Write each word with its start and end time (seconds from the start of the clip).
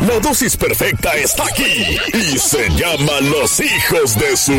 La 0.00 0.20
dosis 0.20 0.56
perfecta 0.56 1.12
está 1.16 1.44
aquí 1.44 1.98
y 2.14 2.38
se 2.38 2.68
llama 2.70 3.20
Los 3.20 3.58
hijos 3.58 4.16
de 4.16 4.36
su 4.36 4.52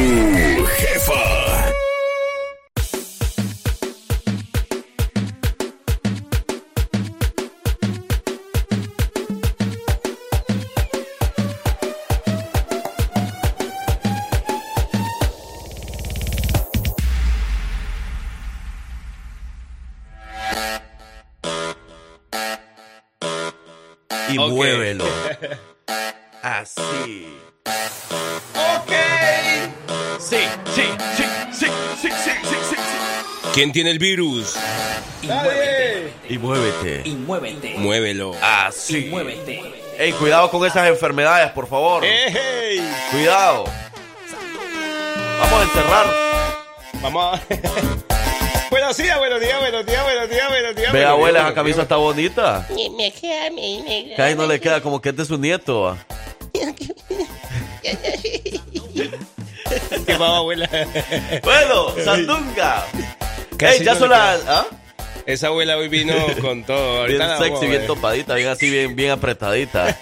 jefa. 0.77 1.38
¿Quién 33.59 33.73
tiene 33.73 33.91
el 33.91 33.99
virus? 33.99 34.55
Nadie. 35.23 36.13
Y 36.30 36.38
muévete. 36.38 37.02
Y 37.04 37.12
muévete. 37.16 37.73
Muévelo. 37.76 38.34
Así. 38.41 39.08
Muévete. 39.09 39.62
Ey, 39.98 40.13
cuidado 40.13 40.49
con 40.49 40.66
esas 40.66 40.88
enfermedades, 40.88 41.52
por 41.52 41.68
favor. 41.68 42.05
¡Ey! 42.05 42.82
Cuidado. 43.12 43.66
Vamos 45.41 45.59
a 45.59 45.63
encerrar. 45.63 46.05
Vamos 47.02 47.38
a... 47.38 47.41
buenos 48.72 48.95
días, 48.95 49.18
buenos 49.18 49.41
días, 49.41 49.60
buenos 49.60 49.85
días, 49.85 50.04
buenos 50.05 50.30
días, 50.30 50.48
buenos 50.48 50.76
días. 50.77 50.94
Ve, 50.94 50.99
buenos 50.99 51.12
abuela, 51.12 51.40
días, 51.40 51.46
esa 51.48 51.55
camisa 51.55 51.82
está 51.82 51.98
bonita. 51.98 52.66
Me, 52.73 52.90
me 52.91 53.12
queda, 53.12 53.49
me, 53.52 54.35
no 54.35 54.48
le 54.48 54.62
queda 54.62 54.80
como 54.80 55.02
que 55.02 55.10
este 55.10 55.23
es 55.23 55.27
su 55.27 55.38
nieto. 55.38 55.82
¿va? 55.82 55.98
¿Qué 60.05 60.13
pasa, 60.18 60.37
abuela? 60.37 60.70
Bueno, 61.43 61.93
Sandunga. 62.05 62.85
Ey, 63.60 63.84
ya 63.84 63.96
son 63.96 64.09
las. 64.09 64.41
¿ah? 64.47 64.65
Esa 65.25 65.47
abuela 65.47 65.77
hoy 65.77 65.89
vino 65.89 66.13
con 66.41 66.63
todo. 66.63 67.05
Bien 67.05 67.21
Ahorita 67.21 67.38
sexy, 67.38 67.67
bien 67.67 67.85
topadita, 67.85 68.35
bien 68.35 68.47
así, 68.47 68.69
bien, 68.69 68.95
bien 68.95 69.11
apretadita. 69.11 69.95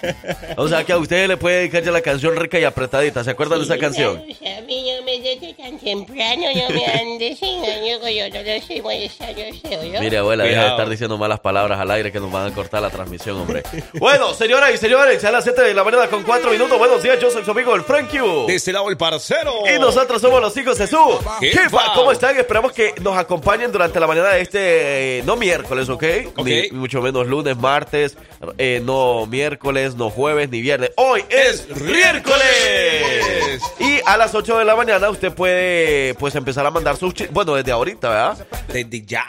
O 0.56 0.68
sea 0.68 0.84
que 0.84 0.92
a 0.92 0.98
ustedes 0.98 1.28
le 1.28 1.36
puede 1.36 1.58
dedicar 1.58 1.82
ya 1.82 1.90
la 1.90 2.00
canción 2.00 2.34
rica 2.36 2.58
y 2.58 2.64
apretadita. 2.64 3.22
¿Se 3.24 3.30
acuerdan 3.30 3.58
de 3.58 3.66
esa 3.66 3.78
canción? 3.78 4.16
A 4.18 4.60
mí 4.62 4.90
desde 5.22 5.54
tan 5.54 5.78
temprano, 5.78 6.42
no 6.54 6.74
me 6.74 6.86
andes 6.86 7.42
engañando, 7.42 8.08
yo 8.08 8.28
no 8.28 8.42
lo 8.42 8.60
sé 8.66 8.82
molestar, 8.82 9.34
yo 9.34 9.44
sé, 9.62 9.88
¿no? 9.90 10.00
Mire, 10.00 10.18
abuela, 10.18 10.44
deja 10.44 10.64
de 10.64 10.68
estar 10.70 10.88
diciendo 10.88 11.18
malas 11.18 11.40
palabras 11.40 11.80
al 11.80 11.90
aire 11.90 12.12
que 12.12 12.20
nos 12.20 12.30
van 12.30 12.50
a 12.50 12.54
cortar 12.54 12.82
la 12.82 12.90
transmisión, 12.90 13.36
hombre. 13.36 13.62
bueno, 13.94 14.34
señoras 14.34 14.72
y 14.74 14.76
señores, 14.76 15.20
ya 15.20 15.28
a 15.28 15.32
las 15.32 15.44
7 15.44 15.62
de 15.62 15.74
la 15.74 15.84
mañana 15.84 16.08
con 16.08 16.22
4 16.22 16.50
minutos. 16.50 16.78
Buenos 16.78 17.02
días, 17.02 17.18
yo 17.20 17.30
soy 17.30 17.44
su 17.44 17.50
amigo 17.50 17.74
el 17.74 17.82
Frank 17.82 18.10
Q. 18.10 18.46
De 18.46 18.54
este 18.54 18.72
lado 18.72 18.88
el 18.88 18.96
parcero. 18.96 19.52
Y 19.74 19.78
nosotros 19.78 20.20
somos 20.20 20.40
los 20.40 20.56
hijos 20.56 20.78
de 20.78 20.86
su 20.86 20.98
Jefa. 21.40 21.92
¿Cómo 21.94 22.12
están? 22.12 22.36
Esperamos 22.36 22.72
que 22.72 22.94
nos 23.00 23.16
acompañen 23.16 23.72
durante 23.72 23.98
la 24.00 24.06
mañana 24.06 24.30
de 24.30 24.40
este, 24.40 25.18
eh, 25.18 25.22
no 25.24 25.36
miércoles, 25.36 25.88
¿ok? 25.88 26.04
Ok. 26.36 26.46
Ni 26.46 26.70
mucho 26.70 27.00
menos 27.02 27.26
lunes, 27.26 27.56
martes, 27.56 28.16
eh, 28.58 28.80
no 28.84 29.26
miércoles, 29.26 29.94
no 29.94 30.10
jueves, 30.10 30.50
ni 30.50 30.60
viernes. 30.60 30.90
Hoy 30.96 31.24
es 31.28 31.48
Es 31.48 31.80
miércoles. 31.80 33.62
Y 33.78 34.00
a 34.04 34.16
las 34.16 34.34
8 34.34 34.58
de 34.58 34.64
la 34.64 34.76
mañana 34.76 35.07
usted 35.10 35.32
puede, 35.32 36.14
pues, 36.14 36.34
empezar 36.34 36.64
a 36.66 36.70
mandar 36.70 36.96
sus 36.96 37.14
chistes. 37.14 37.32
Bueno, 37.32 37.54
desde 37.54 37.72
ahorita, 37.72 38.08
¿verdad? 38.08 38.46
Desde 38.72 39.02
ya, 39.04 39.24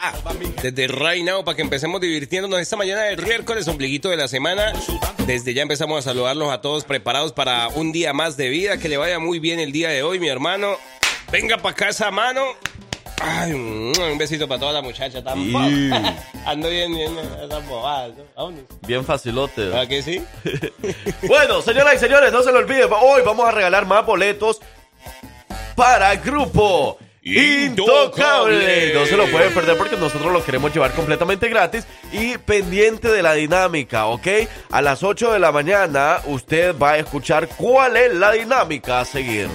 desde 0.61 0.88
right 0.88 1.23
now, 1.25 1.44
para 1.44 1.55
que 1.55 1.61
empecemos 1.61 2.02
divirtiéndonos 2.02 2.59
esta 2.59 2.75
mañana 2.75 3.03
del 3.03 3.22
miércoles, 3.22 3.67
ombliguito 3.67 4.09
de 4.09 4.17
la 4.17 4.27
semana. 4.27 4.73
Desde 5.25 5.53
ya 5.53 5.61
empezamos 5.61 6.00
a 6.00 6.09
saludarlos 6.09 6.52
a 6.52 6.61
todos 6.61 6.83
preparados 6.83 7.33
para 7.33 7.67
un 7.69 7.91
día 7.91 8.13
más 8.13 8.35
de 8.38 8.50
vida. 8.50 8.77
Que 8.77 8.89
le 8.89 8.97
vaya 8.97 9.19
muy 9.19 9.39
bien 9.39 9.59
el 9.59 9.72
día 9.72 9.89
de 9.89 10.03
hoy, 10.03 10.19
mi 10.19 10.27
hermano. 10.27 10.75
Venga 11.31 11.57
para 11.57 11.75
casa, 11.75 12.09
mano. 12.11 12.44
Ay, 13.22 13.51
un 13.51 14.17
besito 14.17 14.47
para 14.47 14.59
toda 14.61 14.72
la 14.73 14.81
muchacha. 14.81 15.22
Tampoco. 15.23 15.66
Y- 15.69 15.91
Ando 16.46 16.69
bien, 16.69 16.94
bien. 16.96 17.13
Bien 18.88 19.03
facilote. 19.06 19.66
¿Verdad 19.66 19.88
que 19.88 20.01
sí? 20.01 20.23
Bueno, 21.28 21.61
señoras 21.61 21.96
y 21.96 22.00
señores, 22.00 22.31
no 22.31 22.41
se 22.41 22.51
lo 22.51 22.59
olviden. 22.59 22.90
Hoy 23.01 23.22
vamos 23.25 23.46
a 23.47 23.51
regalar 23.51 23.85
más 23.85 24.06
boletos 24.06 24.61
para 25.79 26.12
el 26.12 26.19
grupo 26.19 26.97
Intocable. 27.23 28.94
No 28.94 29.06
se 29.06 29.16
lo 29.16 29.28
pueden 29.28 29.53
perder 29.53 29.78
porque 29.78 29.95
nosotros 29.95 30.34
lo 30.34 30.44
queremos 30.44 30.73
llevar 30.73 30.91
completamente 30.91 31.47
gratis 31.47 31.85
y 32.12 32.38
pendiente 32.38 33.07
de 33.07 33.22
la 33.22 33.34
dinámica, 33.34 34.07
¿ok? 34.07 34.28
A 34.72 34.81
las 34.81 35.03
8 35.03 35.31
de 35.31 35.40
la 35.40 35.53
mañana 35.53 36.19
usted 36.25 36.78
va 36.78 36.94
a 36.94 36.97
escuchar 36.97 37.47
cuál 37.56 37.95
es 37.95 38.13
la 38.13 38.34
dinámica 38.34 39.00
a 39.00 39.06
seguir. 39.06 39.47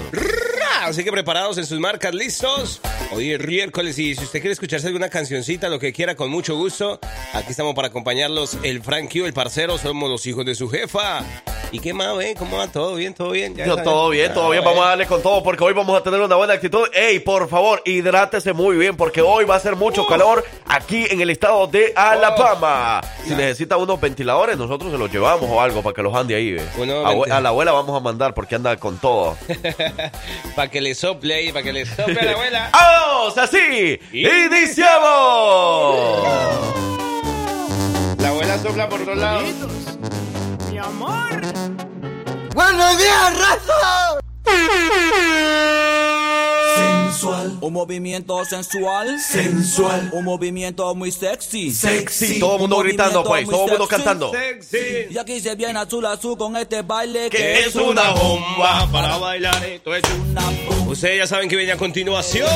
Así 0.83 1.05
que 1.05 1.13
preparados 1.13 1.59
en 1.59 1.67
sus 1.67 1.79
marcas, 1.79 2.15
listos. 2.15 2.81
Hoy 3.11 3.33
es 3.33 3.47
miércoles 3.47 3.99
y 3.99 4.15
si 4.15 4.25
usted 4.25 4.41
quiere 4.41 4.53
escucharse 4.53 4.87
alguna 4.87 5.11
cancioncita, 5.11 5.69
lo 5.69 5.79
que 5.79 5.93
quiera, 5.93 6.15
con 6.15 6.31
mucho 6.31 6.57
gusto, 6.57 7.01
aquí 7.35 7.51
estamos 7.51 7.75
para 7.75 7.89
acompañarlos. 7.89 8.57
El 8.63 8.83
Frank 8.83 9.13
Q, 9.13 9.27
el 9.27 9.35
parcero, 9.35 9.77
somos 9.77 10.09
los 10.09 10.27
hijos 10.27 10.47
de 10.47 10.55
su 10.55 10.71
jefa. 10.71 11.23
¿Y 11.73 11.81
qué 11.81 11.93
más, 11.93 12.17
eh? 12.23 12.37
¿Cómo 12.39 12.57
va? 12.59 12.69
¿Todo 12.69 12.95
bien? 12.95 13.15
¿Todo 13.15 13.31
bien? 13.31 13.57
Ya 13.57 13.67
Yo, 13.67 13.77
todo 13.79 14.09
bien, 14.11 14.33
todo 14.33 14.47
Ah, 14.47 14.51
bien. 14.53 14.63
Vamos 14.65 14.85
a 14.85 14.91
darle 14.91 15.07
con 15.07 15.21
todo 15.21 15.43
porque 15.43 15.65
hoy 15.65 15.73
vamos 15.73 15.99
a 15.99 16.03
tener 16.05 16.21
una 16.21 16.37
buena 16.37 16.53
actitud. 16.55 16.87
Ey, 16.93 17.19
por 17.19 17.49
favor, 17.49 17.83
hidrátese 17.85 18.53
muy 18.53 18.77
bien 18.77 18.97
porque 18.97 19.21
hoy 19.23 19.45
va 19.45 19.57
a 19.57 19.61
ser 19.61 19.75
mucho 19.75 20.07
calor 20.07 20.45
aquí 20.69 21.05
en 21.11 21.21
el 21.21 21.31
estado 21.31 21.67
de 21.67 21.93
Alabama. 21.97 23.01
Si 23.25 23.31
necesita 23.35 23.77
unos 23.77 24.01
ventiladores, 24.01 24.57
nosotros 24.57 24.93
se 24.93 24.99
los 24.99 25.11
llevamos 25.11 25.51
o 25.51 25.61
algo 25.61 25.83
para 25.83 25.95
que 25.95 26.03
los 26.03 26.15
ande 26.15 26.37
ahí. 26.37 26.53
ve. 26.53 26.63
Abue- 26.79 27.31
a 27.33 27.41
la 27.41 27.49
abuela 27.49 27.73
vamos 27.73 27.97
a 27.97 28.01
mandar 28.01 28.35
porque 28.35 28.55
anda 28.55 28.77
con 28.77 28.99
todo. 28.99 29.37
Para 30.55 30.71
que 30.71 30.81
le 30.81 30.95
sople 30.95 31.35
ahí, 31.35 31.53
para 31.53 31.65
que 31.65 31.73
le 31.73 31.85
sople 31.87 32.21
a 32.21 32.25
la 32.25 32.33
abuela. 32.33 32.71
¡Vamos! 32.73 33.37
¡Así! 33.39 33.99
¡Iniciamos! 34.13 34.95
La 38.19 38.29
abuela 38.29 38.59
sopla 38.59 38.89
por 38.89 39.05
todos 39.05 39.19
lados. 39.19 39.45
¡Buenos 42.55 42.99
días, 42.99 43.39
raza! 43.39 44.19
Sensual. 46.77 47.59
Un 47.63 47.73
movimiento 47.73 48.45
sensual. 48.45 49.19
Sensual. 49.19 50.11
Un 50.13 50.25
movimiento 50.25 50.95
muy 50.95 51.11
sexy. 51.11 51.73
Sí, 51.73 52.39
todo 52.39 52.57
el 52.57 52.61
mundo 52.61 52.79
gritando, 52.81 53.25
pues, 53.25 53.49
todo 53.49 53.65
el 53.65 53.71
mundo 53.71 53.89
cantando. 53.89 54.31
Sexy. 54.31 55.07
Y 55.11 55.19
aquí 55.19 55.41
se 55.41 55.55
viene 55.55 55.79
azul 55.79 56.05
azul 56.05 56.37
con 56.37 56.55
este 56.57 56.83
baile 56.83 57.31
Que 57.31 57.61
es 57.61 57.75
una 57.77 58.11
bomba 58.11 58.87
para 58.93 59.17
bailar. 59.17 59.65
Esto 59.65 59.95
es 59.95 60.03
una 60.31 60.43
bomba. 60.43 60.84
Ustedes 60.95 61.19
ya 61.19 61.27
saben 61.27 61.49
que 61.49 61.57
viene 61.57 61.73
a 61.73 61.77
continuación. 61.77 62.49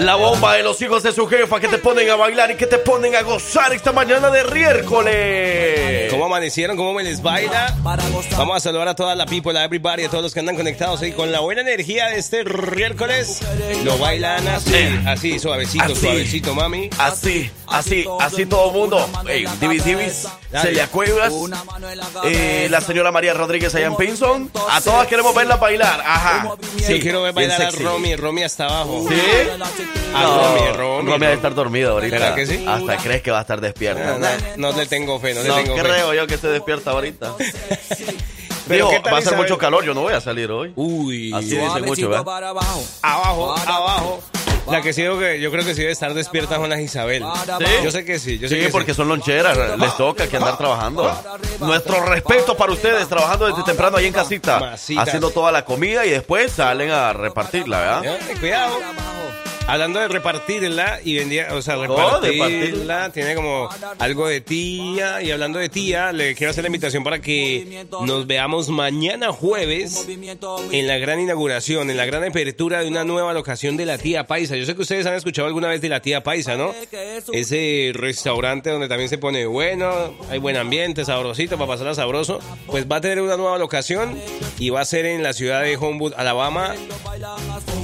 La 0.00 0.16
bomba 0.16 0.54
de 0.54 0.64
los 0.64 0.82
hijos 0.82 1.04
de 1.04 1.12
su 1.12 1.28
jefa 1.28 1.60
que 1.60 1.68
te 1.68 1.78
ponen 1.78 2.10
a 2.10 2.16
bailar 2.16 2.50
y 2.50 2.56
que 2.56 2.66
te 2.66 2.78
ponen 2.78 3.14
a 3.14 3.22
gozar 3.22 3.72
esta 3.72 3.92
mañana 3.92 4.28
de 4.30 4.42
miércoles. 4.52 6.10
¿Cómo 6.10 6.24
amanecieron? 6.24 6.76
¿Cómo 6.76 6.94
me 6.94 7.04
les 7.04 7.22
baila? 7.22 7.76
Vamos 8.36 8.56
a 8.56 8.60
saludar 8.60 8.88
a 8.88 8.96
toda 8.96 9.14
la 9.14 9.24
people, 9.26 9.56
a 9.56 9.64
everybody, 9.64 10.04
a 10.04 10.08
todos 10.10 10.24
los 10.24 10.34
que 10.34 10.40
andan 10.40 10.56
conectados 10.56 11.00
ahí 11.02 11.12
con 11.12 11.30
la 11.30 11.38
buena 11.38 11.60
energía 11.60 12.06
de 12.08 12.18
este 12.18 12.42
miércoles. 12.44 13.40
Lo 13.84 13.96
bailan 13.98 14.48
así, 14.48 14.74
así, 15.06 15.38
suavecito, 15.38 15.84
Así. 15.84 15.94
suavecito, 15.94 16.54
mami. 16.56 16.90
Así, 16.98 17.48
así, 17.68 18.04
así 18.20 18.46
todo 18.46 18.70
el 18.70 18.76
mundo. 18.76 19.08
Ey, 19.28 19.46
Divis 19.60 19.84
Divis, 19.84 20.28
Celia 20.60 20.88
Cuevas, 20.88 21.32
eh, 22.24 22.66
la 22.70 22.80
señora 22.80 23.12
María 23.12 23.34
Rodríguez 23.34 23.72
allá 23.76 23.86
en 23.86 23.96
Pinson. 23.96 24.50
A 24.70 24.80
todas 24.80 25.06
queremos 25.06 25.34
verla 25.34 25.56
bailar. 25.56 26.00
Ajá. 26.04 26.56
Yo 26.96 27.02
quiero 27.02 27.22
ver 27.22 27.32
bailar 27.32 27.62
a. 27.62 27.70
Romy, 27.70 28.16
Romy 28.16 28.42
hasta 28.42 28.64
abajo. 28.66 29.06
¿Sí? 29.08 29.14
A 30.14 30.22
No, 30.22 30.36
Romy, 30.38 30.76
Romy. 30.76 31.10
Romy 31.10 31.20
debe 31.20 31.32
estar 31.34 31.54
dormida 31.54 31.90
ahorita. 31.90 32.18
¿Verdad 32.18 32.34
que 32.34 32.46
sí? 32.46 32.64
Hasta 32.66 32.96
crees 32.98 33.22
que 33.22 33.30
va 33.30 33.38
a 33.38 33.42
estar 33.42 33.60
despierta. 33.60 34.18
No, 34.56 34.70
no 34.72 34.76
le 34.78 34.86
tengo 34.86 35.18
fe, 35.20 35.34
no 35.34 35.42
le 35.42 35.48
No 35.48 35.54
tengo 35.56 35.76
fe. 35.76 35.82
creo 35.82 36.14
yo 36.14 36.26
que 36.26 36.34
esté 36.34 36.48
despierta 36.48 36.90
ahorita. 36.92 37.34
Pero 38.68 38.86
Dijo, 38.88 38.90
¿qué 38.90 39.00
tal 39.00 39.14
va 39.14 39.18
a 39.18 39.20
ser 39.20 39.28
Isabel? 39.28 39.44
mucho 39.44 39.58
calor, 39.58 39.84
yo 39.84 39.94
no 39.94 40.00
voy 40.02 40.12
a 40.14 40.20
salir 40.20 40.50
hoy. 40.50 40.72
Uy, 40.74 41.32
Así 41.32 41.56
dicen 41.56 41.84
mucho, 41.84 42.08
¿verdad? 42.08 42.24
para 42.24 42.48
abajo. 42.48 42.82
abajo. 43.02 44.22
La 44.70 44.82
que 44.82 44.92
sí, 44.92 45.02
digo 45.02 45.18
que 45.18 45.40
yo 45.40 45.50
creo 45.50 45.64
que 45.64 45.74
sí 45.74 45.80
debe 45.80 45.92
estar 45.92 46.12
despierta 46.14 46.56
Juana 46.56 46.80
Isabel. 46.80 47.22
Para 47.22 47.58
¿Sí? 47.58 47.64
Yo 47.84 47.90
sé 47.90 48.04
que 48.04 48.18
sí, 48.18 48.38
yo 48.38 48.48
sé 48.48 48.56
Sí, 48.56 48.60
que 48.62 48.68
porque 48.70 48.92
sí. 48.92 48.96
son 48.96 49.08
loncheras, 49.08 49.78
les 49.78 49.96
toca 49.96 50.26
que 50.26 50.36
andar 50.36 50.56
trabajando. 50.58 51.10
Nuestro 51.60 52.04
respeto 52.06 52.56
para 52.56 52.72
ustedes, 52.72 53.08
trabajando 53.08 53.46
desde 53.46 53.62
temprano 53.62 53.96
ahí 53.96 54.06
en 54.06 54.12
casita, 54.12 54.58
Masitas. 54.60 55.06
haciendo 55.08 55.30
toda 55.30 55.52
la 55.52 55.64
comida 55.64 56.04
y 56.06 56.10
después 56.10 56.52
salen 56.52 56.90
a 56.90 57.12
repartirla, 57.12 57.78
¿verdad? 58.02 58.18
Cuidado. 58.40 58.76
Hablando 59.68 59.98
de 59.98 60.06
repartirla 60.06 61.00
y 61.04 61.16
vendía, 61.16 61.48
o 61.52 61.60
sea, 61.60 61.76
de 61.76 61.88
repartirla, 61.88 63.10
tiene 63.10 63.34
como 63.34 63.68
algo 63.98 64.28
de 64.28 64.40
tía. 64.40 65.20
Y 65.22 65.32
hablando 65.32 65.58
de 65.58 65.68
tía, 65.68 66.12
le 66.12 66.36
quiero 66.36 66.52
hacer 66.52 66.62
la 66.62 66.68
invitación 66.68 67.02
para 67.02 67.20
que 67.20 67.84
nos 68.02 68.28
veamos 68.28 68.68
mañana 68.68 69.32
jueves 69.32 70.06
en 70.70 70.86
la 70.86 70.98
gran 70.98 71.18
inauguración, 71.18 71.90
en 71.90 71.96
la 71.96 72.06
gran 72.06 72.22
apertura 72.22 72.80
de 72.80 72.88
una 72.88 73.02
nueva 73.02 73.34
locación 73.34 73.76
de 73.76 73.86
la 73.86 73.98
tía 73.98 74.28
Paisa. 74.28 74.54
Yo 74.54 74.64
sé 74.66 74.76
que 74.76 74.82
ustedes 74.82 75.04
han 75.04 75.14
escuchado 75.14 75.48
alguna 75.48 75.66
vez 75.68 75.80
de 75.80 75.88
la 75.88 76.00
tía 76.00 76.22
Paisa, 76.22 76.56
¿no? 76.56 76.72
Ese 77.32 77.90
restaurante 77.92 78.70
donde 78.70 78.86
también 78.86 79.08
se 79.08 79.18
pone 79.18 79.46
bueno, 79.46 80.14
hay 80.30 80.38
buen 80.38 80.56
ambiente, 80.56 81.04
sabrosito, 81.04 81.56
para 81.58 81.72
pasarla 81.72 81.94
sabroso. 81.94 82.38
Pues 82.66 82.86
va 82.90 82.96
a 82.96 83.00
tener 83.00 83.20
una 83.20 83.36
nueva 83.36 83.58
locación 83.58 84.16
y 84.60 84.70
va 84.70 84.82
a 84.82 84.84
ser 84.84 85.06
en 85.06 85.24
la 85.24 85.32
ciudad 85.32 85.62
de 85.62 85.76
Homewood, 85.76 86.14
Alabama. 86.16 86.74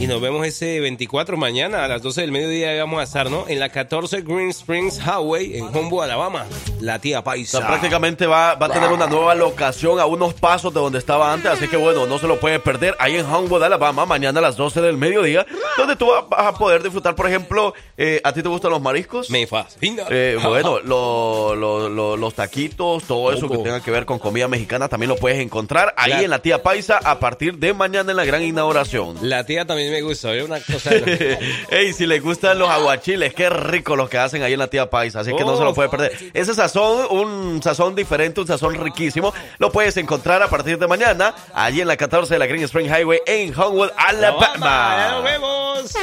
Y 0.01 0.07
nos 0.07 0.21
vemos 0.21 0.47
ese 0.47 0.81
24 0.81 1.37
mañana 1.37 1.72
a 1.75 1.89
las 1.89 2.03
12 2.03 2.21
del 2.23 2.33
mediodía. 2.33 2.73
Vamos 2.83 3.01
a 3.01 3.05
estar, 3.05 3.31
¿no? 3.31 3.45
En 3.49 3.59
la 3.61 3.69
14 3.69 4.23
Green 4.23 4.51
Springs 4.51 4.99
Highway 4.99 5.57
en 5.59 5.65
Homewood, 5.65 6.05
Alabama. 6.05 6.47
La 6.81 6.99
tía 6.99 7.21
O 7.21 7.25
Paisa. 7.25 7.59
sea, 7.59 7.67
prácticamente 7.67 8.27
va, 8.27 8.55
va 8.57 8.67
a 8.67 8.71
tener 8.71 8.91
una 8.91 9.07
nueva 9.07 9.35
locación 9.35 10.01
a 10.01 10.07
unos 10.07 10.35
pasos 10.35 10.73
de 10.75 10.81
donde 10.81 10.99
estaba 10.99 11.33
antes, 11.33 11.51
así 11.51 11.69
que 11.69 11.77
bueno, 11.77 12.07
no 12.07 12.19
se 12.19 12.27
lo 12.27 12.41
puede 12.41 12.59
perder 12.59 12.97
ahí 12.99 13.17
en 13.17 13.27
Homewood, 13.27 13.63
Alabama, 13.63 14.05
mañana 14.07 14.41
a 14.41 14.43
las 14.43 14.57
12 14.57 14.81
del 14.81 14.97
mediodía, 14.97 15.47
donde 15.77 15.95
tú 15.97 16.07
va- 16.09 16.23
vas 16.23 16.47
a 16.47 16.53
poder 16.55 16.83
disfrutar, 16.83 17.15
por 17.15 17.27
ejemplo, 17.29 17.73
eh, 17.97 18.21
¿a 18.25 18.33
ti 18.33 18.43
te 18.43 18.49
gustan 18.49 18.71
los 18.73 18.81
mariscos? 18.83 19.31
Me 19.31 19.47
fascina. 19.47 20.05
Eh, 20.11 20.39
bueno, 20.43 20.81
lo- 20.81 21.55
lo- 21.55 21.89
lo- 21.89 22.17
los 22.17 22.35
taquitos, 22.35 23.05
todo 23.05 23.33
eso 23.33 23.49
que 23.49 23.59
tenga 23.59 23.81
que 23.81 23.91
ver 23.91 24.05
con 24.05 24.19
comida 24.19 24.49
mexicana, 24.49 24.89
también 24.89 25.09
lo 25.11 25.17
puedes 25.17 25.39
encontrar 25.41 25.95
ahí 25.97 26.25
en 26.25 26.31
la 26.31 26.41
tía 26.41 26.63
Paisa 26.63 26.99
a 27.03 27.19
partir 27.21 27.59
de 27.59 27.73
mañana 27.75 28.11
en 28.11 28.17
la 28.17 28.25
gran 28.25 28.43
inauguración. 28.43 29.17
La 29.23 29.45
tía 29.47 29.65
también 29.65 29.93
me 29.93 30.03
gusta, 30.03 30.31
¿ve? 30.31 30.43
Una 30.43 30.61
cosa 30.61 30.91
de 30.91 31.39
Ey, 31.71 31.93
si 31.93 32.07
les 32.07 32.23
gustan 32.23 32.59
los 32.59 32.69
aguachiles, 32.69 33.35
qué 33.35 33.51
rico 33.51 33.97
los 33.97 34.09
que 34.09 34.19
hacen 34.19 34.43
ahí 34.43 34.53
en 34.53 34.59
la 34.59 34.69
tía 34.69 34.91
Paisa, 34.91 35.21
así 35.21 35.35
que 35.35 35.45
no 35.45 35.57
se 35.57 35.65
lo 35.65 35.75
puede 35.75 35.89
perder. 35.89 36.13
Ese 36.35 36.55
sazón, 36.55 37.07
un 37.11 37.63
sazón 37.63 37.95
diferente, 37.95 38.41
un 38.41 38.47
sazón 38.47 38.75
riquísimo, 38.75 39.33
lo 39.59 39.71
puedes 39.71 39.97
encontrar 39.97 40.43
a 40.43 40.49
partir 40.49 40.79
de 40.79 40.87
mañana, 40.87 41.35
allí 41.55 41.81
en 41.81 41.89
la 41.89 41.97
14 41.97 42.35
de 42.35 42.39
la 42.39 42.47
Green 42.47 42.65
Spring 42.65 42.87
Highway 42.87 43.21
en 43.27 43.59
Homewood, 43.59 43.91
Alabama. 43.97 44.97
Ya 44.97 45.11
nos 45.13 45.25
vemos. 45.25 45.95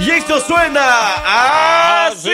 Y 0.00 0.10
esto 0.10 0.40
suena 0.40 2.06
así. 2.08 2.30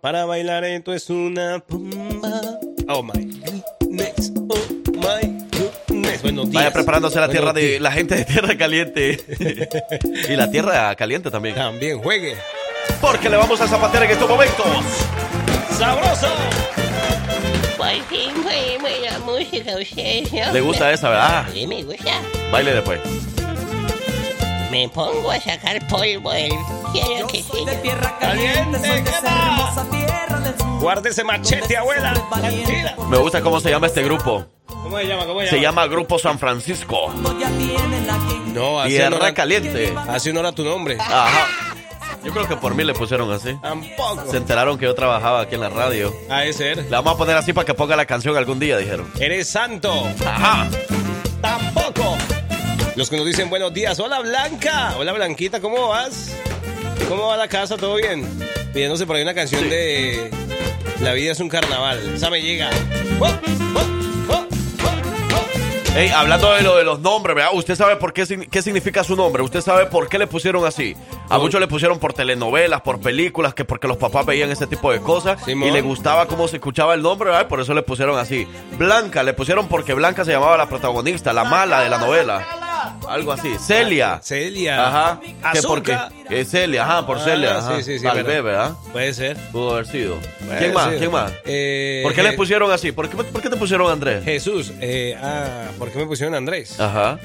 Para 0.00 0.24
bailar 0.24 0.64
esto 0.64 0.92
es 0.92 1.10
una 1.10 1.60
pumba. 1.60 2.40
Oh 2.88 3.02
my 3.02 3.12
goodness. 3.80 4.32
Buenos 6.22 6.50
días. 6.50 6.62
Vaya 6.62 6.72
preparándose 6.72 7.18
la 7.18 7.26
Buenos 7.26 7.32
tierra 7.32 7.52
de 7.52 7.80
la 7.80 7.92
gente 7.92 8.14
de 8.16 8.24
tierra 8.24 8.56
caliente 8.56 9.20
y 10.28 10.36
la 10.36 10.50
tierra 10.50 10.94
caliente 10.94 11.30
también. 11.30 11.54
También 11.54 11.98
juegue. 12.00 12.36
Porque 13.00 13.28
le 13.28 13.36
vamos 13.36 13.60
a 13.60 13.66
zapatear 13.66 14.04
en 14.04 14.10
estos 14.10 14.28
momentos. 14.28 14.66
¡Sabroso! 15.78 16.28
Por 17.76 17.88
fin 18.08 18.30
fue 18.42 18.78
buena 18.80 19.18
música 19.20 19.76
ustedes, 19.80 20.32
¿no? 20.32 20.52
Le 20.52 20.60
gusta 20.60 20.92
esa, 20.92 21.08
¿verdad? 21.08 21.46
Sí, 21.52 21.66
me 21.66 21.82
gusta. 21.82 22.20
Baile 22.50 22.74
después. 22.74 23.00
Me 24.70 24.88
pongo 24.88 25.30
a 25.30 25.40
sacar 25.40 25.86
polvo 25.88 26.30
del 26.32 26.52
cielo 26.92 27.26
que 27.26 27.42
sí. 27.42 27.64
de 27.66 27.74
tierra 27.76 28.16
Caliente, 28.18 28.54
caliente, 28.78 28.78
soy 28.88 28.96
de 28.98 29.04
¿qué 29.04 29.10
esa 29.10 29.22
más? 29.22 29.76
hermosa 29.76 29.90
tierra 29.90 30.40
del 30.40 30.58
sur. 30.58 30.80
Guarde 30.80 31.08
ese 31.10 31.24
machete, 31.24 31.76
abuela. 31.76 32.14
Me 33.08 33.16
gusta 33.18 33.40
cómo 33.40 33.60
se 33.60 33.70
llama 33.70 33.86
este 33.88 34.02
grupo. 34.02 34.46
¿Cómo 34.66 34.96
se 34.98 35.06
llama? 35.06 35.26
¿Cómo 35.26 35.40
se 35.40 35.46
llama? 35.46 35.56
Se 35.56 35.60
llama 35.60 35.86
Grupo 35.86 36.18
San 36.18 36.38
Francisco. 36.38 37.12
La 37.22 37.48
No, 38.52 38.80
hace 38.80 38.88
Tierra 38.90 39.16
honor, 39.16 39.34
caliente. 39.34 39.94
hace 40.08 40.30
honor 40.30 40.46
a 40.46 40.52
tu 40.52 40.64
nombre. 40.64 40.96
Ajá. 41.00 41.46
Yo 42.24 42.32
creo 42.32 42.46
que 42.46 42.56
por 42.56 42.74
mí 42.74 42.84
le 42.84 42.92
pusieron 42.94 43.30
así. 43.32 43.54
Tampoco. 43.62 44.30
Se 44.30 44.36
enteraron 44.36 44.78
que 44.78 44.84
yo 44.84 44.94
trabajaba 44.94 45.40
aquí 45.40 45.54
en 45.56 45.62
la 45.62 45.68
radio. 45.70 46.12
Ha 46.28 46.40
de 46.40 46.52
ser. 46.52 46.78
Le 46.78 46.90
vamos 46.90 47.14
a 47.14 47.16
poner 47.16 47.36
así 47.36 47.52
para 47.52 47.64
que 47.64 47.74
ponga 47.74 47.96
la 47.96 48.04
canción 48.06 48.36
algún 48.36 48.58
día, 48.58 48.76
dijeron. 48.78 49.10
Eres 49.18 49.48
santo. 49.48 49.92
Ajá. 50.26 50.68
Tampoco. 51.40 52.16
Los 53.00 53.08
que 53.08 53.16
nos 53.16 53.24
dicen 53.24 53.48
buenos 53.48 53.72
días. 53.72 53.98
Hola 53.98 54.20
Blanca. 54.20 54.94
Hola 54.98 55.14
Blanquita, 55.14 55.58
¿cómo 55.58 55.88
vas? 55.88 56.36
¿Cómo 57.08 57.28
va 57.28 57.36
la 57.38 57.48
casa? 57.48 57.78
¿Todo 57.78 57.94
bien? 57.94 58.28
Pidiéndose 58.74 59.06
por 59.06 59.16
ahí 59.16 59.22
una 59.22 59.32
canción 59.32 59.70
de 59.70 60.30
La 61.00 61.14
vida 61.14 61.32
es 61.32 61.40
un 61.40 61.48
carnaval. 61.48 61.98
Esa 62.14 62.28
me 62.28 62.42
llega. 62.42 62.68
Oh, 63.18 63.24
oh, 63.24 63.86
oh, 64.28 64.46
oh, 65.32 66.14
hablando 66.14 66.52
de 66.52 66.60
lo 66.60 66.76
de 66.76 66.84
los 66.84 67.00
nombres, 67.00 67.34
¿verdad? 67.34 67.52
¿Usted 67.54 67.74
sabe 67.74 67.96
por 67.96 68.12
qué, 68.12 68.46
qué 68.50 68.60
significa 68.60 69.02
su 69.02 69.16
nombre? 69.16 69.42
¿Usted 69.42 69.62
sabe 69.62 69.86
por 69.86 70.10
qué 70.10 70.18
le 70.18 70.26
pusieron 70.26 70.66
así? 70.66 70.94
A 71.30 71.38
muchos 71.38 71.58
le 71.58 71.68
pusieron 71.68 71.98
por 71.98 72.12
telenovelas, 72.12 72.82
por 72.82 73.00
películas, 73.00 73.54
que 73.54 73.64
porque 73.64 73.88
los 73.88 73.96
papás 73.96 74.26
veían 74.26 74.50
ese 74.50 74.66
tipo 74.66 74.92
de 74.92 75.00
cosas 75.00 75.42
Simón. 75.42 75.70
y 75.70 75.72
le 75.72 75.80
gustaba 75.80 76.26
cómo 76.26 76.48
se 76.48 76.56
escuchaba 76.56 76.92
el 76.92 77.00
nombre, 77.00 77.30
¿verdad? 77.30 77.48
Por 77.48 77.60
eso 77.62 77.72
le 77.72 77.80
pusieron 77.80 78.18
así. 78.18 78.46
Blanca, 78.76 79.22
le 79.22 79.32
pusieron 79.32 79.68
porque 79.68 79.94
Blanca 79.94 80.22
se 80.26 80.32
llamaba 80.32 80.58
la 80.58 80.68
protagonista, 80.68 81.32
la 81.32 81.44
mala 81.44 81.80
de 81.80 81.88
la 81.88 81.96
novela. 81.96 82.69
Algo 83.08 83.32
así. 83.32 83.50
Celia. 83.58 84.20
Celia. 84.22 84.86
Ajá. 84.86 85.20
Azúcar. 85.42 86.10
es 86.28 86.48
Celia, 86.50 86.84
ajá, 86.84 87.06
por 87.06 87.18
Ah, 87.18 87.24
Celia. 87.24 87.58
ajá. 87.58 87.76
sí, 87.76 87.82
sí, 87.82 87.98
sí, 87.98 88.04
Tal 88.04 88.16
pero- 88.16 88.28
vez, 88.28 88.42
¿verdad? 88.42 88.72
Puede 88.92 89.14
ser. 89.14 89.36
Pudo 89.52 89.72
haber 89.72 89.86
sido. 89.86 90.18
Puede 90.46 90.58
¿Quién 90.58 90.74
más? 90.74 90.88
ser. 90.90 90.98
¿Quién 90.98 91.10
más? 91.12 91.32
Eh, 91.44 92.00
¿Por 92.04 92.14
qué 92.14 92.22
le 92.22 92.30
Je- 92.30 92.36
pusieron 92.36 92.70
así? 92.70 92.92
¿Por 92.92 93.08
qué, 93.08 93.16
por 93.16 93.42
qué 93.42 93.48
te 93.50 93.56
pusieron 93.56 93.90
Andrés? 93.90 94.24
Jesús. 94.24 94.72
eh, 94.80 95.16
ah, 95.22 95.64
¿por 95.78 95.90
qué 95.90 95.98
me 95.98 96.06
pusieron 96.06 96.34
Andrés? 96.34 96.78
Ajá. 96.80 97.18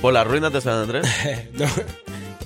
¿Por 0.00 0.12
las 0.14 0.26
ruinas 0.26 0.52
de 0.52 0.60
San 0.60 0.74
Andrés? 0.74 1.06
No, 1.52 1.66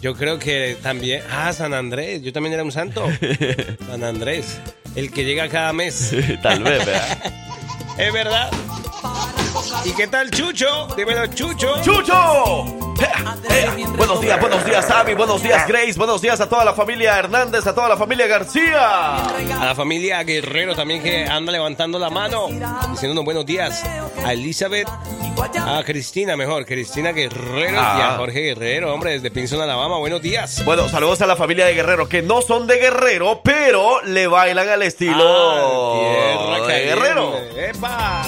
yo 0.00 0.14
creo 0.14 0.38
que 0.38 0.76
también. 0.82 1.22
Ah, 1.30 1.52
San 1.52 1.72
Andrés. 1.72 2.20
Yo 2.22 2.32
también 2.32 2.52
era 2.52 2.62
un 2.64 2.72
santo. 2.72 3.06
San 3.88 4.04
Andrés. 4.04 4.58
El 4.96 5.10
que 5.10 5.24
llega 5.24 5.48
cada 5.48 5.72
mes. 5.72 6.14
Tal 6.42 6.62
vez, 6.62 6.84
¿verdad? 6.84 7.18
Es 7.98 8.12
verdad. 8.12 8.50
¿Y 9.84 9.92
qué 9.94 10.06
tal, 10.06 10.30
Chucho? 10.30 10.88
Dímelo, 10.96 11.26
Chucho. 11.28 11.80
¡Chucho! 11.82 12.64
¡Ea! 13.00 13.36
¡Ea! 13.50 13.74
Buenos 13.96 14.20
días, 14.20 14.40
buenos 14.40 14.64
días, 14.64 14.84
Sammy. 14.86 15.14
Buenos 15.14 15.42
días, 15.42 15.66
Grace. 15.66 15.94
Buenos 15.98 16.20
días 16.22 16.40
a 16.40 16.48
toda 16.48 16.64
la 16.64 16.74
familia 16.74 17.18
Hernández, 17.18 17.66
a 17.66 17.74
toda 17.74 17.88
la 17.88 17.96
familia 17.96 18.26
García. 18.26 19.16
A 19.16 19.64
la 19.64 19.74
familia 19.74 20.22
Guerrero 20.22 20.74
también 20.74 21.02
que 21.02 21.24
anda 21.26 21.50
levantando 21.52 21.98
la 21.98 22.10
mano, 22.10 22.48
diciéndonos 22.90 23.24
buenos 23.24 23.46
días. 23.46 23.82
A 24.24 24.32
Elizabeth, 24.32 24.88
a 24.88 25.82
Cristina, 25.84 26.36
mejor, 26.36 26.64
Cristina 26.66 27.12
Guerrero 27.12 27.72
y 27.74 27.76
Ah. 27.78 28.14
a 28.14 28.16
Jorge 28.18 28.40
Guerrero, 28.40 28.92
hombre, 28.94 29.12
desde 29.12 29.30
Pinson, 29.30 29.60
Alabama. 29.60 29.98
Buenos 29.98 30.22
días. 30.22 30.64
Bueno, 30.64 30.88
saludos 30.88 31.20
a 31.22 31.26
la 31.26 31.36
familia 31.36 31.66
de 31.66 31.74
Guerrero, 31.74 32.08
que 32.08 32.22
no 32.22 32.42
son 32.42 32.66
de 32.66 32.76
Guerrero, 32.78 33.40
pero 33.42 34.02
le 34.02 34.26
bailan 34.26 34.68
al 34.68 34.82
estilo 34.82 35.24
Ah, 35.24 36.56
tierra 36.58 36.66
de. 36.74 36.84
Guerrero. 36.84 37.34
¡Epa! 37.56 38.22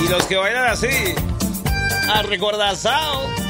Y 0.00 0.08
los 0.08 0.24
que 0.26 0.36
bailan 0.36 0.66
así, 0.66 1.14
a 2.12 2.22
recordazao. 2.22 3.46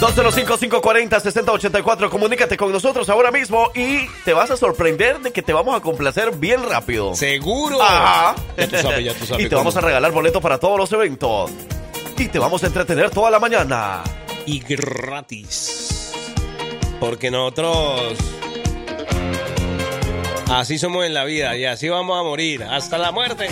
205-540-6084. 0.00 2.10
Comunícate 2.10 2.56
con 2.56 2.70
nosotros 2.70 3.08
ahora 3.08 3.30
mismo 3.30 3.70
y 3.74 4.06
te 4.24 4.34
vas 4.34 4.50
a 4.50 4.56
sorprender 4.56 5.20
de 5.20 5.32
que 5.32 5.42
te 5.42 5.52
vamos 5.52 5.76
a 5.76 5.80
complacer 5.80 6.36
bien 6.36 6.62
rápido. 6.68 7.14
Seguro. 7.14 7.82
Ajá. 7.82 8.34
Ya 8.56 8.68
tú 8.68 8.76
sabes, 8.76 9.04
ya 9.04 9.14
tú 9.14 9.26
sabes 9.26 9.46
y 9.46 9.48
te 9.48 9.54
vamos 9.54 9.76
a 9.76 9.80
regalar 9.80 10.12
boleto 10.12 10.40
para 10.40 10.58
todos 10.58 10.78
los 10.78 10.92
eventos. 10.92 11.50
Y 12.18 12.28
te 12.28 12.38
vamos 12.38 12.62
a 12.62 12.66
entretener 12.66 13.10
toda 13.10 13.30
la 13.30 13.38
mañana. 13.38 14.02
Y 14.44 14.60
gratis. 14.60 16.12
Porque 17.00 17.30
nosotros. 17.30 18.14
Así 20.50 20.78
somos 20.78 21.04
en 21.04 21.14
la 21.14 21.24
vida 21.24 21.56
y 21.56 21.64
así 21.64 21.88
vamos 21.88 22.18
a 22.18 22.22
morir. 22.22 22.62
Hasta 22.64 22.98
la 22.98 23.12
muerte. 23.12 23.48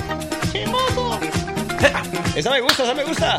Esa 2.35 2.51
me 2.51 2.61
gusta, 2.61 2.83
esa 2.85 2.95
me 2.95 3.05
gusta. 3.05 3.39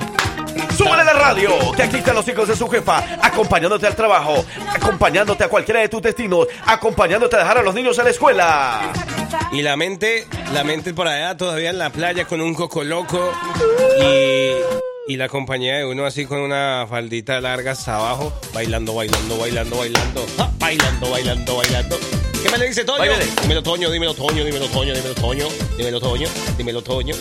Súbele 0.77 1.03
la 1.03 1.13
radio, 1.13 1.71
que 1.75 1.83
aquí 1.83 1.97
están 1.97 2.15
los 2.15 2.27
hijos 2.27 2.47
de 2.47 2.55
su 2.55 2.67
jefa, 2.69 3.03
acompañándote 3.21 3.87
al 3.87 3.95
trabajo, 3.95 4.45
acompañándote 4.73 5.43
a 5.43 5.49
cualquiera 5.49 5.81
de 5.81 5.89
tus 5.89 6.01
destinos, 6.01 6.47
acompañándote 6.65 7.35
a 7.35 7.39
dejar 7.39 7.57
a 7.59 7.63
los 7.63 7.73
niños 7.73 7.97
a 7.99 8.03
la 8.03 8.09
escuela. 8.09 8.91
Y 9.51 9.61
la 9.61 9.75
mente, 9.75 10.27
la 10.53 10.63
mente 10.63 10.93
por 10.93 11.07
allá 11.07 11.35
todavía 11.35 11.69
en 11.69 11.77
la 11.77 11.89
playa 11.89 12.25
con 12.25 12.41
un 12.41 12.53
coco 12.53 12.83
loco 12.83 13.31
y, 14.01 15.13
y 15.13 15.17
la 15.17 15.29
compañía 15.29 15.77
de 15.77 15.85
uno 15.85 16.05
así 16.05 16.25
con 16.25 16.39
una 16.39 16.85
faldita 16.89 17.39
larga 17.41 17.71
hasta 17.71 17.95
abajo, 17.95 18.33
bailando, 18.53 18.93
bailando, 18.93 19.37
bailando, 19.37 19.77
bailando, 19.77 20.25
¡Ja! 20.37 20.51
bailando, 20.59 21.09
bailando, 21.09 21.55
bailando. 21.57 21.97
¿Qué 22.45 22.51
me 22.51 22.59
le 22.59 22.67
dice 22.67 22.85
Toño? 22.85 22.99
Báilele. 22.99 23.25
Dímelo 23.41 23.63
Toño, 23.63 23.89
dímelo 23.89 24.13
Toño, 24.13 24.45
dímelo 24.45 24.67
Toño, 24.67 24.93
dímelo 24.93 25.15
Toño, 25.15 25.47
dímelo 25.79 25.99
Toño, 25.99 26.27
dímelo 26.55 26.83
Toño. 26.83 27.15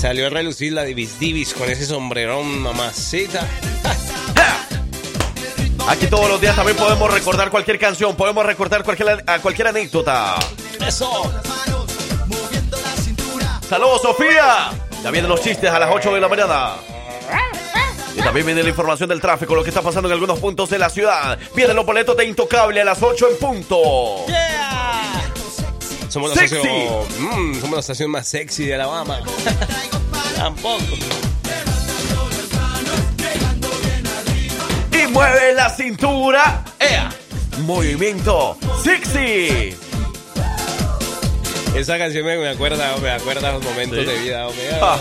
Salió 0.00 0.26
a 0.26 0.30
relucir 0.30 0.72
la 0.72 0.82
Divis 0.82 1.20
Divis 1.20 1.54
con 1.54 1.70
ese 1.70 1.86
sombrerón, 1.86 2.58
mamacita. 2.58 3.46
Aquí 5.86 6.08
todos 6.08 6.28
los 6.28 6.40
días 6.40 6.56
también 6.56 6.76
podemos 6.76 7.08
recordar 7.14 7.52
cualquier 7.52 7.78
canción, 7.78 8.16
podemos 8.16 8.44
recordar 8.44 8.82
cualquier, 8.82 9.24
cualquier 9.40 9.68
anécdota. 9.68 10.34
Eso. 10.84 11.32
Saludos, 13.68 14.02
Sofía. 14.02 14.72
Ya 15.04 15.10
vienen 15.12 15.30
los 15.30 15.40
chistes 15.40 15.70
a 15.70 15.78
las 15.78 15.88
8 15.94 16.14
de 16.14 16.20
la 16.20 16.28
mañana. 16.28 16.72
Y 18.16 18.22
también 18.22 18.44
viene 18.46 18.62
la 18.62 18.68
información 18.68 19.08
del 19.08 19.20
tráfico, 19.20 19.54
lo 19.54 19.62
que 19.62 19.70
está 19.70 19.82
pasando 19.82 20.08
en 20.08 20.12
algunos 20.14 20.38
puntos 20.38 20.68
de 20.70 20.78
la 20.78 20.90
ciudad. 20.90 21.38
Vienen 21.54 21.76
los 21.76 21.86
boletos 21.86 22.16
de 22.16 22.24
Intocable 22.26 22.80
a 22.80 22.84
las 22.84 23.02
8 23.02 23.28
en 23.30 23.36
punto. 23.38 23.78
Somos 26.08 26.30
la, 26.30 26.36
Sexy. 26.36 26.56
estación, 26.56 27.52
mm, 27.52 27.60
somos 27.60 27.72
la 27.74 27.80
estación 27.80 28.10
más 28.10 28.26
sexy 28.26 28.66
de 28.66 28.74
Alabama. 28.74 29.20
Tampoco. 30.36 30.82
Y 34.92 35.06
mueve 35.08 35.54
la 35.54 35.70
cintura. 35.70 36.64
¡Ea! 36.80 37.10
Movimiento 37.58 38.56
sexy. 38.82 39.76
Esa 41.76 41.96
canción 41.98 42.26
me, 42.26 42.36
me 42.38 42.48
acuerda, 42.48 42.96
me 43.00 43.10
acuerda 43.10 43.52
los 43.52 43.62
momentos 43.62 44.00
Sí. 44.00 44.04
de 44.06 44.18
vida. 44.18 44.48
hombre. 44.48 44.68
Ah. 44.82 44.98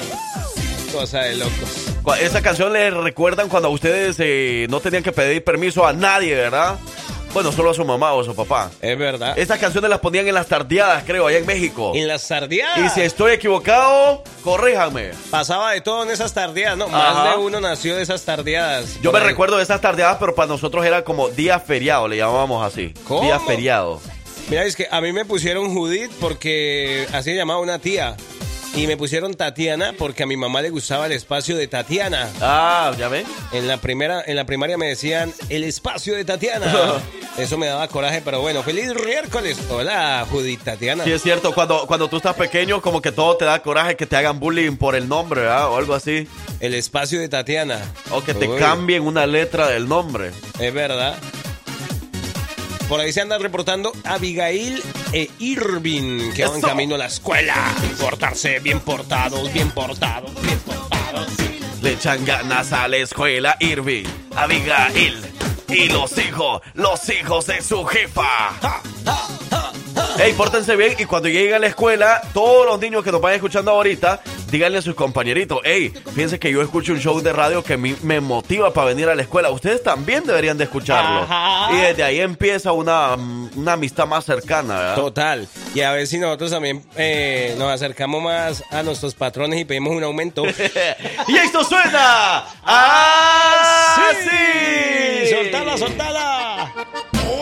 Cosa 0.93 1.21
de 1.21 1.37
locos. 1.37 1.88
Esa 2.19 2.41
canción 2.41 2.73
le 2.73 2.89
recuerdan 2.89 3.49
cuando 3.49 3.69
ustedes 3.69 4.15
eh, 4.19 4.67
no 4.69 4.79
tenían 4.79 5.03
que 5.03 5.11
pedir 5.11 5.43
permiso 5.43 5.85
a 5.85 5.93
nadie, 5.93 6.35
¿verdad? 6.35 6.77
Bueno, 7.33 7.51
solo 7.51 7.69
a 7.69 7.73
su 7.75 7.85
mamá 7.85 8.13
o 8.13 8.21
a 8.21 8.23
su 8.23 8.35
papá. 8.35 8.71
Es 8.81 8.97
verdad. 8.97 9.37
Estas 9.37 9.59
canciones 9.59 9.89
las 9.89 9.99
ponían 9.99 10.27
en 10.27 10.33
las 10.33 10.47
tardeadas, 10.47 11.03
creo, 11.05 11.27
allá 11.27 11.37
en 11.37 11.45
México. 11.45 11.91
En 11.93 12.07
las 12.07 12.27
tardeadas. 12.27 12.79
Y 12.79 12.89
si 12.89 13.01
estoy 13.01 13.33
equivocado, 13.33 14.23
corríjanme. 14.43 15.11
Pasaba 15.29 15.73
de 15.73 15.81
todo 15.81 16.03
en 16.03 16.09
esas 16.09 16.33
tardeadas, 16.33 16.77
¿no? 16.77 16.85
Ajá. 16.85 17.13
Más 17.13 17.35
de 17.35 17.37
uno 17.43 17.61
nació 17.61 17.95
de 17.95 18.01
esas 18.01 18.23
tardeadas. 18.23 18.99
Yo 19.01 19.11
me 19.11 19.19
ahí. 19.19 19.25
recuerdo 19.25 19.57
de 19.57 19.63
esas 19.63 19.79
tardeadas, 19.79 20.17
pero 20.19 20.33
para 20.33 20.47
nosotros 20.47 20.83
era 20.83 21.03
como 21.03 21.29
día 21.29 21.59
feriado, 21.59 22.07
le 22.07 22.17
llamábamos 22.17 22.65
así. 22.65 22.93
¿Cómo? 23.07 23.21
Día 23.21 23.39
feriado. 23.39 24.01
Mira, 24.49 24.63
es 24.63 24.75
que 24.75 24.87
a 24.89 24.99
mí 24.99 25.13
me 25.13 25.25
pusieron 25.25 25.71
Judith 25.71 26.11
porque 26.19 27.07
así 27.13 27.35
llamaba 27.35 27.59
una 27.59 27.77
tía. 27.77 28.17
Y 28.75 28.87
me 28.87 28.95
pusieron 28.95 29.33
Tatiana 29.33 29.93
porque 29.97 30.23
a 30.23 30.25
mi 30.25 30.37
mamá 30.37 30.61
le 30.61 30.69
gustaba 30.69 31.07
el 31.07 31.11
espacio 31.11 31.57
de 31.57 31.67
Tatiana. 31.67 32.29
Ah, 32.39 32.93
¿ya 32.97 33.09
ven? 33.09 33.25
En 33.51 33.67
la 33.67 33.77
primera, 33.77 34.23
en 34.25 34.35
la 34.35 34.45
primaria 34.45 34.77
me 34.77 34.87
decían 34.87 35.33
el 35.49 35.63
espacio 35.63 36.15
de 36.15 36.23
Tatiana. 36.23 36.71
Eso 37.37 37.57
me 37.57 37.67
daba 37.67 37.87
coraje, 37.87 38.21
pero 38.23 38.41
bueno, 38.41 38.63
feliz 38.63 38.93
miércoles. 39.05 39.57
Hola, 39.69 40.25
Judith 40.29 40.61
Tatiana. 40.63 41.03
Sí, 41.03 41.11
es 41.11 41.21
cierto, 41.21 41.53
cuando, 41.53 41.87
cuando 41.87 42.07
tú 42.09 42.17
estás 42.17 42.35
pequeño, 42.35 42.81
como 42.81 43.01
que 43.01 43.11
todo 43.11 43.37
te 43.37 43.45
da 43.45 43.61
coraje 43.61 43.95
que 43.95 44.05
te 44.05 44.15
hagan 44.15 44.39
bullying 44.39 44.75
por 44.77 44.95
el 44.95 45.07
nombre, 45.09 45.41
¿verdad? 45.41 45.69
O 45.69 45.77
algo 45.77 45.93
así. 45.93 46.27
El 46.59 46.73
espacio 46.73 47.19
de 47.19 47.29
Tatiana. 47.29 47.79
O 48.11 48.23
que 48.23 48.33
te 48.33 48.47
Uy, 48.47 48.59
cambien 48.59 49.03
una 49.03 49.25
letra 49.25 49.67
del 49.67 49.87
nombre. 49.87 50.31
Es 50.59 50.73
verdad. 50.73 51.15
Por 52.89 52.99
ahí 52.99 53.13
se 53.13 53.21
andan 53.21 53.39
reportando 53.39 53.91
Abigail 54.03 54.81
e 55.13 55.29
Irving, 55.37 56.33
que 56.33 56.43
van 56.47 56.59
camino 56.59 56.95
a 56.95 56.97
la 56.97 57.05
escuela. 57.05 57.53
Portarse 58.01 58.59
bien 58.59 58.79
portados, 58.79 59.53
bien 59.53 59.69
portados, 59.69 60.31
bien 60.41 60.57
portados. 60.61 61.27
Le 61.83 61.91
echan 61.91 62.25
ganas 62.25 62.73
a 62.73 62.87
la 62.87 62.97
escuela 62.97 63.55
Irving, 63.59 64.05
Abigail 64.35 65.21
y 65.67 65.87
los 65.89 66.17
hijos, 66.17 66.63
los 66.73 67.07
hijos 67.09 67.45
de 67.45 67.61
su 67.61 67.85
jefa. 67.85 68.55
Ey, 70.17 70.33
pórtense 70.33 70.75
bien 70.75 70.95
y 70.97 71.05
cuando 71.05 71.29
lleguen 71.29 71.53
a 71.53 71.59
la 71.59 71.67
escuela, 71.67 72.21
todos 72.33 72.65
los 72.65 72.79
niños 72.79 73.03
que 73.03 73.11
nos 73.11 73.21
vayan 73.21 73.35
escuchando 73.35 73.69
ahorita, 73.69 74.19
díganle 74.51 74.77
a 74.79 74.81
sus 74.81 74.95
compañeritos, 74.95 75.59
hey, 75.63 75.93
fíjense 76.13 76.39
que 76.39 76.51
yo 76.51 76.61
escucho 76.61 76.93
un 76.93 76.99
show 76.99 77.19
de 77.21 77.31
radio 77.33 77.63
que 77.63 77.77
mí 77.77 77.95
me 78.03 78.19
motiva 78.21 78.73
para 78.73 78.87
venir 78.87 79.07
a 79.09 79.15
la 79.15 79.21
escuela. 79.21 79.49
Ustedes 79.49 79.83
también 79.83 80.23
deberían 80.25 80.57
de 80.57 80.65
escucharlo. 80.65 81.21
Ajá. 81.21 81.73
Y 81.73 81.77
desde 81.77 82.03
ahí 82.03 82.19
empieza 82.19 82.71
una, 82.71 83.15
una 83.15 83.73
amistad 83.73 84.07
más 84.07 84.25
cercana, 84.25 84.75
¿verdad? 84.75 84.95
Total. 84.95 85.47
Y 85.73 85.81
a 85.81 85.91
ver 85.91 86.07
si 86.07 86.17
nosotros 86.17 86.51
también 86.51 86.83
eh, 86.95 87.55
nos 87.57 87.69
acercamos 87.71 88.21
más 88.21 88.63
a 88.71 88.83
nuestros 88.83 89.13
patrones 89.15 89.59
y 89.59 89.65
pedimos 89.65 89.93
un 89.95 90.03
aumento. 90.03 90.43
y 91.27 91.35
esto 91.37 91.63
suena 91.63 92.45
así. 94.09 94.29
¡Soltala, 95.29 95.77
soltala! 95.77 96.73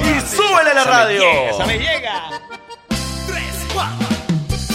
Y 0.02 0.36
súbele 0.36 0.74
la 0.74 0.82
Esa 0.82 0.90
me 0.90 0.96
radio. 0.96 1.20
llega, 1.20 1.50
esa 1.52 1.66
me 1.66 1.78
llega. 1.80 2.30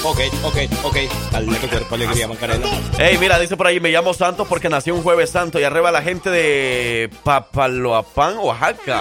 Ok, 0.04 0.18
ok, 0.42 0.56
ok. 0.82 0.96
Dale 1.30 1.54
tu 1.58 1.68
cuerpo, 1.68 1.94
alegría, 1.94 2.26
Macarena. 2.26 2.66
Hey, 2.98 3.16
mira, 3.20 3.38
dice 3.38 3.56
por 3.56 3.68
ahí, 3.68 3.78
me 3.78 3.90
llamo 3.90 4.12
Santos 4.12 4.48
porque 4.48 4.68
nací 4.68 4.90
un 4.90 5.02
jueves 5.02 5.30
santo 5.30 5.60
y 5.60 5.64
arriba 5.64 5.92
la 5.92 6.02
gente 6.02 6.28
de 6.28 7.08
Papaloapán, 7.22 8.36
Oaxaca. 8.38 9.00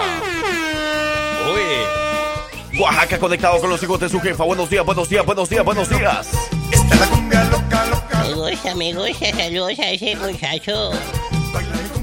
Uy. 1.52 2.78
Oaxaca 2.78 3.18
conectado 3.18 3.60
con 3.60 3.68
los 3.68 3.82
hijos 3.82 3.98
de 3.98 4.08
su 4.08 4.20
jefa. 4.20 4.44
Buenos 4.44 4.70
días, 4.70 4.86
buenos 4.86 5.08
días, 5.08 5.26
buenos 5.26 5.48
días, 5.48 5.64
buenos 5.64 5.88
días. 5.88 6.28
Esta 6.70 6.94
es 6.94 7.00
la 7.00 7.06
cumbia 7.08 7.44
loca, 7.44 7.86
loca. 7.86 8.24
Me 8.24 8.34
gusta, 8.34 8.74
me 8.76 8.94
gusta. 8.94 9.36
Saludos 9.36 9.78
a 9.80 9.90
ese 9.90 10.16
muchacho. 10.16 10.92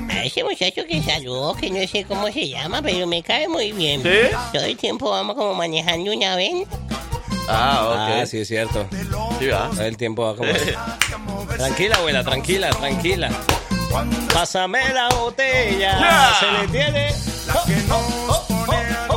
A 0.10 0.26
ese 0.26 0.44
muchacho 0.44 0.84
que 0.86 1.02
saludó, 1.02 1.56
que 1.56 1.72
no 1.72 1.88
sé 1.88 2.04
cómo 2.04 2.28
se 2.32 2.50
llama, 2.50 2.82
pero 2.82 3.08
me 3.08 3.24
cae 3.24 3.48
muy 3.48 3.72
bien. 3.72 4.04
¿Sí? 4.04 4.36
Todo 4.52 4.66
el 4.66 4.76
tiempo 4.76 5.10
vamos 5.10 5.38
como 5.38 5.54
manejando 5.56 6.12
una 6.12 6.36
venta. 6.36 6.78
Ah, 7.50 8.20
Ah, 8.22 8.26
sí, 8.26 8.40
es 8.40 8.48
cierto. 8.48 8.88
Sí, 9.40 9.46
¿verdad? 9.46 9.80
El 9.80 9.98
tiempo 9.98 10.24
va 10.24 10.36
como... 10.36 10.52
Tranquila, 11.58 11.96
abuela, 11.98 12.24
tranquila, 12.24 12.70
tranquila. 12.70 13.30
Pásame 14.34 14.94
la 14.94 15.10
botella. 15.10 16.32
Se 16.40 16.52
le 16.52 16.68
tiene... 16.68 17.12
Nos 17.88 18.40
pone 18.42 18.78
a 18.78 19.08
gozar. 19.08 19.09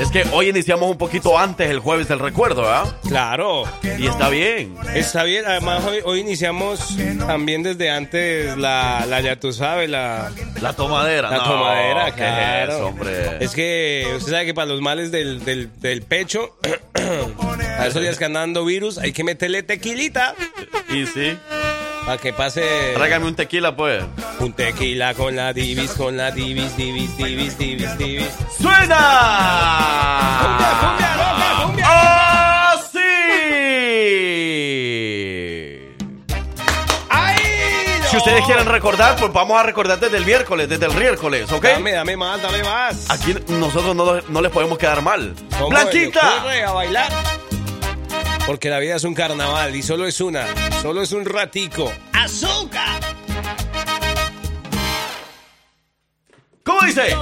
Es 0.00 0.10
que 0.10 0.24
hoy 0.32 0.48
iniciamos 0.48 0.90
un 0.90 0.96
poquito 0.96 1.38
antes 1.38 1.68
el 1.68 1.78
jueves 1.78 2.08
del 2.08 2.20
recuerdo, 2.20 2.62
¿verdad? 2.62 2.84
Claro. 3.06 3.64
Y 3.98 4.06
está 4.06 4.30
bien. 4.30 4.74
Está 4.94 5.24
bien, 5.24 5.44
además 5.46 5.84
hoy, 5.84 5.98
hoy 6.04 6.20
iniciamos 6.20 6.96
también 7.26 7.62
desde 7.62 7.90
antes 7.90 8.56
la, 8.56 9.04
la 9.06 9.20
ya 9.20 9.36
tú 9.38 9.52
sabes, 9.52 9.90
la, 9.90 10.30
La 10.62 10.72
tomadera. 10.72 11.30
la 11.30 11.36
no, 11.36 11.44
tomadera, 11.44 12.06
¿qué 12.12 12.16
claro. 12.16 12.72
es 12.72 12.80
hombre? 12.80 13.44
Es 13.44 13.50
que 13.50 14.06
usted 14.16 14.32
sabe 14.32 14.46
que 14.46 14.54
para 14.54 14.68
los 14.68 14.80
males 14.80 15.10
del, 15.12 15.44
del, 15.44 15.70
del 15.80 16.00
pecho, 16.02 16.56
a 17.78 17.86
esos 17.86 18.00
días 18.00 18.16
que 18.16 18.24
andan 18.24 18.40
dando 18.40 18.64
virus, 18.64 18.96
hay 18.96 19.12
que 19.12 19.22
meterle 19.22 19.62
tequilita 19.62 20.34
Y 20.88 21.04
sí. 21.06 21.36
Para 22.04 22.18
que 22.18 22.32
pase 22.32 22.92
Tráigame 22.94 23.26
un 23.26 23.34
tequila, 23.34 23.74
pues. 23.76 24.02
un 24.38 24.52
tequila 24.52 25.14
con 25.14 25.36
la 25.36 25.52
divis, 25.52 25.92
con 25.92 26.16
la 26.16 26.30
divis, 26.30 26.76
divis, 26.76 27.16
divis, 27.16 27.58
divis, 27.58 27.98
divis. 27.98 28.28
¡Suena! 28.58 30.36
Cumbia, 30.42 30.70
cumbia, 30.80 31.16
loca, 31.16 31.62
cumbia. 31.64 32.72
¡Así! 32.72 32.98
¡Ay! 37.10 37.36
Si 38.10 38.16
ustedes 38.16 38.44
quieren 38.44 38.66
recordar, 38.66 39.16
pues 39.16 39.32
vamos 39.32 39.58
a 39.58 39.62
recordar 39.62 39.98
desde 40.00 40.16
el 40.16 40.24
miércoles, 40.24 40.68
desde 40.68 40.86
el 40.86 40.94
miércoles, 40.94 41.50
¿ok? 41.52 41.64
Dame, 41.64 41.92
dame 41.92 42.16
más, 42.16 42.42
dame 42.42 42.62
más. 42.62 43.10
Aquí 43.10 43.34
nosotros 43.48 43.94
no, 43.94 44.20
no 44.28 44.40
les 44.40 44.50
podemos 44.50 44.78
quedar 44.78 45.02
mal. 45.02 45.34
¿Cómo 45.58 45.68
¡Blanquita! 45.70 46.42
a 46.66 46.72
bailar? 46.72 47.12
Porque 48.46 48.68
la 48.68 48.78
vida 48.78 48.96
es 48.96 49.04
un 49.04 49.14
carnaval 49.14 49.74
y 49.76 49.82
solo 49.82 50.06
es 50.06 50.20
una, 50.20 50.44
solo 50.82 51.02
es 51.02 51.12
un 51.12 51.24
ratico. 51.24 51.92
¡Azúcar! 52.12 53.00
¿Cómo 56.64 56.80
dice? 56.82 57.14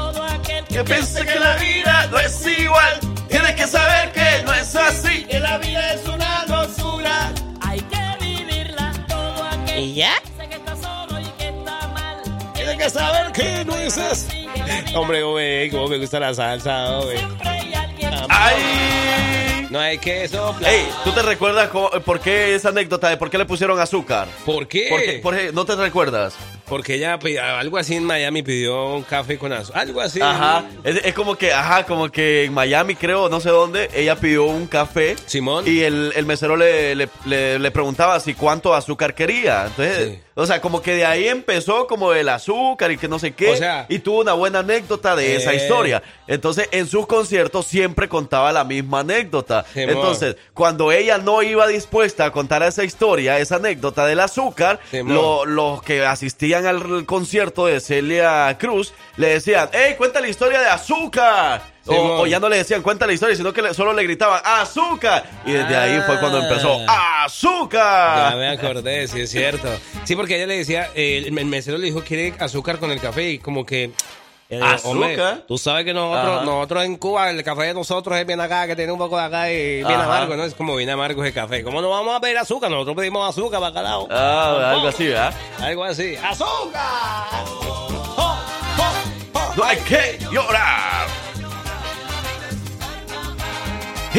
Que 0.69 0.85
piense 0.85 1.25
que 1.25 1.39
la 1.39 1.57
vida 1.57 2.07
no 2.11 2.19
es 2.19 2.47
igual. 2.47 3.01
Tienes 3.29 3.53
que 3.55 3.67
saber 3.67 4.13
que 4.13 4.43
no 4.45 4.53
es 4.55 4.75
así. 4.77 5.25
Que 5.25 5.41
la 5.41 5.59
vida 5.59 5.93
es 5.93 6.07
una 6.07 6.45
locura. 6.47 7.33
Hay 7.61 7.81
que 7.81 8.25
vivirla 8.25 8.93
todo 9.09 9.45
aquel 9.45 9.79
¿Y 9.79 9.95
ya? 9.95 10.13
que 10.49 10.55
está 10.55 10.77
solo 10.77 11.21
y 11.21 11.25
que 11.39 11.49
está 11.49 11.89
mal. 11.89 12.53
Tienes 12.55 12.77
que 12.77 12.91
saber 12.91 13.33
que 13.33 13.65
no 13.65 13.77
es 13.77 13.99
así. 13.99 14.47
Hombre, 14.95 15.23
güey, 15.23 15.71
cómo 15.71 15.89
me 15.89 15.99
gusta 15.99 16.21
la 16.21 16.35
salsa, 16.35 16.99
güey. 17.03 17.19
Siempre 17.19 17.49
hay 17.49 17.75
alguien. 17.75 18.11
¡Ay! 18.29 19.38
No 19.71 19.79
hay 19.81 19.99
que 19.99 20.27
soplar. 20.29 20.73
Ey, 20.73 20.89
¿tú 21.05 21.13
te 21.13 21.23
recuerdas 21.23 21.69
cómo- 21.69 21.91
por 21.91 22.21
qué 22.21 22.55
esa 22.55 22.71
anécdota 22.71 23.09
de 23.11 23.17
por 23.17 23.29
qué 23.31 23.37
le 23.39 23.45
pusieron 23.45 23.79
azúcar? 23.79 24.27
¿Por 24.47 24.67
qué? 24.67 25.21
¿Por 25.23 25.35
qué? 25.37 25.51
¿No 25.53 25.65
te 25.65 25.77
recuerdas? 25.77 26.35
Porque 26.67 26.95
ella 26.97 27.19
algo 27.59 27.79
así 27.79 27.95
en 27.97 28.05
Miami 28.05 28.43
pidió 28.43 28.95
un 28.95 29.03
café 29.03 29.39
con 29.39 29.53
azúcar. 29.53 29.83
Algo 29.83 30.01
así. 30.03 30.21
Ajá. 30.21 30.65
Es, 30.85 31.01
es 31.05 31.15
como 31.15 31.37
que, 31.37 31.53
ajá, 31.53 31.85
como 31.85 32.11
que 32.11 32.45
en 32.45 32.53
Miami, 32.53 32.95
creo, 32.95 33.29
no 33.31 33.41
sé 33.41 33.49
dónde, 33.51 33.89
ella 33.95 34.17
pidió 34.17 34.45
un 34.45 34.67
café. 34.67 35.17
Simón. 35.27 35.65
Y 35.67 35.81
el, 35.81 36.13
el 36.15 36.27
mesero 36.27 36.57
le, 36.57 36.95
le, 36.95 37.09
le- 37.25 37.59
le 37.59 37.71
preguntaba 37.71 38.21
si 38.21 38.35
cuánto 38.35 38.75
azúcar 38.75 39.15
quería. 39.15 39.65
Entonces, 39.67 40.09
Sí. 40.09 40.21
O 40.41 40.47
sea, 40.47 40.61
como 40.61 40.81
que 40.81 40.95
de 40.95 41.05
ahí 41.05 41.27
empezó 41.29 41.87
como 41.87 42.13
el 42.13 42.29
azúcar 42.29 42.91
y 42.93 42.97
que 42.97 43.09
no 43.09 43.19
sé 43.19 43.33
qué. 43.33 43.51
O 43.51 43.57
sea- 43.57 43.87
y 43.89 43.99
tuvo 43.99 44.21
una 44.21 44.33
buena 44.35 44.61
anécdota 44.61 45.17
de 45.17 45.37
esa 45.37 45.53
Eh. 45.53 45.57
historia. 45.57 46.03
Entonces, 46.27 46.69
en 46.71 46.87
sus 46.87 47.07
conciertos 47.07 47.67
siempre 47.67 48.09
contaba 48.09 48.53
la 48.53 48.65
misma 48.65 49.01
anécdota. 49.01 49.65
Entonces, 49.75 50.37
cuando 50.55 50.93
ella 50.93 51.19
no 51.19 51.43
iba 51.43 51.67
dispuesta 51.67 52.25
a 52.27 52.31
contar 52.33 52.63
esa 52.63 52.85
historia, 52.85 53.39
esa 53.39 53.57
anécdota 53.57 54.07
del 54.07 54.21
azúcar, 54.21 54.79
Simón. 54.91 55.15
lo- 55.15 55.45
los 55.45 55.83
que 55.83 56.07
asistían 56.07 56.67
al 56.67 57.05
concierto 57.05 57.67
de 57.67 57.81
Celia 57.81 58.57
Cruz 58.59 58.93
le 59.17 59.31
decían, 59.31 59.69
¡Ey, 59.73 59.97
cuenta 59.97 60.21
la 60.21 60.29
historia 60.29 60.61
de 60.61 60.67
azúcar! 60.69 61.63
O, 61.89 61.93
Simón. 61.95 62.21
o 62.21 62.27
ya 62.27 62.39
no 62.39 62.49
le 62.49 62.57
decían 62.59 62.83
cuenta 62.83 63.07
la 63.07 63.13
historia, 63.15 63.35
sino 63.37 63.53
que 63.53 63.63
le- 63.63 63.75
solo 63.75 63.93
le 63.93 64.03
gritaban 64.05 64.41
¡Azúcar! 64.45 65.25
Y 65.47 65.53
desde 65.53 65.77
ahí 65.77 66.01
fue 66.07 66.19
cuando 66.21 66.39
empezó 66.43 66.79
Ah. 66.87 67.25
azúcar. 67.25 68.33
Ya 68.33 68.37
me 68.37 68.49
acordé, 68.49 69.09
sí 69.09 69.21
es 69.23 69.31
cierto. 69.31 69.69
Sí, 70.05 70.15
porque 70.17 70.37
ella 70.37 70.47
le 70.47 70.59
decía, 70.59 70.91
eh, 70.95 71.25
el 71.27 71.45
mesero 71.47 71.79
le 71.79 71.87
dijo, 71.87 72.03
quiere 72.03 72.35
azúcar 72.39 72.79
con 72.79 72.91
el 72.91 73.01
café 73.01 73.31
y 73.31 73.39
como 73.39 73.65
que... 73.67 73.91
eh, 74.51 74.61
¿Azúcar? 74.63 74.91
hombre, 74.91 75.19
tú 75.47 75.59
sabes 75.59 75.85
que 75.85 75.93
nosotros, 75.93 76.37
Ajá. 76.37 76.45
nosotros 76.47 76.85
en 76.85 76.97
Cuba, 76.97 77.29
el 77.29 77.43
café 77.45 77.65
de 77.65 77.75
nosotros 77.75 78.17
es 78.19 78.27
bien 78.27 78.41
acá, 78.41 78.67
que 78.67 78.75
tiene 78.77 78.91
un 78.93 78.99
poco 78.99 79.19
de 79.19 79.25
acá 79.25 79.51
y 79.53 79.77
bien 79.77 79.87
Ajá. 79.93 80.05
amargo, 80.05 80.37
¿no? 80.37 80.45
Es 80.45 80.55
como 80.55 80.75
bien 80.77 80.89
amargo 80.89 81.23
ese 81.23 81.35
café. 81.35 81.63
¿Cómo 81.63 81.83
no 81.83 81.91
vamos 81.91 82.17
a 82.17 82.21
pedir 82.21 82.39
azúcar? 82.39 82.71
Nosotros 82.71 82.97
pedimos 82.97 83.29
azúcar, 83.29 83.61
bacalao. 83.61 84.09
Ah, 84.11 84.71
algo 84.75 84.89
así, 84.89 85.07
¿verdad? 85.09 85.35
Algo 85.61 85.85
así. 85.85 86.17
¡Azúcar! 86.17 87.45
No 89.57 89.65
hay 89.65 89.77
que 89.79 90.19
llorar. 90.31 91.07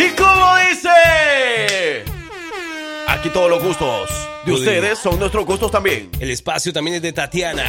¿Y 0.02 0.10
cómo 0.16 0.56
dice? 0.70 2.04
Aquí 3.08 3.30
todos 3.30 3.50
los 3.50 3.62
gustos 3.62 4.10
de 4.46 4.54
ustedes 4.54 4.98
son 5.00 5.20
nuestros 5.20 5.46
gustos 5.46 5.70
también. 5.72 6.10
El 6.20 6.32
espacio 6.32 6.72
también 6.72 6.96
es 6.98 7.02
de 7.02 7.12
Tatiana. 7.12 7.64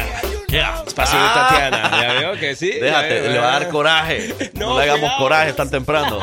Espacio 0.87 1.19
de 1.21 1.27
Tatiana. 1.29 1.91
¿Ya 2.01 2.13
veo 2.13 2.39
que 2.39 2.55
sí? 2.55 2.71
Déjate, 2.71 3.19
veo, 3.21 3.31
le 3.33 3.39
va 3.39 3.47
a 3.55 3.59
dar 3.59 3.69
coraje. 3.69 4.35
No, 4.53 4.69
No, 4.69 4.77
le 4.77 4.83
hagamos 4.83 5.01
cuidado. 5.01 5.17
coraje 5.19 5.53
tan 5.53 5.69
temprano. 5.69 6.19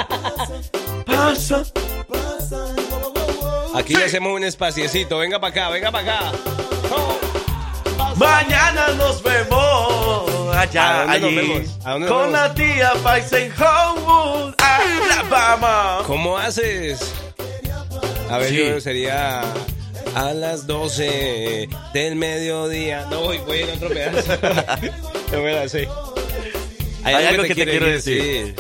Pasa. 1.07 1.62
Aquí 3.75 3.95
le 3.95 4.05
hacemos 4.05 4.33
un 4.35 4.45
espaciecito. 4.45 5.19
Venga 5.19 5.38
para 5.41 5.50
acá, 5.50 5.69
venga 5.71 5.91
para 5.91 6.17
acá. 6.17 6.33
Mañana 8.17 8.88
nos 8.97 9.23
vemos 9.23 10.28
allá, 10.61 11.03
¿A 11.03 11.19
dónde 11.19 11.21
nos 11.21 11.29
allí, 11.29 11.37
vemos? 11.37 11.79
¿A 11.85 11.93
dónde 11.93 12.09
nos 12.09 12.17
con 12.17 12.33
vemos? 12.33 12.41
la 12.49 12.55
tía 12.55 12.93
Paisa 13.03 13.38
en 13.38 13.53
Homewood, 13.53 14.55
Alabama. 14.59 15.99
¿Cómo 16.07 16.37
haces? 16.38 17.12
A 18.31 18.38
ver, 18.38 18.49
Sí. 18.50 18.57
yo 18.59 18.81
sería 18.81 19.43
a 20.15 20.33
las 20.35 20.67
12 20.67 21.69
del 21.95 22.17
mediodía. 22.17 23.07
No, 23.11 23.21
voy, 23.21 23.38
voy 23.38 23.61
en 23.61 23.71
otro 23.71 23.88
pedazo. 23.88 24.37
no 25.33 25.43
me 25.43 25.53
la 25.55 25.69
sé. 25.69 25.88
Hay 27.05 27.15
algo 27.15 27.43
que 27.43 27.49
te 27.49 27.55
quiere 27.55 27.71
quiero 27.73 27.87
decir. 27.87 28.55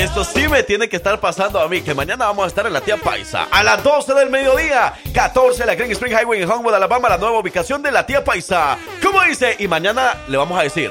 Esto 0.00 0.24
sí 0.24 0.48
me 0.48 0.62
tiene 0.62 0.88
que 0.88 0.96
estar 0.96 1.20
pasando 1.20 1.60
a 1.60 1.68
mí, 1.68 1.82
que 1.82 1.92
mañana 1.92 2.24
vamos 2.24 2.44
a 2.44 2.48
estar 2.48 2.66
en 2.66 2.72
la 2.72 2.80
tía 2.80 2.96
Paisa. 2.96 3.48
A 3.50 3.62
las 3.62 3.84
12 3.84 4.14
del 4.14 4.30
mediodía, 4.30 4.94
14 5.12 5.66
la 5.66 5.74
Green 5.74 5.92
Spring 5.92 6.14
Highway 6.14 6.42
en 6.42 6.50
Homewood, 6.50 6.72
Alabama, 6.72 7.10
la 7.10 7.18
nueva 7.18 7.38
ubicación 7.38 7.82
de 7.82 7.92
la 7.92 8.06
tía 8.06 8.24
Paisa. 8.24 8.78
¿Cómo 9.02 9.22
dice? 9.24 9.56
Y 9.58 9.68
mañana 9.68 10.14
le 10.26 10.38
vamos 10.38 10.58
a 10.58 10.62
decir. 10.62 10.90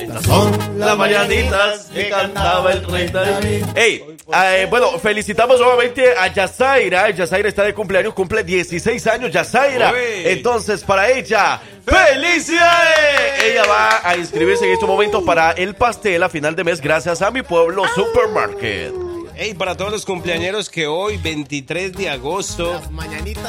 Estas 0.00 0.22
son 0.24 0.78
las 0.78 0.98
mañanitas 0.98 1.86
que 1.94 2.10
cantaba 2.10 2.72
el 2.72 2.84
rey 2.84 3.08
David. 3.08 3.64
Hey, 3.74 4.04
eh, 4.34 4.66
bueno, 4.68 4.98
felicitamos 4.98 5.60
nuevamente 5.60 6.14
a 6.16 6.32
Yazaira. 6.32 7.10
Yazaira 7.10 7.48
está 7.48 7.64
de 7.64 7.74
cumpleaños, 7.74 8.14
cumple 8.14 8.44
16 8.44 9.06
años, 9.06 9.30
Yazaira. 9.30 9.92
Uy. 9.92 9.98
Entonces, 10.24 10.82
para 10.84 11.10
ella, 11.10 11.60
¡felicidades! 11.84 13.44
Ella 13.44 13.64
va 13.68 14.08
a 14.08 14.16
inscribirse 14.16 14.64
en 14.64 14.72
estos 14.72 14.88
momentos 14.88 15.22
para 15.24 15.52
el 15.52 15.74
pastel 15.74 16.22
a 16.22 16.28
final 16.28 16.56
de 16.56 16.64
mes 16.64 16.80
gracias 16.80 17.22
a 17.22 17.30
mi 17.30 17.42
pueblo 17.42 17.84
Supermarket. 17.94 18.92
Hey, 19.34 19.54
para 19.54 19.76
todos 19.76 19.90
los 19.90 20.04
cumpleañeros 20.04 20.68
que 20.68 20.86
hoy, 20.86 21.16
23 21.16 21.94
de 21.94 22.10
agosto, 22.10 22.80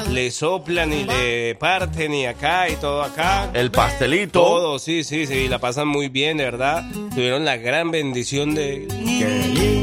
le 0.09 0.31
soplan 0.31 0.93
y 0.93 1.03
le 1.03 1.55
parten 1.55 2.13
y 2.13 2.25
acá 2.25 2.69
y 2.69 2.75
todo 2.77 3.03
acá. 3.03 3.51
El 3.53 3.69
pastelito. 3.69 4.41
Todo, 4.41 4.79
sí, 4.79 5.03
sí, 5.03 5.27
sí, 5.27 5.47
la 5.47 5.59
pasan 5.59 5.87
muy 5.87 6.07
bien, 6.07 6.37
de 6.37 6.45
verdad. 6.45 6.83
Tuvieron 7.13 7.43
la 7.43 7.57
gran 7.57 7.91
bendición 7.91 8.55
de... 8.55 9.82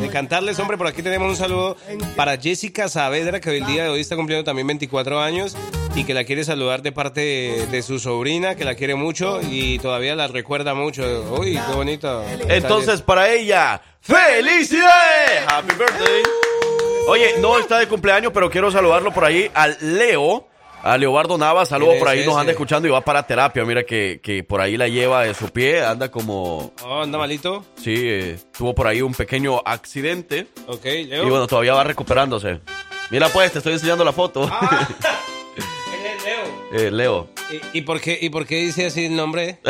De 0.00 0.08
cantarles, 0.08 0.58
hombre, 0.58 0.76
por 0.78 0.86
aquí 0.86 1.02
tenemos 1.02 1.28
un 1.28 1.36
saludo 1.36 1.76
para 2.14 2.36
Jessica 2.38 2.88
Saavedra, 2.88 3.40
que 3.40 3.56
el 3.56 3.66
día 3.66 3.84
de 3.84 3.88
hoy 3.88 4.00
está 4.00 4.16
cumpliendo 4.16 4.44
también 4.44 4.66
24 4.66 5.20
años 5.20 5.56
y 5.94 6.04
que 6.04 6.14
la 6.14 6.24
quiere 6.24 6.44
saludar 6.44 6.82
de 6.82 6.92
parte 6.92 7.20
de, 7.20 7.66
de 7.66 7.82
su 7.82 7.98
sobrina, 7.98 8.54
que 8.54 8.64
la 8.64 8.74
quiere 8.74 8.94
mucho 8.94 9.40
y 9.42 9.78
todavía 9.78 10.14
la 10.14 10.28
recuerda 10.28 10.74
mucho. 10.74 11.02
Uy, 11.38 11.58
qué 11.66 11.74
bonito. 11.74 12.22
Entonces, 12.48 13.02
para 13.02 13.30
ella, 13.32 13.80
¡felicidades! 14.00 15.42
¡Happy 15.48 15.74
birthday! 15.74 16.22
Oye, 17.08 17.34
no 17.40 17.58
está 17.58 17.78
de 17.78 17.88
cumpleaños, 17.88 18.32
pero 18.34 18.50
quiero 18.50 18.70
saludarlo 18.70 19.12
por 19.12 19.24
ahí 19.24 19.50
al 19.54 19.76
Leo, 19.80 20.48
a 20.82 20.96
Leobardo 20.98 21.38
Nava. 21.38 21.64
Saludos 21.66 21.94
¿Quién 21.94 22.00
por 22.00 22.08
ahí, 22.08 22.24
nos 22.26 22.36
anda 22.36 22.52
escuchando 22.52 22.88
y 22.88 22.90
va 22.90 23.00
para 23.00 23.26
terapia. 23.26 23.64
Mira 23.64 23.84
que, 23.84 24.20
que 24.22 24.44
por 24.44 24.60
ahí 24.60 24.76
la 24.76 24.88
lleva 24.88 25.22
de 25.22 25.34
su 25.34 25.48
pie, 25.50 25.84
anda 25.84 26.10
como. 26.10 26.72
Oh, 26.84 27.02
anda 27.02 27.18
malito. 27.18 27.64
Sí, 27.76 27.94
eh, 27.96 28.38
tuvo 28.56 28.74
por 28.74 28.86
ahí 28.86 29.02
un 29.02 29.14
pequeño 29.14 29.60
accidente. 29.64 30.46
Ok, 30.66 30.84
Leo. 30.84 31.26
Y 31.26 31.30
bueno, 31.30 31.46
todavía 31.46 31.74
va 31.74 31.84
recuperándose. 31.84 32.60
Mira, 33.10 33.28
pues, 33.28 33.52
te 33.52 33.58
estoy 33.58 33.74
enseñando 33.74 34.04
la 34.04 34.12
foto. 34.12 34.48
Ah. 34.50 34.88
Eh, 36.78 36.90
Leo, 36.90 37.28
¿Y, 37.72 37.78
y 37.78 37.80
por 37.82 38.00
qué, 38.00 38.18
¿Y 38.20 38.28
por 38.30 38.46
qué 38.46 38.56
dice 38.62 38.86
así 38.86 39.04
el 39.06 39.16
nombre? 39.16 39.58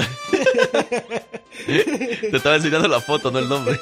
te 1.66 2.36
estaba 2.36 2.56
enseñando 2.56 2.88
la 2.88 3.00
foto, 3.00 3.30
no 3.30 3.38
el 3.38 3.48
nombre. 3.48 3.78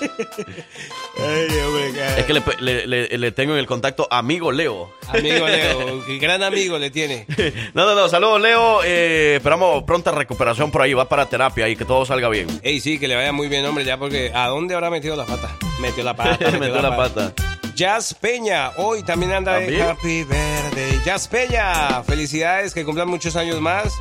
Es 2.16 2.24
que 2.24 2.32
le, 2.32 2.42
le- 2.60 2.86
le- 2.86 3.18
le 3.18 3.32
tengo 3.32 3.52
en 3.54 3.58
el 3.60 3.66
contacto 3.66 4.06
amigo 4.10 4.50
Leo. 4.52 4.90
Amigo 5.08 5.46
Leo, 5.46 6.02
gran 6.20 6.42
amigo 6.42 6.78
le 6.78 6.90
tiene. 6.90 7.26
No, 7.74 7.84
no, 7.84 7.94
no, 7.94 8.08
saludos 8.08 8.40
Leo. 8.40 8.82
Eh, 8.84 9.34
esperamos 9.36 9.84
pronta 9.84 10.10
recuperación 10.12 10.70
por 10.70 10.82
ahí. 10.82 10.94
Va 10.94 11.08
para 11.08 11.26
terapia 11.28 11.68
y 11.68 11.76
que 11.76 11.84
todo 11.84 12.04
salga 12.04 12.28
bien. 12.28 12.48
Ey, 12.62 12.80
sí, 12.80 12.98
que 12.98 13.08
le 13.08 13.16
vaya 13.16 13.32
muy 13.32 13.48
bien, 13.48 13.64
hombre, 13.66 13.84
ya 13.84 13.96
porque 13.98 14.32
¿a 14.34 14.48
dónde 14.48 14.74
habrá 14.74 14.90
metido 14.90 15.16
la 15.16 15.24
pata? 15.26 15.56
Metió 15.80 16.02
la 16.04 16.14
pata. 16.16 16.50
Metió 16.58 16.82
la 16.82 16.96
pata. 16.96 17.32
Jazz 17.74 18.14
Peña, 18.14 18.70
hoy 18.76 19.02
también 19.02 19.32
anda 19.32 19.58
de. 19.58 19.82
Happy 19.82 20.22
Verde. 20.24 21.00
Jazz 21.04 21.26
Peña, 21.26 22.02
felicidades, 22.04 22.72
que 22.72 22.84
cumplan 22.84 23.08
muchos 23.08 23.34
años 23.36 23.60
más. 23.60 23.92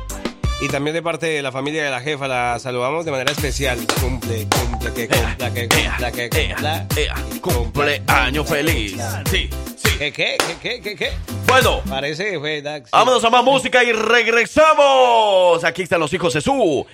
Y 0.60 0.68
también 0.68 0.94
de 0.94 1.02
parte 1.02 1.26
de 1.26 1.42
la 1.42 1.50
familia 1.50 1.82
de 1.84 1.90
la 1.90 2.00
jefa 2.00 2.28
la 2.28 2.58
saludamos 2.60 3.04
de 3.04 3.10
manera 3.10 3.32
especial. 3.32 3.78
Cumple, 4.00 4.46
cumple, 4.48 4.92
que 4.92 5.08
cumpla, 5.08 5.52
que 5.52 5.68
cumpla, 5.68 6.12
que 6.12 6.30
cumpla. 6.30 6.86
Ea, 6.96 7.14
cumpleaños 7.40 8.48
feliz. 8.48 8.96
Sí, 9.30 9.50
sí. 9.76 9.88
¿Qué, 9.98 10.12
qué, 10.12 10.36
qué, 10.62 10.80
qué, 10.80 10.94
qué? 10.94 11.10
Bueno, 11.48 11.80
Parece 11.88 12.30
que 12.30 12.38
fue 12.38 12.62
Dax. 12.62 12.90
vámonos 12.92 13.24
a 13.24 13.30
más 13.30 13.44
música 13.44 13.82
y 13.82 13.92
regresamos. 13.92 15.64
Aquí 15.64 15.82
están 15.82 15.98
los 16.00 16.12
hijos 16.12 16.32
de 16.34 16.40
su 16.40 16.86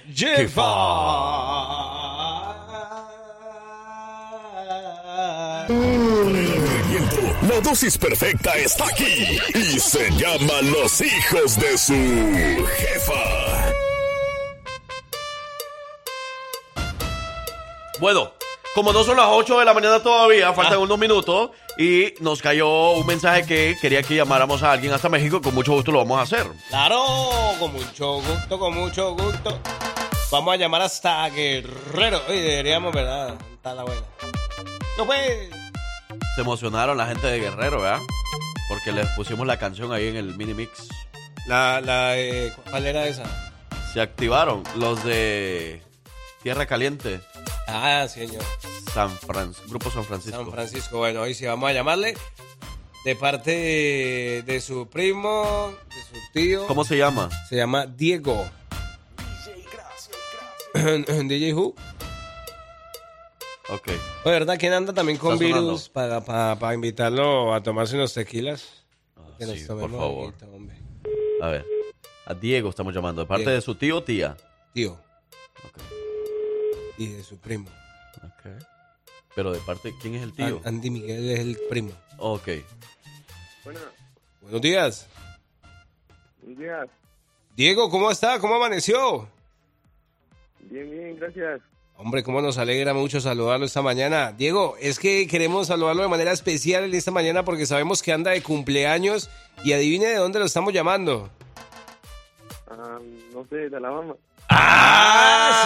La 7.51 7.61
dosis 7.61 7.99
perfecta 7.99 8.53
está 8.55 8.85
aquí 8.87 9.27
y 9.55 9.81
se 9.81 10.09
llama 10.13 10.53
Los 10.63 11.01
hijos 11.01 11.57
de 11.59 11.77
su 11.77 11.95
jefa. 12.79 13.73
Bueno, 17.99 18.33
como 18.75 18.93
no 18.93 19.03
son 19.03 19.17
las 19.17 19.27
8 19.29 19.59
de 19.59 19.65
la 19.65 19.75
mañana 19.75 20.01
todavía, 20.01 20.53
faltan 20.53 20.75
Ah. 20.75 20.79
unos 20.79 20.97
minutos 20.99 21.51
y 21.77 22.15
nos 22.21 22.41
cayó 22.41 22.93
un 22.93 23.07
mensaje 23.07 23.45
que 23.45 23.77
quería 23.81 24.03
que 24.05 24.15
llamáramos 24.15 24.63
a 24.63 24.71
alguien 24.73 24.93
hasta 24.93 25.09
México. 25.09 25.43
Con 25.43 25.55
mucho 25.55 25.73
gusto 25.73 25.91
lo 25.91 25.99
vamos 25.99 26.19
a 26.21 26.23
hacer. 26.23 26.47
Claro, 26.69 27.05
con 27.59 27.73
mucho 27.73 28.15
gusto, 28.23 28.59
con 28.61 28.75
mucho 28.75 29.15
gusto. 29.17 29.59
Vamos 30.31 30.55
a 30.55 30.57
llamar 30.57 30.83
hasta 30.83 31.29
Guerrero. 31.31 32.23
Oye, 32.29 32.43
deberíamos, 32.43 32.95
¿verdad? 32.95 33.35
Está 33.55 33.75
la 33.75 33.83
buena. 33.83 34.03
No 34.97 35.05
pues. 35.05 35.51
Se 36.35 36.41
emocionaron 36.43 36.97
la 36.97 37.07
gente 37.07 37.27
de 37.27 37.41
Guerrero, 37.41 37.81
¿verdad? 37.83 38.01
Porque 38.69 38.93
les 38.93 39.07
pusimos 39.17 39.47
la 39.47 39.59
canción 39.59 39.93
ahí 39.93 40.09
en 40.09 40.17
el 40.17 40.37
mini 40.37 40.55
mix. 40.55 40.89
La, 41.47 41.81
la, 41.81 42.17
eh, 42.19 42.53
¿cuál 42.71 42.87
era 42.87 43.07
esa? 43.07 43.25
Se 43.93 44.01
activaron 44.01 44.63
los 44.77 45.03
de 45.05 45.83
Tierra 46.43 46.67
Caliente, 46.67 47.21
Ah, 47.67 48.07
señor. 48.09 48.43
San 48.93 49.11
Fran 49.11 49.55
Grupo 49.69 49.91
San 49.91 50.05
Francisco. 50.05 50.43
San 50.43 50.51
Francisco. 50.53 50.99
Bueno, 50.99 51.21
hoy 51.23 51.35
sí 51.35 51.47
vamos 51.47 51.71
a 51.71 51.73
llamarle 51.73 52.17
de 53.05 53.17
parte 53.17 53.51
de, 53.53 54.43
de 54.45 54.61
su 54.61 54.89
primo, 54.89 55.73
de 55.89 56.03
su 56.03 56.33
tío. 56.33 56.67
¿Cómo 56.67 56.85
se 56.85 56.97
llama? 56.97 57.29
Se 57.49 57.57
llama 57.57 57.87
Diego. 57.87 58.45
DJ 60.75 61.55
Who. 61.55 61.75
Ok. 63.73 63.87
¿De 64.25 64.31
verdad 64.31 64.57
quién 64.59 64.73
anda 64.73 64.93
también 64.93 65.17
con 65.19 65.39
virus 65.39 65.89
para, 65.89 66.25
para, 66.25 66.59
para 66.59 66.75
invitarlo 66.75 67.55
a 67.55 67.63
tomarse 67.63 67.95
unos 67.97 68.13
tequilas? 68.15 68.85
Que 69.39 69.47
nos 69.47 69.55
Ah, 69.55 69.59
sí, 69.59 69.65
por 69.67 69.91
favor. 69.91 70.35
hombre. 70.53 70.77
A 71.41 71.49
ver. 71.49 71.65
A 72.27 72.35
Diego 72.35 72.69
estamos 72.71 72.95
llamando. 72.95 73.23
¿De 73.23 73.29
parte 73.29 73.45
Diego. 73.45 73.55
de 73.57 73.61
su 73.63 73.75
tío 73.77 73.99
o 73.99 74.03
tía? 74.03 74.37
Tío. 74.75 74.93
Ok. 75.65 75.79
Y 76.99 77.07
de 77.09 77.23
su 77.23 77.39
primo. 77.39 77.69
Ok. 78.23 78.51
Pero 79.35 79.53
de 79.53 79.61
parte, 79.61 79.95
¿quién 80.03 80.17
es 80.17 80.23
el 80.23 80.33
tío? 80.33 80.61
An- 80.65 80.75
Andy 80.77 80.91
Miguel 80.91 81.31
es 81.31 81.39
el 81.41 81.59
primo. 81.69 81.93
Ok. 82.19 82.49
Bueno, 83.65 83.81
Buenos 84.43 84.61
días. 84.61 85.09
buenos 86.43 86.59
días. 86.59 86.89
Diego, 87.57 87.89
¿cómo 87.91 88.11
está? 88.11 88.39
¿Cómo 88.41 88.57
amaneció? 88.57 89.29
Bien, 90.61 90.91
bien, 90.91 91.17
gracias. 91.19 91.61
Hombre, 92.03 92.23
cómo 92.23 92.41
nos 92.41 92.57
alegra 92.57 92.95
mucho 92.95 93.21
saludarlo 93.21 93.67
esta 93.67 93.83
mañana. 93.83 94.33
Diego, 94.33 94.75
es 94.81 94.99
que 94.99 95.27
queremos 95.27 95.67
saludarlo 95.67 96.03
de 96.03 96.09
manera 96.09 96.33
especial 96.33 96.85
en 96.85 96.95
esta 96.95 97.11
mañana 97.11 97.45
porque 97.45 97.67
sabemos 97.67 98.03
que 98.03 98.11
anda 98.11 98.31
de 98.31 98.43
cumpleaños 98.43 99.29
y 99.65 99.75
adivine 99.75 100.07
de 100.07 100.17
dónde 100.17 100.39
lo 100.39 100.47
estamos 100.47 100.73
llamando. 100.73 101.29
Ah, 102.71 102.99
no 103.35 103.45
sé, 103.51 103.69
de 103.69 103.77
Alabama. 103.77 104.15
¡Ah! 104.49 105.63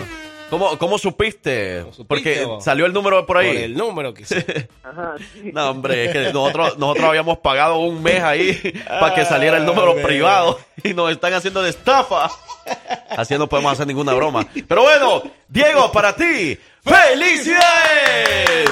sabe! 0.00 0.21
¿Cómo, 0.52 0.76
cómo 0.76 0.98
supiste? 0.98 1.78
¿Cómo 1.80 1.94
supiste, 1.94 2.04
Porque 2.08 2.44
vos? 2.44 2.62
salió 2.62 2.84
el 2.84 2.92
número 2.92 3.24
por 3.24 3.38
ahí. 3.38 3.46
Por 3.48 3.56
el 3.56 3.74
número 3.74 4.12
que 4.12 4.26
sí. 4.26 4.34
Ajá, 4.84 5.14
sí. 5.32 5.50
No, 5.50 5.70
hombre, 5.70 6.04
es 6.04 6.12
que 6.12 6.30
nosotros, 6.30 6.76
nosotros 6.76 7.06
habíamos 7.06 7.38
pagado 7.38 7.78
un 7.78 8.02
mes 8.02 8.22
ahí 8.22 8.52
para 8.86 9.14
que 9.14 9.24
saliera 9.24 9.56
el 9.56 9.64
número 9.64 9.92
hombre. 9.92 10.04
privado 10.04 10.60
y 10.84 10.92
nos 10.92 11.10
están 11.10 11.32
haciendo 11.32 11.62
de 11.62 11.70
estafa. 11.70 12.28
Así 13.08 13.38
no 13.38 13.46
podemos 13.48 13.72
hacer 13.72 13.86
ninguna 13.86 14.12
broma. 14.12 14.46
Pero 14.68 14.82
bueno, 14.82 15.22
Diego, 15.48 15.90
para 15.90 16.14
ti, 16.14 16.58
¡felicidades! 16.84 18.70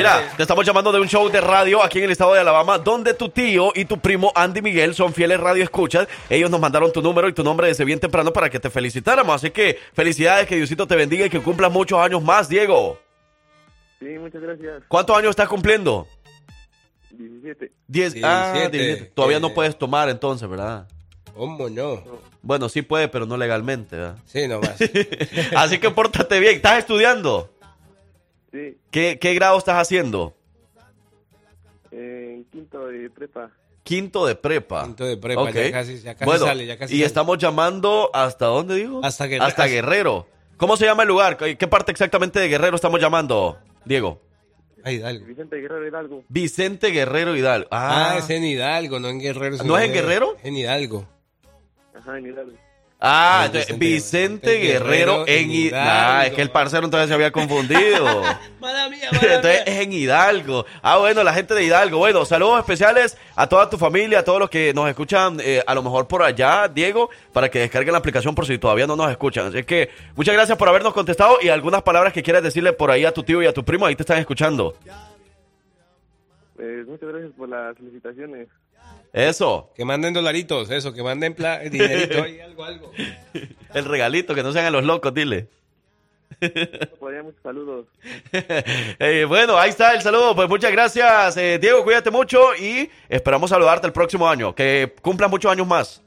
Mira, 0.00 0.32
te 0.34 0.42
estamos 0.42 0.64
llamando 0.64 0.90
de 0.92 0.98
un 0.98 1.06
show 1.08 1.28
de 1.28 1.42
radio 1.42 1.82
aquí 1.82 1.98
en 1.98 2.04
el 2.04 2.10
estado 2.12 2.32
de 2.32 2.40
Alabama, 2.40 2.78
donde 2.78 3.12
tu 3.12 3.28
tío 3.28 3.70
y 3.74 3.84
tu 3.84 3.98
primo 3.98 4.32
Andy 4.34 4.62
Miguel 4.62 4.94
son 4.94 5.12
fieles 5.12 5.38
radio 5.38 5.62
escuchas. 5.62 6.08
Ellos 6.30 6.50
nos 6.50 6.58
mandaron 6.58 6.90
tu 6.90 7.02
número 7.02 7.28
y 7.28 7.34
tu 7.34 7.44
nombre 7.44 7.66
desde 7.66 7.84
bien 7.84 8.00
temprano 8.00 8.32
para 8.32 8.48
que 8.48 8.58
te 8.58 8.70
felicitáramos. 8.70 9.34
Así 9.34 9.50
que 9.50 9.78
felicidades, 9.92 10.46
que 10.46 10.56
Diosito 10.56 10.86
te 10.86 10.96
bendiga 10.96 11.26
y 11.26 11.28
que 11.30 11.40
cumplas 11.42 11.70
muchos 11.70 11.98
años 11.98 12.22
más, 12.22 12.48
Diego. 12.48 12.98
Sí, 13.98 14.06
muchas 14.18 14.40
gracias. 14.40 14.82
¿Cuántos 14.88 15.18
años 15.18 15.30
estás 15.30 15.48
cumpliendo? 15.48 16.06
17. 17.10 17.70
Diez. 17.86 18.14
Ah, 18.22 18.52
17. 18.54 18.78
17. 18.78 19.12
Todavía 19.14 19.36
Eh. 19.36 19.40
no 19.40 19.52
puedes 19.52 19.76
tomar 19.76 20.08
entonces, 20.08 20.48
¿verdad? 20.48 20.88
¿Cómo 21.34 21.68
no? 21.68 22.02
Bueno, 22.40 22.70
sí 22.70 22.80
puede, 22.80 23.08
pero 23.08 23.26
no 23.26 23.36
legalmente, 23.36 23.96
¿verdad? 23.96 24.16
Sí, 24.24 24.48
nomás. 24.48 24.76
Así 25.56 25.78
que 25.78 25.90
pórtate 25.90 26.40
bien. 26.40 26.56
¿Estás 26.56 26.78
estudiando? 26.78 27.50
Sí, 28.52 28.76
¿Qué, 28.90 29.18
qué 29.20 29.34
grado 29.34 29.58
estás 29.58 29.76
haciendo? 29.76 30.34
en 31.92 32.44
quinto 32.52 32.86
de 32.86 33.10
prepa. 33.10 33.50
Quinto 33.82 34.26
de 34.26 34.34
prepa. 34.36 34.84
Quinto 34.84 35.04
de 35.04 35.16
prepa, 35.16 35.42
Ok. 35.42 35.54
ya 35.54 35.72
casi- 35.72 36.00
ya 36.00 36.14
casi 36.14 36.24
bueno, 36.24 36.46
sale, 36.46 36.66
ya 36.66 36.78
casi 36.78 36.94
y 36.94 36.98
sale. 36.98 37.06
estamos 37.06 37.38
llamando 37.38 38.10
hasta 38.14 38.46
dónde 38.46 38.76
digo? 38.76 39.00
Hasta 39.02 39.26
Guerrero. 39.26 39.44
Hasta 39.46 39.66
Guerrero. 39.66 40.26
¿Cómo 40.56 40.76
se 40.76 40.84
llama 40.84 41.02
el 41.02 41.08
lugar? 41.08 41.36
¿Qué 41.36 41.66
parte 41.66 41.90
exactamente 41.90 42.38
de 42.38 42.48
Guerrero 42.48 42.76
estamos 42.76 43.00
llamando, 43.00 43.58
Diego? 43.84 44.20
Ay, 44.84 44.96
Hidalgo. 44.96 45.26
Vicente 45.26 45.56
Guerrero 45.56 45.86
Hidalgo. 45.88 46.24
Vicente 46.28 46.88
Guerrero 46.88 47.36
Hidalgo. 47.36 47.68
Ah, 47.70 48.12
Ah, 48.12 48.18
es 48.18 48.30
en 48.30 48.44
Hidalgo, 48.44 49.00
no 49.00 49.08
en 49.08 49.18
Guerrero. 49.20 49.56
¿No 49.64 49.76
es 49.78 49.86
en 49.86 49.92
Guerrero? 49.92 50.36
En 50.42 50.56
Hidalgo. 50.56 51.06
Ajá, 51.94 52.18
en 52.18 52.26
Hidalgo. 52.26 52.52
Ah, 53.02 53.44
entonces, 53.46 53.78
Vicente 53.78 54.50
Vicente 54.50 54.58
Guerrero 54.58 55.24
Guerrero 55.24 55.24
en 55.26 55.50
Hidalgo. 55.50 55.68
Hidalgo. 55.68 55.90
Ah, 55.90 56.26
es 56.26 56.32
que 56.34 56.42
el 56.42 56.50
parcero 56.50 56.84
entonces 56.84 57.08
se 57.08 57.14
había 57.14 57.32
confundido. 57.32 58.22
Mala 58.60 58.90
mía, 58.90 59.08
Entonces 59.10 59.62
es 59.64 59.80
en 59.80 59.92
Hidalgo. 59.92 60.66
Ah, 60.82 60.98
bueno, 60.98 61.24
la 61.24 61.32
gente 61.32 61.54
de 61.54 61.64
Hidalgo. 61.64 61.96
Bueno, 61.96 62.26
saludos 62.26 62.58
especiales 62.58 63.16
a 63.36 63.48
toda 63.48 63.70
tu 63.70 63.78
familia, 63.78 64.18
a 64.18 64.24
todos 64.24 64.38
los 64.38 64.50
que 64.50 64.74
nos 64.74 64.86
escuchan, 64.86 65.38
eh, 65.40 65.62
a 65.66 65.74
lo 65.74 65.82
mejor 65.82 66.06
por 66.08 66.22
allá, 66.22 66.68
Diego, 66.68 67.08
para 67.32 67.48
que 67.48 67.60
descarguen 67.60 67.92
la 67.92 67.98
aplicación 67.98 68.34
por 68.34 68.46
si 68.46 68.58
todavía 68.58 68.86
no 68.86 68.96
nos 68.96 69.10
escuchan. 69.10 69.46
Así 69.46 69.64
que 69.64 69.88
muchas 70.14 70.34
gracias 70.34 70.58
por 70.58 70.68
habernos 70.68 70.92
contestado 70.92 71.38
y 71.40 71.48
algunas 71.48 71.82
palabras 71.82 72.12
que 72.12 72.22
quieras 72.22 72.42
decirle 72.42 72.74
por 72.74 72.90
ahí 72.90 73.06
a 73.06 73.12
tu 73.12 73.22
tío 73.22 73.42
y 73.42 73.46
a 73.46 73.54
tu 73.54 73.64
primo, 73.64 73.86
ahí 73.86 73.96
te 73.96 74.02
están 74.02 74.18
escuchando. 74.18 74.74
Pues 76.54 76.86
muchas 76.86 77.08
gracias 77.08 77.32
por 77.32 77.48
las 77.48 77.74
felicitaciones. 77.78 78.48
Eso, 79.12 79.70
Que 79.74 79.84
manden 79.84 80.14
dolaritos, 80.14 80.70
eso, 80.70 80.92
que 80.92 81.02
manden 81.02 81.34
pla- 81.34 81.58
dinerito 81.70 82.22
ahí, 82.22 82.40
algo, 82.40 82.64
algo. 82.64 82.92
el 83.74 83.84
regalito, 83.84 84.34
que 84.34 84.42
no 84.42 84.52
sean 84.52 84.66
a 84.66 84.70
los 84.70 84.84
locos, 84.84 85.12
dile. 85.12 85.48
Muchos 86.40 87.34
saludos. 87.42 87.86
Eh, 89.02 89.24
bueno, 89.28 89.58
ahí 89.58 89.70
está 89.70 89.92
el 89.94 90.00
saludo. 90.02 90.34
Pues 90.34 90.48
muchas 90.48 90.70
gracias, 90.72 91.36
eh, 91.36 91.58
Diego. 91.60 91.82
Cuídate 91.84 92.10
mucho 92.10 92.54
y 92.54 92.88
esperamos 93.08 93.50
saludarte 93.50 93.86
el 93.86 93.92
próximo 93.92 94.28
año. 94.28 94.54
Que 94.54 94.94
cumplas 95.02 95.28
muchos 95.30 95.50
años 95.50 95.66
más. 95.66 96.02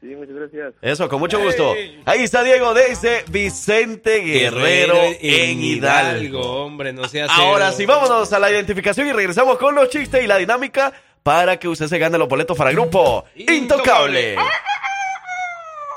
Sí, 0.00 0.14
muchas 0.14 0.34
gracias. 0.34 0.74
Eso, 0.82 1.08
con 1.08 1.18
mucho 1.20 1.40
gusto. 1.40 1.72
Ahí 2.04 2.22
está 2.24 2.42
Diego 2.44 2.74
desde 2.74 3.24
Vicente 3.30 4.18
Guerrero, 4.18 4.94
en 5.20 5.62
Hidalgo. 5.62 6.40
hombre, 6.66 6.92
no 6.92 7.08
seas 7.08 7.30
Ahora 7.30 7.66
cero. 7.72 7.76
sí, 7.78 7.86
vámonos 7.86 8.32
a 8.32 8.38
la 8.38 8.50
identificación 8.50 9.08
y 9.08 9.12
regresamos 9.12 9.56
con 9.58 9.74
los 9.74 9.88
chistes 9.88 10.22
y 10.22 10.26
la 10.26 10.36
dinámica 10.36 10.92
para 11.24 11.58
que 11.58 11.66
usted 11.68 11.88
se 11.88 11.98
gane 11.98 12.18
los 12.18 12.28
boletos 12.28 12.56
para 12.56 12.70
el 12.70 12.76
grupo 12.76 13.24
Intocable. 13.34 14.36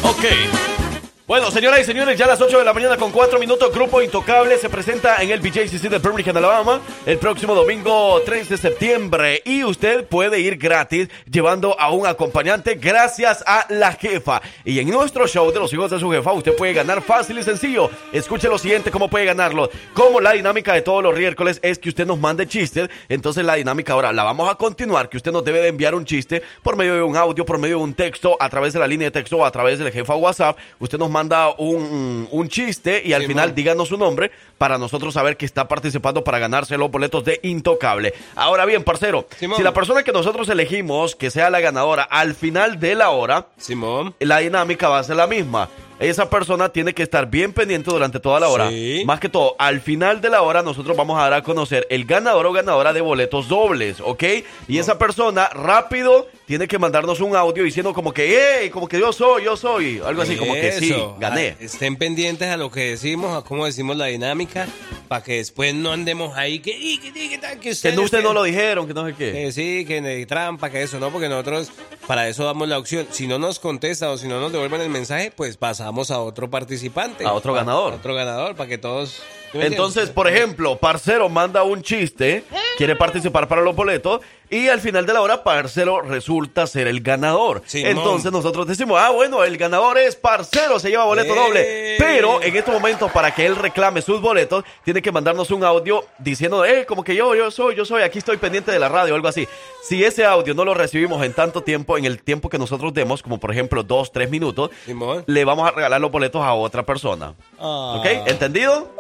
Ok. 0.04 0.87
Bueno, 1.28 1.52
señoras 1.52 1.82
y 1.82 1.84
señores, 1.84 2.18
ya 2.18 2.24
a 2.24 2.30
las 2.30 2.40
8 2.40 2.60
de 2.60 2.64
la 2.64 2.72
mañana 2.72 2.96
con 2.96 3.12
4 3.12 3.38
minutos, 3.38 3.74
Grupo 3.74 4.02
Intocable 4.02 4.58
se 4.58 4.70
presenta 4.70 5.22
en 5.22 5.30
el 5.30 5.42
BJCC 5.42 5.90
de 5.90 6.00
Birmingham, 6.00 6.38
Alabama, 6.38 6.80
el 7.06 7.18
próximo 7.18 7.54
domingo 7.54 8.22
3 8.26 8.48
de 8.48 8.56
septiembre. 8.56 9.42
Y 9.44 9.66
usted 9.66 10.06
puede 10.06 10.40
ir 10.40 10.56
gratis 10.56 11.10
llevando 11.30 11.78
a 11.78 11.92
un 11.92 12.08
acompañante 12.08 12.76
gracias 12.76 13.44
a 13.46 13.66
la 13.68 13.92
jefa. 13.92 14.42
Y 14.64 14.80
en 14.80 14.90
nuestro 14.90 15.28
show 15.28 15.52
de 15.52 15.60
los 15.60 15.74
hijos 15.74 15.92
de 15.92 16.00
su 16.00 16.10
jefa, 16.10 16.32
usted 16.32 16.56
puede 16.56 16.72
ganar 16.72 17.02
fácil 17.02 17.38
y 17.38 17.44
sencillo. 17.44 17.90
Escuche 18.14 18.48
lo 18.48 18.58
siguiente, 18.58 18.90
cómo 18.90 19.10
puede 19.10 19.26
ganarlo. 19.26 19.70
Como 19.94 20.22
la 20.22 20.32
dinámica 20.32 20.76
de 20.76 20.82
todos 20.82 21.04
los 21.04 21.14
miércoles 21.14 21.60
es 21.62 21.78
que 21.78 21.90
usted 21.90 22.08
nos 22.08 22.20
mande 22.20 22.48
chistes, 22.48 22.90
entonces 23.10 23.44
la 23.44 23.56
dinámica 23.56 23.92
ahora 23.92 24.14
la 24.14 24.24
vamos 24.24 24.50
a 24.50 24.56
continuar, 24.56 25.10
que 25.10 25.18
usted 25.18 25.34
nos 25.34 25.44
debe 25.44 25.60
de 25.60 25.68
enviar 25.68 25.94
un 25.94 26.06
chiste 26.06 26.42
por 26.64 26.78
medio 26.78 26.96
de 26.96 27.02
un 27.02 27.18
audio, 27.18 27.44
por 27.44 27.58
medio 27.58 27.80
de 27.80 27.84
un 27.84 27.94
texto, 27.94 28.38
a 28.40 28.48
través 28.48 28.72
de 28.72 28.80
la 28.80 28.88
línea 28.88 29.08
de 29.08 29.12
texto 29.12 29.36
o 29.36 29.46
a 29.46 29.52
través 29.52 29.78
del 29.78 29.92
jefa 29.92 30.16
WhatsApp. 30.16 30.58
Usted 30.80 30.98
nos 30.98 31.17
un, 31.58 32.28
un 32.32 32.48
chiste 32.50 33.02
y 33.04 33.14
al 33.14 33.26
final 33.26 33.56
díganos 33.56 33.90
su 33.90 33.98
nombre 33.98 34.32
para 34.58 34.78
nosotros 34.78 35.14
saber 35.14 35.38
que 35.38 35.46
está 35.46 35.68
participando 35.68 36.24
para 36.24 36.40
ganarse 36.40 36.78
los 36.78 36.92
boletos 36.92 37.24
de 37.24 37.40
Intocable. 37.44 38.14
Ahora 38.36 38.66
bien, 38.66 38.84
parcero, 38.84 39.28
Simón. 39.38 39.58
si 39.58 39.64
la 39.64 39.74
persona 39.74 40.04
que 40.04 40.12
nosotros 40.12 40.50
elegimos 40.50 41.16
que 41.16 41.30
sea 41.32 41.50
la 41.50 41.60
ganadora 41.60 42.04
al 42.04 42.34
final 42.34 42.80
de 42.80 42.96
la 42.96 43.10
hora, 43.10 43.48
Simón. 43.58 44.16
la 44.20 44.40
dinámica 44.40 44.90
va 44.90 45.00
a 45.00 45.04
ser 45.04 45.16
la 45.16 45.28
misma. 45.28 45.70
Esa 46.00 46.30
persona 46.30 46.70
tiene 46.70 46.94
que 46.94 47.04
estar 47.04 47.28
bien 47.28 47.54
pendiente 47.54 47.90
durante 47.90 48.20
toda 48.20 48.40
la 48.40 48.50
hora. 48.50 48.70
Sí. 48.70 49.04
Más 49.06 49.20
que 49.20 49.30
todo, 49.30 49.56
al 49.58 49.82
final 49.82 50.22
de 50.22 50.30
la 50.30 50.44
hora 50.44 50.62
nosotros 50.62 50.96
vamos 50.96 51.20
a 51.20 51.24
dar 51.24 51.34
a 51.34 51.44
conocer 51.44 51.88
el 51.90 52.06
ganador 52.06 52.46
o 52.46 52.54
ganadora 52.54 52.94
de 52.94 53.02
boletos 53.02 53.48
dobles, 53.48 53.98
¿ok? 54.00 54.24
Y 54.68 54.78
esa 54.78 55.00
persona 55.00 55.50
rápido 55.50 56.28
tiene 56.46 56.68
que 56.68 56.80
mandarnos 56.80 57.20
un 57.20 57.36
audio 57.36 57.64
diciendo 57.64 57.94
como 57.94 58.14
que, 58.14 58.38
hey, 58.62 58.70
como 58.70 58.88
que 58.88 59.00
yo 59.00 59.12
soy, 59.12 59.44
yo 59.44 59.58
soy. 59.58 60.02
Algo 60.06 60.22
así, 60.22 60.38
como 60.38 60.54
que 60.54 60.72
sí, 60.74 60.96
gané. 61.20 61.56
Ah, 61.60 61.64
Estén 61.64 61.96
pendientes 61.96 62.48
a 62.48 62.58
lo 62.58 62.72
que 62.72 62.92
decimos, 62.92 63.36
a 63.36 63.46
cómo 63.46 63.66
decimos 63.66 63.98
la 63.98 64.06
dinámica, 64.06 64.68
para 65.08 65.24
que 65.24 65.38
después 65.38 65.74
no 65.74 65.92
andemos 65.92 66.38
ahí 66.38 66.60
que, 66.60 66.78
y, 66.78 67.00
que, 67.00 67.08
y, 67.10 67.30
que, 67.30 67.40
que 67.40 67.60
Que 67.60 67.70
ustedes 67.72 67.96
no, 67.96 68.04
usted 68.04 68.24
no 68.24 68.34
lo 68.34 68.44
dijeron, 68.44 68.88
que 68.88 68.94
no 68.94 69.06
sé 69.06 69.14
qué. 69.14 69.32
Que 69.32 69.52
sí, 69.52 69.84
que 69.86 70.02
de 70.02 70.26
trampa, 70.26 70.70
que 70.70 70.84
eso, 70.84 71.00
no, 71.00 71.12
porque 71.12 71.28
nosotros 71.28 71.72
para 72.06 72.30
eso 72.30 72.46
damos 72.46 72.70
la 72.70 72.78
opción. 72.78 73.08
Si 73.12 73.28
no 73.28 73.40
nos 73.40 73.60
contesta 73.60 74.10
o 74.12 74.18
si 74.18 74.28
no 74.28 74.40
nos 74.40 74.52
devuelven 74.52 74.80
el 74.82 74.90
mensaje, 74.90 75.32
pues 75.36 75.58
pasamos 75.88 76.12
a 76.12 76.20
otro 76.20 76.50
participante. 76.50 77.26
A 77.26 77.32
otro 77.32 77.54
ganador. 77.54 77.94
A 77.94 77.96
otro 77.96 78.14
ganador, 78.14 78.56
para 78.56 78.68
que 78.68 78.78
todos... 78.78 79.22
¿tú 79.54 79.60
me 79.60 79.68
Entonces, 79.68 80.10
por 80.10 80.28
ejemplo, 80.28 80.78
Parcero 80.78 81.30
manda 81.30 81.64
un 81.64 81.82
chiste, 81.82 82.44
quiere 82.78 82.98
participar 82.98 83.48
para 83.48 83.62
los 83.62 83.74
boletos 83.74 84.20
y 84.50 84.70
al 84.70 84.80
final 84.80 85.06
de 85.06 85.14
la 85.14 85.22
hora 85.22 85.44
Parcero 85.44 86.02
resulta 86.02 86.68
ser 86.68 86.88
el 86.88 87.02
ganador. 87.02 87.64
Entonces 87.74 88.32
nosotros 88.32 88.68
decimos, 88.68 89.00
ah, 89.02 89.10
bueno, 89.10 89.44
el 89.44 89.58
ganador 89.58 89.98
es 89.98 90.16
Parcero, 90.16 90.80
se 90.80 90.90
lleva 90.90 91.06
boleto 91.06 91.34
¡Eh! 91.34 91.36
doble. 91.36 91.96
Pero 91.98 92.42
en 92.42 92.56
estos 92.56 92.74
momentos, 92.74 93.12
para 93.12 93.34
que 93.34 93.46
él 93.46 93.56
reclame 93.56 94.02
sus 94.02 94.22
boletos, 94.22 94.64
tiene 94.84 95.02
que 95.02 95.12
mandarnos 95.12 95.52
un 95.52 95.64
audio 95.64 96.06
diciendo, 96.20 96.66
eh, 96.66 96.86
como 96.86 97.04
que 97.04 97.16
yo, 97.16 97.36
yo 97.36 97.52
soy, 97.52 97.76
yo 97.76 97.86
soy, 97.86 98.04
aquí 98.04 98.20
estoy 98.20 98.38
pendiente 98.38 98.72
de 98.72 98.80
la 98.80 98.90
radio, 98.90 99.16
algo 99.16 99.28
así. 99.28 99.48
Si 99.84 100.04
ese 100.04 100.26
audio 100.26 100.54
no 100.54 100.66
lo 100.66 100.74
recibimos 100.74 101.24
en 101.24 101.34
tanto 101.34 101.62
tiempo, 101.62 101.98
en 101.98 102.06
el 102.06 102.22
tiempo 102.22 102.50
que 102.50 102.58
nosotros 102.58 102.94
demos, 102.94 103.22
como 103.22 103.40
por 103.40 103.52
ejemplo 103.52 103.84
dos, 103.84 104.12
tres 104.12 104.30
minutos, 104.30 104.72
Simón. 104.86 105.24
le 105.28 105.46
vamos 105.46 105.68
a 105.68 105.72
regalar 105.72 106.00
los 106.00 106.12
boletos 106.12 106.42
a 106.42 106.54
otra 106.54 106.84
persona. 106.84 107.34
Ah. 107.60 107.96
¿Ok? 108.00 108.06
¿Entendido? 108.28 108.92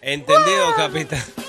Entendido, 0.00 0.74
capitán. 0.76 1.43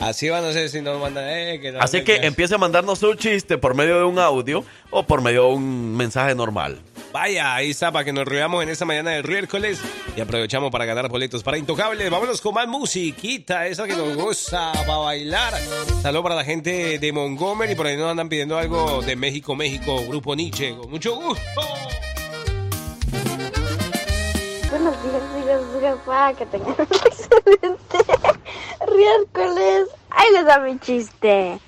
Así 0.00 0.28
van 0.28 0.44
a 0.44 0.52
ser 0.52 0.68
si 0.68 0.82
nos 0.82 1.00
mandan... 1.00 1.24
Eh, 1.28 1.58
que 1.60 1.72
no 1.72 1.80
Así 1.80 2.02
que 2.02 2.16
empiece 2.16 2.54
a 2.54 2.58
mandarnos 2.58 3.02
un 3.02 3.16
chiste 3.16 3.58
por 3.58 3.74
medio 3.74 3.98
de 3.98 4.04
un 4.04 4.18
audio 4.18 4.64
o 4.90 5.04
por 5.04 5.22
medio 5.22 5.48
de 5.48 5.54
un 5.54 5.96
mensaje 5.96 6.34
normal. 6.34 6.80
Vaya, 7.12 7.54
ahí 7.54 7.70
está, 7.70 7.92
para 7.92 8.04
que 8.04 8.12
nos 8.12 8.26
reamos 8.26 8.62
en 8.62 8.70
esta 8.70 8.84
mañana 8.84 9.12
del 9.12 9.24
miércoles 9.26 9.80
y 10.16 10.20
aprovechamos 10.20 10.72
para 10.72 10.84
ganar 10.84 11.08
boletos 11.08 11.44
para 11.44 11.58
Intocable. 11.58 12.10
Vámonos 12.10 12.40
con 12.40 12.54
más 12.54 12.66
musiquita, 12.66 13.66
esa 13.68 13.86
que 13.86 13.94
nos 13.94 14.16
gusta 14.16 14.72
para 14.72 14.96
bailar. 14.96 15.54
Saludos 16.02 16.24
para 16.24 16.34
la 16.34 16.44
gente 16.44 16.98
de 16.98 17.12
Montgomery, 17.12 17.76
por 17.76 17.86
ahí 17.86 17.96
nos 17.96 18.10
andan 18.10 18.28
pidiendo 18.28 18.58
algo 18.58 19.00
de 19.02 19.14
México, 19.14 19.54
México, 19.54 20.04
Grupo 20.08 20.34
Nietzsche, 20.34 20.74
con 20.76 20.90
mucho 20.90 21.14
gusto. 21.14 21.40
Buenos 24.70 25.02
días, 25.04 25.22
hijos 25.38 25.72
de 25.72 25.88
jefa, 25.88 26.34
que 26.34 26.46
tengan 26.46 26.68
un 26.78 26.96
excelente 27.06 28.43
miércoles. 28.94 29.88
Ahí 30.10 30.32
les 30.32 30.44
da 30.44 30.58
mi 30.58 30.78
chiste. 30.78 31.60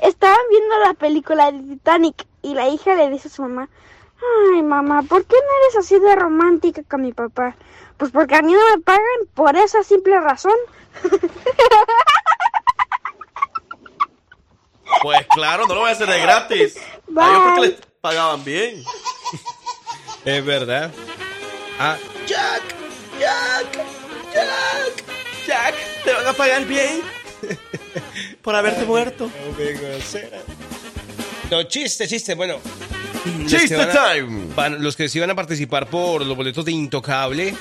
Estaban 0.00 0.38
viendo 0.50 0.78
la 0.80 0.94
película 0.94 1.52
de 1.52 1.60
Titanic 1.60 2.26
y 2.42 2.54
la 2.54 2.68
hija 2.68 2.94
le 2.94 3.10
dice 3.10 3.28
a 3.28 3.30
su 3.30 3.42
mamá, 3.42 3.68
ay 4.54 4.62
mamá, 4.62 5.02
¿por 5.02 5.24
qué 5.24 5.36
no 5.36 5.64
eres 5.64 5.76
así 5.76 5.98
de 5.98 6.16
romántica 6.16 6.82
con 6.88 7.02
mi 7.02 7.12
papá? 7.12 7.54
Pues 7.96 8.10
porque 8.10 8.34
a 8.34 8.42
mí 8.42 8.52
no 8.52 8.60
me 8.74 8.82
pagan 8.82 9.02
por 9.34 9.56
esa 9.56 9.82
simple 9.82 10.18
razón. 10.20 10.56
Pues 15.02 15.26
claro, 15.28 15.66
no 15.66 15.74
lo 15.74 15.80
voy 15.80 15.90
a 15.90 15.92
hacer 15.92 16.08
de 16.08 16.20
gratis. 16.20 16.76
Bye. 17.08 17.24
A 17.24 17.28
ellos 17.28 17.42
porque 17.44 17.60
les 17.60 17.80
pagaban 18.00 18.44
bien. 18.44 18.84
Es 20.24 20.44
verdad. 20.44 20.92
Ah, 21.78 21.96
Jack, 22.26 22.62
Jack, 23.18 23.84
Jack, 24.32 25.04
Jack, 25.46 25.74
te 26.04 26.12
van 26.12 26.26
a 26.26 26.32
pagar 26.32 26.64
bien 26.66 27.00
por 28.42 28.54
haberte 28.54 28.84
muerto. 28.84 29.30
no, 31.50 31.62
chiste, 31.64 32.06
chiste, 32.08 32.34
bueno. 32.34 32.56
Chiste 33.46 33.68
que 33.68 33.76
van 33.76 33.90
a- 33.90 34.12
time. 34.14 34.46
van- 34.56 34.82
los 34.82 34.96
que 34.96 35.08
sí 35.08 35.20
van 35.20 35.30
a 35.30 35.34
participar 35.34 35.86
por 35.88 36.24
los 36.26 36.36
boletos 36.36 36.64
de 36.64 36.72
Intocable. 36.72 37.54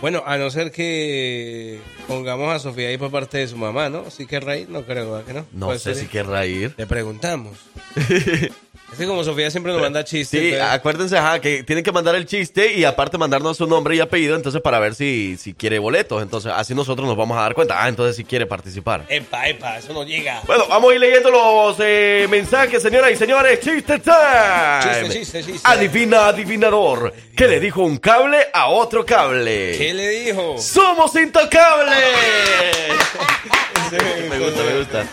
Bueno, 0.00 0.22
a 0.24 0.36
no 0.38 0.48
ser 0.50 0.70
que 0.70 1.80
pongamos 2.06 2.54
a 2.54 2.58
Sofía 2.60 2.88
ahí 2.88 2.96
por 2.96 3.10
parte 3.10 3.38
de 3.38 3.48
su 3.48 3.56
mamá, 3.56 3.88
¿no? 3.88 4.10
Sí 4.12 4.26
que 4.26 4.38
Rey, 4.38 4.66
no 4.68 4.82
creo, 4.84 5.10
¿verdad 5.10 5.26
que 5.26 5.32
no? 5.34 5.46
No 5.52 5.66
Puede 5.66 5.80
sé 5.80 5.94
ser. 5.94 6.04
si 6.04 6.08
querrá 6.08 6.46
ir. 6.46 6.72
Le 6.76 6.86
preguntamos. 6.86 7.58
es 8.90 8.96
que 8.98 9.06
como 9.06 9.22
Sofía 9.22 9.50
siempre 9.50 9.72
nos 9.72 9.82
manda 9.82 10.02
chistes. 10.02 10.40
Sí, 10.40 10.48
entonces- 10.48 10.70
acuérdense, 10.74 11.18
ajá, 11.18 11.40
que 11.40 11.62
tienen 11.62 11.84
que 11.84 11.92
mandar 11.92 12.14
el 12.14 12.24
chiste 12.24 12.72
y 12.72 12.84
aparte 12.84 13.18
mandarnos 13.18 13.56
su 13.56 13.66
nombre 13.66 13.94
y 13.94 14.00
apellido, 14.00 14.34
entonces 14.34 14.62
para 14.62 14.78
ver 14.78 14.94
si, 14.94 15.36
si 15.36 15.52
quiere 15.52 15.78
boletos. 15.78 16.22
Entonces, 16.22 16.52
así 16.54 16.74
nosotros 16.74 17.06
nos 17.06 17.16
vamos 17.16 17.36
a 17.36 17.42
dar 17.42 17.54
cuenta. 17.54 17.82
Ah, 17.82 17.88
entonces 17.88 18.16
si 18.16 18.24
quiere 18.24 18.46
participar. 18.46 19.04
Epa, 19.08 19.46
epa, 19.46 19.78
eso 19.78 19.92
no 19.92 20.04
llega. 20.04 20.40
Bueno, 20.46 20.64
vamos 20.68 20.90
a 20.90 20.94
ir 20.94 21.00
leyendo 21.00 21.30
los 21.30 21.76
eh, 21.80 22.26
mensajes, 22.30 22.82
señoras 22.82 23.12
y 23.12 23.16
señores. 23.16 23.60
Chiste 23.60 23.98
time. 23.98 24.82
Chiste, 24.82 25.18
chiste, 25.18 25.44
chiste. 25.44 25.60
Adivina, 25.68 26.28
adivinador. 26.28 27.12
¿Qué 27.36 27.46
le 27.46 27.60
dijo 27.60 27.82
un 27.82 27.98
cable 27.98 28.38
a 28.52 28.68
otro 28.68 29.04
cable? 29.04 29.76
¿Qué 29.76 29.92
le 29.92 30.08
dijo? 30.08 30.56
¡Somos 30.58 31.14
intocables! 31.14 31.94
me 34.30 34.38
gusta, 34.38 34.62
me 34.62 34.78
gusta. 34.78 35.06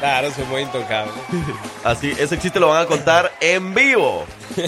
Claro, 0.00 0.30
somos 0.30 0.60
intocables. 0.60 1.14
Así, 1.84 2.10
ese 2.18 2.38
chiste 2.38 2.60
lo 2.60 2.68
van 2.68 2.82
a 2.82 2.86
contar 2.86 3.30
en 3.40 3.74
vivo. 3.74 4.24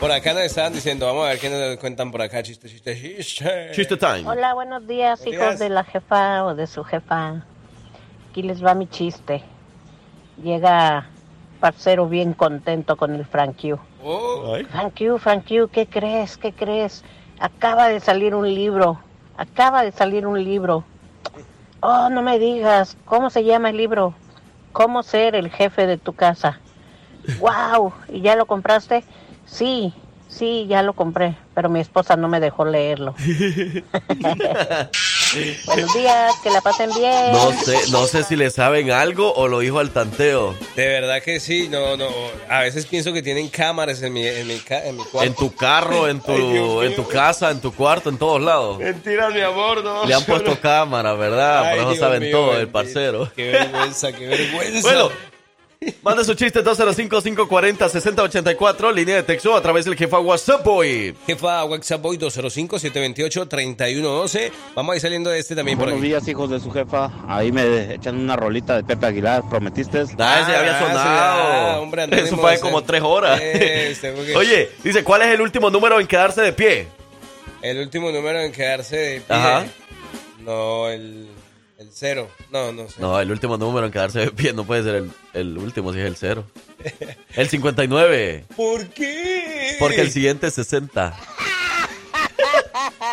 Por 0.00 0.10
acá 0.12 0.34
nos 0.34 0.42
estaban 0.42 0.72
diciendo, 0.72 1.06
vamos 1.06 1.24
a 1.24 1.30
ver 1.30 1.38
qué 1.38 1.48
nos 1.48 1.78
cuentan 1.78 2.10
por 2.10 2.20
acá. 2.20 2.42
Chiste, 2.42 2.68
chiste, 2.68 2.94
chiste. 2.94 3.70
Chiste 3.72 3.96
time. 3.96 4.24
Hola, 4.26 4.52
buenos 4.52 4.86
días, 4.86 5.20
Buenos 5.20 5.34
hijos 5.34 5.48
días. 5.50 5.58
de 5.60 5.68
la 5.70 5.84
jefa 5.84 6.44
o 6.44 6.54
de 6.54 6.66
su 6.66 6.84
jefa. 6.84 7.42
Aquí 8.30 8.42
les 8.42 8.62
va 8.62 8.74
mi 8.74 8.86
chiste. 8.86 9.42
Llega 10.42 11.06
parcero 11.58 12.06
bien 12.06 12.34
contento 12.34 12.96
con 12.96 13.14
el 13.14 13.24
Frank 13.24 13.56
Q. 13.58 13.78
Oh, 14.02 14.58
Frank 14.70 14.92
Q, 14.98 15.18
Frank 15.18 15.46
Q, 15.48 15.68
¿qué 15.72 15.86
crees? 15.86 16.36
¿Qué 16.36 16.52
crees? 16.52 17.02
Acaba 17.38 17.88
de 17.88 18.00
salir 18.00 18.34
un 18.34 18.52
libro. 18.52 19.00
Acaba 19.38 19.84
de 19.84 19.92
salir 19.92 20.26
un 20.26 20.42
libro. 20.44 20.84
Oh, 21.86 22.08
no 22.08 22.22
me 22.22 22.38
digas. 22.38 22.96
¿Cómo 23.04 23.28
se 23.28 23.44
llama 23.44 23.68
el 23.68 23.76
libro? 23.76 24.14
¿Cómo 24.72 25.02
ser 25.02 25.34
el 25.34 25.50
jefe 25.50 25.86
de 25.86 25.98
tu 25.98 26.14
casa? 26.14 26.58
¡Wow! 27.38 27.92
¿Y 28.08 28.22
ya 28.22 28.36
lo 28.36 28.46
compraste? 28.46 29.04
Sí, 29.44 29.92
sí, 30.26 30.66
ya 30.66 30.82
lo 30.82 30.94
compré, 30.94 31.36
pero 31.52 31.68
mi 31.68 31.80
esposa 31.80 32.16
no 32.16 32.26
me 32.26 32.40
dejó 32.40 32.64
leerlo. 32.64 33.14
Buenos 35.64 35.94
días, 35.94 36.32
que 36.42 36.50
la 36.50 36.60
pasen 36.60 36.90
bien. 36.94 37.32
No 37.32 37.52
sé, 37.52 37.76
no 37.90 38.06
sé 38.06 38.22
si 38.22 38.36
le 38.36 38.50
saben 38.50 38.90
algo 38.90 39.32
o 39.34 39.48
lo 39.48 39.60
dijo 39.60 39.78
al 39.80 39.90
tanteo. 39.90 40.54
de 40.76 40.86
verdad 40.86 41.22
que 41.22 41.40
sí, 41.40 41.68
no, 41.68 41.96
no. 41.96 42.08
A 42.48 42.60
veces 42.60 42.86
pienso 42.86 43.12
que 43.12 43.22
tienen 43.22 43.48
cámaras 43.48 44.00
en 44.02 44.12
mi, 44.12 44.26
en 44.26 44.46
mi, 44.46 44.60
en 44.68 44.96
mi 44.96 45.04
cuarto. 45.04 45.22
En 45.22 45.34
tu 45.34 45.54
carro, 45.54 46.08
en 46.08 46.20
tu, 46.20 46.82
en 46.82 46.94
tu 46.94 47.06
casa, 47.08 47.50
en 47.50 47.60
tu 47.60 47.74
cuarto, 47.74 48.10
en 48.10 48.18
todos 48.18 48.40
lados. 48.40 48.78
Mentira, 48.78 49.30
mi 49.30 49.40
amor, 49.40 49.82
no. 49.82 50.04
Le 50.04 50.14
han 50.14 50.24
puesto 50.24 50.58
cámara, 50.62 51.14
¿verdad? 51.14 51.64
Ay, 51.64 51.70
Por 51.70 51.78
eso 51.78 51.90
Dios 51.90 51.98
saben 52.00 52.22
mío, 52.22 52.30
todo, 52.38 52.56
el 52.58 52.68
parcero. 52.68 53.32
Qué 53.34 53.50
vergüenza, 53.50 54.12
qué 54.12 54.26
vergüenza. 54.26 54.82
Bueno, 54.82 55.10
manda 56.02 56.24
su 56.24 56.34
chiste 56.34 56.62
205-540-6084, 56.64 58.92
línea 58.92 59.16
de 59.16 59.22
texto 59.22 59.54
a 59.56 59.62
través 59.62 59.84
del 59.84 59.94
jefa 59.96 60.18
WhatsApp 60.18 60.64
Boy. 60.64 61.14
Jefa 61.26 61.64
WhatsApp 61.64 62.00
Boy 62.02 62.18
205-728-3112. 62.18 64.50
Vamos 64.74 64.92
a 64.92 64.96
ir 64.96 65.00
saliendo 65.02 65.30
de 65.30 65.38
este 65.38 65.54
también 65.54 65.78
por 65.78 65.86
Buenos 65.86 66.00
aquí. 66.00 66.08
días, 66.08 66.26
hijos 66.28 66.50
de 66.50 66.60
su 66.60 66.70
jefa. 66.70 67.10
Ahí 67.28 67.52
me 67.52 67.94
echan 67.94 68.16
una 68.18 68.36
rolita 68.36 68.76
de 68.76 68.84
Pepe 68.84 69.06
Aguilar, 69.06 69.42
¿prometiste? 69.48 70.04
Ah, 70.18 70.40
ese 70.42 70.56
había 70.56 70.76
Ah, 70.76 70.80
sonado. 70.80 71.42
ah, 71.42 71.78
hombre, 71.80 72.02
andamos 72.02 72.26
Eso 72.26 72.36
fue 72.36 72.58
como 72.60 72.78
hacer- 72.78 72.86
tres 72.86 73.02
horas. 73.02 73.40
Este, 73.40 74.12
porque- 74.12 74.36
Oye, 74.36 74.70
dice, 74.82 75.04
¿cuál 75.04 75.22
es 75.22 75.28
el 75.28 75.40
último 75.40 75.70
número 75.70 76.00
en 76.00 76.06
quedarse 76.06 76.42
de 76.42 76.52
pie? 76.52 76.88
El 77.62 77.78
último 77.78 78.10
número 78.10 78.40
en 78.40 78.52
quedarse 78.52 78.96
de 78.96 79.20
pie. 79.20 79.36
Ajá. 79.36 79.64
No, 80.40 80.88
el, 80.88 81.28
el 81.84 81.90
cero. 81.92 82.28
No, 82.50 82.72
no 82.72 82.88
sé. 82.88 83.00
No, 83.00 83.20
el 83.20 83.30
último 83.30 83.56
número 83.56 83.86
en 83.86 83.92
quedarse 83.92 84.20
de 84.20 84.30
pie 84.30 84.52
no 84.52 84.64
puede 84.64 84.82
ser 84.82 84.94
el, 84.96 85.10
el 85.34 85.58
último 85.58 85.92
si 85.92 86.00
es 86.00 86.06
el 86.06 86.16
cero. 86.16 86.44
El 87.34 87.48
59. 87.48 88.44
¿Por 88.56 88.86
qué? 88.88 89.76
Porque 89.78 90.00
el 90.00 90.10
siguiente 90.10 90.48
es 90.48 90.54
60. 90.54 91.16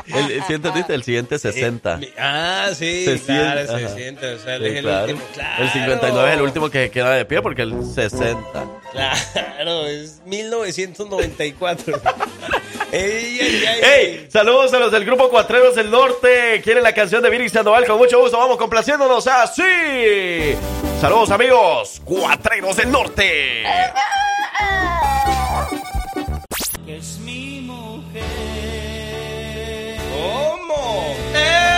El, 0.08 0.32
el- 0.32 0.44
¿sí 0.44 0.54
entendiste? 0.54 0.94
El 0.94 1.04
siguiente 1.04 1.36
es 1.36 1.42
60. 1.42 1.98
Mi- 1.98 2.10
Ah, 2.18 2.68
sí, 2.74 3.06
Se 3.06 3.20
claro, 3.22 3.60
siente, 3.62 3.68
se 3.80 3.86
ajá. 3.86 3.96
siente. 3.96 4.34
O 4.34 4.40
sea, 4.40 4.56
él 4.56 4.62
Sí, 4.64 4.68
es 4.70 4.76
el 4.76 4.84
claro. 4.84 5.02
último. 5.06 5.22
Claro. 5.34 5.64
El 5.64 5.70
59 5.72 6.30
es 6.30 6.36
el 6.36 6.42
último 6.42 6.70
que 6.70 6.92
queda 6.92 7.12
de 7.12 7.26
pie 7.26 7.42
porque 7.42 7.62
el 7.64 7.86
60. 7.86 8.66
Claro, 8.92 9.86
es 9.88 10.22
1994. 10.26 12.02
ey, 12.92 13.40
ey, 13.40 13.64
ey. 13.66 13.80
¡Ey! 13.84 14.28
Saludos 14.32 14.74
a 14.74 14.80
los 14.80 14.92
del 14.92 15.06
grupo 15.06 15.30
Cuatreros 15.30 15.76
del 15.76 15.90
Norte. 15.90 16.62
¿Quieren 16.64 16.84
la 16.84 16.94
canción 16.94 17.22
de 17.24 17.30
Viri 17.30 17.48
Sandoval? 17.50 17.86
Con 17.86 17.98
mucho 17.98 18.20
gusto, 18.20 18.38
vamos 18.38 18.58
complaciéndonos 18.58 19.26
así. 19.28 19.64
Saludos, 21.00 21.32
amigos. 21.32 22.02
Cuatreros 22.04 22.76
del 22.78 22.92
Norte. 22.92 23.64
Es 26.88 27.18
mi 27.20 27.62
mujer. 27.62 28.11
¿Cómo? 31.34 31.71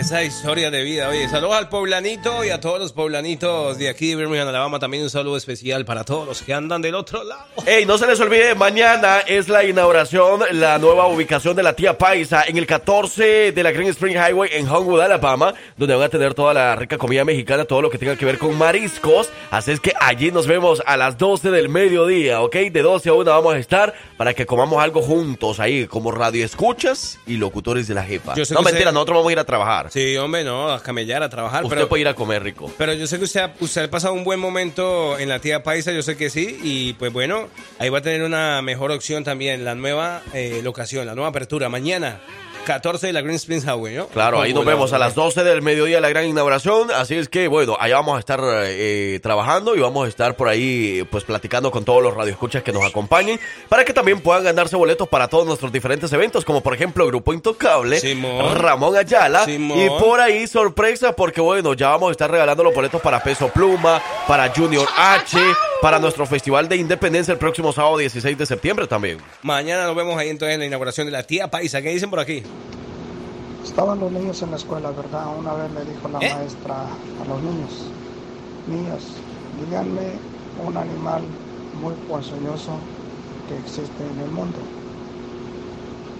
Esa 0.00 0.24
historia 0.24 0.70
de 0.70 0.82
vida. 0.82 1.10
Oye, 1.10 1.28
saludos 1.28 1.56
al 1.56 1.68
poblanito 1.68 2.42
y 2.42 2.48
a 2.48 2.58
todos 2.58 2.80
los 2.80 2.90
poblanitos 2.90 3.76
de 3.76 3.90
aquí 3.90 4.08
de 4.08 4.16
Birmingham, 4.16 4.48
Alabama. 4.48 4.78
También 4.78 5.02
un 5.02 5.10
saludo 5.10 5.36
especial 5.36 5.84
para 5.84 6.04
todos 6.04 6.26
los 6.26 6.40
que 6.40 6.54
andan 6.54 6.80
del 6.80 6.94
otro 6.94 7.22
lado. 7.22 7.44
Ey, 7.66 7.84
no 7.84 7.98
se 7.98 8.06
les 8.06 8.18
olvide, 8.18 8.54
mañana 8.54 9.20
es 9.20 9.50
la 9.50 9.62
inauguración, 9.62 10.40
la 10.52 10.78
nueva 10.78 11.06
ubicación 11.06 11.54
de 11.54 11.62
la 11.62 11.74
tía 11.74 11.98
Paisa 11.98 12.44
en 12.48 12.56
el 12.56 12.66
14 12.66 13.52
de 13.52 13.62
la 13.62 13.72
Green 13.72 13.90
Spring 13.90 14.16
Highway 14.16 14.48
en 14.54 14.66
Homewood, 14.66 15.02
Alabama, 15.02 15.52
donde 15.76 15.94
van 15.94 16.04
a 16.04 16.08
tener 16.08 16.32
toda 16.32 16.54
la 16.54 16.74
rica 16.76 16.96
comida 16.96 17.26
mexicana, 17.26 17.66
todo 17.66 17.82
lo 17.82 17.90
que 17.90 17.98
tenga 17.98 18.16
que 18.16 18.24
ver 18.24 18.38
con 18.38 18.56
mariscos. 18.56 19.28
Así 19.50 19.72
es 19.72 19.80
que 19.80 19.92
allí 20.00 20.32
nos 20.32 20.46
vemos 20.46 20.82
a 20.86 20.96
las 20.96 21.18
12 21.18 21.50
del 21.50 21.68
mediodía, 21.68 22.40
¿ok? 22.40 22.56
De 22.72 22.80
12 22.80 23.10
a 23.10 23.12
1 23.12 23.30
vamos 23.30 23.52
a 23.52 23.58
estar 23.58 23.92
para 24.16 24.32
que 24.32 24.46
comamos 24.46 24.82
algo 24.82 25.02
juntos 25.02 25.60
ahí, 25.60 25.86
como 25.86 26.10
radio 26.10 26.42
escuchas 26.42 27.18
y 27.26 27.36
locutores 27.36 27.86
de 27.86 27.94
la 27.94 28.02
jefa. 28.02 28.34
Yo 28.34 28.44
No, 28.54 28.62
mentira, 28.62 28.92
nosotros 28.92 29.16
vamos 29.18 29.28
a 29.28 29.32
ir 29.32 29.38
a 29.38 29.44
trabajar. 29.44 29.89
Sí, 29.90 30.16
hombre, 30.16 30.44
no, 30.44 30.70
a 30.70 30.82
camellar, 30.82 31.22
a 31.22 31.28
trabajar. 31.28 31.64
Usted 31.64 31.76
pero, 31.76 31.88
puede 31.88 32.00
ir 32.02 32.08
a 32.08 32.14
comer 32.14 32.42
rico. 32.42 32.72
pero 32.78 32.94
yo 32.94 33.06
sé 33.06 33.18
que 33.18 33.24
usted, 33.24 33.40
ha- 33.40 33.54
usted 33.60 33.84
ha 33.84 33.90
pasado 33.90 34.14
un 34.14 34.24
buen 34.24 34.40
momento 34.40 35.18
en 35.18 35.28
la 35.28 35.40
tía 35.40 35.62
Paisa, 35.62 35.92
yo 35.92 36.00
sé 36.02 36.16
que 36.16 36.30
sí. 36.30 36.58
Y 36.62 36.92
pues 36.94 37.12
bueno, 37.12 37.48
ahí 37.78 37.88
va 37.90 37.98
a 37.98 38.02
tener 38.02 38.22
una 38.22 38.62
mejor 38.62 38.92
opción 38.92 39.24
también, 39.24 39.64
la 39.64 39.74
nueva 39.74 40.22
eh, 40.32 40.60
locación, 40.62 41.06
la 41.06 41.14
nueva 41.14 41.28
apertura. 41.30 41.68
Mañana, 41.68 42.20
14 42.64 43.06
de 43.08 43.12
la 43.12 43.20
Green 43.20 43.36
Springs 43.36 43.64
Highway, 43.64 43.96
¿no? 43.96 44.06
Claro, 44.08 44.40
ahí 44.40 44.52
nos 44.54 44.64
vemos 44.64 44.92
a 44.92 44.98
las 44.98 45.14
12 45.14 45.42
del 45.44 45.62
mediodía 45.62 45.96
de 45.96 46.00
la 46.00 46.08
gran 46.08 46.24
inauguración. 46.26 46.90
Así 46.90 47.14
es 47.16 47.28
que, 47.28 47.48
bueno, 47.48 47.76
allá 47.80 47.96
vamos 47.96 48.16
a 48.16 48.18
estar 48.20 48.40
eh, 48.42 49.18
trabajando 49.22 49.74
y 49.74 49.80
vamos 49.80 50.06
a 50.06 50.08
estar 50.08 50.36
por 50.36 50.48
ahí, 50.48 51.06
pues, 51.10 51.24
platicando 51.24 51.70
con 51.70 51.84
todos 51.84 52.02
los 52.02 52.14
radioescuchas 52.14 52.62
que 52.62 52.72
nos 52.72 52.84
acompañen 52.84 53.40
para 53.68 53.84
que 53.84 53.92
también 53.92 54.20
puedan 54.20 54.44
ganarse 54.44 54.76
boletos 54.76 55.08
para 55.08 55.28
todos 55.28 55.46
nuestros 55.46 55.72
diferentes 55.72 56.12
eventos, 56.12 56.44
como 56.44 56.62
por 56.62 56.74
ejemplo 56.74 57.06
Grupo 57.06 57.32
Intocable, 57.32 57.98
Simón. 58.00 58.56
Ramón 58.56 58.96
Ayala 58.96 59.44
Simón. 59.44 59.78
y 59.78 59.88
por 60.00 60.20
ahí 60.20 60.46
sorpresa 60.46 61.12
porque, 61.14 61.40
bueno, 61.40 61.74
ya 61.74 61.88
vamos 61.88 62.08
a 62.08 62.12
estar 62.12 62.30
regalando 62.30 62.64
los 62.64 62.74
boletos 62.74 63.00
para 63.00 63.22
Peso 63.22 63.48
Pluma, 63.48 64.00
para 64.26 64.52
Junior 64.54 64.86
H, 64.96 65.38
para 65.80 65.98
nuestro 65.98 66.26
Festival 66.26 66.68
de 66.68 66.76
Independencia 66.76 67.32
el 67.32 67.38
próximo 67.38 67.72
sábado 67.72 67.98
16 67.98 68.36
de 68.36 68.46
septiembre 68.46 68.86
también. 68.86 69.18
Mañana 69.42 69.84
nos 69.86 69.96
vemos 69.96 70.18
ahí 70.18 70.28
entonces 70.28 70.54
en 70.54 70.60
la 70.60 70.66
inauguración 70.66 71.06
de 71.06 71.12
la 71.12 71.22
tía 71.22 71.48
Paisa. 71.48 71.80
¿Qué 71.82 71.90
dicen 71.90 72.10
por 72.10 72.20
aquí? 72.20 72.42
Estaban 73.62 74.00
los 74.00 74.12
niños 74.12 74.42
en 74.42 74.50
la 74.50 74.56
escuela, 74.56 74.92
¿verdad? 74.92 75.36
Una 75.36 75.54
vez 75.54 75.70
le 75.72 75.84
dijo 75.84 76.08
la 76.08 76.20
¿Eh? 76.20 76.30
maestra 76.30 77.04
a 77.16 77.24
los 77.24 77.42
niños, 77.42 77.96
niños, 78.66 79.26
díganme 79.50 80.26
un 80.54 80.76
animal 80.76 81.38
muy 81.72 81.96
ponzoñoso 81.96 82.90
que 83.46 83.58
existe 83.58 84.10
en 84.10 84.20
el 84.20 84.30
mundo. 84.30 84.72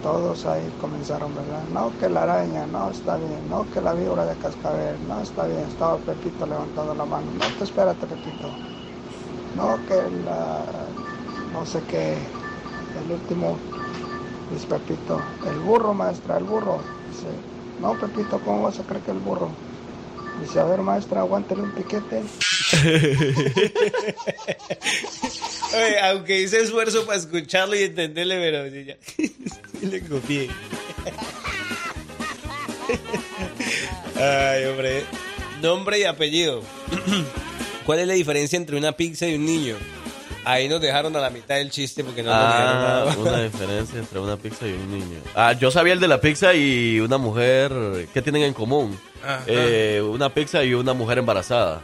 Todos 0.00 0.46
ahí 0.46 0.72
comenzaron, 0.72 1.34
¿verdad? 1.34 1.66
No, 1.68 1.96
que 1.96 2.08
la 2.08 2.22
araña, 2.22 2.66
no, 2.66 2.90
está 2.90 3.16
bien. 3.18 3.48
No, 3.48 3.68
que 3.70 3.80
la 3.82 3.94
víbora 3.94 4.26
de 4.26 4.38
cascabel, 4.38 5.06
no, 5.06 5.20
está 5.22 5.46
bien. 5.46 5.60
Estaba 5.66 6.02
Pepito 6.04 6.46
levantando 6.46 6.94
la 6.94 7.04
mano. 7.06 7.32
No, 7.34 7.54
te 7.54 7.64
espérate, 7.64 8.06
Pepito. 8.06 8.62
No, 9.52 9.84
que 9.84 10.10
la, 10.10 10.96
no 11.50 11.66
sé 11.66 11.84
qué, 11.86 12.38
el 12.92 13.10
último, 13.10 13.66
dice 14.52 14.66
Pepito, 14.66 15.20
el 15.46 15.58
burro, 15.60 15.94
maestra, 15.94 16.36
el 16.38 16.44
burro. 16.44 16.82
Dice, 17.10 17.26
no, 17.80 17.98
Pepito, 17.98 18.40
¿cómo 18.44 18.62
vas 18.62 18.78
a 18.78 18.82
creer 18.84 19.02
que 19.02 19.10
el 19.10 19.18
burro? 19.18 19.50
Dice, 20.40 20.60
a 20.60 20.64
ver, 20.64 20.80
maestra, 20.80 21.20
aguántele 21.20 21.62
un 21.62 21.72
piquete. 21.72 22.22
Aunque 26.02 26.40
hice 26.40 26.60
esfuerzo 26.60 27.04
para 27.04 27.18
escucharlo 27.18 27.76
y 27.76 27.82
entenderle, 27.82 28.38
pero 28.38 28.70
sí, 28.70 28.84
ya. 28.84 28.96
le 29.86 30.00
copié. 30.02 30.48
Ay, 34.16 34.64
hombre. 34.64 35.04
Nombre 35.62 35.98
y 35.98 36.04
apellido. 36.04 36.62
¿Cuál 37.86 38.00
es 38.00 38.06
la 38.06 38.14
diferencia 38.14 38.56
entre 38.56 38.76
una 38.76 38.92
pizza 38.92 39.26
y 39.28 39.34
un 39.34 39.44
niño? 39.44 39.76
Ahí 40.44 40.68
nos 40.68 40.80
dejaron 40.80 41.14
a 41.16 41.20
la 41.20 41.30
mitad 41.30 41.56
del 41.56 41.70
chiste 41.70 42.02
porque 42.02 42.22
no 42.22 42.30
nos 42.30 42.38
Ah, 42.42 43.04
nada. 43.06 43.16
una 43.18 43.42
diferencia 43.42 43.98
entre 43.98 44.18
una 44.20 44.36
pizza 44.36 44.66
y 44.66 44.72
un 44.72 44.90
niño. 44.90 45.20
Ah, 45.34 45.52
yo 45.52 45.70
sabía 45.70 45.92
el 45.92 46.00
de 46.00 46.08
la 46.08 46.20
pizza 46.20 46.54
y 46.54 46.98
una 47.00 47.18
mujer. 47.18 47.72
¿Qué 48.14 48.22
tienen 48.22 48.42
en 48.42 48.54
común? 48.54 48.98
Eh, 49.46 50.00
una 50.02 50.32
pizza 50.32 50.64
y 50.64 50.72
una 50.74 50.94
mujer 50.94 51.18
embarazada. 51.18 51.80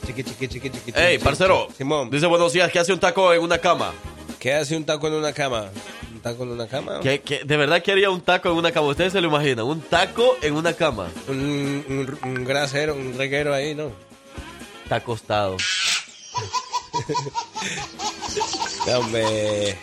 Chiqui, 0.07 0.23
chiqui, 0.23 0.47
chiqui, 0.47 0.69
chiqui, 0.71 0.93
Ey, 0.99 1.19
parcero. 1.19 1.67
Simón. 1.77 2.09
Dice 2.09 2.25
buenos 2.25 2.51
días. 2.51 2.71
¿Qué 2.71 2.79
hace 2.79 2.91
un 2.91 2.99
taco 2.99 3.31
en 3.31 3.41
una 3.43 3.59
cama? 3.59 3.93
¿Qué 4.39 4.55
hace 4.55 4.75
un 4.75 4.83
taco 4.83 5.09
en 5.09 5.13
una 5.13 5.31
cama? 5.31 5.69
¿Un 6.11 6.21
taco 6.21 6.41
en 6.41 6.49
una 6.49 6.67
cama? 6.67 7.01
¿Qué, 7.03 7.21
qué- 7.21 7.43
de 7.45 7.55
verdad 7.55 7.83
que 7.83 7.91
haría 7.91 8.09
un 8.09 8.21
taco 8.21 8.49
en 8.49 8.55
una 8.55 8.71
cama? 8.71 8.87
¿Ustedes 8.87 9.13
se 9.13 9.21
lo 9.21 9.27
imaginan? 9.27 9.65
Un 9.67 9.81
taco 9.81 10.37
en 10.41 10.55
una 10.55 10.73
cama. 10.73 11.07
Un, 11.27 11.85
un, 11.87 12.19
un 12.23 12.45
grasero, 12.45 12.95
un 12.95 13.15
reguero 13.15 13.53
ahí, 13.53 13.75
¿no? 13.75 13.91
Está 14.89 14.95
acostado. 14.95 15.55
No, 18.87 18.97
Hombre. 18.99 19.77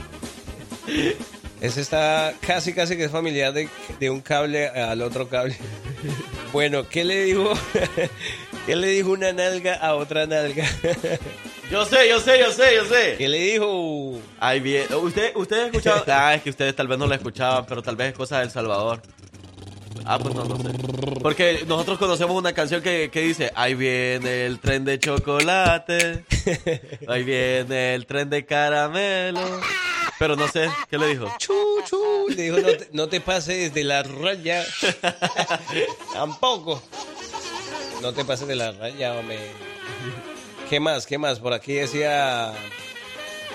Ese 1.60 1.80
está 1.80 2.34
casi, 2.40 2.72
casi 2.72 2.96
que 2.96 3.04
es 3.04 3.12
familiar 3.12 3.52
de, 3.52 3.68
de 4.00 4.10
un 4.10 4.20
cable 4.20 4.66
al 4.66 5.02
otro 5.02 5.28
cable. 5.28 5.56
Bueno, 6.52 6.88
¿qué 6.88 7.04
le 7.04 7.22
dijo? 7.22 7.52
¿Qué 8.66 8.74
le 8.74 8.88
dijo 8.88 9.10
una 9.10 9.32
nalga 9.32 9.74
a 9.74 9.94
otra 9.94 10.26
nalga? 10.26 10.68
Yo 11.70 11.84
sé, 11.84 12.08
yo 12.08 12.20
sé, 12.20 12.38
yo 12.38 12.52
sé, 12.52 12.76
yo 12.76 12.84
sé. 12.84 13.14
¿Qué 13.18 13.28
le 13.28 13.38
dijo? 13.38 14.20
Ay, 14.38 14.60
bien. 14.60 14.92
¿Usted, 14.92 15.34
¿Ustedes 15.34 15.66
escuchaban? 15.66 16.02
Ah, 16.06 16.34
es 16.34 16.42
que 16.42 16.50
ustedes 16.50 16.76
tal 16.76 16.86
vez 16.86 16.96
no 16.96 17.08
la 17.08 17.16
escuchaban, 17.16 17.66
pero 17.66 17.82
tal 17.82 17.96
vez 17.96 18.08
es 18.08 18.14
cosa 18.14 18.38
del 18.38 18.52
Salvador. 18.52 19.02
Ah, 20.06 20.18
pues 20.18 20.34
no, 20.34 20.44
no 20.44 20.56
sé. 20.56 20.70
Porque 21.20 21.64
nosotros 21.66 21.98
conocemos 21.98 22.36
una 22.36 22.52
canción 22.52 22.80
que, 22.82 23.10
que 23.10 23.22
dice, 23.22 23.50
ahí 23.56 23.74
viene 23.74 24.46
el 24.46 24.60
tren 24.60 24.84
de 24.84 24.98
chocolate, 25.00 26.24
ahí 27.08 27.24
viene 27.24 27.94
el 27.94 28.06
tren 28.06 28.30
de 28.30 28.46
caramelo. 28.46 29.40
Pero 30.18 30.36
no 30.36 30.48
sé, 30.48 30.70
¿qué 30.88 30.96
le 30.96 31.08
dijo? 31.08 31.30
Chu, 31.38 31.54
chu. 31.84 32.26
Le 32.28 32.42
dijo, 32.42 32.58
no 32.58 32.68
te, 32.68 32.88
no 32.92 33.08
te 33.08 33.20
pases 33.20 33.74
de 33.74 33.84
la 33.84 34.02
raya. 34.02 34.64
Tampoco. 36.12 36.82
No 38.00 38.12
te 38.12 38.24
pases 38.24 38.46
de 38.46 38.56
la 38.56 38.72
raya, 38.72 39.14
hombre. 39.14 39.38
¿Qué 40.70 40.80
más? 40.80 41.06
¿Qué 41.06 41.18
más? 41.18 41.40
Por 41.40 41.52
aquí 41.52 41.74
decía... 41.74 42.52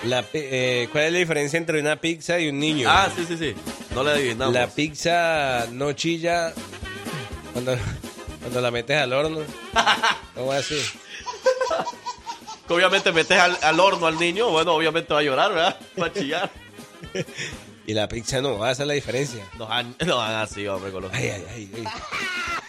La, 0.04 0.24
eh, 0.32 0.88
¿Cuál 0.90 1.04
es 1.04 1.12
la 1.12 1.18
diferencia 1.18 1.56
entre 1.56 1.80
una 1.80 1.96
pizza 1.96 2.38
y 2.40 2.48
un 2.48 2.58
niño? 2.58 2.88
Ah, 2.90 3.08
sí, 3.14 3.24
sí, 3.26 3.36
sí. 3.36 3.54
No 3.94 4.02
le 4.02 4.10
adivinamos. 4.10 4.52
La 4.52 4.66
pizza 4.66 5.66
no 5.70 5.92
chilla 5.92 6.52
cuando, 7.52 7.76
cuando 8.40 8.60
la 8.60 8.70
metes 8.70 8.96
al 8.98 9.12
horno. 9.12 9.40
¿Cómo 10.34 10.52
así? 10.52 10.80
Que 12.66 12.74
obviamente 12.74 13.12
metes 13.12 13.38
al, 13.38 13.56
al 13.62 13.78
horno 13.78 14.06
al 14.06 14.18
niño, 14.18 14.48
bueno, 14.50 14.72
obviamente 14.74 15.12
va 15.14 15.20
a 15.20 15.22
llorar, 15.22 15.52
¿verdad? 15.52 15.78
Va 16.00 16.06
a 16.06 16.12
chillar. 16.12 16.50
Y 17.86 17.94
la 17.94 18.08
pizza 18.08 18.40
no, 18.40 18.56
esa 18.68 18.82
es 18.82 18.88
la 18.88 18.94
diferencia. 18.94 19.44
No 19.58 19.68
no 20.06 20.20
hagan 20.20 20.42
así, 20.42 20.66
hombre, 20.66 20.90
con 20.92 21.02
los 21.02 21.12
Ay, 21.12 21.28
ay, 21.28 21.44
ay, 21.54 21.70
ay. 21.76 21.84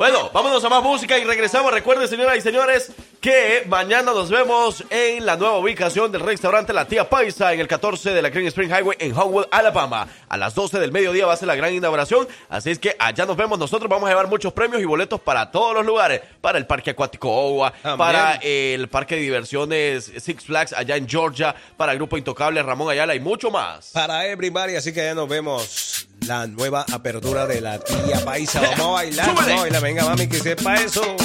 Bueno, 0.00 0.30
vámonos 0.32 0.64
a 0.64 0.70
más 0.70 0.82
música 0.82 1.18
y 1.18 1.24
regresamos. 1.24 1.70
Recuerden, 1.74 2.08
señoras 2.08 2.38
y 2.38 2.40
señores, 2.40 2.90
que 3.20 3.64
mañana 3.68 4.12
nos 4.12 4.30
vemos 4.30 4.82
en 4.88 5.26
la 5.26 5.36
nueva 5.36 5.58
ubicación 5.58 6.10
del 6.10 6.22
restaurante 6.22 6.72
La 6.72 6.86
Tía 6.86 7.10
Paisa 7.10 7.52
en 7.52 7.60
el 7.60 7.68
14 7.68 8.14
de 8.14 8.22
la 8.22 8.30
Green 8.30 8.46
Spring 8.46 8.70
Highway 8.70 8.96
en 8.98 9.12
Homewood, 9.14 9.48
Alabama. 9.50 10.08
A 10.26 10.38
las 10.38 10.54
12 10.54 10.78
del 10.78 10.90
mediodía 10.90 11.26
va 11.26 11.34
a 11.34 11.36
ser 11.36 11.48
la 11.48 11.54
gran 11.54 11.74
inauguración, 11.74 12.26
así 12.48 12.70
es 12.70 12.78
que 12.78 12.96
allá 12.98 13.26
nos 13.26 13.36
vemos. 13.36 13.58
Nosotros 13.58 13.90
vamos 13.90 14.06
a 14.06 14.12
llevar 14.12 14.28
muchos 14.28 14.54
premios 14.54 14.80
y 14.80 14.86
boletos 14.86 15.20
para 15.20 15.50
todos 15.50 15.74
los 15.74 15.84
lugares, 15.84 16.22
para 16.40 16.56
el 16.56 16.64
Parque 16.66 16.92
Acuático 16.92 17.30
Owa, 17.30 17.70
para 17.98 18.36
el 18.36 18.88
Parque 18.88 19.16
de 19.16 19.20
Diversiones 19.20 20.10
Six 20.16 20.44
Flags 20.46 20.72
allá 20.72 20.96
en 20.96 21.06
Georgia, 21.06 21.54
para 21.76 21.92
el 21.92 21.98
Grupo 21.98 22.16
Intocable 22.16 22.62
Ramón 22.62 22.90
Ayala 22.90 23.14
y 23.14 23.20
mucho 23.20 23.50
más. 23.50 23.90
Para 23.92 24.26
everybody, 24.28 24.76
así 24.76 24.94
que 24.94 25.04
ya 25.04 25.14
nos 25.14 25.28
vemos. 25.28 26.08
La 26.26 26.46
nueva 26.46 26.84
apertura 26.92 27.46
de 27.46 27.60
la 27.60 27.78
tía 27.78 28.24
Paisa. 28.24 28.60
Vamos 28.78 28.80
a 28.80 28.90
bailar, 28.92 29.26
vamos 29.26 29.46
a 29.48 29.54
bailar. 29.56 29.82
Venga, 29.82 30.04
mami, 30.04 30.26
que 30.28 30.38
sepa 30.38 30.74
eso. 30.76 31.16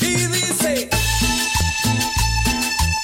Y 0.00 0.06
dice. 0.06 0.90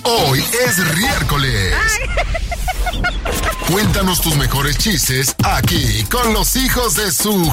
Hoy 0.04 0.44
es 0.66 0.78
miércoles. 0.96 1.74
Cuéntanos 3.70 4.20
tus 4.20 4.36
mejores 4.36 4.78
chistes 4.78 5.34
aquí 5.42 6.04
con 6.04 6.32
los 6.32 6.54
hijos 6.56 6.94
de 6.94 7.10
su 7.10 7.52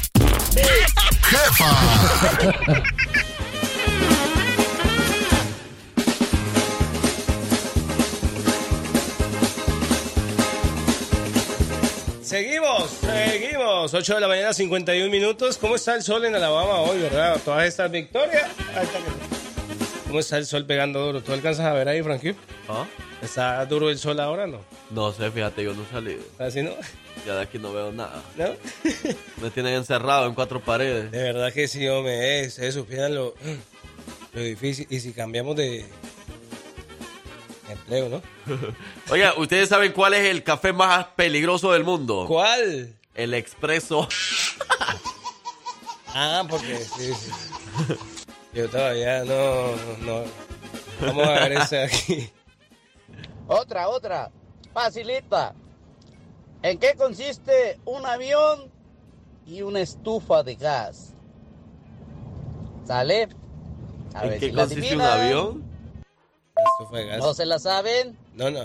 jefa. 1.22 2.84
Seguimos, 12.24 12.88
seguimos. 12.90 13.92
8 13.92 14.14
de 14.14 14.20
la 14.22 14.28
mañana, 14.28 14.54
51 14.54 15.10
minutos. 15.10 15.58
¿Cómo 15.58 15.74
está 15.74 15.94
el 15.94 16.02
sol 16.02 16.24
en 16.24 16.34
Alabama 16.34 16.80
hoy, 16.80 16.98
verdad? 16.98 17.38
Todas 17.44 17.66
estas 17.66 17.90
victorias. 17.90 18.50
¿Cómo 20.06 20.20
está 20.20 20.38
el 20.38 20.46
sol 20.46 20.64
pegando 20.64 21.04
duro? 21.04 21.22
¿Tú 21.22 21.34
alcanzas 21.34 21.66
a 21.66 21.74
ver 21.74 21.86
ahí, 21.86 22.02
Frankie? 22.02 22.34
¿Ah? 22.66 22.86
¿Está 23.20 23.66
duro 23.66 23.90
el 23.90 23.98
sol 23.98 24.18
ahora 24.20 24.46
no? 24.46 24.60
No 24.90 25.12
sé, 25.12 25.30
fíjate, 25.30 25.64
yo 25.64 25.74
no 25.74 25.82
he 25.82 25.92
salido. 25.92 26.22
¿Así 26.38 26.62
no? 26.62 26.70
Ya 27.26 27.34
de 27.34 27.42
aquí 27.42 27.58
no 27.58 27.74
veo 27.74 27.92
nada. 27.92 28.22
¿No? 28.36 28.46
Me 29.42 29.50
tienen 29.50 29.74
encerrado 29.74 30.26
en 30.26 30.34
cuatro 30.34 30.60
paredes. 30.60 31.10
De 31.10 31.22
verdad 31.22 31.52
que 31.52 31.68
sí, 31.68 31.86
hombre, 31.88 32.40
es, 32.40 32.58
eso, 32.58 32.80
supieran 32.80 33.14
lo, 33.14 33.34
lo 34.32 34.40
difícil. 34.40 34.86
Y 34.88 35.00
si 35.00 35.12
cambiamos 35.12 35.56
de 35.56 35.84
empleo, 37.74 38.08
¿no? 38.08 38.22
Oiga, 39.10 39.34
¿ustedes 39.36 39.68
saben 39.68 39.92
cuál 39.92 40.14
es 40.14 40.24
el 40.24 40.42
café 40.42 40.72
más 40.72 41.06
peligroso 41.16 41.72
del 41.72 41.84
mundo? 41.84 42.24
¿Cuál? 42.26 42.94
El 43.14 43.34
expreso. 43.34 44.08
Ah, 46.16 46.44
porque 46.48 46.76
sí, 46.78 47.12
sí. 47.12 47.30
Yo 48.52 48.68
todavía 48.70 49.24
no, 49.24 49.74
no. 50.04 50.22
Vamos 51.00 51.26
a 51.26 51.32
ver 51.32 51.52
ese 51.54 51.82
aquí. 51.82 52.30
Otra, 53.48 53.88
otra. 53.88 54.30
Facilita. 54.72 55.54
¿En 56.62 56.78
qué 56.78 56.94
consiste 56.94 57.80
un 57.84 58.06
avión 58.06 58.70
y 59.44 59.62
una 59.62 59.80
estufa 59.80 60.44
de 60.44 60.54
gas? 60.54 61.14
¿Sale? 62.86 63.28
A 64.14 64.22
¿En 64.22 64.30
ver 64.30 64.38
qué 64.38 64.46
si 64.50 64.52
consiste 64.52 64.94
un 64.94 65.00
avión? 65.00 65.64
La 66.56 66.62
estufa 66.62 66.96
de 66.98 67.06
gas. 67.06 67.18
¿No 67.18 67.34
se 67.34 67.46
la 67.46 67.58
saben? 67.58 68.16
No, 68.34 68.50
no. 68.50 68.64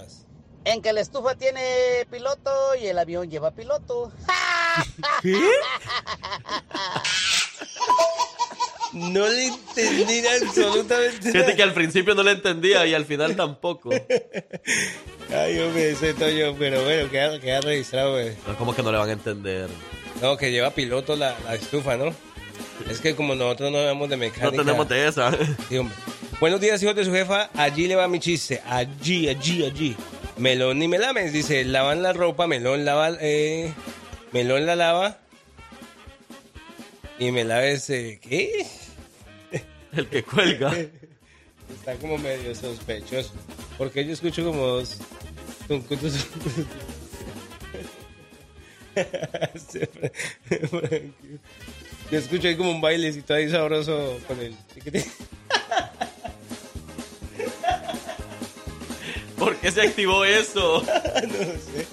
En 0.65 0.81
que 0.81 0.93
la 0.93 1.01
estufa 1.01 1.35
tiene 1.35 2.05
piloto 2.11 2.51
y 2.79 2.85
el 2.87 2.99
avión 2.99 3.29
lleva 3.29 3.51
piloto. 3.51 4.11
¿Qué? 5.21 5.35
No 8.93 9.27
le 9.27 9.47
entendí 9.47 10.23
absolutamente 10.27 11.31
Fíjate 11.31 11.55
que 11.55 11.63
al 11.63 11.73
principio 11.73 12.15
no 12.15 12.23
le 12.23 12.31
entendía 12.31 12.85
y 12.87 12.93
al 12.93 13.05
final 13.05 13.35
tampoco. 13.35 13.89
Ay, 15.31 15.59
hombre, 15.59 15.91
ese 15.91 16.13
Toño, 16.13 16.55
pero 16.57 16.83
bueno, 16.83 17.09
queda, 17.09 17.39
queda 17.39 17.61
registrado, 17.61 18.13
güey. 18.13 18.35
No, 18.47 18.57
¿Cómo 18.57 18.75
que 18.75 18.83
no 18.83 18.91
le 18.91 18.97
van 18.97 19.09
a 19.09 19.13
entender? 19.13 19.69
No, 20.21 20.37
que 20.37 20.51
lleva 20.51 20.71
piloto 20.71 21.15
la, 21.15 21.37
la 21.45 21.55
estufa, 21.55 21.97
¿no? 21.97 22.13
Es 22.89 22.99
que 22.99 23.15
como 23.15 23.35
nosotros 23.35 23.71
no 23.71 23.77
vemos 23.77 24.09
de 24.09 24.17
mecánica. 24.17 24.45
No 24.57 24.63
tenemos 24.63 24.89
de 24.89 25.07
esa. 25.07 25.31
Sí, 25.69 25.77
hombre. 25.77 25.95
Buenos 26.39 26.61
días, 26.61 26.81
hijos 26.81 26.95
de 26.95 27.03
su 27.03 27.11
jefa. 27.11 27.49
Allí 27.53 27.85
le 27.89 27.97
va 27.97 28.07
mi 28.07 28.21
chiste. 28.21 28.61
Allí, 28.65 29.27
allí, 29.27 29.65
allí. 29.65 29.93
Melón 30.37 30.81
y 30.81 30.87
melames. 30.87 31.33
Dice, 31.33 31.65
lavan 31.65 32.01
la 32.01 32.13
ropa, 32.13 32.47
melón 32.47 32.85
lava, 32.85 33.11
eh, 33.19 33.73
melón 34.31 34.65
la 34.65 34.77
lava. 34.77 35.17
Y 37.19 37.31
melames, 37.31 37.89
eh, 37.89 38.21
¿qué? 38.21 38.65
El 39.91 40.07
que 40.07 40.23
cuelga. 40.23 40.73
Está 41.75 41.95
como 41.95 42.17
medio 42.17 42.55
sospechoso. 42.55 43.33
Porque 43.77 44.05
yo 44.05 44.13
escucho 44.13 44.45
como 44.45 44.65
dos... 44.65 44.97
Yo 52.09 52.17
escucho 52.17 52.47
ahí 52.47 52.55
como 52.55 52.71
un 52.71 52.81
bailecito 52.81 53.35
ahí 53.35 53.49
sabroso 53.49 54.19
con 54.27 54.39
el 54.39 54.55
¿Por 59.49 59.57
qué 59.57 59.71
se 59.71 59.81
activó 59.81 60.23
eso? 60.25 60.83
no 60.83 60.83
sé. 60.83 61.87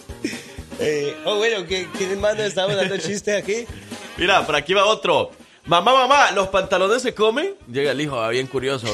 Eh, 0.78 1.16
oh, 1.24 1.36
bueno, 1.36 1.66
¿qué, 1.66 1.88
¿quién 1.96 2.20
más 2.20 2.36
nos 2.36 2.48
estaba 2.48 2.74
dando 2.74 2.98
chistes 2.98 3.42
aquí? 3.42 3.64
Mira, 4.18 4.44
por 4.44 4.57
aquí 4.57 4.74
va 4.74 4.84
otro. 4.84 5.30
Mamá, 5.64 5.94
mamá, 5.94 6.32
¿los 6.32 6.48
pantalones 6.48 7.00
se 7.00 7.14
comen? 7.14 7.54
Llega 7.72 7.92
el 7.92 8.00
hijo, 8.02 8.20
ah, 8.20 8.28
bien 8.28 8.46
curioso. 8.46 8.86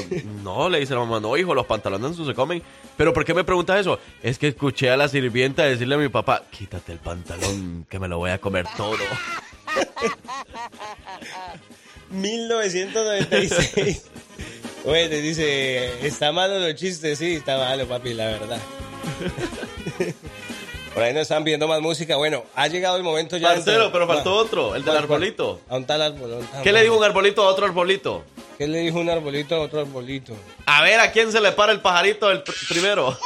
No, 0.44 0.70
le 0.70 0.78
dice 0.78 0.94
la 0.94 1.00
mamá, 1.00 1.18
no, 1.18 1.36
hijo, 1.36 1.56
los 1.56 1.66
pantalones 1.66 2.16
no 2.16 2.24
se 2.24 2.34
comen. 2.34 2.62
¿Pero 2.96 3.12
por 3.12 3.24
qué 3.24 3.34
me 3.34 3.42
preguntas 3.42 3.80
eso? 3.80 3.98
Es 4.22 4.38
que 4.38 4.46
escuché 4.46 4.90
a 4.90 4.96
la 4.96 5.08
sirvienta 5.08 5.64
decirle 5.64 5.96
a 5.96 5.98
mi 5.98 6.08
papá, 6.08 6.44
quítate 6.48 6.92
el 6.92 7.00
pantalón, 7.00 7.84
que 7.90 7.98
me 7.98 8.06
lo 8.06 8.18
voy 8.18 8.30
a 8.30 8.38
comer 8.38 8.64
todo. 8.76 8.94
1996. 12.10 14.04
Bueno, 14.84 15.14
dice, 15.16 16.04
está 16.06 16.32
malo 16.32 16.58
los 16.58 16.74
chistes, 16.74 17.18
sí, 17.18 17.34
está 17.36 17.56
malo, 17.58 17.86
papi, 17.86 18.14
la 18.14 18.26
verdad. 18.26 18.58
Por 20.94 21.02
ahí 21.02 21.12
nos 21.14 21.22
están 21.22 21.42
viendo 21.44 21.66
más 21.68 21.80
música. 21.80 22.16
Bueno, 22.16 22.44
ha 22.54 22.66
llegado 22.68 22.96
el 22.98 23.02
momento 23.02 23.36
ya. 23.38 23.48
Parcero, 23.54 23.90
pero 23.92 24.06
faltó 24.06 24.34
otro, 24.34 24.74
el 24.74 24.84
del 24.84 24.94
arbolito. 24.96 25.60
¿A 25.70 25.76
un 25.76 25.86
tal 25.86 26.02
arbolito? 26.02 26.40
¿Qué 26.62 26.70
le 26.72 26.82
dijo 26.82 26.98
un 26.98 27.04
arbolito 27.04 27.42
a 27.42 27.46
otro 27.48 27.64
arbolito? 27.64 28.24
¿Qué 28.58 28.66
le 28.68 28.80
dijo 28.80 28.98
un 28.98 29.08
arbolito 29.08 29.54
a 29.56 29.60
otro 29.60 29.80
arbolito? 29.80 30.34
A 30.66 30.82
ver, 30.82 31.00
¿a 31.00 31.10
quién 31.12 31.32
se 31.32 31.40
le 31.40 31.52
para 31.52 31.72
el 31.72 31.80
pajarito 31.80 32.30
el 32.30 32.44
pr- 32.44 32.68
primero? 32.68 33.16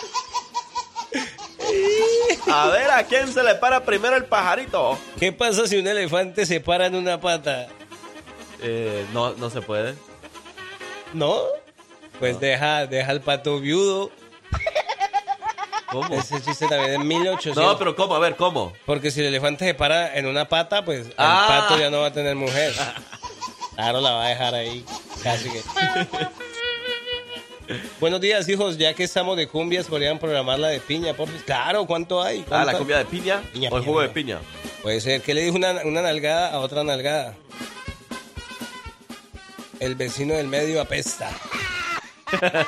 A 2.53 2.69
ver, 2.69 2.89
¿a 2.93 3.03
quién 3.05 3.33
se 3.33 3.43
le 3.43 3.57
para 3.57 3.85
primero 3.85 4.15
el 4.17 4.27
pajarito? 4.27 4.97
¿Qué 5.19 5.33
pasa 5.33 5.67
si 5.67 5.77
un 5.77 5.89
elefante 5.89 6.47
se 6.47 6.61
para 6.61 6.87
en 6.87 6.95
una 6.95 7.21
pata? 7.21 7.67
Eh, 8.63 9.05
no, 9.13 9.33
no 9.35 9.51
se 9.51 9.61
puede. 9.61 9.97
¿No? 11.17 11.39
Pues 12.19 12.39
deja, 12.41 12.87
deja 12.87 13.11
al 13.11 13.21
pato 13.23 13.59
viudo. 13.61 14.11
¿Cómo? 15.91 16.15
Ese 16.15 16.43
chiste 16.43 16.67
también 16.69 17.01
es 17.01 17.07
1800. 17.07 17.63
No, 17.65 17.79
pero 17.79 17.97
¿cómo? 17.97 18.15
A 18.15 18.19
ver, 18.19 18.37
¿cómo? 18.37 18.73
Porque 18.85 19.11
si 19.11 19.21
el 19.21 19.27
elefante 19.27 19.65
se 19.65 19.73
para 19.75 20.17
en 20.17 20.27
una 20.27 20.47
pata, 20.49 20.85
pues 20.85 21.07
Ah. 21.17 21.47
el 21.49 21.63
pato 21.63 21.79
ya 21.81 21.91
no 21.91 22.01
va 22.01 22.09
a 22.09 22.13
tener 22.13 22.35
mujer. 22.37 22.73
Claro, 23.75 24.01
la 24.01 24.11
va 24.13 24.27
a 24.27 24.29
dejar 24.29 24.55
ahí. 24.55 24.85
Casi 25.23 25.49
que. 25.51 25.63
Buenos 28.01 28.21
días, 28.21 28.49
hijos. 28.49 28.77
Ya 28.79 28.95
que 28.95 29.05
estamos 29.05 29.37
de 29.37 29.49
cumbias, 29.49 29.87
podrían 29.87 30.19
programar 30.19 30.59
la 30.59 30.69
de 30.69 30.81
piña, 30.81 31.15
por. 31.15 31.29
Claro, 31.45 31.87
¿cuánto 31.87 32.23
hay? 32.23 32.41
Ah, 32.41 32.45
¿Cuánto 32.49 32.73
la 32.73 32.79
cumbia 32.79 32.99
de 32.99 33.05
piña, 33.07 33.43
Piña, 33.53 33.71
o 33.71 33.79
el 33.79 33.85
jugo 33.85 34.01
de 34.03 34.09
piña. 34.11 34.39
piña. 34.41 34.73
Puede 34.83 35.01
ser. 35.01 35.23
¿Qué 35.23 35.35
le 35.35 35.43
dijo 35.43 35.57
una, 35.57 35.73
una 35.85 36.03
nalgada 36.03 36.53
a 36.53 36.59
otra 36.61 36.85
nalgada? 36.85 37.35
El 39.81 39.95
vecino 39.95 40.35
del 40.35 40.49
medio 40.49 40.81
apesta. 40.81 41.31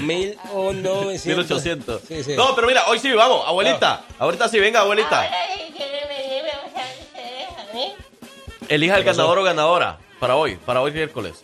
Mil 0.00 0.38
o 0.52 0.72
novecientos. 0.72 1.50
1800. 1.50 2.02
Sí, 2.06 2.24
sí. 2.24 2.36
No, 2.36 2.54
pero 2.54 2.66
mira, 2.66 2.86
hoy 2.88 2.98
sí, 2.98 3.12
vamos, 3.12 3.46
abuelita. 3.46 4.04
Ahorita 4.18 4.48
sí, 4.48 4.58
venga, 4.58 4.80
abuelita. 4.80 5.28
Elija 8.68 8.96
el 8.96 9.04
ganador 9.04 9.38
o 9.38 9.42
ganadora 9.42 9.98
para 10.18 10.36
hoy, 10.36 10.56
para 10.56 10.80
hoy 10.80 10.92
miércoles. 10.92 11.42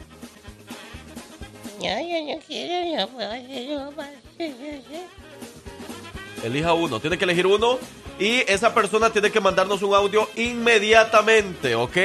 Elija 6.45 6.73
uno, 6.73 7.01
tiene 7.01 7.19
que 7.19 7.25
elegir 7.25 7.47
uno 7.47 7.79
y 8.19 8.41
esa 8.51 8.73
persona 8.73 9.11
tiene 9.11 9.31
que 9.31 9.41
mandarnos 9.41 9.83
un 9.83 9.95
audio 9.95 10.29
inmediatamente, 10.37 11.75
¿ok? 11.75 11.97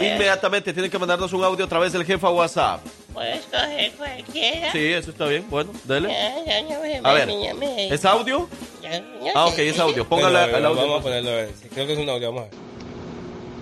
Inmediatamente 0.00 0.72
tiene 0.72 0.88
que 0.90 0.98
mandarnos 0.98 1.32
un 1.32 1.44
audio 1.44 1.64
a 1.64 1.68
través 1.68 1.92
del 1.92 2.04
jefa 2.04 2.30
WhatsApp. 2.30 2.80
Puedo 3.12 3.28
escoger 3.28 3.92
cualquiera. 3.92 4.72
Sí, 4.72 4.78
eso 4.78 5.10
está 5.10 5.26
bien, 5.26 5.44
bueno, 5.50 5.70
dele. 5.84 6.08
Ya, 6.08 6.44
ya, 6.62 6.68
ya 6.68 6.78
me- 6.80 7.00
A 7.08 7.12
ver, 7.12 7.28
ya 7.28 7.94
¿es 7.94 8.04
audio? 8.04 8.48
ya- 8.82 8.90
ya 8.92 9.32
Ah, 9.34 9.46
ok, 9.46 9.58
es 9.58 9.78
audio. 9.78 10.08
Póngale 10.08 10.38
bueno, 10.40 10.56
el 10.58 10.66
audio. 10.66 10.80
Vamos 10.82 11.00
a 11.00 11.02
ponerlo 11.02 11.30
a 11.30 11.34
ver. 11.34 11.50
Sí, 11.60 11.68
creo 11.68 11.86
que 11.86 11.92
es 11.92 11.98
un 11.98 12.08
audio, 12.08 12.28
vamos 12.32 12.46
a 12.48 12.50
ver. 12.50 12.62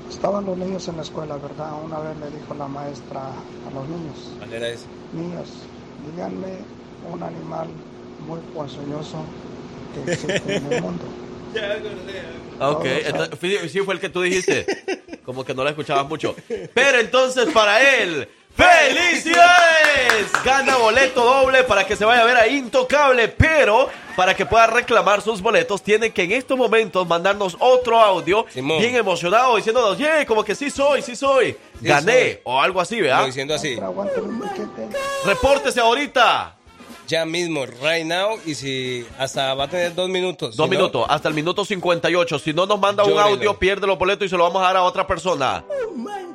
Estaban 0.08 0.44
los 0.44 0.56
niños 0.56 0.86
en 0.88 0.96
la 0.96 1.02
escuela, 1.02 1.36
¿verdad? 1.36 1.70
Una 1.84 1.98
vez 2.00 2.16
le 2.18 2.26
dijo 2.38 2.54
la 2.54 2.66
maestra 2.68 3.20
a 3.22 3.74
los 3.74 3.88
niños, 3.88 4.16
¿Cuál 4.38 4.52
era 4.52 4.68
ese? 4.68 4.84
niños, 5.12 5.48
díganme 6.12 6.58
un 7.10 7.22
animal 7.22 7.68
muy 8.26 8.38
ponzoñoso 8.54 9.18
que 9.94 10.12
existe 10.12 10.56
en 10.56 10.72
el 10.72 10.82
mundo. 10.82 11.04
Ah, 12.60 12.70
Ok, 12.70 12.84
entonces, 12.84 13.72
sí 13.72 13.80
fue 13.80 13.94
el 13.94 14.00
que 14.00 14.08
tú 14.10 14.20
dijiste. 14.22 14.66
Como 15.24 15.44
que 15.44 15.54
no 15.54 15.62
la 15.64 15.70
escuchabas 15.70 16.06
mucho. 16.06 16.34
Pero 16.74 16.98
entonces 16.98 17.46
para 17.52 17.80
él, 17.98 18.28
¡felicidades! 18.56 20.30
Gana 20.44 20.76
boleto 20.76 21.22
doble 21.22 21.62
para 21.64 21.86
que 21.86 21.96
se 21.96 22.04
vaya 22.04 22.22
a 22.22 22.24
ver 22.24 22.36
a 22.36 22.46
Intocable. 22.48 23.28
Pero 23.28 23.88
para 24.16 24.34
que 24.34 24.44
pueda 24.46 24.66
reclamar 24.66 25.22
sus 25.22 25.40
boletos, 25.40 25.82
tiene 25.82 26.10
que 26.10 26.22
en 26.24 26.32
estos 26.32 26.56
momentos 26.58 27.06
mandarnos 27.06 27.56
otro 27.58 27.98
audio 28.00 28.44
bien 28.54 28.96
emocionado 28.96 29.56
diciéndonos, 29.56 29.98
¡yay! 29.98 30.26
Como 30.26 30.44
que 30.44 30.54
sí 30.54 30.70
soy, 30.70 31.02
sí 31.02 31.14
soy. 31.16 31.52
Sí 31.52 31.86
Gané 31.86 32.32
soy. 32.32 32.38
o 32.44 32.60
algo 32.60 32.80
así, 32.80 32.96
Como 32.96 33.08
¿verdad? 33.08 33.26
diciendo 33.26 33.54
así. 33.54 33.78
Repórtese 35.24 35.80
ahorita. 35.80 36.56
Ya 37.10 37.24
mismo, 37.24 37.66
right 37.66 38.04
now. 38.06 38.38
Y 38.46 38.54
si 38.54 39.04
hasta 39.18 39.52
va 39.54 39.64
a 39.64 39.68
tener 39.68 39.94
dos 39.96 40.08
minutos. 40.08 40.54
Dos 40.56 40.66
si 40.66 40.70
no- 40.70 40.76
minutos, 40.78 41.06
hasta 41.08 41.28
el 41.28 41.34
minuto 41.34 41.64
58. 41.64 42.38
Si 42.38 42.52
no 42.52 42.66
nos 42.66 42.78
manda 42.78 43.02
un 43.02 43.18
audio, 43.18 43.58
pierde 43.58 43.84
los 43.88 43.98
boletos 43.98 44.26
y 44.26 44.28
se 44.28 44.36
lo 44.36 44.44
vamos 44.44 44.62
a 44.62 44.66
dar 44.66 44.76
a 44.76 44.82
otra 44.84 45.06
persona. 45.08 45.64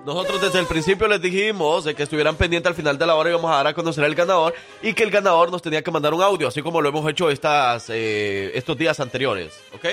Nosotros 0.06 0.42
desde 0.42 0.60
el 0.60 0.66
principio 0.68 1.08
les 1.08 1.22
dijimos 1.22 1.86
de 1.86 1.96
que 1.96 2.04
estuvieran 2.04 2.36
pendientes 2.36 2.68
al 2.70 2.76
final 2.76 2.98
de 2.98 3.06
la 3.06 3.16
hora 3.16 3.30
y 3.30 3.34
vamos 3.34 3.50
a 3.52 3.56
dar 3.56 3.68
a 3.68 3.74
conocer 3.74 4.04
al 4.04 4.14
ganador 4.16 4.54
y 4.84 4.94
que 4.94 5.04
el 5.04 5.10
ganador 5.12 5.50
nos 5.50 5.62
tenía 5.62 5.82
que 5.82 5.90
mandar 5.92 6.14
un 6.14 6.22
audio, 6.22 6.48
así 6.50 6.62
como 6.62 6.82
lo 6.82 6.90
hemos 6.90 7.10
hecho 7.10 7.30
estas, 7.32 7.90
eh, 7.90 8.52
estos 8.54 8.78
días 8.78 9.00
anteriores. 9.00 9.54
¿Ok? 9.74 9.86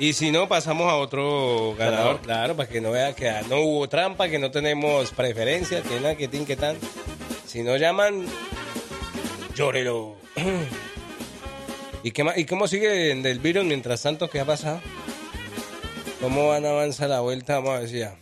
Y 0.00 0.12
si 0.14 0.30
no, 0.32 0.48
pasamos 0.48 0.90
a 0.90 0.96
otro 0.96 1.74
ganador, 1.78 1.96
Ganador. 2.16 2.20
claro, 2.20 2.56
para 2.56 2.68
que 2.68 2.80
no 2.80 2.90
vea 2.90 3.14
que 3.14 3.32
no 3.48 3.60
hubo 3.60 3.88
trampa, 3.88 4.28
que 4.28 4.38
no 4.38 4.50
tenemos 4.50 5.10
preferencia, 5.12 5.82
que 5.82 5.98
nada, 6.00 6.14
que 6.16 6.26
tin, 6.28 6.44
que 6.44 6.56
tan. 6.56 6.76
Si 7.46 7.62
no 7.62 7.76
llaman, 7.76 8.26
Llórelo. 9.58 10.14
¿Y, 12.04 12.12
qué 12.12 12.22
más- 12.22 12.38
¿Y 12.38 12.44
cómo 12.44 12.68
sigue 12.68 12.88
del 13.16 13.40
virus 13.40 13.64
mientras 13.64 14.00
tanto? 14.00 14.30
¿Qué 14.30 14.38
ha 14.38 14.44
pasado? 14.44 14.80
¿Cómo 16.20 16.46
van 16.46 16.64
a 16.64 16.70
avanzar 16.70 17.08
la 17.08 17.18
vuelta? 17.20 17.56
Vamos 17.56 17.70
a 17.74 17.78
ver 17.80 17.88
si 17.88 17.98
ya. 17.98 18.14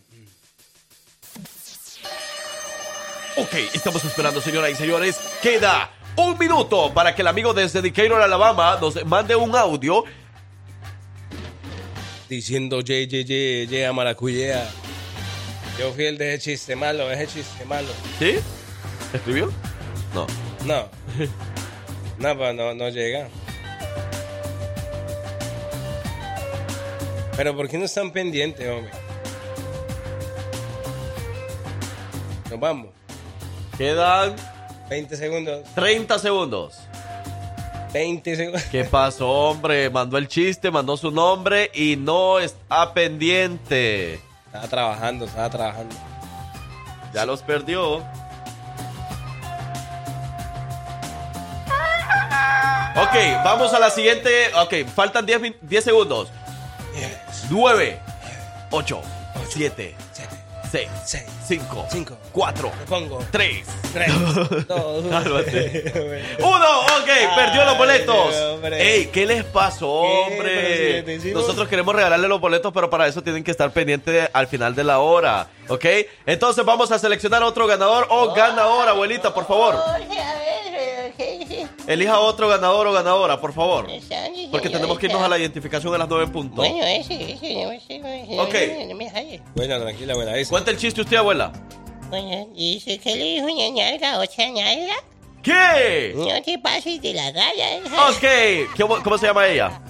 Ok, 3.37 3.53
estamos 3.75 4.03
esperando, 4.03 4.41
señoras 4.41 4.71
y 4.71 4.77
señores. 4.77 5.21
Queda 5.43 5.91
un 6.17 6.39
minuto 6.39 6.95
para 6.95 7.15
que 7.15 7.21
el 7.21 7.29
amigo 7.29 7.53
desde 7.53 7.83
Decatur, 7.83 8.23
Alabama, 8.23 8.79
nos 8.81 9.05
mande 9.05 9.37
un 9.37 9.55
audio. 9.55 10.05
Diciendo 12.31 12.81
ye, 12.81 13.07
ye, 13.07 13.27
ye, 13.27 13.67
ye 13.67 13.85
a 13.87 13.93
maracuyea. 13.93 14.67
Yo 15.79 15.93
fui 15.93 16.07
el 16.07 16.17
de 16.17 16.33
ese 16.33 16.45
chiste 16.53 16.75
malo, 16.77 17.13
ese 17.13 17.27
chiste 17.27 17.67
malo. 17.67 17.89
¿Sí? 18.19 18.37
¿Escribió? 19.13 19.53
No. 20.15 20.27
No. 20.67 20.89
No, 22.19 22.37
pues 22.37 22.55
no, 22.55 22.75
no 22.75 22.89
llega. 22.89 23.29
Pero 27.37 27.55
¿por 27.55 27.69
qué 27.69 27.77
no 27.77 27.85
están 27.85 28.11
pendientes, 28.11 28.67
hombre? 28.69 28.91
Nos 32.51 32.59
vamos. 32.59 32.89
Quedan 33.77 34.35
20 34.89 35.17
segundos. 35.17 35.65
30 35.75 36.19
segundos. 36.19 36.79
20 37.93 38.37
segundos. 38.37 38.63
¿Qué 38.65 38.85
pasó, 38.85 39.29
hombre? 39.29 39.91
Mandó 39.91 40.17
el 40.17 40.27
chiste, 40.27 40.71
mandó 40.71 40.97
su 40.97 41.11
nombre 41.11 41.71
y 41.75 41.97
no 41.97 42.39
está 42.39 42.95
pendiente. 42.95 44.21
Estaba 44.47 44.69
trabajando, 44.69 45.27
estaba 45.27 45.51
trabajando. 45.51 45.95
Ya 47.13 47.27
los 47.27 47.43
perdió. 47.43 48.03
Ok, 52.97 53.15
vamos 53.45 53.73
a 53.75 53.79
la 53.79 53.91
siguiente. 53.91 54.51
Ok, 54.57 54.75
faltan 54.95 55.27
10, 55.27 55.41
min- 55.41 55.57
10 55.61 55.85
segundos. 55.85 56.29
9, 57.51 58.01
8, 58.71 59.03
7, 59.51 59.95
6, 60.71 60.89
5, 61.47 62.17
4, 62.33 62.73
3, 63.31 63.67
2, 64.67 65.05
Cálmate. 65.11 65.93
Uno, 66.41 66.81
ok, 66.81 67.35
perdió 67.37 67.65
los 67.67 67.79
boletos. 67.79 68.35
hombre. 68.37 68.95
Ey, 68.95 69.07
¿qué 69.07 69.27
les 69.27 69.45
pasó, 69.45 69.89
hombre? 69.91 71.03
Nosotros 71.33 71.69
queremos 71.69 71.95
regalarle 71.95 72.27
los 72.29 72.41
boletos, 72.41 72.73
pero 72.73 72.89
para 72.91 73.07
eso 73.07 73.23
tienen 73.23 73.45
que 73.45 73.51
estar 73.53 73.71
pendientes 73.73 74.29
al 74.33 74.49
final 74.49 74.75
de 74.75 74.85
la 74.85 74.99
hora, 74.99 75.49
¿ok? 75.69 75.85
Entonces 76.27 76.65
vamos 76.65 76.91
a 76.91 76.99
seleccionar 76.99 77.43
otro 77.43 77.67
ganador 77.67 78.07
o 78.11 78.33
ganadora, 78.35 78.91
abuelita, 78.93 79.33
por 79.35 79.47
favor. 79.47 79.77
Elija 81.87 82.19
otro 82.21 82.49
ganador 82.49 82.87
o 82.89 82.93
ganadora, 82.93 83.41
por 83.41 83.53
favor. 83.53 83.87
Porque 84.51 84.69
tenemos 84.71 84.99
que 84.99 85.07
irnos 85.07 85.23
a 85.23 85.29
la 85.29 85.39
identificación 85.39 85.95
a 85.95 85.99
las 85.99 86.09
9 86.09 86.25
en 86.25 86.33
punto. 86.33 86.57
Bueno, 86.57 86.85
ese, 86.85 87.15
ese, 87.33 87.63
ese, 87.63 87.97
ese, 87.97 88.41
Ok. 88.41 88.55
no, 88.81 88.87
no 88.89 88.95
me 88.97 89.09
jale. 89.11 89.41
Buena, 89.55 89.79
tranquila, 89.81 90.15
buena. 90.15 90.37
Esa. 90.37 90.51
Cuenta 90.51 90.71
el 90.73 90.79
chiste 90.79 91.01
usted, 91.03 91.17
abuela. 91.17 91.53
Bueno, 92.11 92.49
dice 92.55 92.99
que 92.99 93.15
le 93.17 93.25
dijo 93.25 93.47
una 93.47 93.69
ñalga 93.69 94.19
otra 94.21 94.49
ñalga. 94.49 94.95
¿Qué? 95.43 96.13
No 96.17 96.43
te 96.43 96.59
pases 96.59 97.01
de 97.01 97.15
la 97.15 97.31
raya. 97.31 97.79
Ok, 98.11 98.77
¿Cómo, 98.81 99.01
cómo 99.03 99.17
se 99.17 99.27
llama 99.27 99.47
ella? 99.47 99.81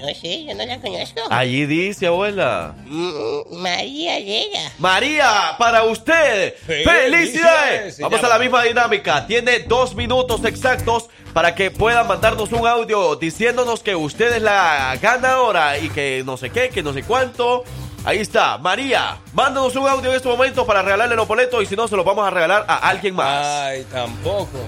No 0.00 0.14
sé, 0.14 0.44
yo 0.44 0.54
no 0.54 0.64
la 0.64 0.80
conozco. 0.80 1.20
Allí 1.30 1.66
dice, 1.66 2.06
abuela. 2.06 2.74
Mm, 2.84 3.56
María 3.56 4.18
llega. 4.20 4.72
María, 4.78 5.54
para 5.58 5.84
usted. 5.84 6.54
Felicidades. 6.66 7.10
¡Felicidades! 7.10 7.98
Vamos 8.00 8.22
a 8.22 8.28
la 8.28 8.38
misma 8.38 8.62
dinámica. 8.62 9.26
Tiene 9.26 9.60
dos 9.60 9.94
minutos 9.94 10.44
exactos 10.44 11.08
para 11.32 11.54
que 11.54 11.70
puedan 11.70 12.06
mandarnos 12.06 12.52
un 12.52 12.66
audio 12.66 13.16
diciéndonos 13.16 13.82
que 13.82 13.94
usted 13.94 14.36
es 14.36 14.42
la 14.42 14.96
ganadora 15.00 15.78
y 15.78 15.88
que 15.90 16.22
no 16.24 16.36
sé 16.36 16.50
qué, 16.50 16.68
que 16.70 16.82
no 16.82 16.92
sé 16.92 17.02
cuánto. 17.02 17.64
Ahí 18.04 18.18
está, 18.18 18.56
María, 18.58 19.18
mándanos 19.32 19.74
un 19.74 19.88
audio 19.88 20.10
en 20.10 20.16
este 20.16 20.28
momento 20.28 20.64
para 20.64 20.80
regalarle 20.80 21.16
los 21.16 21.26
boletos 21.26 21.60
y 21.62 21.66
si 21.66 21.74
no, 21.74 21.88
se 21.88 21.96
los 21.96 22.04
vamos 22.04 22.24
a 22.26 22.30
regalar 22.30 22.64
a 22.68 22.88
alguien 22.88 23.16
más. 23.16 23.44
Ay, 23.44 23.84
tampoco. 23.90 24.60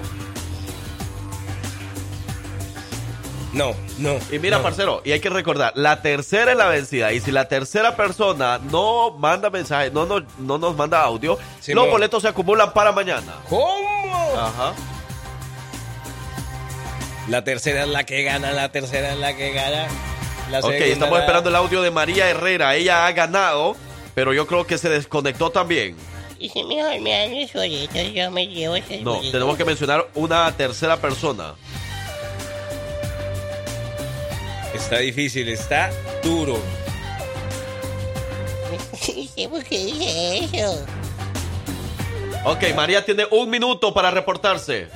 No, 3.53 3.73
no. 3.97 4.17
Y 4.31 4.37
mira, 4.39 4.57
no. 4.57 4.63
parcero, 4.63 5.01
y 5.03 5.11
hay 5.11 5.19
que 5.19 5.29
recordar, 5.29 5.71
la 5.75 6.01
tercera 6.03 6.51
es 6.51 6.57
la 6.57 6.67
vencida. 6.67 7.11
Y 7.13 7.19
si 7.19 7.31
la 7.31 7.47
tercera 7.47 7.95
persona 7.95 8.59
no 8.71 9.11
manda 9.17 9.49
mensaje, 9.49 9.89
no 9.91 10.05
nos, 10.05 10.23
no 10.37 10.57
nos 10.59 10.75
manda 10.75 11.01
audio, 11.01 11.37
Sí, 11.59 11.73
los 11.73 11.85
no. 11.85 11.91
boletos 11.91 12.21
se 12.21 12.27
acumulan 12.27 12.73
para 12.73 12.91
mañana. 12.91 13.33
¿Cómo? 13.49 14.33
Ajá. 14.37 14.73
La 17.27 17.43
tercera 17.43 17.83
es 17.83 17.89
la 17.89 18.03
que 18.05 18.23
gana, 18.23 18.51
la 18.51 18.71
tercera 18.71 19.13
es 19.13 19.19
la 19.19 19.35
que 19.35 19.51
gana. 19.51 19.87
La 20.49 20.59
Ok, 20.59 20.65
segunda 20.65 20.85
estamos 20.87 21.13
la- 21.17 21.19
esperando 21.25 21.49
el 21.49 21.55
audio 21.55 21.81
de 21.81 21.91
María 21.91 22.27
Herrera. 22.29 22.75
Ella 22.75 23.05
ha 23.05 23.11
ganado, 23.11 23.75
pero 24.15 24.33
yo 24.33 24.47
creo 24.47 24.65
que 24.65 24.77
se 24.79 24.89
desconectó 24.89 25.51
también. 25.51 25.95
Y 26.39 26.49
si 26.49 26.63
mejor 26.63 26.99
me 27.01 27.11
dan 27.11 27.35
los 27.39 27.53
boletos, 27.53 28.13
yo 28.13 28.31
me 28.31 28.47
llevo 28.47 28.75
esos 28.77 29.01
No, 29.01 29.11
boletos. 29.15 29.31
tenemos 29.31 29.57
que 29.57 29.65
mencionar 29.65 30.07
una 30.15 30.51
tercera 30.55 30.97
persona. 30.97 31.53
Está 34.73 34.97
difícil, 34.99 35.49
está 35.49 35.89
duro. 36.23 36.59
¿por 39.49 39.63
qué 39.63 39.85
dije 39.85 40.45
eso? 40.45 40.85
Ok, 42.45 42.63
María 42.75 43.03
tiene 43.03 43.25
un 43.31 43.49
minuto 43.49 43.93
para 43.93 44.11
reportarse. 44.11 44.87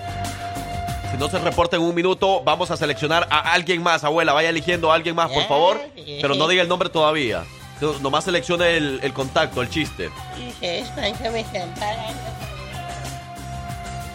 Si 1.11 1.17
no 1.17 1.29
se 1.29 1.39
reporta 1.39 1.75
en 1.75 1.81
un 1.83 1.93
minuto, 1.93 2.41
vamos 2.43 2.71
a 2.71 2.77
seleccionar 2.77 3.27
a 3.29 3.53
alguien 3.53 3.81
más. 3.83 4.03
Abuela, 4.03 4.33
vaya 4.33 4.49
eligiendo 4.49 4.91
a 4.91 4.95
alguien 4.95 5.15
más, 5.15 5.31
por 5.31 5.43
favor. 5.47 5.81
Pero 6.21 6.35
no 6.35 6.47
diga 6.47 6.61
el 6.61 6.67
nombre 6.69 6.89
todavía. 6.89 7.43
No- 7.81 7.97
Nomás 7.99 8.23
seleccione 8.23 8.77
el, 8.77 8.99
el 9.03 9.13
contacto, 9.13 9.61
el 9.61 9.69
chiste. 9.69 10.09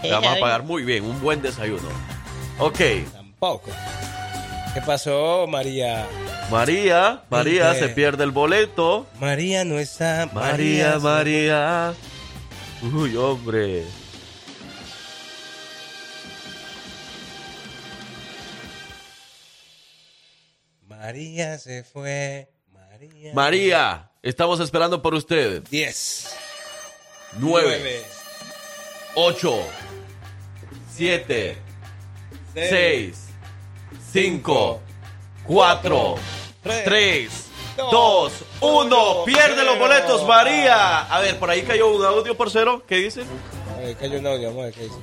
Le 0.02 0.12
vamos 0.12 0.30
a 0.36 0.40
pagar 0.40 0.62
muy 0.62 0.84
bien, 0.84 1.04
un 1.04 1.20
buen 1.20 1.42
desayuno. 1.42 1.88
Ok, 2.58 2.80
Tampoco. 3.12 3.70
¿Qué 4.74 4.82
pasó, 4.82 5.46
María? 5.48 6.06
María, 6.50 7.22
María 7.30 7.72
¿Qué? 7.72 7.78
se 7.80 7.88
pierde 7.88 8.24
el 8.24 8.30
boleto. 8.30 9.06
María 9.18 9.64
no 9.64 9.78
está. 9.78 10.28
María, 10.32 10.94
se- 10.94 10.98
María. 11.00 11.94
Uy, 12.82 13.16
hombre. 13.16 13.84
María 20.86 21.58
se 21.58 21.84
fue. 21.84 22.48
María. 22.72 23.32
María, 23.34 24.10
estamos 24.22 24.60
esperando 24.60 25.02
por 25.02 25.14
usted. 25.14 25.62
10. 25.70 26.34
9, 27.38 28.02
8, 29.14 29.66
7, 30.94 31.56
6, 32.54 33.27
5, 34.12 34.80
4, 35.46 36.14
3, 36.62 37.30
2, 37.90 38.32
1. 38.60 39.24
Pierde 39.26 39.64
los 39.64 39.78
boletos, 39.78 40.26
María. 40.26 41.00
A 41.02 41.20
ver, 41.20 41.38
por 41.38 41.50
ahí 41.50 41.62
cayó 41.62 41.94
un 41.94 42.04
audio 42.04 42.36
por 42.36 42.50
cero. 42.50 42.82
¿Qué 42.86 42.96
dice? 42.96 43.22
A 43.76 43.80
ver, 43.80 43.96
cayó 43.96 44.18
un 44.18 44.26
audio, 44.26 44.48
vamos 44.48 44.62
a 44.62 44.64
ver 44.66 44.74
qué 44.74 44.82
dice. 44.84 44.96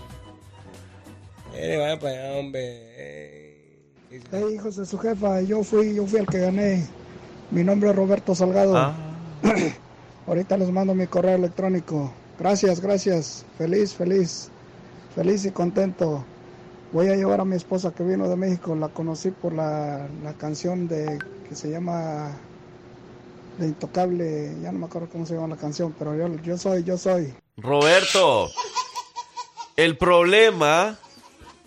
Eh, 1.53 1.77
vaya 1.77 1.99
para 1.99 2.13
allá, 2.13 2.39
hombre. 2.39 2.95
Hey, 4.09 4.55
hijos 4.55 4.75
de 4.75 4.85
su 4.85 4.97
jefa, 4.97 5.41
yo 5.41 5.63
fui, 5.63 5.93
yo 5.93 6.05
fui 6.07 6.19
el 6.19 6.27
que 6.27 6.39
gané. 6.39 6.87
Mi 7.51 7.63
nombre 7.63 7.91
es 7.91 7.95
Roberto 7.95 8.33
Salgado. 8.33 8.75
Ah, 8.75 8.93
Ahorita 10.27 10.57
les 10.57 10.71
mando 10.71 10.95
mi 10.95 11.05
correo 11.05 11.35
electrónico. 11.35 12.11
Gracias, 12.39 12.81
gracias. 12.81 13.45
Feliz, 13.57 13.93
feliz. 13.93 14.49
Feliz 15.15 15.45
y 15.45 15.51
contento. 15.51 16.25
Voy 16.95 17.09
a 17.09 17.15
llevar 17.17 17.41
a 17.41 17.43
mi 17.43 17.57
esposa 17.57 17.93
que 17.93 18.03
vino 18.03 18.29
de 18.29 18.37
México. 18.37 18.73
La 18.73 18.87
conocí 18.87 19.29
por 19.29 19.51
la, 19.51 20.07
la 20.23 20.31
canción 20.35 20.87
de 20.87 21.19
que 21.49 21.53
se 21.53 21.69
llama 21.69 22.31
de 23.57 23.65
Intocable. 23.65 24.55
Ya 24.61 24.71
no 24.71 24.79
me 24.79 24.85
acuerdo 24.85 25.09
cómo 25.11 25.25
se 25.25 25.33
llama 25.33 25.49
la 25.49 25.57
canción, 25.57 25.93
pero 25.99 26.15
yo, 26.15 26.33
yo 26.41 26.57
soy, 26.57 26.85
yo 26.85 26.97
soy. 26.97 27.33
Roberto, 27.57 28.49
el 29.75 29.97
problema. 29.97 30.97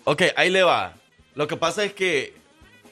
Ok, 0.03 0.23
ahí 0.35 0.49
le 0.49 0.63
va. 0.63 0.95
Lo 1.35 1.47
que 1.47 1.57
pasa 1.57 1.83
es 1.83 1.93
que. 1.93 2.33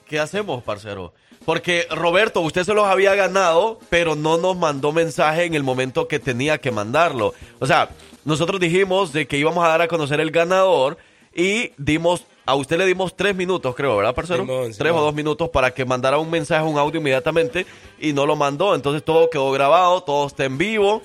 ¿Qué 0.06 0.20
hacemos, 0.20 0.62
parcero? 0.62 1.16
Porque 1.44 1.88
Roberto, 1.90 2.42
usted 2.42 2.66
se 2.66 2.76
los 2.76 2.86
había 2.86 3.16
ganado, 3.16 3.80
pero 3.90 4.16
no 4.16 4.38
nos 4.38 4.56
mandó 4.56 4.92
mensaje 4.92 5.46
en 5.46 5.56
el 5.56 5.64
momento 5.64 6.08
que 6.08 6.20
tenía 6.20 6.60
que 6.60 6.70
mandarlo. 6.70 7.34
O 7.58 7.66
sea, 7.66 7.90
nosotros 8.26 8.62
dijimos 8.62 9.12
de 9.12 9.26
que 9.26 9.40
íbamos 9.40 9.66
a 9.66 9.70
dar 9.70 9.82
a 9.82 9.88
conocer 9.88 10.20
el 10.20 10.30
ganador 10.30 11.00
y 11.38 11.72
dimos, 11.78 12.26
a 12.48 12.56
usted 12.56 12.78
le 12.80 12.86
dimos 12.88 13.16
tres 13.16 13.36
minutos, 13.36 13.76
creo, 13.76 13.96
¿verdad, 13.96 14.16
parcero? 14.16 14.40
Simón, 14.42 14.64
tres 14.64 14.76
Simón. 14.78 14.96
o 14.96 15.02
dos 15.02 15.14
minutos 15.14 15.50
para 15.50 15.72
que 15.72 15.86
mandara 15.86 16.18
un 16.18 16.32
mensaje, 16.32 16.66
un 16.66 16.78
audio 16.80 17.00
inmediatamente 17.00 17.68
y 18.00 18.12
no 18.12 18.26
lo 18.26 18.36
mandó. 18.36 18.74
Entonces 18.74 19.06
todo 19.06 19.30
quedó 19.30 19.52
grabado, 19.52 20.02
todo 20.02 20.26
está 20.26 20.46
en 20.46 20.58
vivo 20.58 21.04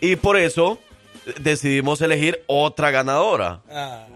y 0.00 0.16
por 0.16 0.38
eso 0.38 0.78
decidimos 1.38 2.00
elegir 2.00 2.42
otra 2.46 2.90
ganadora. 2.90 3.60
Ah, 3.70 4.06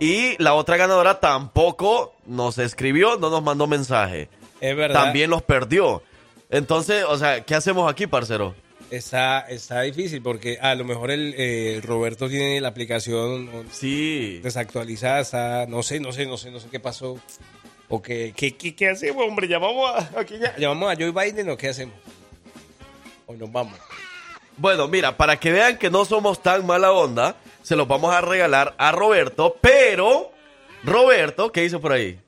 Y 0.00 0.34
la 0.42 0.54
otra 0.54 0.76
ganadora 0.76 1.20
tampoco 1.20 2.12
nos 2.26 2.58
escribió, 2.58 3.16
no 3.16 3.30
nos 3.30 3.42
mandó 3.44 3.66
mensaje. 3.68 4.28
Es 4.60 4.74
verdad. 4.76 5.04
También 5.04 5.30
los 5.30 5.42
perdió. 5.42 6.02
Entonces, 6.50 7.04
o 7.08 7.16
sea, 7.16 7.44
¿qué 7.44 7.54
hacemos 7.54 7.88
aquí, 7.90 8.08
parcero? 8.08 8.54
Está, 8.90 9.40
está 9.48 9.82
difícil 9.82 10.20
porque 10.20 10.58
a 10.60 10.74
lo 10.74 10.84
mejor 10.84 11.12
el 11.12 11.34
eh, 11.38 11.80
Roberto 11.82 12.28
tiene 12.28 12.60
la 12.60 12.68
aplicación 12.68 13.48
sí. 13.70 14.40
desactualizada, 14.42 15.20
está- 15.20 15.66
no 15.68 15.82
sé, 15.84 16.00
no 16.00 16.10
sé, 16.12 16.26
no 16.26 16.36
sé, 16.36 16.50
no 16.50 16.58
sé 16.58 16.68
qué 16.70 16.80
pasó. 16.80 17.18
O 17.88 18.02
qué, 18.02 18.32
qué, 18.36 18.56
qué, 18.56 18.74
qué 18.74 18.88
hacemos, 18.88 19.24
hombre, 19.26 19.46
llamamos 19.48 19.90
a, 19.90 20.20
aquí 20.20 20.38
ya- 20.38 20.56
llamamos 20.56 20.92
a 20.92 20.96
Joe 20.96 21.12
Biden 21.12 21.50
o 21.50 21.56
qué 21.56 21.68
hacemos. 21.68 21.94
O 23.26 23.34
nos 23.34 23.50
vamos. 23.50 23.78
Bueno, 24.56 24.88
mira, 24.88 25.16
para 25.16 25.38
que 25.38 25.52
vean 25.52 25.78
que 25.78 25.88
no 25.90 26.04
somos 26.04 26.42
tan 26.42 26.66
mala 26.66 26.92
onda, 26.92 27.36
se 27.62 27.76
los 27.76 27.86
vamos 27.86 28.12
a 28.12 28.20
regalar 28.20 28.74
a 28.76 28.90
Roberto, 28.92 29.56
pero 29.60 30.32
Roberto, 30.84 31.50
¿qué 31.52 31.64
hizo 31.64 31.80
por 31.80 31.92
ahí? 31.92 32.18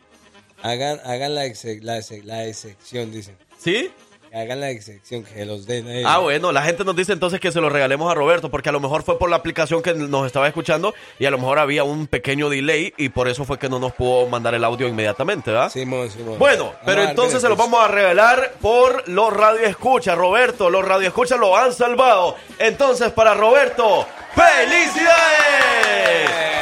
Hagan, 0.62 1.00
hagan 1.04 1.34
la, 1.34 1.44
exe- 1.46 1.80
la, 1.82 1.98
exe- 1.98 2.22
la 2.22 2.46
excepción, 2.46 3.10
dicen. 3.10 3.36
¿Sí? 3.58 3.90
Hagan 4.35 4.61
la 4.61 4.70
excepción, 4.70 5.24
que 5.24 5.45
los 5.45 5.66
den 5.66 6.07
a. 6.07 6.14
Ah, 6.14 6.18
bueno, 6.18 6.53
la 6.53 6.62
gente 6.62 6.85
nos 6.85 6.97
dice 6.97 7.12
entonces 7.12 7.39
que 7.39 7.53
se 7.53 7.61
lo 7.61 7.68
regalemos 7.68 8.11
a 8.11 8.14
Roberto, 8.14 8.51
porque 8.51 8.70
a 8.70 8.72
lo 8.72 8.80
mejor 8.80 9.03
fue 9.03 9.18
por 9.18 9.28
la 9.28 9.37
aplicación 9.37 9.83
que 9.83 9.93
nos 9.93 10.26
estaba 10.26 10.49
escuchando 10.49 10.95
y 11.18 11.26
a 11.26 11.30
lo 11.30 11.37
mejor 11.37 11.59
había 11.59 11.85
un 11.85 12.07
pequeño 12.07 12.49
delay 12.49 12.95
y 12.97 13.11
por 13.11 13.28
eso 13.28 13.45
fue 13.45 13.59
que 13.59 13.68
no 13.68 13.78
nos 13.78 13.93
pudo 13.93 14.26
mandar 14.28 14.55
el 14.55 14.64
audio 14.64 14.89
inmediatamente, 14.89 15.51
¿verdad? 15.51 15.70
Simón, 15.70 16.11
Simón. 16.11 16.39
Bueno, 16.39 16.64
Vamos 16.64 16.76
pero 16.87 17.03
entonces 17.03 17.43
se 17.43 17.49
los 17.49 17.59
vamos 17.59 17.85
a 17.85 17.89
regalar 17.89 18.55
por 18.61 19.07
los 19.09 19.33
radioescuchas. 19.33 20.16
Roberto, 20.16 20.70
los 20.70 20.83
radioescuchas 20.83 21.39
lo 21.39 21.55
han 21.55 21.74
salvado. 21.74 22.37
Entonces, 22.59 23.12
para 23.12 23.35
Roberto, 23.35 24.07
¡felicidades! 24.35 25.83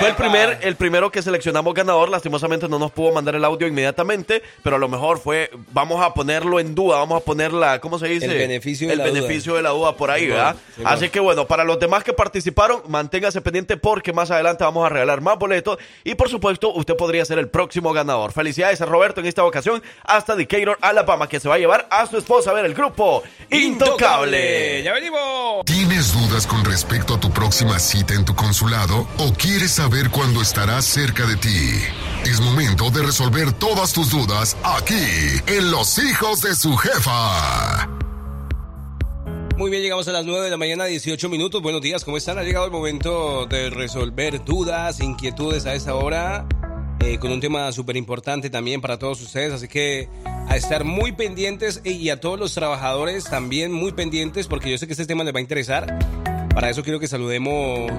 Fue 0.00 0.08
el, 0.08 0.14
primer, 0.14 0.58
el 0.62 0.76
primero 0.76 1.10
que 1.10 1.20
seleccionamos 1.20 1.74
ganador. 1.74 2.08
Lastimosamente 2.08 2.66
no 2.70 2.78
nos 2.78 2.90
pudo 2.90 3.12
mandar 3.12 3.34
el 3.34 3.44
audio 3.44 3.66
inmediatamente, 3.66 4.42
pero 4.62 4.76
a 4.76 4.78
lo 4.78 4.88
mejor 4.88 5.18
fue, 5.20 5.50
vamos 5.72 6.02
a 6.02 6.14
ponerlo 6.14 6.58
en 6.58 6.74
duda, 6.74 6.96
vamos 6.96 7.20
a 7.20 7.24
poner 7.24 7.52
la, 7.52 7.80
¿cómo 7.82 7.98
se 7.98 8.06
dice? 8.08 8.24
El 8.24 8.38
beneficio 8.38 8.86
de 8.86 8.94
El 8.94 8.98
la 9.00 9.08
duda. 9.08 9.20
beneficio 9.20 9.56
de 9.56 9.62
la 9.62 9.68
duda 9.70 9.96
por 9.98 10.10
ahí, 10.10 10.26
¿verdad? 10.26 10.56
Así 10.84 11.10
que 11.10 11.20
bueno, 11.20 11.46
para 11.46 11.64
los 11.64 11.78
demás 11.78 12.02
que 12.02 12.14
participaron, 12.14 12.80
manténgase 12.88 13.42
pendiente 13.42 13.76
porque 13.76 14.14
más 14.14 14.30
adelante 14.30 14.64
vamos 14.64 14.86
a 14.86 14.88
regalar 14.88 15.20
más 15.20 15.38
boletos 15.38 15.76
y 16.02 16.14
por 16.14 16.30
supuesto 16.30 16.72
usted 16.72 16.96
podría 16.96 17.26
ser 17.26 17.38
el 17.38 17.48
próximo 17.50 17.92
ganador. 17.92 18.32
Felicidades 18.32 18.80
a 18.80 18.86
Roberto 18.86 19.20
en 19.20 19.26
esta 19.26 19.44
ocasión 19.44 19.82
hasta 20.04 20.34
Decatur, 20.34 20.78
Alabama, 20.80 21.28
que 21.28 21.40
se 21.40 21.48
va 21.50 21.56
a 21.56 21.58
llevar 21.58 21.86
a 21.90 22.06
su 22.06 22.16
esposa 22.16 22.52
a 22.52 22.54
ver 22.54 22.64
el 22.64 22.72
grupo 22.72 23.22
Intocable. 23.50 24.82
¡Ya 24.82 24.94
venimos! 24.94 25.66
¿Tienes 25.66 26.14
dudas 26.14 26.46
con 26.46 26.64
respecto 26.64 27.16
a 27.16 27.20
tu 27.20 27.30
próxima 27.60 27.78
cita 27.78 28.14
en 28.14 28.24
tu 28.24 28.34
consulado 28.34 29.06
o 29.18 29.34
quieres 29.34 29.72
saber 29.72 30.08
cuándo 30.08 30.40
estará 30.40 30.80
cerca 30.80 31.26
de 31.26 31.36
ti? 31.36 31.68
Es 32.24 32.40
momento 32.40 32.88
de 32.90 33.02
resolver 33.02 33.52
todas 33.52 33.92
tus 33.92 34.10
dudas 34.10 34.56
aquí, 34.64 34.94
en 35.46 35.70
Los 35.70 35.98
Hijos 35.98 36.40
de 36.40 36.54
su 36.54 36.74
Jefa. 36.74 37.86
Muy 39.58 39.70
bien, 39.70 39.82
llegamos 39.82 40.08
a 40.08 40.12
las 40.12 40.24
9 40.24 40.44
de 40.44 40.50
la 40.50 40.56
mañana, 40.56 40.86
18 40.86 41.28
minutos. 41.28 41.60
Buenos 41.60 41.82
días, 41.82 42.02
¿cómo 42.02 42.16
están? 42.16 42.38
Ha 42.38 42.44
llegado 42.44 42.64
el 42.64 42.70
momento 42.70 43.44
de 43.44 43.68
resolver 43.68 44.42
dudas, 44.42 45.00
inquietudes 45.00 45.66
a 45.66 45.74
esta 45.74 45.94
hora, 45.94 46.46
eh, 47.00 47.18
con 47.18 47.30
un 47.30 47.40
tema 47.40 47.70
súper 47.72 47.98
importante 47.98 48.48
también 48.48 48.80
para 48.80 48.98
todos 48.98 49.20
ustedes. 49.20 49.52
Así 49.52 49.68
que 49.68 50.08
a 50.48 50.56
estar 50.56 50.84
muy 50.84 51.12
pendientes 51.12 51.82
y 51.84 52.08
a 52.08 52.20
todos 52.20 52.38
los 52.38 52.54
trabajadores 52.54 53.24
también 53.24 53.70
muy 53.70 53.92
pendientes, 53.92 54.46
porque 54.46 54.70
yo 54.70 54.78
sé 54.78 54.86
que 54.86 54.94
este 54.94 55.04
tema 55.04 55.24
les 55.24 55.34
va 55.34 55.40
a 55.40 55.42
interesar. 55.42 56.29
Para 56.54 56.68
eso 56.68 56.82
quiero 56.82 56.98
que 56.98 57.06
saludemos 57.06 57.92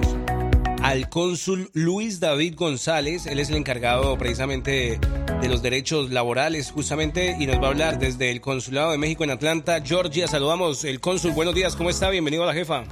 al 0.82 1.08
cónsul 1.08 1.70
Luis 1.72 2.20
David 2.20 2.54
González. 2.56 3.26
Él 3.26 3.38
es 3.38 3.48
el 3.48 3.56
encargado 3.56 4.16
precisamente 4.18 4.98
de 5.40 5.48
los 5.48 5.62
derechos 5.62 6.10
laborales, 6.10 6.70
justamente, 6.70 7.36
y 7.38 7.46
nos 7.46 7.60
va 7.60 7.66
a 7.66 7.70
hablar 7.70 7.98
desde 7.98 8.30
el 8.30 8.40
Consulado 8.40 8.92
de 8.92 8.98
México 8.98 9.24
en 9.24 9.30
Atlanta, 9.30 9.80
Georgia. 9.82 10.28
Saludamos 10.28 10.84
el 10.84 11.00
cónsul. 11.00 11.32
Buenos 11.32 11.54
días, 11.54 11.76
¿cómo 11.76 11.88
está? 11.88 12.10
Bienvenido 12.10 12.44
a 12.44 12.46
la 12.46 12.52
jefa. 12.52 12.84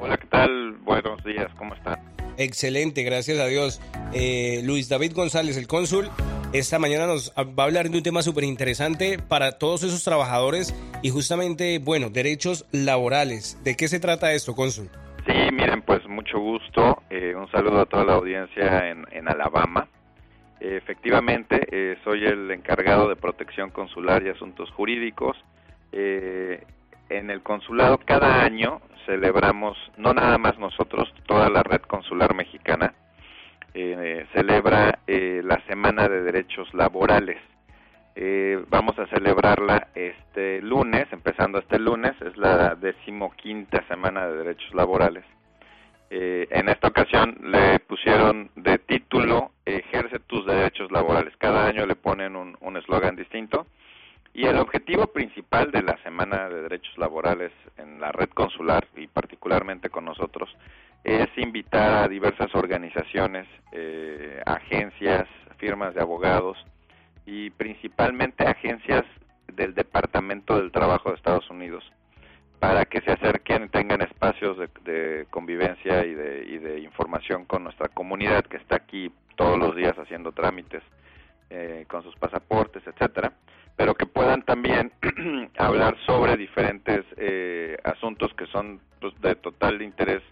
Hola, 0.00 0.16
¿qué 0.16 0.26
tal? 0.28 0.78
Buenos 0.84 1.22
días, 1.24 1.50
¿cómo 1.58 1.74
están? 1.74 1.98
Excelente, 2.36 3.02
gracias 3.02 3.38
a 3.40 3.46
Dios. 3.46 3.80
Eh, 4.12 4.60
Luis 4.64 4.88
David 4.88 5.12
González, 5.14 5.56
el 5.56 5.66
cónsul, 5.66 6.08
esta 6.52 6.78
mañana 6.78 7.06
nos 7.06 7.32
va 7.36 7.64
a 7.64 7.66
hablar 7.66 7.90
de 7.90 7.98
un 7.98 8.02
tema 8.04 8.22
súper 8.22 8.44
interesante 8.44 9.18
para 9.18 9.58
todos 9.58 9.82
esos 9.82 10.04
trabajadores 10.04 10.72
y 11.02 11.10
justamente, 11.10 11.80
bueno, 11.80 12.08
derechos 12.08 12.66
laborales. 12.70 13.58
¿De 13.64 13.76
qué 13.76 13.88
se 13.88 13.98
trata 13.98 14.32
esto, 14.32 14.54
cónsul? 14.54 14.88
Sí, 15.28 15.34
miren, 15.52 15.82
pues 15.82 16.08
mucho 16.08 16.38
gusto. 16.38 17.02
Eh, 17.10 17.34
un 17.36 17.50
saludo 17.50 17.80
a 17.82 17.86
toda 17.86 18.02
la 18.02 18.14
audiencia 18.14 18.88
en, 18.88 19.28
Alabama. 19.28 19.86
Efectivamente, 20.58 21.68
eh, 21.70 21.98
soy 22.02 22.24
el 22.24 22.50
encargado 22.50 23.10
de 23.10 23.16
protección 23.16 23.68
consular 23.68 24.22
y 24.22 24.30
asuntos 24.30 24.70
jurídicos. 24.70 25.36
Eh, 25.92 26.64
en 27.10 27.28
el 27.28 27.42
consulado 27.42 27.98
cada 27.98 28.42
año 28.42 28.80
celebramos, 29.04 29.76
no 29.98 30.14
nada 30.14 30.38
más 30.38 30.58
nosotros, 30.58 31.12
toda 31.26 31.50
la 31.50 31.62
red 31.62 31.82
consular 31.82 32.34
mexicana, 32.34 32.94
eh, 33.74 34.26
celebra 34.32 34.98
la 35.06 35.60
Semana 35.66 36.08
de 36.08 36.22
Derechos 36.22 36.72
Laborales. 36.72 37.38
Eh, 38.20 38.64
vamos 38.68 38.98
a 38.98 39.06
celebrarla 39.06 39.90
este 39.94 40.60
lunes, 40.60 41.06
empezando 41.12 41.60
este 41.60 41.78
lunes, 41.78 42.20
es 42.20 42.36
la 42.36 42.74
decimoquinta 42.74 43.86
Semana 43.86 44.26
de 44.26 44.38
Derechos 44.38 44.74
Laborales. 44.74 45.24
Eh, 46.10 46.48
en 46.50 46.68
esta 46.68 46.88
ocasión 46.88 47.38
le 47.42 47.78
pusieron 47.78 48.50
de 48.56 48.78
título 48.78 49.52
Ejerce 49.64 50.18
tus 50.18 50.44
derechos 50.46 50.90
laborales. 50.90 51.32
Cada 51.38 51.64
año 51.68 51.86
le 51.86 51.94
ponen 51.94 52.34
un 52.34 52.76
eslogan 52.76 53.14
distinto. 53.14 53.68
Y 54.34 54.46
el 54.46 54.58
objetivo 54.58 55.06
principal 55.06 55.70
de 55.70 55.84
la 55.84 55.96
Semana 56.02 56.48
de 56.48 56.62
Derechos 56.62 56.98
Laborales 56.98 57.52
en 57.76 58.00
la 58.00 58.10
red 58.10 58.30
consular 58.30 58.88
y 58.96 59.06
particularmente 59.06 59.90
con 59.90 60.04
nosotros 60.04 60.50
es 61.04 61.28
invitar 61.36 62.02
a 62.02 62.08
diversas 62.08 62.52
organizaciones, 62.56 63.46
eh, 63.70 64.42
agencias, 64.44 65.28
firmas 65.58 65.94
de 65.94 66.00
abogados 66.00 66.58
y 67.28 67.50
principalmente 67.50 68.46
agencias 68.46 69.04
del 69.52 69.74
Departamento 69.74 70.56
del 70.58 70.72
Trabajo 70.72 71.10
de 71.10 71.16
Estados 71.16 71.50
Unidos 71.50 71.84
para 72.58 72.86
que 72.86 73.02
se 73.02 73.12
acerquen 73.12 73.64
y 73.64 73.68
tengan 73.68 74.00
espacios 74.00 74.56
de, 74.82 75.26
convivencia 75.28 76.06
y 76.06 76.14
de, 76.14 76.44
y 76.48 76.56
de 76.56 76.80
información 76.80 77.44
con 77.44 77.64
nuestra 77.64 77.88
comunidad 77.88 78.46
que 78.46 78.56
está 78.56 78.76
aquí 78.76 79.12
todos 79.36 79.58
los 79.58 79.76
días 79.76 79.94
haciendo 79.98 80.32
trámites 80.32 80.82
eh, 81.50 81.84
con 81.86 82.02
sus 82.02 82.16
pasaportes, 82.16 82.82
etcétera, 82.86 83.34
pero 83.76 83.94
que 83.94 84.06
puedan 84.06 84.42
también 84.42 84.90
hablar 85.58 85.98
sobre 86.06 86.34
diferentes 86.38 87.04
eh, 87.18 87.76
asuntos 87.84 88.32
que 88.34 88.46
son 88.46 88.80
pues, 89.02 89.12
de 89.20 89.34
total 89.34 89.82
interés 89.82 90.22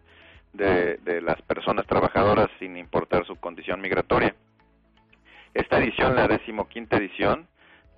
de, 0.55 0.97
de 1.05 1.21
las 1.21 1.41
personas 1.43 1.87
trabajadoras 1.87 2.49
sin 2.59 2.79
importar 2.79 3.27
su 3.27 3.37
condición 3.37 3.83
migratoria. 3.83 4.35
Esta 5.57 5.79
edición, 5.79 6.15
la 6.15 6.29
decimoquinta 6.29 6.99
edición, 6.99 7.47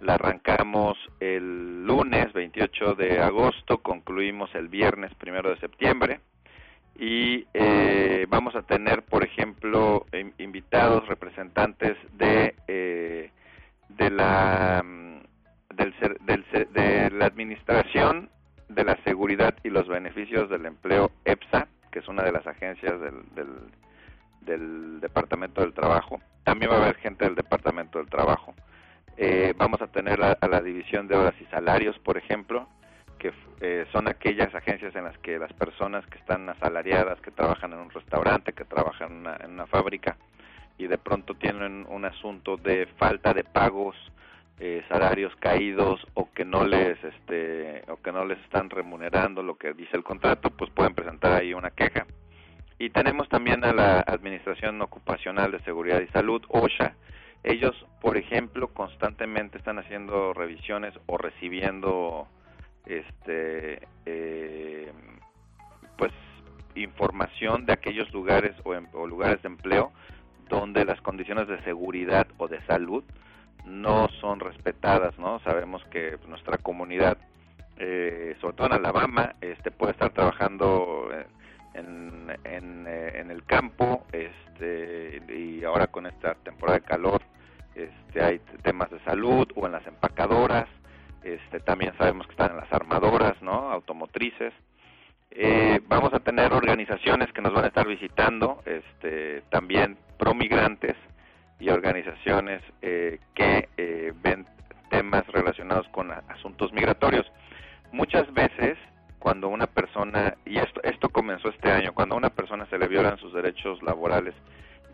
la 0.01 0.15
arrancamos 0.15 0.97
el 1.19 1.85
lunes 1.85 2.33
28 2.33 2.95
de 2.95 3.19
agosto, 3.21 3.79
concluimos 3.79 4.55
el 4.55 4.69
viernes 4.69 5.13
primero 5.17 5.51
de 5.51 5.59
septiembre 5.59 6.21
y 6.97 7.47
eh, 7.55 8.27
vamos 8.29 8.55
a 8.55 8.63
tener, 8.63 9.03
por 9.03 9.25
ejemplo, 9.25 10.07
in- 10.13 10.33
invitados 10.39 11.09
representantes 11.09 11.97
de 12.13 12.55
eh, 12.69 13.31
de 13.89 14.11
la 14.11 14.81
mm, 14.85 15.19
del, 15.75 15.95
del 16.27 16.45
de 16.73 17.11
la 17.11 17.27
administración 17.27 18.31
de 18.69 18.85
la 18.85 18.97
seguridad 19.03 19.57
y 19.65 19.71
los 19.71 19.89
beneficios 19.89 20.49
del 20.49 20.65
empleo 20.65 21.11
EPSA, 21.25 21.67
que 21.91 21.99
es 21.99 22.07
una 22.07 22.23
de 22.23 22.31
las 22.31 22.47
agencias 22.47 23.01
del, 23.01 23.15
del, 23.35 23.49
del 24.41 25.01
Departamento 25.01 25.61
del 25.61 25.72
Trabajo. 25.72 26.20
También 26.45 26.70
va 26.70 26.76
a 26.76 26.82
haber 26.82 26.97
gente 26.97 27.24
del 27.24 27.34
Departamento 27.34 27.99
del 27.99 28.09
Trabajo. 28.09 28.55
Eh, 29.16 29.55
vamos 29.57 29.82
a 29.82 29.89
tener 29.89 30.22
a, 30.22 30.32
a 30.32 30.49
la 30.49 30.61
División 30.61 31.09
de 31.09 31.16
Horas 31.16 31.34
y 31.41 31.45
Salarios, 31.47 31.99
por 31.99 32.16
ejemplo, 32.16 32.68
que 33.18 33.32
eh, 33.61 33.86
son 33.93 34.09
aquellas 34.09 34.55
agencias 34.55 34.95
en 34.95 35.05
las 35.05 35.18
que 35.18 35.39
las 35.39 35.53
personas 35.53 36.07
que 36.07 36.18
están 36.18 36.49
asalariadas, 36.49 37.20
que 37.20 37.30
trabajan 37.30 37.72
en 37.72 37.80
un 37.80 37.91
restaurante, 37.91 38.53
que 38.53 38.64
trabajan 38.64 39.11
en 39.11 39.18
una, 39.18 39.36
en 39.36 39.51
una 39.53 39.66
fábrica 39.66 40.16
y 40.78 40.86
de 40.86 40.97
pronto 40.97 41.34
tienen 41.34 41.84
un 41.89 42.05
asunto 42.05 42.57
de 42.57 42.86
falta 42.97 43.34
de 43.34 43.43
pagos, 43.43 43.97
eh, 44.61 44.82
salarios 44.89 45.34
caídos 45.36 46.01
o 46.14 46.32
que 46.32 46.45
no 46.45 46.64
les 46.64 47.03
este 47.03 47.82
o 47.89 47.97
que 48.01 48.12
no 48.12 48.24
les 48.24 48.39
están 48.41 48.70
remunerando 48.70 49.43
lo 49.43 49.57
que 49.57 49.72
dice 49.72 49.97
el 49.97 50.05
contrato, 50.05 50.51
pues 50.51 50.70
pueden 50.70 50.95
presentar 50.95 51.32
ahí 51.32 51.53
una 51.53 51.70
queja. 51.70 52.07
Y 52.79 52.91
tenemos 52.91 53.29
también 53.29 53.64
a 53.64 53.72
la 53.72 54.01
Administración 54.01 54.81
Ocupacional 54.83 55.51
de 55.51 55.61
Seguridad 55.61 56.01
y 56.01 56.07
Salud, 56.09 56.43
OSHA. 56.49 56.95
Ellos, 57.43 57.74
por 58.01 58.16
ejemplo, 58.16 58.68
constantemente 58.68 59.59
están 59.59 59.79
haciendo 59.79 60.33
revisiones 60.33 60.95
o 61.07 61.18
recibiendo 61.18 62.29
este 62.87 63.87
eh, 64.07 64.93
pues 65.97 66.12
información 66.74 67.66
de 67.66 67.72
aquellos 67.72 68.12
lugares 68.12 68.55
o, 68.64 68.74
em- 68.74 68.89
o 68.93 69.07
lugares 69.07 69.43
de 69.43 69.49
empleo 69.49 69.93
donde 70.49 70.85
las 70.85 71.01
condiciones 71.01 71.49
de 71.49 71.62
seguridad 71.64 72.26
o 72.39 72.49
de 72.49 72.61
salud 72.66 73.05
no 73.64 74.09
son 74.20 74.41
respetadas, 74.41 75.18
¿no? 75.18 75.41
Sabemos 75.41 75.85
que 75.91 76.16
nuestra 76.26 76.57
comunidad, 76.59 77.18
eh, 77.76 78.37
sobre 78.41 78.57
todo 78.57 78.68
en 78.68 78.72
Alabama, 78.74 79.35
este, 79.41 79.70
puede 79.70 79.93
estar 79.93 80.11
trabajando 80.11 81.11
eh, 81.79 83.12
en, 83.14 83.31
el 83.31 83.45
campo, 83.45 84.05
este, 84.12 85.22
y 85.29 85.64
ahora 85.64 85.87
con 85.87 86.07
esta 86.07 86.35
temporada 86.35 86.79
de 86.79 86.85
calor, 86.85 87.22
este, 87.74 88.22
hay 88.22 88.41
temas 88.62 88.91
de 88.91 88.99
salud 89.01 89.49
o 89.55 89.66
en 89.66 89.72
las 89.72 89.87
empacadoras, 89.87 90.66
este, 91.22 91.61
también 91.61 91.93
sabemos 91.97 92.26
que 92.26 92.33
están 92.33 92.53
en 92.53 92.57
las 92.57 92.72
armadoras, 92.72 93.41
¿no? 93.43 93.70
Automotrices. 93.70 94.53
Eh, 95.31 95.81
vamos 95.87 96.12
a 96.14 96.20
tener 96.20 96.53
organizaciones 96.53 97.33
que 97.33 97.43
nos 97.43 97.53
van 97.53 97.64
a 97.64 97.68
estar 97.68 97.87
visitando, 97.87 98.62
este, 98.64 99.43
también 99.51 99.99
promigrantes 100.18 100.97
y 101.61 101.68
organizaciones 101.68 102.62
eh, 102.83 103.20
que 103.35 103.68
ven 104.22 104.47
temas 104.91 105.26
relacionados 105.29 105.87
con 105.89 106.11
asuntos 106.11 106.72
migratorios. 106.72 107.31
Muchas 107.93 108.33
veces 108.33 108.79
cuando 109.19 109.49
una 109.49 109.66
persona, 109.66 110.37
y 110.45 110.59
esto, 110.59 110.81
esto 110.83 111.09
comenzó 111.09 111.49
este 111.49 111.71
año, 111.71 111.93
cuando 111.93 112.14
a 112.14 112.19
una 112.19 112.31
persona 112.31 112.66
se 112.66 112.79
le 112.79 112.89
violan 112.89 113.19
sus 113.19 113.33
derechos 113.33 113.83
laborales 113.83 114.35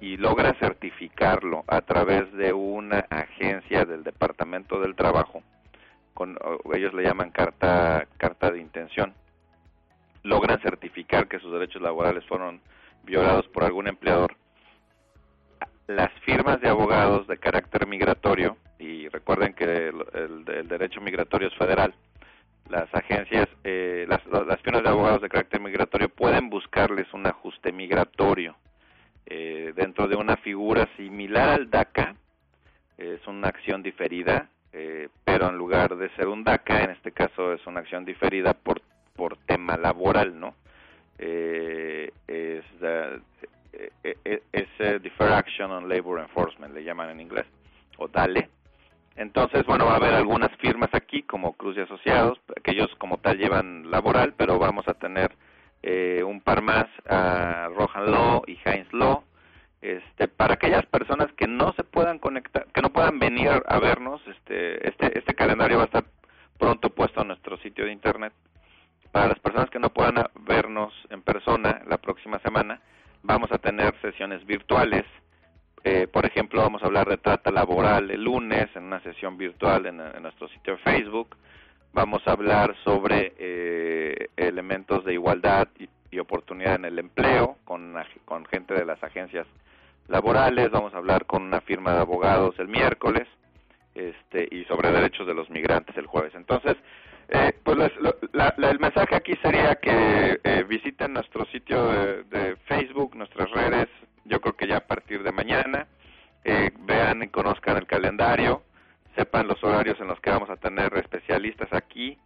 y 0.00 0.16
logra 0.16 0.54
certificarlo 0.58 1.64
a 1.66 1.80
través 1.82 2.32
de 2.32 2.52
una 2.52 3.00
agencia 3.10 3.84
del 3.84 4.02
Departamento 4.02 4.80
del 4.80 4.94
Trabajo, 4.94 5.42
con, 6.14 6.38
ellos 6.74 6.94
le 6.94 7.02
llaman 7.02 7.30
carta, 7.30 8.06
carta 8.16 8.50
de 8.50 8.60
intención, 8.60 9.14
logran 10.22 10.60
certificar 10.60 11.28
que 11.28 11.38
sus 11.40 11.52
derechos 11.52 11.82
laborales 11.82 12.24
fueron 12.26 12.60
violados 13.04 13.46
por 13.48 13.64
algún 13.64 13.88
empleador, 13.88 14.36
las 15.86 16.10
firmas 16.24 16.60
de 16.60 16.68
abogados 16.68 17.26
de 17.26 17.36
carácter 17.36 17.86
migratorio, 17.86 18.56
y 18.78 19.08
recuerden 19.08 19.54
que 19.54 19.88
el, 19.88 20.44
derecho 20.68 21.00
migratorio 21.00 21.48
es 21.48 21.54
federal, 21.54 21.94
las 22.68 22.92
agencias, 22.94 23.48
eh, 23.62 24.06
las, 24.08 24.24
las, 24.26 24.62
de 24.62 24.88
abogados 24.88 25.20
de 25.22 25.28
carácter 25.28 25.60
migratorio 25.60 26.08
pueden 26.08 26.50
buscarles 26.50 27.12
un 27.12 27.26
ajuste 27.26 27.72
migratorio 27.72 28.56
eh, 29.26 29.72
dentro 29.76 30.08
de 30.08 30.16
una 30.16 30.36
figura 30.36 30.88
similar 30.96 31.50
al 31.50 31.70
DACA, 31.70 32.14
es 32.98 33.26
una 33.26 33.48
acción 33.48 33.82
diferida, 33.82 34.48
eh, 34.72 35.08
pero 35.24 35.48
en 35.48 35.56
lugar 35.56 35.96
de 35.96 36.08
ser 36.10 36.28
un 36.28 36.44
DACA, 36.44 36.84
en 36.84 36.90
este 36.90 37.12
caso 37.12 37.52
es 37.52 37.66
una 37.66 37.80
acción 37.80 38.04
diferida 38.04 38.54
por, 38.54 38.80
por 39.16 39.36
tema 39.38 39.76
laboral, 39.76 40.38
¿no? 40.38 40.54
es 41.18 42.64
eh, 44.02 44.16
eh, 44.24 44.42
es 44.52 45.02
Defer 45.02 45.32
Action 45.32 45.70
on 45.70 45.88
Labor 45.88 46.20
Enforcement, 46.20 46.74
le 46.74 46.84
llaman 46.84 47.10
en 47.10 47.20
inglés, 47.20 47.46
o 47.98 48.08
DALE. 48.08 48.48
Entonces, 49.16 49.64
bueno, 49.66 49.86
va 49.86 49.92
a 49.92 49.96
haber 49.96 50.14
algunas 50.14 50.50
firmas 50.56 50.90
aquí, 50.92 51.22
como 51.22 51.52
Cruz 51.54 51.76
y 51.76 51.80
Asociados, 51.80 52.40
que 52.62 52.72
ellos 52.72 52.90
como 52.98 53.18
tal 53.18 53.38
llevan 53.38 53.90
laboral, 53.90 54.34
pero 54.36 54.58
vamos 54.58 54.88
a 54.88 54.94
tener 54.94 55.32
eh, 55.82 56.22
un 56.24 56.40
par 56.40 56.62
más, 56.62 56.86
a 57.08 57.68
Rohan 57.74 58.10
Law 58.10 58.42
y 58.46 58.58
Heinz 58.64 58.92
Law, 58.92 59.22
este, 59.80 60.28
para 60.28 60.54
aquellas 60.54 60.84
personas 60.86 61.32
que 61.34 61.46
no 61.46 61.72
se 61.74 61.84
puedan 61.84 62.18
conectar, 62.18 62.66
que 62.72 62.82
no 62.82 62.90
puedan 62.90 63.18
venir 63.18 63.50
a 63.50 63.78
vernos, 63.78 64.20
este, 64.26 64.88
este, 64.88 65.18
este 65.18 65.34
calendario 65.34 65.76
va 65.76 65.84
a 65.84 65.86
estar 65.86 66.04
pronto 66.58 66.90
puesto 66.90 67.22
en 67.22 67.28
nuestro 67.28 67.56
sitio 67.58 67.84
de 67.84 67.92
internet. 67.92 68.32
Para 69.12 69.28
las 69.28 69.38
personas 69.38 69.70
que 69.70 69.78
no 69.78 69.90
puedan 69.90 70.14
vernos 70.40 70.92
en 71.10 71.22
persona 71.22 71.82
la 71.86 71.98
próxima 71.98 72.40
semana, 72.40 72.80
Vamos 73.26 73.50
a 73.52 73.58
tener 73.58 73.98
sesiones 74.02 74.44
virtuales. 74.44 75.04
Eh, 75.86 76.06
por 76.06 76.24
ejemplo, 76.24 76.62
vamos 76.62 76.82
a 76.82 76.86
hablar 76.86 77.06
de 77.06 77.18
trata 77.18 77.50
laboral 77.50 78.10
el 78.10 78.24
lunes 78.24 78.68
en 78.74 78.84
una 78.84 79.02
sesión 79.02 79.36
virtual 79.36 79.84
en, 79.84 79.98
nuestro 80.22 80.48
sitio 80.48 80.78
Facebook. 80.78 81.36
Vamos 81.92 82.26
a 82.26 82.32
hablar 82.32 82.74
sobre 82.82 83.34
eh, 83.38 84.28
elementos 84.34 85.04
de 85.04 85.12
igualdad 85.12 85.68
y, 85.78 85.88
oportunidad 86.16 86.76
en 86.76 86.84
el 86.84 87.00
empleo 87.00 87.56
con, 87.64 87.92
con 88.24 88.46
gente 88.46 88.72
de 88.72 88.84
las 88.84 89.02
agencias 89.02 89.48
laborales. 90.06 90.70
Vamos 90.70 90.94
a 90.94 90.98
hablar 90.98 91.26
con 91.26 91.42
una 91.42 91.60
firma 91.60 91.92
de 91.92 92.02
abogados 92.02 92.54
el 92.60 92.68
miércoles 92.68 93.26
este, 93.96 94.46
y 94.48 94.64
sobre 94.66 94.92
derechos 94.92 95.26
de 95.26 95.34
los 95.34 95.50
migrantes 95.50 95.96
el 95.96 96.06
jueves. 96.06 96.32
Entonces, 96.36 96.76
eh, 97.28 97.52
pues 97.62 97.92
el 98.58 98.78
mensaje 98.78 99.14
aquí 99.14 99.34
sería 99.42 99.76
que 99.76 100.40
eh, 100.42 100.64
visiten 100.68 101.14
nuestro 101.14 101.44
sitio 101.46 101.86
de, 102.24 102.56
Facebook, 102.66 103.14
nuestras 103.16 103.50
redes, 103.50 103.88
yo 104.24 104.40
creo 104.40 104.56
que 104.56 104.66
ya 104.66 104.78
a 104.78 104.86
partir 104.86 105.22
de 105.22 105.32
mañana, 105.32 105.86
eh, 106.44 106.70
vean 106.80 107.22
y 107.22 107.28
conozcan 107.28 107.76
el 107.76 107.86
calendario, 107.86 108.62
sepan 109.16 109.48
los 109.48 109.62
horarios 109.62 109.98
en 110.00 110.08
los 110.08 110.20
que 110.20 110.30
vamos 110.30 110.50
a 110.50 110.56
tener 110.56 110.92
especialistas 110.96 111.72
aquí, 111.72 112.18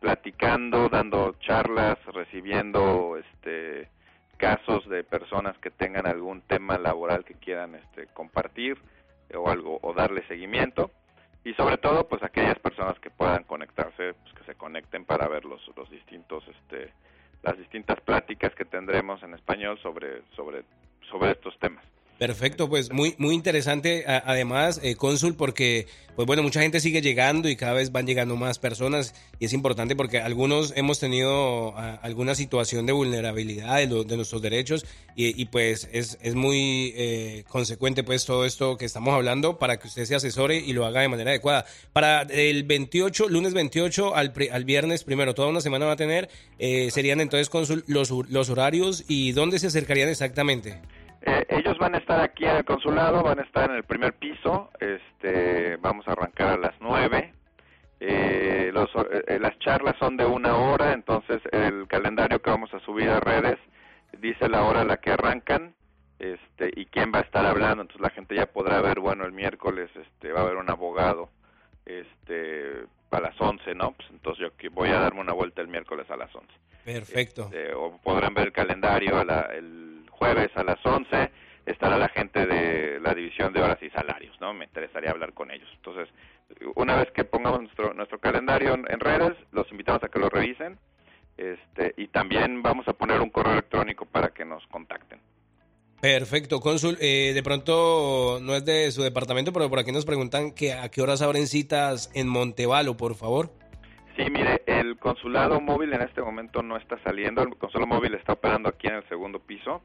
platicando, 0.00 0.88
dando 0.88 1.36
charlas, 1.40 1.98
recibiendo 2.06 3.16
este 3.16 3.88
casos 4.36 4.88
de 4.88 5.04
personas 5.04 5.56
que 5.58 5.70
tengan 5.70 6.04
algún 6.04 6.40
tema 6.42 6.76
laboral 6.76 7.24
que 7.24 7.34
quieran 7.34 7.76
este, 7.76 8.08
compartir 8.08 8.76
o 9.32 9.48
algo 9.48 9.78
o 9.82 9.92
darle 9.94 10.26
seguimiento 10.26 10.90
y 11.44 11.54
sobre 11.54 11.78
todo 11.78 12.08
pues 12.08 12.22
aquellas 12.22 12.58
personas 12.58 12.98
que 13.00 13.10
puedan 13.10 13.44
conectarse 13.44 14.14
pues 14.14 14.34
que 14.34 14.44
se 14.44 14.54
conecten 14.54 15.04
para 15.04 15.28
ver 15.28 15.44
los, 15.44 15.60
los 15.76 15.90
distintos 15.90 16.44
este 16.48 16.92
las 17.42 17.58
distintas 17.58 18.00
pláticas 18.00 18.54
que 18.54 18.64
tendremos 18.64 19.22
en 19.22 19.34
español 19.34 19.78
sobre 19.82 20.22
sobre 20.36 20.64
sobre 21.10 21.32
estos 21.32 21.58
temas 21.58 21.84
Perfecto, 22.22 22.68
pues 22.68 22.92
muy, 22.92 23.16
muy 23.18 23.34
interesante 23.34 24.04
además, 24.06 24.78
eh, 24.84 24.94
Cónsul, 24.94 25.34
porque 25.34 25.88
pues 26.14 26.24
bueno, 26.24 26.44
mucha 26.44 26.60
gente 26.60 26.78
sigue 26.78 27.02
llegando 27.02 27.48
y 27.48 27.56
cada 27.56 27.72
vez 27.72 27.90
van 27.90 28.06
llegando 28.06 28.36
más 28.36 28.60
personas 28.60 29.12
y 29.40 29.46
es 29.46 29.52
importante 29.52 29.96
porque 29.96 30.20
algunos 30.20 30.72
hemos 30.76 31.00
tenido 31.00 31.74
alguna 31.76 32.36
situación 32.36 32.86
de 32.86 32.92
vulnerabilidad 32.92 33.78
de, 33.78 34.16
nuestros 34.16 34.40
derechos 34.40 34.86
y, 35.16 35.46
pues 35.46 35.88
es, 35.90 36.16
es 36.22 36.36
muy 36.36 36.92
eh, 36.94 37.42
consecuente 37.48 38.04
pues 38.04 38.24
todo 38.24 38.46
esto 38.46 38.76
que 38.76 38.84
estamos 38.84 39.14
hablando 39.14 39.58
para 39.58 39.80
que 39.80 39.88
usted 39.88 40.04
se 40.04 40.14
asesore 40.14 40.58
y 40.58 40.74
lo 40.74 40.86
haga 40.86 41.00
de 41.00 41.08
manera 41.08 41.30
adecuada. 41.30 41.66
Para 41.92 42.22
el 42.22 42.62
28, 42.62 43.30
lunes 43.30 43.52
28 43.52 44.14
al, 44.14 44.32
al 44.52 44.64
viernes 44.64 45.02
primero, 45.02 45.34
toda 45.34 45.48
una 45.48 45.60
semana 45.60 45.86
va 45.86 45.92
a 45.92 45.96
tener, 45.96 46.28
eh, 46.60 46.88
serían 46.92 47.20
entonces, 47.20 47.48
Cónsul, 47.48 47.82
los, 47.88 48.10
los 48.10 48.48
horarios 48.48 49.02
y 49.08 49.32
dónde 49.32 49.58
se 49.58 49.66
acercarían 49.66 50.08
exactamente. 50.08 50.78
Eh, 51.24 51.46
ellos 51.50 51.78
van 51.78 51.94
a 51.94 51.98
estar 51.98 52.20
aquí 52.20 52.44
en 52.44 52.56
el 52.56 52.64
consulado, 52.64 53.22
van 53.22 53.38
a 53.38 53.42
estar 53.42 53.70
en 53.70 53.76
el 53.76 53.84
primer 53.84 54.14
piso, 54.14 54.70
este, 54.80 55.76
vamos 55.76 56.06
a 56.08 56.12
arrancar 56.12 56.48
a 56.48 56.56
las 56.56 56.74
nueve. 56.80 57.32
Eh, 58.00 58.72
eh, 58.72 59.38
las 59.40 59.58
charlas 59.60 59.94
son 60.00 60.16
de 60.16 60.26
una 60.26 60.56
hora, 60.56 60.92
entonces 60.92 61.40
el 61.52 61.86
calendario 61.86 62.42
que 62.42 62.50
vamos 62.50 62.74
a 62.74 62.80
subir 62.80 63.08
a 63.08 63.20
redes 63.20 63.58
dice 64.18 64.48
la 64.48 64.64
hora 64.64 64.80
a 64.80 64.84
la 64.84 64.96
que 64.96 65.12
arrancan 65.12 65.74
este, 66.18 66.72
y 66.74 66.86
quién 66.86 67.12
va 67.14 67.20
a 67.20 67.22
estar 67.22 67.46
hablando, 67.46 67.82
entonces 67.82 68.00
la 68.00 68.10
gente 68.10 68.34
ya 68.34 68.46
podrá 68.46 68.80
ver, 68.80 68.98
bueno, 68.98 69.24
el 69.24 69.32
miércoles 69.32 69.90
este, 69.94 70.32
va 70.32 70.40
a 70.40 70.42
haber 70.42 70.56
un 70.56 70.70
abogado 70.70 71.30
este, 71.86 72.86
a 73.12 73.20
las 73.20 73.40
once, 73.40 73.74
¿no? 73.76 73.92
Pues 73.92 74.08
entonces 74.10 74.50
yo 74.60 74.70
voy 74.72 74.88
a 74.88 74.98
darme 74.98 75.20
una 75.20 75.32
vuelta 75.32 75.62
el 75.62 75.68
miércoles 75.68 76.10
a 76.10 76.16
las 76.16 76.34
once. 76.34 76.52
Perfecto. 76.84 77.44
Este, 77.44 77.72
o 77.74 77.98
podrán 78.02 78.34
ver 78.34 78.46
el 78.46 78.52
calendario 78.52 79.20
el 79.52 79.91
jueves 80.22 80.50
a 80.54 80.62
las 80.62 80.78
11 80.86 81.32
estará 81.66 81.98
la 81.98 82.08
gente 82.08 82.46
de 82.46 83.00
la 83.00 83.12
división 83.12 83.52
de 83.52 83.60
horas 83.60 83.78
y 83.82 83.90
salarios, 83.90 84.40
¿no? 84.40 84.54
Me 84.54 84.66
interesaría 84.66 85.10
hablar 85.10 85.32
con 85.32 85.50
ellos. 85.50 85.68
Entonces, 85.74 86.08
una 86.76 86.94
vez 86.94 87.10
que 87.10 87.24
pongamos 87.24 87.60
nuestro, 87.62 87.92
nuestro 87.92 88.20
calendario 88.20 88.74
en, 88.74 89.00
redes, 89.00 89.32
los 89.50 89.68
invitamos 89.72 90.00
a 90.04 90.08
que 90.08 90.20
lo 90.20 90.28
revisen 90.28 90.78
este, 91.36 91.94
y 91.96 92.06
también 92.06 92.62
vamos 92.62 92.86
a 92.86 92.92
poner 92.92 93.20
un 93.20 93.30
correo 93.30 93.54
electrónico 93.54 94.06
para 94.06 94.28
que 94.28 94.44
nos 94.44 94.64
contacten. 94.68 95.18
Perfecto, 96.00 96.60
cónsul. 96.60 96.98
Eh, 97.00 97.32
de 97.34 97.42
pronto 97.42 98.38
no 98.42 98.54
es 98.54 98.64
de 98.64 98.92
su 98.92 99.02
departamento, 99.02 99.52
pero 99.52 99.68
por 99.68 99.80
aquí 99.80 99.90
nos 99.90 100.06
preguntan 100.06 100.52
que 100.52 100.72
a 100.72 100.88
qué 100.88 101.02
horas 101.02 101.20
abren 101.20 101.48
citas 101.48 102.12
en 102.14 102.28
Montevalo, 102.28 102.96
por 102.96 103.16
favor. 103.16 103.50
Sí, 104.16 104.22
mire, 104.30 104.62
el 104.66 104.98
consulado 104.98 105.60
móvil 105.60 105.92
en 105.94 106.02
este 106.02 106.22
momento 106.22 106.62
no 106.62 106.76
está 106.76 106.96
saliendo. 107.02 107.42
El 107.42 107.56
consulado 107.56 107.88
móvil 107.88 108.14
está 108.14 108.34
operando 108.34 108.68
aquí 108.68 108.86
en 108.86 108.94
el 108.94 109.08
segundo 109.08 109.40
piso. 109.40 109.82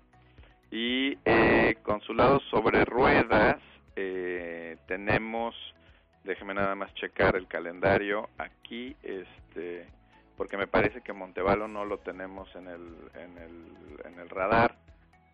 Y 0.72 1.18
eh, 1.26 1.78
consulados 1.84 2.44
sobre 2.50 2.84
ruedas, 2.86 3.58
eh, 3.96 4.78
tenemos, 4.88 5.56
déjeme 6.24 6.54
nada 6.54 6.76
más 6.76 6.94
checar 6.96 7.36
el 7.36 7.48
calendario 7.48 8.30
aquí, 8.38 8.96
este, 9.02 9.88
porque 10.36 10.58
me 10.58 10.68
parece 10.68 11.02
que 11.02 11.14
Montevalo 11.14 11.68
no 11.68 11.86
lo 11.86 12.00
tenemos 12.00 12.54
en 12.56 12.68
el, 12.68 12.82
en 13.16 13.38
el, 13.38 14.06
en 14.06 14.20
el 14.20 14.30
radar 14.30 14.76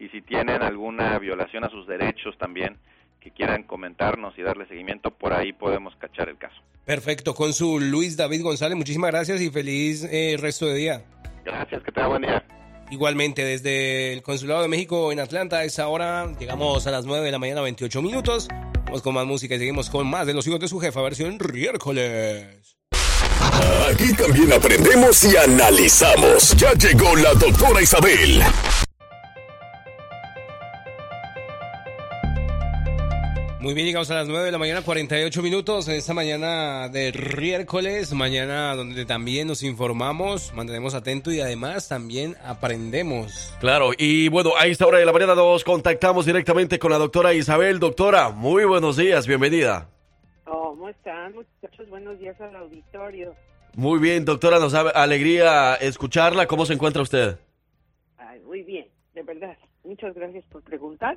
Y 0.03 0.09
si 0.09 0.21
tienen 0.21 0.63
alguna 0.63 1.17
violación 1.21 1.63
a 1.63 1.71
sus 1.71 1.87
derechos 1.87 2.37
también, 2.37 2.77
que 3.21 3.31
quieran 3.31 3.63
comentarnos 3.63 4.37
y 4.37 4.43
darle 4.43 4.67
seguimiento, 4.67 5.13
por 5.13 5.33
ahí 5.33 5.53
podemos 5.53 5.95
cachar 5.95 6.29
el 6.29 6.37
caso. 6.37 6.57
Perfecto. 6.85 7.35
Cónsul 7.35 7.89
Luis 7.89 8.17
David 8.17 8.43
González, 8.43 8.77
muchísimas 8.77 9.13
gracias 9.13 9.41
y 9.41 9.51
feliz 9.51 10.03
eh, 10.11 10.37
resto 10.41 10.67
de 10.67 10.75
día. 10.75 11.05
Gracias, 11.45 11.85
que 11.85 11.93
tenga 11.93 12.09
buen 12.09 12.23
día. 12.23 12.45
Igualmente, 12.91 13.45
desde 13.45 14.13
el 14.13 14.23
Consulado 14.23 14.63
de 14.63 14.69
México 14.69 15.13
en 15.13 15.21
Atlanta, 15.21 15.59
a 15.59 15.65
esa 15.65 15.87
hora 15.87 16.27
llegamos 16.37 16.85
a 16.89 16.91
las 16.91 17.07
9 17.07 17.25
de 17.25 17.31
la 17.31 17.39
mañana, 17.39 17.61
28 17.61 18.03
minutos. 18.03 18.49
Vamos 18.87 19.03
con 19.03 19.15
más 19.15 19.25
música 19.25 19.55
y 19.55 19.59
seguimos 19.59 19.89
con 19.89 20.11
más 20.11 20.27
de 20.27 20.35
los 20.35 20.45
hijos 20.49 20.59
de 20.59 20.67
su 20.67 20.81
jefa, 20.81 21.01
versión 21.01 21.39
miércoles. 21.53 22.77
Aquí 23.89 24.13
también 24.15 24.53
aprendemos 24.53 25.23
y 25.23 25.37
analizamos. 25.37 26.57
Ya 26.57 26.73
llegó 26.73 27.15
la 27.15 27.35
doctora 27.35 27.81
Isabel. 27.81 28.43
Muy 33.63 33.75
bien, 33.75 33.87
llegamos 33.87 34.11
a 34.11 34.17
las 34.17 34.27
9 34.27 34.47
de 34.47 34.51
la 34.51 34.59
mañana, 34.59 34.83
48 34.83 35.41
minutos 35.41 35.87
en 35.87 35.95
esta 35.95 36.13
mañana 36.13 36.89
de 36.89 37.13
miércoles, 37.41 38.13
mañana 38.13 38.75
donde 38.75 39.05
también 39.05 39.47
nos 39.47 39.63
informamos, 39.63 40.53
mantenemos 40.53 40.97
atentos 40.97 41.33
y 41.33 41.41
además 41.41 41.89
también 41.89 42.35
aprendemos. 42.45 43.57
Claro, 43.61 43.91
y 43.97 44.29
bueno, 44.31 44.51
a 44.59 44.67
esta 44.67 44.85
hora 44.85 44.99
de 44.99 45.07
la 45.07 45.13
mañana 45.13 45.37
nos 45.37 45.63
contactamos 45.63 46.27
directamente 46.27 46.81
con 46.81 46.91
la 46.91 46.99
doctora 46.99 47.35
Isabel. 47.35 47.79
Doctora, 47.79 48.31
muy 48.31 48.65
buenos 48.65 48.97
días, 48.97 49.29
bienvenida. 49.29 49.89
¿Cómo 50.43 50.89
están, 50.89 51.33
muchachos? 51.33 51.89
Buenos 51.89 52.19
días 52.19 52.41
al 52.41 52.57
auditorio. 52.57 53.37
Muy 53.77 54.01
bien, 54.01 54.25
doctora, 54.25 54.59
nos 54.59 54.73
da 54.73 54.91
alegría 54.91 55.77
escucharla. 55.77 56.49
¿Cómo 56.49 56.67
se 56.67 56.73
encuentra 56.73 57.01
usted? 57.01 57.39
Ay, 58.19 58.41
muy 58.41 58.65
bien, 58.65 58.89
de 59.15 59.23
verdad. 59.23 59.57
Muchas 59.85 60.17
gracias 60.17 60.45
por 60.47 60.63
preguntar, 60.63 61.17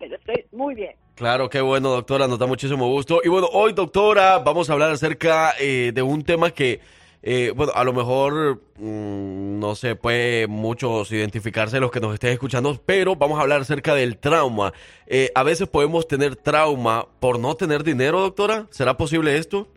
pero 0.00 0.16
estoy 0.16 0.46
muy 0.50 0.74
bien. 0.74 0.96
Claro, 1.16 1.48
qué 1.48 1.62
bueno, 1.62 1.88
doctora, 1.88 2.28
nos 2.28 2.38
da 2.38 2.46
muchísimo 2.46 2.88
gusto. 2.88 3.22
Y 3.24 3.30
bueno, 3.30 3.48
hoy, 3.50 3.72
doctora, 3.72 4.38
vamos 4.40 4.68
a 4.68 4.74
hablar 4.74 4.90
acerca 4.90 5.54
eh, 5.58 5.90
de 5.94 6.02
un 6.02 6.22
tema 6.22 6.50
que, 6.50 6.80
eh, 7.22 7.54
bueno, 7.56 7.72
a 7.74 7.84
lo 7.84 7.94
mejor 7.94 8.60
mm, 8.76 9.58
no 9.58 9.74
se 9.76 9.96
puede 9.96 10.46
muchos 10.46 11.10
identificarse 11.10 11.80
los 11.80 11.90
que 11.90 12.00
nos 12.00 12.12
estén 12.12 12.32
escuchando, 12.32 12.78
pero 12.84 13.16
vamos 13.16 13.38
a 13.38 13.42
hablar 13.42 13.62
acerca 13.62 13.94
del 13.94 14.18
trauma. 14.18 14.74
Eh, 15.06 15.30
a 15.34 15.42
veces 15.42 15.68
podemos 15.68 16.06
tener 16.06 16.36
trauma 16.36 17.08
por 17.18 17.38
no 17.38 17.54
tener 17.54 17.82
dinero, 17.82 18.20
doctora. 18.20 18.66
¿Será 18.68 18.98
posible 18.98 19.38
esto? 19.38 19.68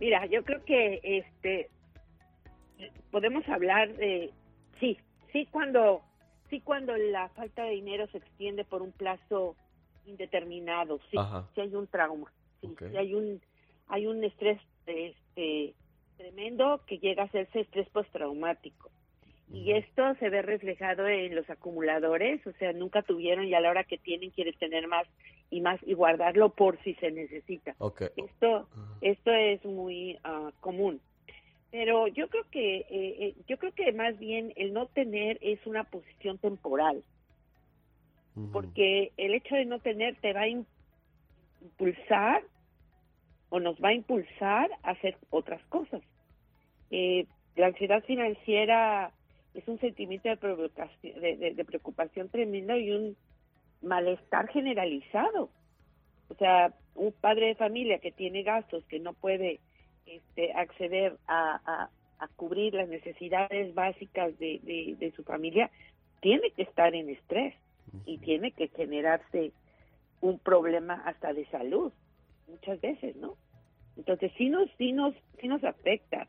Mira, 0.00 0.26
yo 0.26 0.44
creo 0.44 0.62
que 0.66 1.00
este 1.02 1.70
podemos 3.10 3.48
hablar 3.48 3.90
de 3.94 4.30
sí, 4.80 4.98
sí 5.32 5.48
cuando 5.50 6.02
sí 6.50 6.60
cuando 6.60 6.94
la 6.94 7.30
falta 7.30 7.64
de 7.64 7.70
dinero 7.70 8.06
se 8.12 8.18
extiende 8.18 8.66
por 8.66 8.82
un 8.82 8.92
plazo 8.92 9.56
indeterminado, 10.06 10.98
sí, 11.10 11.16
sí 11.54 11.60
hay 11.60 11.74
un 11.74 11.86
trauma, 11.86 12.32
sí, 12.60 12.96
hay 12.96 13.14
un 13.14 13.40
hay 13.88 14.06
un 14.06 14.22
estrés 14.24 14.60
este 14.86 15.74
tremendo 16.16 16.80
que 16.86 16.98
llega 16.98 17.22
a 17.22 17.26
hacerse 17.26 17.60
estrés 17.60 17.88
postraumático. 17.90 18.90
Y 19.52 19.72
esto 19.72 20.02
se 20.16 20.28
ve 20.28 20.42
reflejado 20.42 21.06
en 21.06 21.36
los 21.36 21.48
acumuladores, 21.48 22.44
o 22.48 22.52
sea, 22.54 22.72
nunca 22.72 23.02
tuvieron 23.02 23.44
y 23.44 23.54
a 23.54 23.60
la 23.60 23.70
hora 23.70 23.84
que 23.84 23.96
tienen 23.96 24.30
quieren 24.30 24.54
tener 24.58 24.88
más 24.88 25.06
y 25.50 25.60
más 25.60 25.80
y 25.86 25.94
guardarlo 25.94 26.48
por 26.48 26.82
si 26.82 26.94
se 26.94 27.12
necesita. 27.12 27.76
Esto, 28.16 28.68
esto 29.00 29.30
es 29.30 29.64
muy 29.64 30.18
ah, 30.24 30.50
común. 30.60 31.00
Pero 31.70 32.08
yo 32.08 32.28
creo 32.28 32.44
que 32.50 32.78
eh, 32.78 32.86
eh, 32.90 33.34
yo 33.46 33.56
creo 33.58 33.72
que 33.72 33.92
más 33.92 34.18
bien 34.18 34.52
el 34.56 34.72
no 34.72 34.86
tener 34.86 35.38
es 35.40 35.64
una 35.66 35.84
posición 35.84 36.38
temporal, 36.38 37.04
porque 38.52 39.12
el 39.16 39.34
hecho 39.34 39.54
de 39.54 39.64
no 39.64 39.78
tener 39.78 40.16
te 40.16 40.32
va 40.32 40.42
a 40.42 40.48
im- 40.48 40.66
impulsar 41.62 42.42
o 43.48 43.60
nos 43.60 43.82
va 43.82 43.88
a 43.88 43.94
impulsar 43.94 44.70
a 44.82 44.90
hacer 44.90 45.16
otras 45.30 45.64
cosas. 45.66 46.02
Eh, 46.90 47.26
la 47.56 47.68
ansiedad 47.68 48.04
financiera 48.04 49.10
es 49.54 49.66
un 49.66 49.78
sentimiento 49.80 50.28
de, 50.28 50.36
provocación- 50.36 51.18
de, 51.18 51.64
preocupación 51.64 52.28
tremenda 52.28 52.76
y 52.76 52.90
un 52.90 53.16
malestar 53.80 54.48
generalizado. 54.48 55.48
O 56.28 56.34
sea, 56.34 56.74
un 56.94 57.12
padre 57.12 57.46
de 57.46 57.54
familia 57.54 57.98
que 57.98 58.12
tiene 58.12 58.42
gastos, 58.42 58.84
que 58.84 58.98
no 58.98 59.14
puede 59.14 59.60
este, 60.04 60.52
acceder 60.52 61.16
a, 61.26 61.88
cubrir 62.36 62.74
las 62.74 62.88
necesidades 62.88 63.74
básicas 63.74 64.36
de 64.38 65.12
su 65.14 65.22
familia, 65.22 65.70
tiene 66.20 66.50
que 66.50 66.62
estar 66.62 66.94
en 66.94 67.10
estrés 67.10 67.54
y 68.04 68.18
tiene 68.18 68.52
que 68.52 68.68
generarse 68.68 69.52
un 70.20 70.38
problema 70.38 70.94
hasta 71.04 71.32
de 71.32 71.46
salud, 71.46 71.92
muchas 72.48 72.80
veces, 72.80 73.16
¿no? 73.16 73.36
Entonces 73.96 74.32
sí 74.36 74.48
nos, 74.48 74.70
sí 74.76 74.92
nos, 74.92 75.14
sí 75.40 75.48
nos 75.48 75.64
afecta, 75.64 76.26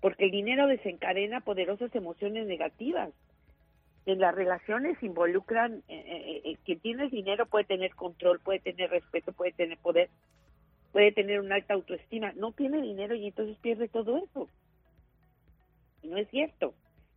porque 0.00 0.24
el 0.24 0.30
dinero 0.30 0.66
desencadena 0.66 1.40
poderosas 1.40 1.94
emociones 1.94 2.46
negativas. 2.46 3.10
En 4.06 4.18
las 4.18 4.34
relaciones 4.34 5.02
involucran, 5.02 5.82
eh, 5.88 6.04
eh, 6.06 6.42
eh, 6.44 6.56
quien 6.64 6.80
tiene 6.80 7.08
dinero 7.08 7.46
puede 7.46 7.64
tener 7.64 7.94
control, 7.94 8.38
puede 8.40 8.60
tener 8.60 8.90
respeto, 8.90 9.32
puede 9.32 9.52
tener 9.52 9.78
poder, 9.78 10.10
puede 10.92 11.10
tener 11.12 11.40
una 11.40 11.54
alta 11.54 11.72
autoestima. 11.72 12.32
No 12.34 12.52
tiene 12.52 12.82
dinero 12.82 13.14
y 13.14 13.28
entonces 13.28 13.56
pierde 13.62 13.88
todo 13.88 14.18
eso. 14.18 14.48
Y 16.02 16.08
no 16.08 16.18
es 16.18 16.28
cierto, 16.28 16.74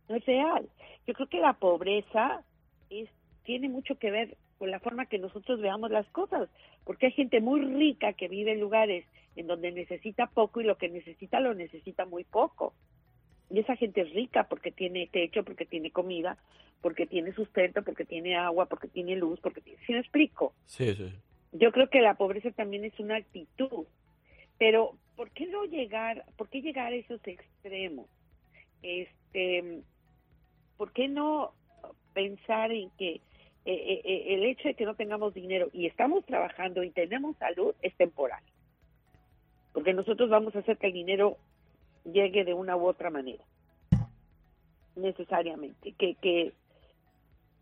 no 0.08 0.16
es 0.16 0.24
real. 0.24 0.66
Yo 1.06 1.12
creo 1.12 1.28
que 1.28 1.40
la 1.40 1.52
pobreza 1.52 2.42
es, 2.88 3.10
tiene 3.48 3.70
mucho 3.70 3.98
que 3.98 4.10
ver 4.10 4.36
con 4.58 4.70
la 4.70 4.78
forma 4.78 5.06
que 5.06 5.16
nosotros 5.16 5.58
veamos 5.58 5.90
las 5.90 6.06
cosas, 6.10 6.50
porque 6.84 7.06
hay 7.06 7.12
gente 7.12 7.40
muy 7.40 7.62
rica 7.62 8.12
que 8.12 8.28
vive 8.28 8.52
en 8.52 8.60
lugares 8.60 9.06
en 9.36 9.46
donde 9.46 9.72
necesita 9.72 10.26
poco 10.26 10.60
y 10.60 10.64
lo 10.64 10.76
que 10.76 10.90
necesita 10.90 11.40
lo 11.40 11.54
necesita 11.54 12.04
muy 12.04 12.24
poco. 12.24 12.74
Y 13.48 13.60
esa 13.60 13.74
gente 13.74 14.02
es 14.02 14.12
rica 14.12 14.44
porque 14.50 14.70
tiene 14.70 15.06
techo, 15.06 15.44
porque 15.44 15.64
tiene 15.64 15.90
comida, 15.90 16.36
porque 16.82 17.06
tiene 17.06 17.32
sustento, 17.32 17.82
porque 17.82 18.04
tiene 18.04 18.36
agua, 18.36 18.66
porque 18.66 18.88
tiene 18.88 19.16
luz, 19.16 19.40
porque 19.40 19.62
tiene... 19.62 19.78
¿Sí 19.86 19.94
me 19.94 20.00
explico? 20.00 20.52
Sí, 20.66 20.94
sí. 20.94 21.10
Yo 21.52 21.72
creo 21.72 21.88
que 21.88 22.02
la 22.02 22.18
pobreza 22.18 22.50
también 22.50 22.84
es 22.84 23.00
una 23.00 23.16
actitud, 23.16 23.86
pero 24.58 24.94
¿por 25.16 25.30
qué 25.30 25.46
no 25.46 25.64
llegar, 25.64 26.26
por 26.36 26.50
qué 26.50 26.60
llegar 26.60 26.92
a 26.92 26.96
esos 26.96 27.26
extremos? 27.26 28.10
Este, 28.82 29.80
¿por 30.76 30.92
qué 30.92 31.08
no 31.08 31.54
pensar 32.12 32.72
en 32.72 32.90
que 32.98 33.22
eh, 33.70 33.92
eh, 33.92 34.02
eh, 34.02 34.34
el 34.34 34.46
hecho 34.46 34.66
de 34.66 34.72
que 34.72 34.86
no 34.86 34.94
tengamos 34.94 35.34
dinero 35.34 35.68
y 35.74 35.84
estamos 35.84 36.24
trabajando 36.24 36.82
y 36.82 36.88
tenemos 36.88 37.36
salud 37.36 37.74
es 37.82 37.94
temporal? 37.96 38.42
Porque 39.74 39.92
nosotros 39.92 40.30
vamos 40.30 40.56
a 40.56 40.60
hacer 40.60 40.78
que 40.78 40.86
el 40.86 40.94
dinero 40.94 41.36
llegue 42.10 42.46
de 42.46 42.54
una 42.54 42.78
u 42.78 42.86
otra 42.86 43.10
manera. 43.10 43.44
Necesariamente. 44.96 45.92
Que, 45.92 46.14
que, 46.14 46.54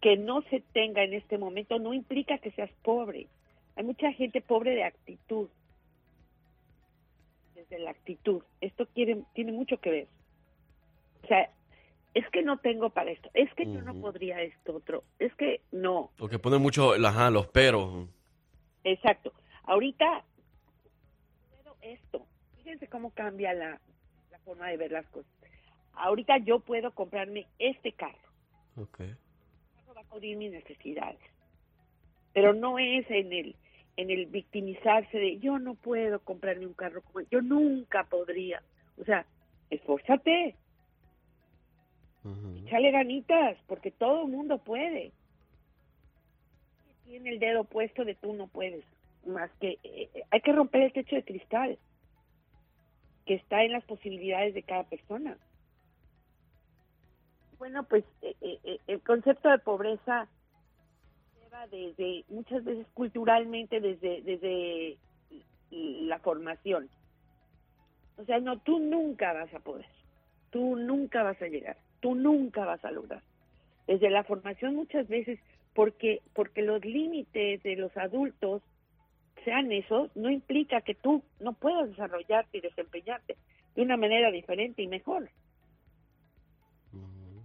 que 0.01 0.17
no 0.17 0.43
se 0.43 0.61
tenga 0.73 1.03
en 1.03 1.13
este 1.13 1.39
momento 1.39 1.81
no 1.81 1.93
implica 1.93 2.39
que 2.39 2.53
seas 2.53 2.71
pobre. 2.85 3.27
Hay 3.75 3.83
mucha 3.83 4.13
gente 4.13 4.41
pobre 4.41 4.77
de 4.77 4.85
actitud. 4.85 5.49
Desde 7.57 7.81
la 7.81 7.91
actitud. 7.91 8.45
Esto 8.61 8.87
quiere, 8.95 9.25
tiene 9.35 9.51
mucho 9.51 9.79
que 9.79 9.91
ver. 9.91 10.07
O 11.25 11.27
sea, 11.27 11.51
es 12.17 12.27
que 12.31 12.43
no 12.43 12.57
tengo 12.57 12.89
para 12.89 13.11
esto. 13.11 13.29
Es 13.35 13.53
que 13.53 13.67
yo 13.67 13.83
no 13.83 13.95
podría 14.01 14.41
esto 14.41 14.77
otro. 14.77 15.05
Es 15.19 15.35
que 15.35 15.61
no. 15.71 16.13
Porque 16.17 16.39
pone 16.39 16.57
mucho 16.57 16.95
ajá, 16.95 17.29
los 17.29 17.47
peros. 17.49 18.09
Exacto. 18.85 19.35
Ahorita 19.65 20.25
puedo 21.51 21.77
esto. 21.83 22.27
Fíjense 22.57 22.89
cómo 22.89 23.11
cambia 23.11 23.53
la, 23.53 23.79
la 24.31 24.39
forma 24.39 24.69
de 24.69 24.79
ver 24.79 24.93
las 24.93 25.07
cosas. 25.09 25.31
Ahorita 25.93 26.39
yo 26.39 26.61
puedo 26.61 26.91
comprarme 26.93 27.49
este 27.59 27.93
carro. 27.93 28.17
Ok. 28.77 29.01
El 29.01 29.17
carro 29.75 29.95
va 29.95 30.01
a 30.01 30.05
cubrir 30.05 30.39
mis 30.39 30.53
necesidades. 30.53 31.21
Pero 32.33 32.55
no 32.55 32.79
es 32.79 33.05
en 33.11 33.31
el 33.31 33.57
en 33.99 34.11
el 34.11 34.25
victimizarse 34.25 35.19
de 35.19 35.39
yo 35.39 35.59
no 35.59 35.75
puedo 35.75 36.21
comprarme 36.21 36.67
un 36.67 36.75
carro 36.75 37.03
como 37.03 37.21
yo 37.31 37.43
nunca 37.43 38.05
podría. 38.05 38.63
O 38.99 39.05
sea, 39.05 39.27
esfórzate. 39.69 40.57
Échale 42.65 42.91
ganitas, 42.91 43.57
porque 43.67 43.91
todo 43.91 44.23
el 44.23 44.33
mundo 44.33 44.59
puede. 44.59 45.13
Tiene 47.05 47.31
el 47.31 47.39
dedo 47.39 47.65
puesto 47.65 48.05
de 48.05 48.15
tú 48.15 48.33
no 48.33 48.49
puedes. 48.49 48.85
Más 49.27 49.51
que 49.61 49.79
eh, 49.83 50.11
eh, 50.15 50.23
hay 50.31 50.41
que 50.41 50.53
romper 50.53 50.83
el 50.83 50.93
techo 50.93 51.17
de 51.17 51.25
cristal 51.25 51.79
que 53.25 53.35
está 53.35 53.63
en 53.65 53.73
las 53.73 53.85
posibilidades 53.85 54.55
de 54.55 54.63
cada 54.63 54.85
persona. 54.85 55.37
Bueno, 57.59 57.85
pues 57.85 58.05
eh, 58.23 58.79
el 58.87 59.01
concepto 59.03 59.49
de 59.49 59.59
pobreza 59.59 60.29
lleva 61.41 61.67
desde 61.69 62.25
muchas 62.29 62.63
veces 62.65 62.87
culturalmente 62.95 63.81
desde 63.81 64.23
desde 64.23 64.99
la 65.71 66.19
formación. 66.19 66.89
O 68.19 68.25
sea, 68.25 68.39
no, 68.41 68.59
tú 68.59 68.79
nunca 68.79 69.33
vas 69.33 69.53
a 69.55 69.61
poder, 69.61 69.87
tú 70.51 70.77
nunca 70.77 71.23
vas 71.23 71.41
a 71.43 71.49
llegar, 71.49 71.77
tú 72.01 72.15
nunca 72.15 72.65
vas 72.65 72.85
a 72.85 72.91
lograr. 72.91 73.23
Desde 73.87 74.11
la 74.11 74.25
formación 74.25 74.75
muchas 74.75 75.07
veces, 75.09 75.39
porque 75.75 76.23
porque 76.35 76.63
los 76.63 76.85
límites 76.85 77.63
de 77.63 77.77
los 77.77 77.97
adultos 77.97 78.63
sean 79.45 79.71
esos, 79.71 80.15
no 80.17 80.31
implica 80.31 80.81
que 80.81 80.95
tú 80.95 81.23
no 81.39 81.53
puedas 81.53 81.91
desarrollarte 81.91 82.59
y 82.59 82.63
desempeñarte 82.63 83.37
de 83.77 83.83
una 83.83 83.97
manera 83.97 84.31
diferente 84.31 84.83
y 84.83 84.89
mejor. 84.89 85.31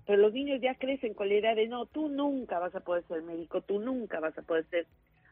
Pero 0.08 0.18
los 0.18 0.34
niños 0.34 0.60
ya 0.62 0.76
crecen 0.76 1.14
con 1.14 1.30
la 1.30 1.36
idea 1.36 1.54
de 1.54 1.68
no, 1.68 1.86
tú 1.86 2.10
nunca 2.10 2.58
vas 2.58 2.74
a 2.74 2.80
poder 2.80 3.04
ser 3.04 3.22
médico, 3.22 3.62
tú 3.62 3.80
nunca 3.80 4.20
vas 4.20 4.36
a 4.38 4.42
poder 4.42 4.66
ser 4.66 4.88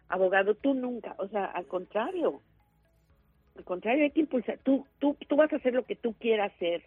abogado, 0.10 0.56
tú 0.56 0.74
nunca, 0.74 1.16
o 1.18 1.28
sea, 1.28 1.46
al 1.46 1.66
contrario, 1.66 2.42
al 3.58 3.64
contrario 3.64 4.04
hay 4.04 4.12
que 4.12 4.22
impulsar, 4.22 4.60
tú, 4.64 4.86
tú, 5.00 5.18
tú 5.28 5.36
vas 5.36 5.52
a 5.52 5.56
hacer 5.56 5.74
lo 5.74 5.86
que 5.86 5.96
tú 5.96 6.14
quieras 6.14 6.54
hacer, 6.54 6.84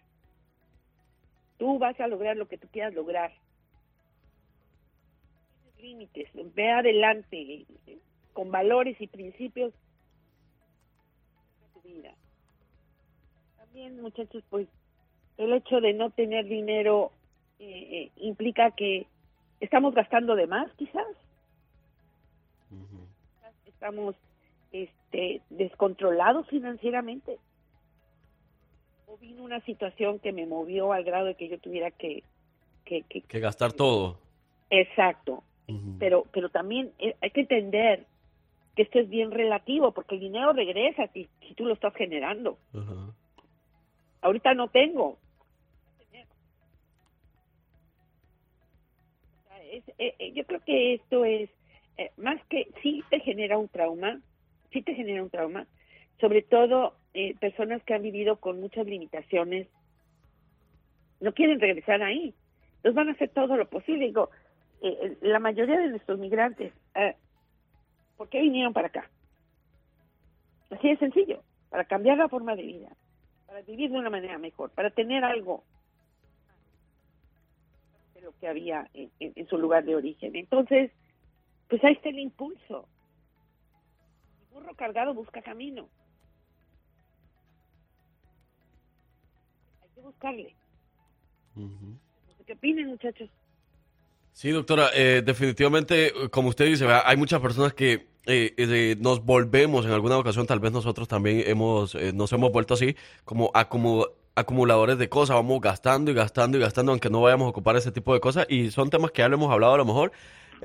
tú 1.63 1.79
vas 1.79 1.97
a 2.01 2.07
lograr 2.07 2.35
lo 2.35 2.49
que 2.49 2.57
tú 2.57 2.67
quieras 2.67 2.93
lograr. 2.93 3.31
Tienes 5.61 5.81
límites, 5.81 6.29
ve 6.53 6.69
adelante, 6.69 7.65
con 8.33 8.51
valores 8.51 8.99
y 8.99 9.07
principios 9.07 9.71
de 11.61 11.67
tu 11.73 11.87
vida. 11.87 12.13
También, 13.55 14.01
muchachos, 14.01 14.43
pues 14.49 14.67
el 15.37 15.53
hecho 15.53 15.79
de 15.79 15.93
no 15.93 16.09
tener 16.09 16.43
dinero 16.47 17.13
eh, 17.59 17.87
eh, 17.91 18.11
implica 18.17 18.71
que 18.71 19.07
estamos 19.61 19.95
gastando 19.95 20.35
de 20.35 20.47
más, 20.47 20.69
quizás. 20.73 21.07
Quizás 22.67 23.53
Estamos 23.67 24.15
este, 24.73 25.41
descontrolados 25.49 26.45
financieramente. 26.49 27.39
O 29.13 29.17
vino 29.19 29.43
una 29.43 29.61
situación 29.61 30.17
que 30.17 30.31
me 30.31 30.47
movió 30.47 30.91
al 30.91 31.03
grado 31.03 31.25
de 31.27 31.35
que 31.35 31.47
yo 31.47 31.59
tuviera 31.59 31.91
que... 31.91 32.23
que, 32.83 33.03
que- 33.03 33.21
Que 33.21 33.39
gastar 33.39 33.71
todo. 33.73 34.17
Exacto. 34.71 35.43
Pero, 35.99 36.25
pero 36.31 36.49
también 36.49 36.91
eh, 36.97 37.15
hay 37.21 37.29
que 37.29 37.41
entender 37.41 38.07
que 38.75 38.81
esto 38.81 38.97
es 38.97 39.07
bien 39.09 39.29
relativo, 39.29 39.91
porque 39.91 40.15
el 40.15 40.21
dinero 40.21 40.51
regresa 40.51 41.07
si, 41.13 41.29
si 41.47 41.53
tú 41.53 41.65
lo 41.65 41.75
estás 41.75 41.93
generando. 41.93 42.57
Ahorita 44.21 44.55
no 44.55 44.67
tengo. 44.69 45.19
Es- 49.71 49.87
eh, 49.99 50.15
eh, 50.17 50.31
yo 50.33 50.43
creo 50.45 50.59
que 50.61 50.95
esto 50.95 51.23
es, 51.23 51.51
eh, 51.97 52.11
más 52.17 52.43
que 52.47 52.67
sí 52.81 53.03
te 53.11 53.19
genera 53.19 53.59
un 53.59 53.67
trauma, 53.69 54.19
sí 54.71 54.81
te 54.81 54.95
genera 54.95 55.21
un 55.21 55.29
trauma, 55.29 55.67
sobre 56.19 56.41
todo 56.41 56.95
eh, 57.13 57.35
personas 57.39 57.83
que 57.83 57.93
han 57.93 58.01
vivido 58.01 58.37
con 58.39 58.59
muchas 58.59 58.85
limitaciones, 58.85 59.67
no 61.19 61.33
quieren 61.33 61.59
regresar 61.59 62.01
ahí. 62.01 62.33
Entonces 62.77 62.95
van 62.95 63.09
a 63.09 63.13
hacer 63.13 63.29
todo 63.29 63.55
lo 63.55 63.69
posible. 63.69 64.05
Digo, 64.05 64.29
eh, 64.81 64.97
eh, 65.01 65.17
la 65.21 65.39
mayoría 65.39 65.79
de 65.79 65.87
nuestros 65.89 66.19
migrantes, 66.19 66.73
eh, 66.95 67.15
¿por 68.17 68.29
qué 68.29 68.41
vinieron 68.41 68.73
para 68.73 68.87
acá? 68.87 69.09
Así 70.69 70.89
de 70.89 70.97
sencillo, 70.97 71.43
para 71.69 71.85
cambiar 71.85 72.17
la 72.17 72.27
forma 72.29 72.55
de 72.55 72.63
vida, 72.63 72.89
para 73.45 73.61
vivir 73.61 73.91
de 73.91 73.97
una 73.99 74.09
manera 74.09 74.37
mejor, 74.37 74.71
para 74.71 74.89
tener 74.89 75.23
algo 75.23 75.63
de 78.15 78.21
lo 78.21 78.33
que 78.39 78.47
había 78.47 78.89
en, 78.93 79.11
en- 79.19 79.33
en 79.35 79.47
su 79.47 79.57
lugar 79.57 79.85
de 79.85 79.95
origen. 79.95 80.35
Entonces, 80.35 80.91
pues 81.69 81.83
ahí 81.83 81.93
está 81.93 82.09
el 82.09 82.19
impulso. 82.19 82.87
El 84.41 84.47
burro 84.47 84.75
cargado 84.75 85.13
busca 85.13 85.41
camino. 85.41 85.89
Que 89.95 90.01
buscarle. 90.01 90.53
No 91.55 91.69
sé 92.37 92.43
¿Qué 92.45 92.53
opinan, 92.53 92.87
muchachos? 92.87 93.29
Sí, 94.33 94.49
doctora, 94.49 94.89
eh, 94.95 95.21
definitivamente, 95.23 96.11
como 96.31 96.49
usted 96.49 96.65
dice, 96.65 96.85
¿verdad? 96.85 97.03
hay 97.05 97.17
muchas 97.17 97.39
personas 97.39 97.73
que 97.73 98.07
eh, 98.25 98.53
eh, 98.57 98.95
nos 98.99 99.23
volvemos 99.23 99.85
en 99.85 99.91
alguna 99.91 100.17
ocasión, 100.17 100.47
tal 100.47 100.59
vez 100.59 100.71
nosotros 100.71 101.07
también 101.07 101.43
hemos, 101.45 101.93
eh, 101.95 102.11
nos 102.13 102.31
hemos 102.33 102.51
vuelto 102.51 102.73
así, 102.73 102.95
como 103.25 103.51
acumu- 103.53 104.09
acumuladores 104.33 104.97
de 104.97 105.07
cosas, 105.07 105.35
vamos 105.35 105.61
gastando 105.61 106.09
y 106.09 106.15
gastando 106.15 106.57
y 106.57 106.61
gastando, 106.61 106.91
aunque 106.91 107.11
no 107.11 107.21
vayamos 107.21 107.45
a 107.45 107.49
ocupar 107.49 107.75
ese 107.75 107.91
tipo 107.91 108.13
de 108.13 108.19
cosas, 108.19 108.47
y 108.49 108.71
son 108.71 108.89
temas 108.89 109.11
que 109.11 109.21
ya 109.21 109.29
lo 109.29 109.35
hemos 109.35 109.51
hablado 109.51 109.75
a 109.75 109.77
lo 109.77 109.85
mejor. 109.85 110.11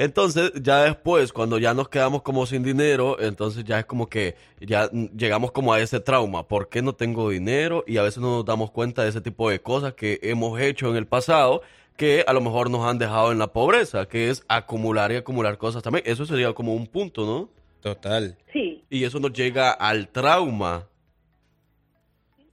Entonces, 0.01 0.53
ya 0.63 0.85
después, 0.85 1.33
cuando 1.33 1.59
ya 1.59 1.75
nos 1.75 1.89
quedamos 1.89 2.23
como 2.23 2.47
sin 2.47 2.63
dinero, 2.63 3.19
entonces 3.19 3.65
ya 3.65 3.81
es 3.81 3.85
como 3.85 4.09
que 4.09 4.37
ya 4.61 4.89
llegamos 4.93 5.51
como 5.51 5.73
a 5.73 5.81
ese 5.81 5.99
trauma. 5.99 6.47
¿Por 6.47 6.69
qué 6.69 6.83
no 6.83 6.95
tengo 6.95 7.31
dinero? 7.31 7.83
Y 7.85 7.97
a 7.97 8.03
veces 8.03 8.23
no 8.23 8.37
nos 8.37 8.45
damos 8.45 8.71
cuenta 8.71 9.03
de 9.03 9.09
ese 9.09 9.21
tipo 9.21 9.51
de 9.51 9.61
cosas 9.61 9.95
que 9.95 10.21
hemos 10.23 10.61
hecho 10.61 10.89
en 10.89 10.97
el 10.97 11.09
pasado 11.09 11.63
que 11.97 12.25
a 12.29 12.33
lo 12.33 12.41
mejor 12.41 12.71
nos 12.71 12.87
han 12.87 12.99
dejado 12.99 13.33
en 13.33 13.41
la 13.41 13.49
pobreza, 13.49 14.07
que 14.07 14.31
es 14.31 14.45
acumular 14.47 15.11
y 15.11 15.17
acumular 15.17 15.59
cosas 15.59 15.83
también. 15.83 16.05
Eso 16.07 16.25
sería 16.25 16.53
como 16.53 16.75
un 16.75 16.87
punto, 16.87 17.27
¿no? 17.27 17.51
Total. 17.81 18.39
Sí, 18.53 18.85
Y 18.91 19.03
eso 19.03 19.19
nos 19.19 19.33
llega 19.33 19.73
al 19.73 20.07
trauma. 20.11 20.87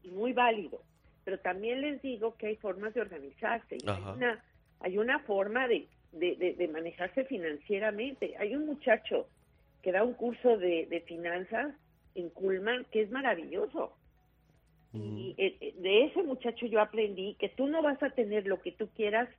y 0.01 0.09
muy 0.09 0.33
válido. 0.33 0.81
Pero 1.23 1.37
también 1.39 1.81
les 1.81 2.01
digo 2.01 2.35
que 2.37 2.47
hay 2.47 2.55
formas 2.55 2.95
de 2.95 3.01
organizarse. 3.01 3.77
Hay 3.85 4.03
una, 4.15 4.43
hay 4.79 4.97
una 4.97 5.19
forma 5.19 5.67
de, 5.67 5.87
de, 6.15 6.35
de- 6.35 6.53
de 6.53 6.67
manejarse 6.67 7.25
financieramente. 7.25 8.35
Hay 8.37 8.55
un 8.55 8.65
muchacho 8.65 9.27
que 9.81 9.91
da 9.91 10.03
un 10.03 10.13
curso 10.13 10.57
de, 10.57 10.87
de 10.87 11.01
finanzas 11.01 11.75
en 12.15 12.29
Culman 12.29 12.85
que 12.91 13.01
es 13.03 13.11
maravilloso. 13.11 13.95
Y 14.93 15.35
eh, 15.37 15.57
eh, 15.59 15.73
de 15.77 16.05
ese 16.05 16.23
muchacho 16.23 16.65
yo 16.67 16.79
aprendí 16.81 17.35
que 17.35 17.49
tú 17.49 17.67
no 17.67 17.81
vas 17.81 18.01
a 18.01 18.09
tener 18.11 18.47
lo 18.47 18.61
que 18.61 18.71
tú 18.71 18.87
quieras 18.95 19.29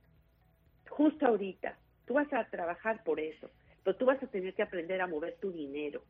justo 0.89 1.25
ahorita. 1.25 1.77
Tú 2.05 2.13
vas 2.13 2.31
a 2.31 2.45
trabajar 2.45 3.03
por 3.03 3.19
eso. 3.19 3.49
Pero 3.83 3.97
tú 3.97 4.05
vas 4.05 4.21
a 4.21 4.27
tener 4.27 4.53
que 4.53 4.61
aprender 4.61 5.01
a 5.01 5.07
mover 5.07 5.35
tu 5.41 5.51
dinero. 5.51 6.03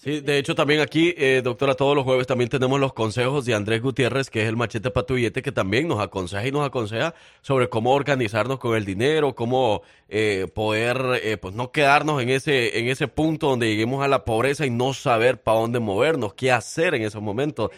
Sí, 0.00 0.20
de 0.20 0.38
hecho 0.38 0.54
también 0.54 0.78
aquí, 0.80 1.12
eh, 1.18 1.40
doctora, 1.42 1.74
todos 1.74 1.96
los 1.96 2.04
jueves 2.04 2.28
también 2.28 2.48
tenemos 2.48 2.78
los 2.78 2.92
consejos 2.92 3.44
de 3.44 3.54
Andrés 3.54 3.82
Gutiérrez, 3.82 4.30
que 4.30 4.42
es 4.42 4.48
el 4.48 4.56
machete 4.56 4.92
para 4.92 5.04
tu 5.04 5.14
billete, 5.14 5.42
que 5.42 5.50
también 5.50 5.88
nos 5.88 5.98
aconseja 6.00 6.46
y 6.46 6.52
nos 6.52 6.64
aconseja 6.64 7.16
sobre 7.42 7.68
cómo 7.68 7.92
organizarnos 7.92 8.60
con 8.60 8.76
el 8.76 8.84
dinero, 8.84 9.34
cómo 9.34 9.82
eh, 10.08 10.46
poder, 10.54 11.20
eh, 11.24 11.36
pues 11.36 11.52
no 11.54 11.72
quedarnos 11.72 12.22
en 12.22 12.28
ese, 12.28 12.78
en 12.78 12.86
ese 12.86 13.08
punto 13.08 13.48
donde 13.48 13.66
lleguemos 13.66 14.04
a 14.04 14.06
la 14.06 14.24
pobreza 14.24 14.64
y 14.64 14.70
no 14.70 14.94
saber 14.94 15.40
para 15.42 15.58
dónde 15.58 15.80
movernos, 15.80 16.32
qué 16.34 16.52
hacer 16.52 16.94
en 16.94 17.02
esos 17.02 17.20
momentos. 17.20 17.70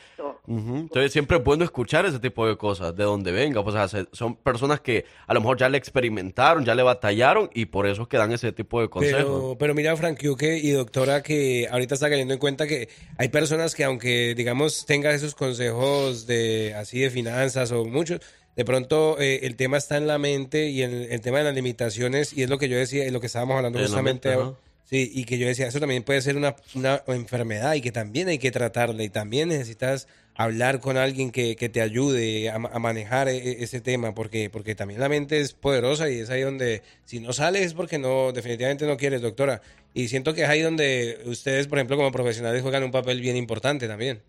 Entonces 0.47 1.13
siempre 1.13 1.37
es 1.39 1.45
bueno 1.45 1.65
escuchar 1.65 2.07
ese 2.07 2.19
tipo 2.19 2.47
de 2.47 2.57
cosas, 2.57 2.95
de 2.97 3.05
donde 3.05 3.31
venga. 3.31 3.63
Pues, 3.63 3.75
o 3.77 3.79
sea, 3.79 3.89
se- 3.89 4.09
son 4.13 4.35
personas 4.37 4.81
que 4.81 5.05
a 5.27 5.33
lo 5.35 5.41
mejor 5.41 5.57
ya 5.57 5.69
le 5.69 5.79
experimentaron, 5.79 6.65
ya 6.65 6.75
le 6.75 6.83
batallaron 6.83 7.49
y 7.55 7.67
por 7.67 7.87
eso 7.87 8.03
es 8.03 8.09
que 8.09 8.17
dan 8.17 8.33
ese 8.33 8.51
tipo 8.53 8.81
de 8.81 8.89
consejos. 8.89 9.25
Pero, 9.43 9.57
pero 9.59 9.75
mira, 9.75 9.97
Frank 9.97 10.19
Yuke 10.21 10.59
y 10.61 10.71
doctora, 10.73 11.23
que 11.23 11.69
ahorita 11.71 11.95
está 11.95 12.10
teniendo 12.11 12.35
en 12.35 12.41
cuenta 12.41 12.67
que 12.67 12.89
hay 13.17 13.29
personas 13.29 13.75
que 13.75 13.85
aunque, 13.85 14.35
digamos, 14.35 14.85
tengan 14.87 15.15
esos 15.15 15.35
consejos 15.35 16.27
de 16.27 16.75
así 16.75 17.01
de 17.01 17.11
finanzas 17.11 17.73
o 17.73 17.85
muchos, 17.85 18.21
de 18.57 18.65
pronto 18.65 19.17
eh, 19.21 19.41
el 19.45 19.57
tema 19.57 19.77
está 19.79 19.97
en 19.97 20.07
la 20.07 20.19
mente 20.19 20.69
y 20.69 20.83
el, 20.83 21.09
el 21.11 21.21
tema 21.21 21.39
de 21.39 21.45
las 21.45 21.55
limitaciones, 21.55 22.33
y 22.33 22.43
es 22.43 22.51
lo 22.51 22.59
que 22.59 22.69
yo 22.69 22.77
decía 22.77 23.07
y 23.07 23.11
lo 23.11 23.21
que 23.21 23.27
estábamos 23.29 23.57
hablando 23.57 23.79
En 23.79 23.85
la 23.85 23.89
justamente 23.89 24.29
mente, 24.29 24.43
ahora. 24.43 24.59
Sí, 24.85 25.09
y 25.15 25.25
que 25.25 25.39
yo 25.39 25.47
decía, 25.47 25.69
eso 25.69 25.79
también 25.79 26.03
puede 26.03 26.21
ser 26.21 26.37
una, 26.37 26.57
una 26.75 27.01
enfermedad 27.07 27.75
y 27.75 27.81
que 27.81 27.93
también 27.93 28.27
hay 28.27 28.39
que 28.39 28.51
tratarla 28.51 29.05
y 29.05 29.09
también 29.09 29.49
necesitas 29.51 30.09
hablar 30.35 30.81
con 30.81 30.97
alguien 30.97 31.31
que, 31.31 31.55
que 31.55 31.69
te 31.69 31.81
ayude 31.81 32.49
a, 32.51 32.57
a 32.57 32.79
manejar 32.81 33.29
e- 33.29 33.37
e- 33.37 33.63
ese 33.63 33.81
tema 33.81 34.15
porque, 34.15 34.51
porque 34.51 34.75
también 34.75 34.99
la 34.99 35.09
mente 35.09 35.39
es 35.39 35.53
poderosa 35.53 36.11
y 36.11 36.19
es 36.19 36.31
ahí 36.31 36.41
donde 36.41 36.83
si 37.05 37.21
no 37.21 37.33
sales 37.33 37.67
es 37.67 37.75
porque 37.75 37.99
no 37.99 38.33
definitivamente 38.33 38.85
no 38.85 38.97
quieres, 38.97 39.21
doctora. 39.23 39.63
Y 39.93 40.09
siento 40.09 40.35
que 40.35 40.43
es 40.43 40.49
ahí 40.49 40.61
donde 40.61 41.21
ustedes, 41.27 41.67
por 41.67 41.79
ejemplo, 41.79 41.97
como 41.97 42.13
profesionales 42.13 42.63
juegan 42.63 42.85
un 42.85 42.93
papel 42.93 43.21
bien 43.21 43.37
importante 43.37 43.89
también. 43.89 44.23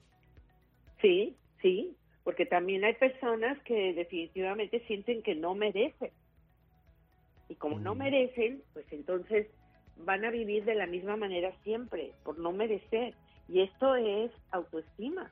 Sí, 1.01 1.35
sí, 1.61 1.95
porque 2.23 2.45
también 2.45 2.83
hay 2.83 2.93
personas 2.93 3.59
que 3.63 3.93
definitivamente 3.93 4.83
sienten 4.87 5.21
que 5.21 5.35
no 5.35 5.53
merecen. 5.53 6.11
Y 7.49 7.55
como 7.55 7.79
no 7.79 7.95
merecen, 7.95 8.63
pues 8.73 8.85
entonces 8.91 9.47
van 9.97 10.25
a 10.25 10.31
vivir 10.31 10.63
de 10.65 10.75
la 10.75 10.87
misma 10.87 11.15
manera 11.15 11.51
siempre, 11.63 12.11
por 12.23 12.39
no 12.39 12.51
merecer. 12.51 13.13
Y 13.47 13.61
esto 13.61 13.95
es 13.95 14.31
autoestima. 14.51 15.31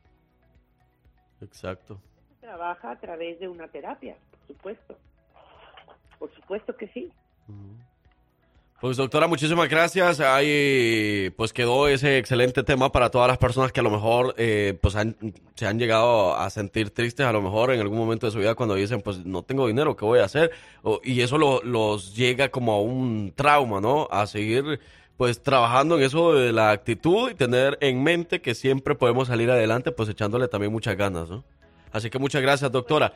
Exacto. 1.42 2.00
Trabaja 2.42 2.92
a 2.92 3.00
través 3.00 3.40
de 3.40 3.48
una 3.48 3.68
terapia, 3.70 4.18
por 4.32 4.48
supuesto. 4.48 4.98
Por 6.20 6.34
supuesto 6.36 6.76
que 6.76 6.88
sí. 6.90 7.12
Pues 8.82 8.96
doctora, 8.96 9.28
muchísimas 9.28 9.68
gracias. 9.68 10.22
Ahí 10.22 11.30
pues 11.36 11.52
quedó 11.52 11.90
ese 11.90 12.18
excelente 12.18 12.64
tema 12.64 12.90
para 12.94 13.10
todas 13.10 13.28
las 13.28 13.38
personas 13.38 13.74
que 13.74 13.82
a 13.82 13.84
lo 13.84 13.90
mejor 13.90 14.34
eh, 14.38 14.78
pues 14.82 14.96
han- 14.96 15.18
se 15.56 15.68
han 15.68 15.78
llegado 15.78 16.34
a 16.38 16.50
sentir 16.50 16.90
tristes 16.92 17.26
a 17.26 17.34
lo 17.34 17.42
mejor 17.42 17.74
en 17.74 17.82
algún 17.82 17.98
momento 17.98 18.26
de 18.26 18.32
su 18.32 18.40
vida 18.40 18.56
cuando 18.56 18.76
dicen 18.76 19.02
pues 19.02 19.26
no 19.26 19.44
tengo 19.44 19.68
dinero, 19.68 19.98
¿qué 19.98 20.06
voy 20.06 20.20
a 20.20 20.24
hacer? 20.26 20.52
Y 21.04 21.20
eso 21.20 21.38
lo- 21.38 21.62
los 21.62 22.16
llega 22.16 22.48
como 22.50 22.72
a 22.72 22.82
un 22.82 23.34
trauma, 23.36 23.82
¿no? 23.82 24.08
A 24.12 24.26
seguir 24.28 24.80
pues 25.18 25.42
trabajando 25.44 25.98
en 25.98 26.04
eso 26.04 26.32
de 26.34 26.54
la 26.54 26.72
actitud 26.72 27.32
y 27.32 27.36
tener 27.36 27.78
en 27.82 28.02
mente 28.02 28.40
que 28.42 28.56
siempre 28.56 28.96
podemos 28.96 29.28
salir 29.28 29.52
adelante 29.52 29.92
pues 29.92 30.08
echándole 30.08 30.48
también 30.48 30.72
muchas 30.72 30.96
ganas, 30.96 31.30
¿no? 31.30 31.44
Así 31.92 32.10
que 32.10 32.18
muchas 32.18 32.42
gracias, 32.42 32.72
doctora. 32.72 33.12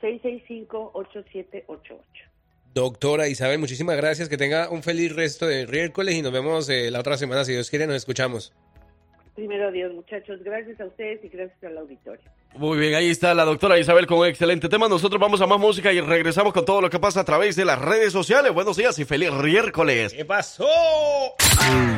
256-665-8788. 0.00 2.28
Doctora 2.74 3.28
Isabel, 3.28 3.58
muchísimas 3.58 3.96
gracias. 3.96 4.28
Que 4.28 4.36
tenga 4.36 4.70
un 4.70 4.82
feliz 4.82 5.14
resto 5.14 5.46
de 5.46 5.66
miércoles 5.66 6.14
y 6.14 6.22
nos 6.22 6.32
vemos 6.32 6.68
eh, 6.68 6.90
la 6.90 7.00
otra 7.00 7.16
semana. 7.16 7.44
Si 7.44 7.52
Dios 7.52 7.70
quiere, 7.70 7.86
nos 7.86 7.96
escuchamos. 7.96 8.52
Primero 9.38 9.70
Dios, 9.70 9.94
muchachos. 9.94 10.40
Gracias 10.42 10.80
a 10.80 10.86
ustedes 10.86 11.24
y 11.24 11.28
gracias 11.28 11.62
al 11.62 11.78
auditorio. 11.78 12.24
Muy 12.56 12.76
bien, 12.76 12.96
ahí 12.96 13.08
está 13.08 13.32
la 13.34 13.44
doctora 13.44 13.78
Isabel 13.78 14.04
con 14.08 14.18
un 14.18 14.26
excelente 14.26 14.68
tema. 14.68 14.88
Nosotros 14.88 15.20
vamos 15.20 15.40
a 15.40 15.46
más 15.46 15.60
música 15.60 15.92
y 15.92 16.00
regresamos 16.00 16.52
con 16.52 16.64
todo 16.64 16.80
lo 16.80 16.90
que 16.90 16.98
pasa 16.98 17.20
a 17.20 17.24
través 17.24 17.54
de 17.54 17.64
las 17.64 17.80
redes 17.80 18.12
sociales. 18.12 18.52
Buenos 18.52 18.76
días 18.76 18.98
y 18.98 19.04
feliz 19.04 19.30
miércoles. 19.30 20.12
¿Qué 20.12 20.24
pasó? 20.24 20.66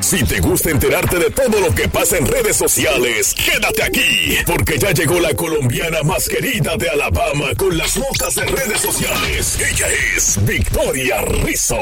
Si 0.01 0.23
te 0.27 0.39
gusta 0.41 0.69
enterarte 0.69 1.19
de 1.19 1.31
todo 1.31 1.61
lo 1.61 1.75
que 1.75 1.89
pasa 1.89 2.19
en 2.19 2.27
redes 2.27 2.57
sociales, 2.57 3.35
quédate 3.35 3.85
aquí, 3.85 4.37
porque 4.45 4.77
ya 4.77 4.91
llegó 4.91 5.19
la 5.19 5.33
colombiana 5.33 6.03
más 6.03 6.29
querida 6.29 6.77
de 6.77 6.91
Alabama 6.91 7.55
con 7.57 7.75
las 7.79 7.97
notas 7.97 8.35
de 8.35 8.45
redes 8.45 8.81
sociales. 8.83 9.59
Ella 9.59 9.87
es 10.15 10.45
Victoria 10.45 11.23
Rizzo. 11.23 11.81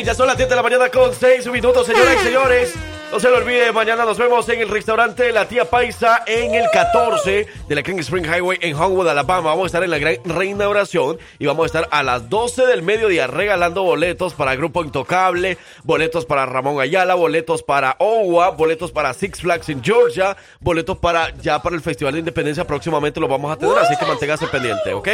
Ya 0.00 0.14
son 0.14 0.26
las 0.26 0.38
10 0.38 0.48
de 0.48 0.56
la 0.56 0.62
mañana 0.62 0.88
con 0.88 1.14
6 1.14 1.46
minutos, 1.48 1.86
señoras 1.86 2.16
y 2.16 2.18
señores. 2.24 2.74
No 3.12 3.20
se 3.20 3.28
lo 3.28 3.36
olvide, 3.36 3.72
mañana 3.72 4.06
nos 4.06 4.16
vemos 4.16 4.48
en 4.48 4.62
el 4.62 4.70
restaurante 4.70 5.32
La 5.32 5.46
Tía 5.46 5.66
Paisa 5.66 6.22
en 6.26 6.54
el 6.54 6.64
14 6.72 7.46
de 7.68 7.74
la 7.74 7.82
King 7.82 7.98
Spring 7.98 8.24
Highway 8.24 8.56
en 8.62 8.74
Homewood, 8.74 9.06
Alabama. 9.06 9.50
Vamos 9.50 9.64
a 9.64 9.66
estar 9.66 9.84
en 9.84 9.90
la 9.90 9.98
gran 9.98 10.16
reinauguración 10.24 11.18
y 11.38 11.44
vamos 11.44 11.64
a 11.64 11.66
estar 11.66 11.88
a 11.90 12.02
las 12.02 12.30
12 12.30 12.64
del 12.64 12.80
mediodía 12.80 13.26
regalando 13.26 13.82
boletos 13.82 14.32
para 14.32 14.56
Grupo 14.56 14.82
Intocable, 14.82 15.58
boletos 15.84 16.24
para 16.24 16.46
Ramón 16.46 16.80
Ayala, 16.80 17.14
boletos 17.14 17.62
para 17.62 17.96
OWA, 17.98 18.52
boletos 18.52 18.92
para 18.92 19.12
Six 19.12 19.42
Flags 19.42 19.68
en 19.68 19.84
Georgia, 19.84 20.34
boletos 20.60 20.96
para 20.96 21.36
ya 21.36 21.60
para 21.60 21.76
el 21.76 21.82
Festival 21.82 22.14
de 22.14 22.20
Independencia 22.20 22.66
próximamente 22.66 23.20
lo 23.20 23.28
vamos 23.28 23.52
a 23.52 23.58
tener, 23.58 23.76
así 23.76 23.94
que 23.94 24.06
manténgase 24.06 24.46
pendiente, 24.46 24.94
¿ok? 24.94 25.08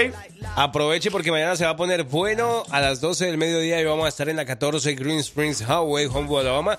Aproveche 0.55 1.11
porque 1.11 1.32
mañana 1.32 1.57
se 1.57 1.64
va 1.64 1.70
a 1.70 1.76
poner 1.76 2.05
bueno 2.05 2.62
a 2.70 2.80
las 2.80 3.01
12 3.01 3.26
del 3.26 3.38
mediodía 3.38 3.80
y 3.80 3.84
vamos 3.84 4.07
a 4.07 4.09
estar 4.09 4.28
en 4.28 4.36
la 4.36 4.44
14 4.44 4.94
Green 4.94 5.18
Springs 5.18 5.62
Highway, 5.62 6.07
Homewood, 6.07 6.42
Alabama. 6.42 6.78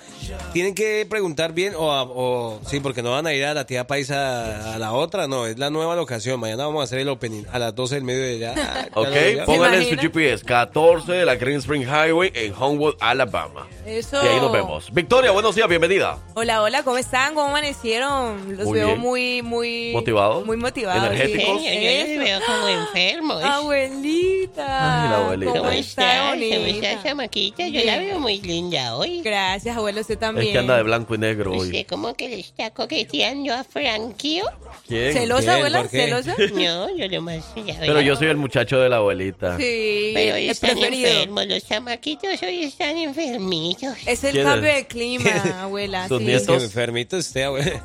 Tienen 0.54 0.74
que 0.74 1.09
preguntar 1.10 1.54
bien 1.54 1.74
o, 1.76 1.82
o- 1.90 2.60
sí, 2.66 2.80
porque 2.80 3.02
no 3.02 3.12
van 3.12 3.28
a 3.28 3.34
ir 3.34 3.44
a 3.46 3.54
la 3.54 3.66
tía 3.66 3.86
paisa 3.88 4.74
a 4.76 4.80
la 4.80 4.94
otra, 4.94 5.28
no, 5.28 5.46
es 5.46 5.58
la 5.60 5.70
nueva 5.70 5.96
locación. 5.96 6.40
Mañana 6.40 6.66
vamos 6.66 6.82
a 6.82 6.84
hacer 6.86 7.00
el 7.00 7.10
opening 7.10 7.44
a 7.52 7.60
las 7.60 7.76
12 7.76 7.96
del 7.96 8.04
mediodía. 8.04 8.54
Ah, 8.58 8.86
Ok, 8.94 9.46
pónganle 9.46 9.90
en 9.90 9.90
su 9.90 10.02
GPS 10.02 10.44
14 10.46 11.12
de 11.12 11.26
la 11.26 11.36
Green 11.36 11.58
Spring 11.58 11.84
Highway 11.84 12.32
en 12.34 12.54
Homewood, 12.58 12.96
Alabama. 13.00 13.68
Eso. 13.86 14.24
Y 14.24 14.28
ahí 14.28 14.40
nos 14.40 14.52
vemos. 14.52 14.94
Victoria, 14.94 15.32
buenos 15.32 15.56
días, 15.56 15.68
bienvenida. 15.68 16.18
Hola, 16.36 16.62
hola, 16.62 16.84
¿cómo 16.84 16.98
están? 16.98 17.34
¿Cómo 17.34 17.48
amanecieron? 17.48 18.56
Los 18.56 18.66
Muy 18.68 18.78
veo 18.80 18.88
bien. 18.90 19.00
muy, 19.00 19.42
muy... 19.42 19.92
¿Motivados? 19.94 20.46
Muy 20.46 20.58
motivados. 20.58 21.04
¿Energéticos? 21.04 21.60
sí. 21.62 21.66
Yo, 21.66 22.14
yo 22.16 22.20
veo 22.22 22.40
como 22.46 22.68
enfermos. 22.68 23.44
Abuelita. 23.44 25.04
Ay, 25.04 25.10
la 25.10 25.18
abuelita. 25.18 25.52
¿Cómo 25.54 25.64
¿Cómo 25.64 25.72
está? 25.74 26.20
¿Cómo 26.20 26.30
bonita? 26.32 26.90
estás, 26.90 27.04
chamaquita? 27.04 27.68
Yo 27.68 27.84
la 27.84 27.98
veo 27.98 28.20
muy 28.20 28.42
linda 28.42 28.96
hoy. 28.96 29.22
Gracias, 29.22 29.76
abuelo, 29.76 30.02
usted 30.02 30.18
también. 30.20 30.48
Es 30.48 30.54
que 30.54 30.60
anda 30.60 30.78
de 30.78 30.84
blanco 30.84 30.99
y 31.10 31.18
negro 31.18 31.52
hoy. 31.52 31.68
¿Usted 31.68 31.86
cómo 31.88 32.14
que 32.16 32.30
le 32.30 32.40
está 32.40 32.70
coqueteando 32.72 33.54
a 33.54 33.64
Frankio? 33.64 34.46
¿Quién? 34.88 35.14
¿Celosa, 35.14 35.42
¿Quién? 35.42 35.56
abuela? 35.58 35.88
¿Celosa? 35.88 36.36
No, 36.54 36.96
yo 36.98 37.08
lo 37.08 37.22
más... 37.22 37.46
Pero 37.80 38.02
yo 38.02 38.16
soy 38.16 38.28
el 38.28 38.38
muchacho 38.38 38.80
de 38.80 38.90
la 38.90 38.98
abuelita. 38.98 39.58
Sí, 39.58 40.12
Pero 40.14 40.36
hoy 40.36 40.50
están 40.50 40.72
preferido. 40.72 41.10
enfermos, 41.10 41.46
los 41.48 41.66
chamaquitos 41.68 42.44
hoy 42.44 42.64
están 42.64 42.98
enfermitos. 42.98 43.96
Es 44.06 44.24
el 44.24 44.32
¿Quién 44.34 44.46
cambio 44.46 44.70
es? 44.70 44.76
de 44.76 44.88
clima, 44.88 45.62
abuela. 45.62 46.08
¿Sus 46.08 46.20
sí. 46.20 46.26
nietos? 46.26 46.64
enfermito 46.64 47.18
usted, 47.18 47.44
abuela. 47.44 47.84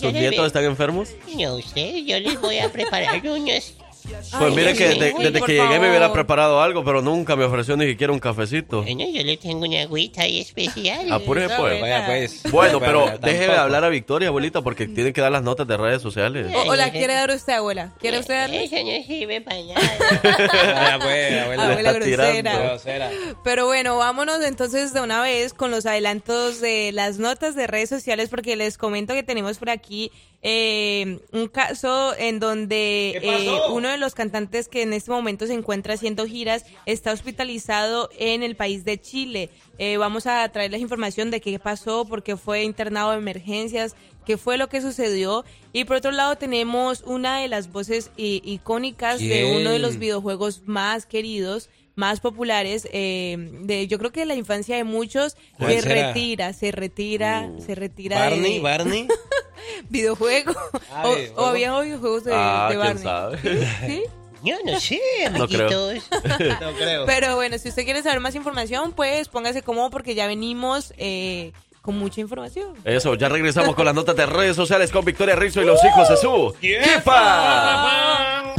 ¿Sus 0.00 0.12
nietos 0.12 0.46
están 0.46 0.64
enfermos? 0.64 1.10
No 1.38 1.60
sé, 1.60 2.04
yo 2.04 2.18
les 2.20 2.40
voy 2.40 2.58
a 2.58 2.70
preparar 2.72 3.20
unos... 3.28 3.74
Pues 4.02 4.26
Ay, 4.32 4.50
mire 4.54 4.74
que 4.74 4.92
sí. 4.92 4.98
de- 4.98 5.12
Uy, 5.12 5.24
desde 5.24 5.42
que 5.42 5.52
llegué 5.54 5.78
me 5.78 5.88
hubiera 5.88 6.12
preparado 6.12 6.60
algo, 6.60 6.84
pero 6.84 7.02
nunca 7.02 7.36
me 7.36 7.44
ofreció 7.44 7.76
ni 7.76 7.86
siquiera 7.86 8.12
un 8.12 8.18
cafecito. 8.18 8.82
Bueno, 8.82 9.04
yo 9.12 9.22
le 9.22 9.36
tengo 9.36 9.64
una 9.66 9.82
agüita 9.82 10.22
ahí 10.22 10.40
especial. 10.40 11.10
Apure 11.12 11.48
pues. 11.48 11.80
Vaya, 11.80 12.06
pues. 12.06 12.42
Bueno, 12.50 12.80
pero 12.80 13.18
deje 13.20 13.46
de 13.48 13.56
hablar 13.56 13.84
a 13.84 13.88
Victoria, 13.88 14.28
abuelita, 14.28 14.62
porque 14.62 14.86
tiene 14.86 15.12
que 15.12 15.20
dar 15.20 15.30
las 15.32 15.42
notas 15.42 15.66
de 15.66 15.76
redes 15.76 16.02
sociales. 16.02 16.52
O, 16.54 16.70
o 16.70 16.76
la 16.76 16.90
quiere 16.90 17.14
dar 17.14 17.30
usted, 17.30 17.52
abuela. 17.54 17.94
¿Quiere 18.00 18.18
usted 18.18 18.34
darle? 18.34 18.64
Eso 18.64 18.76
no 18.76 19.06
sirve 19.06 19.40
para 19.40 19.56
nada. 19.62 19.80
Vaya, 20.22 20.98
pues, 21.00 21.40
abuela. 21.42 21.62
Abuela 21.70 21.90
está 21.90 22.04
tirando. 22.04 22.50
grosera. 22.50 23.08
Grosera. 23.08 23.10
Pero 23.44 23.66
bueno, 23.66 23.96
vámonos 23.96 24.42
entonces 24.44 24.92
de 24.92 25.00
una 25.00 25.22
vez 25.22 25.52
con 25.54 25.70
los 25.70 25.86
adelantos 25.86 26.60
de 26.60 26.90
las 26.92 27.18
notas 27.18 27.54
de 27.54 27.66
redes 27.66 27.88
sociales 27.88 28.28
porque 28.28 28.56
les 28.56 28.78
comento 28.78 29.14
que 29.14 29.22
tenemos 29.22 29.58
por 29.58 29.70
aquí 29.70 30.10
eh, 30.44 31.20
un 31.30 31.46
caso 31.46 32.16
en 32.18 32.40
donde 32.40 33.20
eh, 33.22 33.60
uno 33.70 33.88
de 33.88 33.96
los 33.96 34.12
cantantes 34.12 34.66
que 34.66 34.82
en 34.82 34.92
este 34.92 35.12
momento 35.12 35.46
se 35.46 35.54
encuentra 35.54 35.94
haciendo 35.94 36.26
giras 36.26 36.64
está 36.84 37.12
hospitalizado 37.12 38.10
en 38.18 38.42
el 38.42 38.56
país 38.56 38.84
de 38.84 39.00
Chile. 39.00 39.50
Eh, 39.78 39.98
vamos 39.98 40.26
a 40.26 40.48
traerles 40.48 40.80
información 40.80 41.30
de 41.30 41.40
qué 41.40 41.60
pasó, 41.60 42.04
por 42.06 42.24
qué 42.24 42.36
fue 42.36 42.64
internado 42.64 43.12
de 43.12 43.18
emergencias, 43.18 43.94
qué 44.26 44.36
fue 44.36 44.58
lo 44.58 44.68
que 44.68 44.80
sucedió. 44.80 45.44
Y 45.72 45.84
por 45.84 45.98
otro 45.98 46.10
lado 46.10 46.34
tenemos 46.34 47.02
una 47.02 47.38
de 47.38 47.46
las 47.46 47.70
voces 47.70 48.10
icónicas 48.16 49.20
de 49.20 49.56
uno 49.60 49.70
de 49.70 49.78
los 49.78 49.96
videojuegos 49.96 50.62
más 50.66 51.06
queridos 51.06 51.70
más 51.94 52.20
populares 52.20 52.88
eh, 52.92 53.36
de 53.38 53.86
yo 53.86 53.98
creo 53.98 54.12
que 54.12 54.20
de 54.20 54.26
la 54.26 54.34
infancia 54.34 54.76
de 54.76 54.84
muchos 54.84 55.36
¿Cuál 55.58 55.72
se 55.74 55.80
será? 55.82 56.06
retira 56.08 56.52
se 56.54 56.72
retira 56.72 57.50
se 57.64 57.74
retira 57.74 58.18
Barney, 58.18 58.54
de 58.54 58.60
Barney. 58.60 59.08
videojuego 59.90 60.52
Ah, 60.90 61.04
o, 61.36 61.42
o 61.42 61.46
había 61.46 61.78
videojuegos 61.80 62.24
de, 62.24 62.32
Ah, 62.34 62.68
de 62.70 62.76
quién 62.76 62.86
Barney 62.86 63.02
sabe. 63.04 63.66
¿Sí? 63.86 64.02
Yo 64.44 64.56
no 64.64 64.80
sé, 64.80 65.00
No 65.32 65.46
creo. 65.46 65.68
amiguitos. 65.88 66.08
No 66.60 66.72
creo. 66.72 67.06
pero 67.06 67.36
bueno 67.36 67.58
si 67.58 67.68
usted 67.68 67.84
quiere 67.84 68.02
saber 68.02 68.20
más 68.20 68.34
información 68.34 68.92
pues 68.92 69.28
póngase 69.28 69.62
cómodo 69.62 69.90
porque 69.90 70.14
ya 70.14 70.26
venimos 70.26 70.92
eh, 70.96 71.52
con 71.82 71.96
mucha 71.98 72.20
información 72.20 72.74
Eso, 72.84 73.14
ya 73.14 73.28
regresamos 73.28 73.74
con 73.74 73.84
las 73.84 73.94
notas 73.94 74.16
de 74.16 74.24
redes 74.26 74.56
sociales 74.56 74.90
con 74.90 75.04
Victoria 75.04 75.36
Rizzo 75.36 75.60
y 75.62 75.66
los 75.66 75.78
hijos 75.84 76.08
de 76.08 76.16
su 76.16 76.54
jefa. 76.60 78.54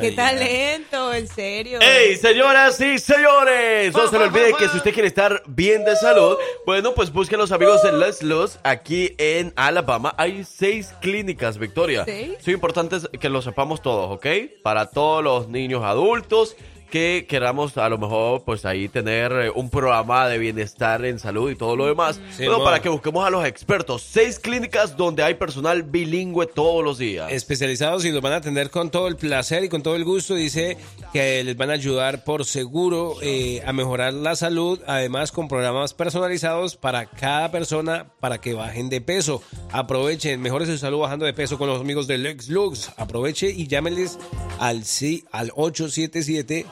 Qué 0.00 0.12
talento, 0.12 1.14
en 1.14 1.28
serio. 1.28 1.80
¡Ey, 1.80 2.16
señoras 2.16 2.80
y 2.80 2.98
señores! 2.98 3.94
No 3.94 4.08
se 4.08 4.18
le 4.18 4.24
olvide 4.24 4.54
que 4.54 4.68
si 4.68 4.76
usted 4.76 4.92
quiere 4.92 5.08
estar 5.08 5.42
bien 5.46 5.84
de 5.84 5.96
salud, 5.96 6.36
bueno, 6.66 6.94
pues 6.94 7.12
busque 7.12 7.34
a 7.34 7.38
los 7.38 7.52
amigos 7.52 7.82
de 7.82 7.92
Les 7.92 8.22
Luz 8.22 8.58
aquí 8.62 9.14
en 9.18 9.52
Alabama. 9.56 10.14
Hay 10.16 10.44
seis 10.44 10.94
clínicas, 11.00 11.58
Victoria. 11.58 12.04
¿Seis? 12.04 12.34
Sí, 12.40 12.52
importante 12.52 12.96
que 13.18 13.28
lo 13.28 13.42
sepamos 13.42 13.82
todos, 13.82 14.10
¿ok? 14.10 14.26
Para 14.62 14.90
todos 14.90 15.22
los 15.22 15.48
niños 15.48 15.82
adultos 15.84 16.56
que 16.90 17.26
queramos 17.28 17.76
a 17.76 17.88
lo 17.88 17.98
mejor 17.98 18.42
pues 18.44 18.64
ahí 18.64 18.88
tener 18.88 19.32
eh, 19.32 19.50
un 19.54 19.70
programa 19.70 20.28
de 20.28 20.38
bienestar 20.38 21.04
en 21.04 21.18
salud 21.18 21.50
y 21.50 21.56
todo 21.56 21.76
lo 21.76 21.86
demás. 21.86 22.20
Sí, 22.36 22.46
bueno, 22.46 22.64
para 22.64 22.80
que 22.80 22.88
busquemos 22.88 23.26
a 23.26 23.30
los 23.30 23.44
expertos. 23.44 24.02
Seis 24.02 24.38
clínicas 24.38 24.96
donde 24.96 25.22
hay 25.22 25.34
personal 25.34 25.82
bilingüe 25.82 26.46
todos 26.46 26.82
los 26.84 26.98
días. 26.98 27.30
Especializados 27.30 28.04
y 28.04 28.10
los 28.10 28.22
van 28.22 28.32
a 28.32 28.36
atender 28.36 28.70
con 28.70 28.90
todo 28.90 29.08
el 29.08 29.16
placer 29.16 29.64
y 29.64 29.68
con 29.68 29.82
todo 29.82 29.96
el 29.96 30.04
gusto. 30.04 30.34
Dice 30.34 30.76
que 31.12 31.42
les 31.44 31.56
van 31.56 31.70
a 31.70 31.74
ayudar 31.74 32.24
por 32.24 32.44
seguro 32.44 33.16
eh, 33.22 33.62
a 33.66 33.72
mejorar 33.72 34.14
la 34.14 34.36
salud, 34.36 34.80
además 34.86 35.32
con 35.32 35.48
programas 35.48 35.94
personalizados 35.94 36.76
para 36.76 37.06
cada 37.06 37.50
persona 37.50 38.06
para 38.20 38.38
que 38.38 38.54
bajen 38.54 38.88
de 38.88 39.00
peso. 39.00 39.42
Aprovechen, 39.72 40.40
mejore 40.40 40.66
su 40.66 40.78
salud 40.78 40.98
bajando 40.98 41.26
de 41.26 41.32
peso 41.32 41.58
con 41.58 41.68
los 41.68 41.80
amigos 41.80 42.06
de 42.06 42.18
Lex 42.18 42.48
Lux. 42.48 42.90
Aproveche 42.96 43.50
y 43.50 43.66
llámenles 43.66 44.18
al, 44.58 44.84
sí, 44.84 45.24
al 45.32 45.52
877 45.54 46.66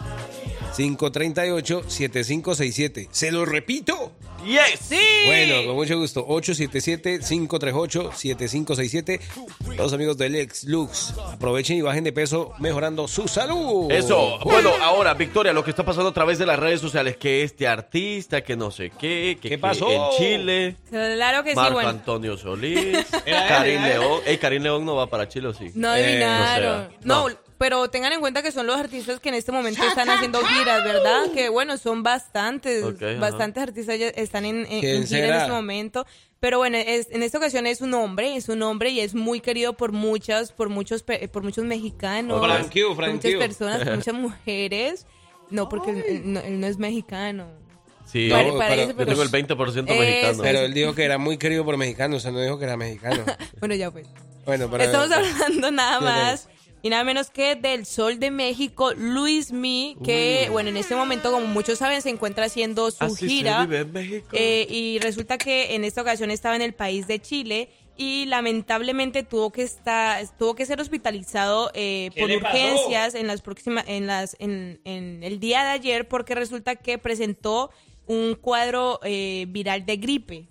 538 0.77 1.85
7567. 1.89 3.09
Se 3.11 3.33
lo 3.33 3.47
repito. 3.47 4.13
Yes. 4.45 4.79
Sí. 4.91 5.01
Bueno, 5.27 5.65
con 5.67 5.75
mucho 5.77 5.97
gusto. 5.99 6.27
877-538-7567. 6.29 9.21
Los 9.77 9.93
amigos 9.95 10.19
del 10.19 10.33
Lex 10.33 10.65
Lux. 10.65 11.15
Aprovechen 11.33 11.79
y 11.79 11.81
bajen 11.81 12.05
de 12.05 12.13
peso 12.13 12.53
mejorando 12.59 13.09
su 13.09 13.27
salud. 13.27 13.91
Eso. 13.91 14.39
Bueno, 14.45 14.71
ahora, 14.83 15.15
Victoria, 15.15 15.53
lo 15.55 15.65
que 15.65 15.71
está 15.71 15.83
pasando 15.85 16.11
a 16.11 16.15
través 16.15 16.39
de 16.39 16.45
las 16.47 16.59
redes 16.59 16.81
sociales, 16.83 17.17
que 17.17 17.43
este 17.43 17.67
artista, 17.67 18.43
que 18.43 18.55
no 18.57 18.71
sé 18.71 18.91
qué, 18.91 19.39
que, 19.41 19.49
¿Qué 19.49 19.59
pasó? 19.59 19.91
en 19.91 20.03
Chile, 20.19 20.77
Claro 20.91 21.43
que 21.43 21.51
sí, 21.51 21.57
Marco 21.57 21.75
bueno. 21.75 21.89
Antonio 21.89 22.37
Solís, 22.37 22.99
Karim. 23.49 23.83
León. 23.83 24.21
Ey, 24.27 24.37
Karim 24.39 24.63
León 24.63 24.85
no 24.85 24.95
va 24.97 25.07
para 25.09 25.27
Chile, 25.29 25.49
¿o 25.49 25.55
sí? 25.55 25.71
No 25.75 25.95
Eh, 25.97 26.05
adivinaron. 26.05 26.83
no 26.83 26.91
sé. 26.91 26.97
no, 27.03 27.29
No. 27.31 27.46
Pero 27.59 27.89
tengan 27.91 28.13
en 28.13 28.21
cuenta 28.21 28.43
que 28.43 28.53
son 28.53 28.67
los 28.67 28.77
artistas 28.77 29.21
que 29.21 29.29
en 29.31 29.35
este 29.37 29.53
momento 29.53 29.83
están 29.85 30.09
haciendo 30.11 30.41
giras, 30.41 30.85
¿verdad? 30.85 31.31
Que 31.35 31.49
bueno, 31.49 31.77
son 31.79 32.03
bastantes, 32.03 32.85
ajá. 32.85 33.19
bastantes 33.21 33.63
artistas 33.63 33.99
ya 33.99 34.09
están 34.09 34.45
en, 34.45 34.67
en- 34.71 34.81
¿Quién 34.81 34.97
en 34.97 35.07
gira 35.07 35.27
en 35.29 35.35
este 35.35 35.51
momento. 35.53 36.07
Pero 36.39 36.59
bueno, 36.59 36.77
es- 36.77 37.09
en 37.11 37.23
esta 37.23 37.39
ocasión 37.39 37.67
es 37.67 37.81
un 37.81 37.95
hombre, 37.95 38.37
es 38.37 38.49
un 38.51 38.63
hombre 38.63 38.91
y 38.91 39.01
es 39.01 39.15
muy 39.15 39.41
querido 39.41 39.73
por 39.73 39.93
muchas, 39.93 40.53
por 40.53 40.69
muchos, 40.69 41.03
pe- 41.03 41.29
por 41.29 41.43
muchos 41.43 41.65
mexicanos, 41.65 42.39
Frank 42.41 42.71
por 42.95 43.09
muchas 43.11 43.33
personas, 43.35 43.83
por 43.85 43.95
muchas 43.97 44.15
mujeres. 44.15 45.07
No, 45.49 45.69
porque 45.69 45.91
él, 45.93 46.23
no, 46.33 46.41
él 46.41 46.61
no 46.61 46.67
es 46.67 46.77
mexicano. 46.79 47.47
Sí, 48.05 48.29
Pare- 48.31 48.53
No, 48.53 48.59
parece, 48.59 48.77
pero- 48.77 48.91
yo 48.91 48.97
pero- 48.97 49.11
tengo 49.11 49.23
el 49.23 49.31
20% 49.31 49.91
Eso, 49.91 50.01
mexicano. 50.01 50.43
Pero 50.43 50.59
él 50.61 50.75
dijo 50.75 50.95
que 50.95 51.05
era 51.05 51.19
muy 51.19 51.39
querido 51.39 51.65
por 51.65 51.77
mexicanos. 51.77 52.19
O 52.19 52.21
sea, 52.21 52.31
no 52.33 52.41
dijo 52.41 52.59
que 52.59 52.65
era 52.67 52.77
mexicano. 52.77 53.25
Bueno, 53.61 53.75
ya 53.75 53.91
pues. 53.91 54.07
Bueno. 54.45 54.67
Estamos 54.79 55.11
hablando 55.11 55.71
nada 55.73 56.01
más 56.01 56.49
y 56.87 56.91
nada 56.91 57.03
menos 57.05 57.31
que 57.31 57.57
del 57.57 57.85
Sol 57.85 58.19
de 58.21 58.31
México, 58.31 58.93
Luis 58.95 59.51
Mi, 59.53 59.97
que, 60.05 60.49
bueno, 60.51 60.69
en 60.69 60.77
este 60.77 60.95
momento, 60.95 61.33
como 61.33 61.47
muchos 61.47 61.79
saben, 61.79 62.01
se 62.03 62.11
encuentra 62.11 62.45
haciendo 62.47 62.91
su 62.91 63.05
Así 63.05 63.17
se 63.17 63.27
gira. 63.29 63.65
vive 63.67 63.79
en 63.81 63.93
México. 63.93 64.29
eh, 64.33 64.67
y 64.71 64.99
resulta 65.01 65.37
que 65.39 65.75
en 65.75 65.85
esta 65.85 66.03
ocasión 66.03 66.31
estaba 66.31 66.55
en 66.57 66.63
el 66.63 66.75
país 66.75 67.07
de 67.07 67.21
Chile 67.21 67.69
y 67.99 68.27
lamentablemente 68.27 69.23
tuvo 69.23 69.51
que 69.51 69.63
estar, 69.63 70.23
tuvo 70.39 70.55
que 70.55 70.67
ser 70.67 70.81
hospitalizado 70.81 71.71
eh, 71.75 72.11
¿Qué 72.15 72.21
por 72.21 72.41
pasó? 72.43 72.57
urgencias 72.57 73.15
en 73.15 73.27
las 73.27 73.41
próximas, 73.43 73.85
en 73.89 74.07
las, 74.07 74.37
en, 74.39 74.81
en 74.85 75.23
el 75.25 75.41
día 75.41 75.65
de 75.65 75.71
ayer, 75.71 76.07
porque 76.07 76.35
resulta 76.35 76.77
que 76.77 76.99
presentó 76.99 77.71
un 78.07 78.35
cuadro 78.35 79.01
eh, 79.03 79.47
viral 79.49 79.85
de 79.87 79.97
gripe. 79.97 80.45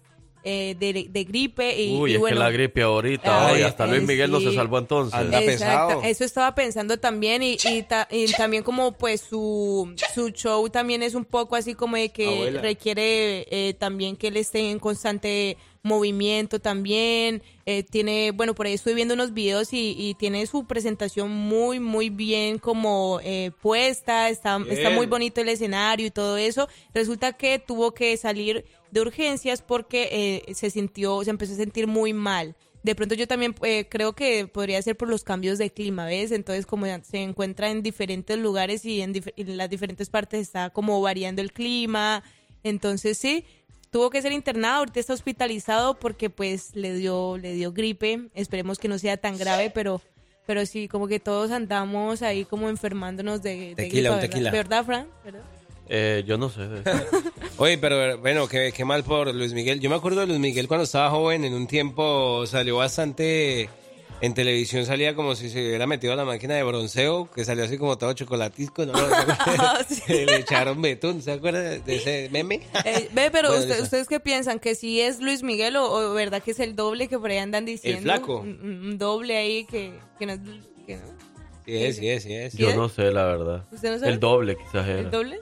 Eh, 0.48 0.76
de, 0.80 1.08
de 1.10 1.24
gripe 1.24 1.76
y, 1.82 1.98
Uy, 1.98 2.12
y 2.12 2.14
es 2.14 2.20
bueno, 2.20 2.36
que 2.36 2.40
la 2.40 2.52
gripe 2.52 2.82
ahorita, 2.84 3.48
Ay, 3.48 3.64
hasta 3.64 3.88
Luis 3.88 4.04
Miguel 4.04 4.30
no 4.32 4.40
se 4.40 4.54
salvó 4.54 4.78
entonces. 4.78 5.14
Anda 5.14 5.42
Exacto, 5.42 5.88
pesado. 5.88 6.02
eso 6.04 6.24
estaba 6.24 6.54
pensando 6.56 6.98
también 6.98 7.42
y, 7.44 7.58
y, 7.66 7.82
ta- 7.84 8.08
y 8.12 8.32
también 8.34 8.62
como 8.64 8.92
pues 8.92 9.22
su, 9.22 9.94
su 10.14 10.30
show 10.30 10.70
también 10.70 11.02
es 11.04 11.16
un 11.16 11.26
poco 11.26 11.56
así 11.56 11.74
como 11.74 11.98
de 11.98 12.10
que 12.10 12.28
Abuela. 12.28 12.62
requiere 12.62 13.48
eh, 13.50 13.74
también 13.74 14.16
que 14.16 14.28
él 14.28 14.38
esté 14.38 14.70
en 14.70 14.78
constante 14.80 15.58
movimiento 15.86 16.60
también, 16.60 17.44
eh, 17.68 17.84
tiene, 17.84 18.32
bueno, 18.32 18.56
por 18.56 18.66
ahí 18.66 18.74
estoy 18.74 18.96
viendo 18.96 19.14
unos 19.14 19.34
videos 19.34 19.72
y, 19.72 19.96
y 19.98 20.16
tiene 20.16 20.46
su 20.48 20.66
presentación 20.66 21.30
muy, 21.30 21.80
muy 21.80 22.10
bien 22.10 22.58
como 22.58 23.20
eh, 23.24 23.52
puesta, 23.62 24.30
está, 24.30 24.60
está 24.68 24.90
muy 24.90 25.06
bonito 25.06 25.42
el 25.42 25.50
escenario 25.50 26.08
y 26.08 26.12
todo 26.12 26.38
eso, 26.38 26.68
resulta 26.94 27.34
que 27.34 27.60
tuvo 27.60 27.94
que 27.94 28.18
salir 28.18 28.66
de 28.90 29.02
urgencias 29.02 29.62
porque 29.62 30.44
eh, 30.48 30.56
se 30.56 30.72
sintió, 30.72 31.24
se 31.24 31.30
empezó 31.30 31.54
a 31.54 31.58
sentir 31.58 31.86
muy 31.86 32.14
mal. 32.14 32.56
De 32.82 32.94
pronto 32.96 33.16
yo 33.16 33.28
también 33.28 33.56
eh, 33.64 33.88
creo 33.90 34.14
que 34.14 34.48
podría 34.48 34.82
ser 34.82 34.96
por 34.96 35.10
los 35.10 35.24
cambios 35.24 35.58
de 35.58 35.72
clima, 35.72 36.06
¿ves? 36.06 36.32
Entonces 36.32 36.66
como 36.66 36.86
se 37.04 37.18
encuentra 37.18 37.70
en 37.70 37.84
diferentes 37.84 38.38
lugares 38.38 38.86
y 38.86 39.02
en, 39.02 39.14
dif- 39.14 39.34
en 39.36 39.58
las 39.58 39.70
diferentes 39.70 40.10
partes 40.10 40.42
está 40.42 40.72
como 40.72 41.02
variando 41.02 41.42
el 41.42 41.52
clima, 41.52 42.24
entonces 42.64 43.18
sí, 43.18 43.46
tuvo 43.96 44.10
que 44.10 44.22
ser 44.22 44.34
internado, 44.34 44.80
ahorita 44.80 45.00
está 45.00 45.14
hospitalizado 45.14 45.94
porque 45.94 46.30
pues 46.30 46.76
le 46.76 46.94
dio, 46.96 47.38
le 47.38 47.54
dio 47.54 47.72
gripe, 47.72 48.28
esperemos 48.34 48.78
que 48.78 48.90
no 48.90 49.00
sea 49.00 49.16
tan 49.16 49.38
grave, 49.38 49.72
pero... 49.74 50.02
Pero 50.46 50.66
sí, 50.66 50.90
como 50.90 51.08
que 51.08 51.22
todos 51.22 51.50
andamos 51.50 52.22
ahí 52.22 52.44
como 52.44 52.68
enfermándonos 52.68 53.42
de, 53.42 53.70
de 53.70 53.76
Tequila, 53.76 54.10
¿verdad? 54.10 54.22
tequila. 54.22 54.52
¿Verdad, 54.52 54.86
Fran? 54.86 55.08
¿Verdad? 55.24 55.42
Eh, 55.88 56.26
yo 56.28 56.38
no 56.38 56.50
sé. 56.50 56.64
Oye, 57.58 57.78
pero 57.78 58.18
bueno, 58.18 58.50
qué, 58.50 58.74
qué 58.76 58.84
mal 58.84 59.06
por 59.06 59.34
Luis 59.34 59.54
Miguel. 59.54 59.80
Yo 59.80 59.90
me 59.90 59.96
acuerdo 59.96 60.20
de 60.20 60.28
Luis 60.28 60.40
Miguel 60.40 60.68
cuando 60.68 60.84
estaba 60.84 61.10
joven, 61.10 61.46
en 61.46 61.54
un 61.54 61.66
tiempo 61.66 62.46
salió 62.48 62.76
bastante 62.76 63.70
en 64.22 64.34
televisión, 64.34 64.86
salía 64.86 65.14
como 65.16 65.36
si 65.36 65.50
se 65.50 65.60
hubiera 65.60 65.86
metido 65.88 66.14
a 66.14 66.16
la 66.16 66.26
máquina 66.26 66.56
de 66.56 66.64
bronceo, 66.64 67.30
que 67.32 67.44
salió 67.46 67.64
así 67.66 67.78
como 67.78 67.98
todo 67.98 68.14
chocolatisco, 68.14 68.86
¿no? 68.86 68.94
Le 70.08 70.36
echaron 70.38 70.82
betún, 70.82 71.22
¿se 71.22 71.34
acuerda 71.34 71.60
de 71.62 71.96
ese 71.96 72.30
meme? 72.32 72.62
Eh, 72.86 73.10
ve, 73.14 73.30
pero 73.32 73.50
Bueno, 73.50 73.64
usted- 73.64 73.82
ustedes 73.84 74.08
qué 74.08 74.20
piensan, 74.20 74.60
que 74.60 74.74
si 74.76 75.02
es 75.02 75.20
Luis 75.20 75.44
Miguel 75.44 75.76
o, 75.76 75.92
o 75.92 76.14
verdad 76.14 76.42
que 76.42 76.52
es 76.52 76.60
el 76.60 76.76
doble 76.76 77.08
que 77.08 77.20
por 77.20 77.30
ahí 77.30 77.38
andan 77.38 77.66
diciendo. 77.66 78.02
flaco. 78.02 78.40
Un, 78.40 78.60
un 78.62 78.98
doble 78.98 79.36
ahí 79.38 79.66
que, 79.66 79.94
que 80.18 80.26
no 80.26 80.34
es... 80.34 80.40
que 80.88 80.96
no. 80.98 81.04
Sí 81.66 81.76
es, 81.84 81.96
sí 81.98 82.08
es, 82.10 82.24
sí 82.24 82.34
es. 82.34 82.54
Yo 82.54 82.76
no 82.76 82.90
sé, 82.90 83.12
la 83.12 83.26
verdad. 83.26 83.66
¿Usted 83.72 83.92
no 83.92 84.00
sabe? 84.00 84.12
El 84.12 84.20
doble 84.20 84.56
quizás 84.56 84.88
era. 84.88 85.00
¿El 85.00 85.12
doble? 85.12 85.40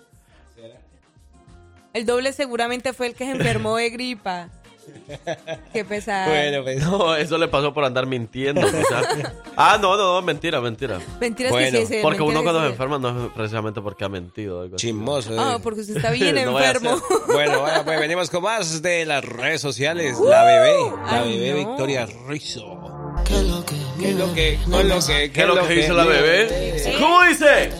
El 1.94 2.06
doble 2.08 2.34
seguramente 2.34 2.91
fue 2.94 3.08
el 3.08 3.14
que 3.14 3.26
se 3.26 3.32
enfermó 3.32 3.76
de 3.78 3.90
gripa. 3.91 4.50
Qué 5.72 5.85
pesado. 5.85 6.30
Bueno, 6.30 6.64
pues. 6.64 6.84
No, 6.84 7.15
eso 7.15 7.38
le 7.38 7.47
pasó 7.47 7.73
por 7.73 7.84
andar 7.84 8.05
mintiendo, 8.05 8.61
quizás. 8.61 9.05
Ah, 9.55 9.77
no, 9.81 9.95
no, 9.97 10.15
no, 10.15 10.22
mentira, 10.22 10.60
mentira. 10.61 10.99
Mentiras 11.19 11.51
Bueno, 11.51 11.80
que 11.80 11.85
sí, 11.85 11.93
sí, 11.95 11.99
Porque 12.01 12.22
uno 12.22 12.41
cuando 12.43 12.61
se 12.61 12.68
enferma 12.68 12.97
no 12.99 13.26
es 13.27 13.31
precisamente 13.34 13.81
porque 13.81 14.05
ha 14.05 14.10
mentido. 14.10 14.61
algo 14.61 14.76
así. 14.76 14.88
Chismoso. 14.88 15.31
Ah, 15.39 15.55
eh. 15.57 15.60
porque 15.61 15.81
usted 15.81 15.97
está 15.97 16.11
bien 16.11 16.35
No 16.43 16.53
vaya 16.53 16.68
a 16.68 16.72
enfermo. 16.72 17.01
Bueno, 17.27 17.61
vaya, 17.61 17.84
pues 17.85 17.99
venimos 17.99 18.30
con 18.30 18.43
más 18.43 18.81
de 18.81 19.05
las 19.05 19.23
redes 19.23 19.61
sociales. 19.61 20.18
La 20.19 20.43
bebé, 20.43 20.76
la 21.05 21.19
Ay, 21.22 21.39
bebé 21.39 21.64
no. 21.64 21.69
Victoria 21.69 22.07
Rizzo. 22.27 22.89
¿Qué 23.26 23.35
es 23.35 23.43
lo 23.43 23.65
que? 23.65 23.76
¿Qué 23.99 24.10
es 24.10 24.15
lo 24.15 24.34
que? 24.34 24.60
Con 24.64 24.89
lo 24.89 24.99
que 24.99 25.31
¿Qué 25.31 25.41
es 25.41 25.47
lo 25.47 25.68
que 25.68 25.73
dice 25.76 25.93
la 25.93 26.05
bebé? 26.05 26.95
¿Cómo 26.99 27.23
dice? 27.23 27.72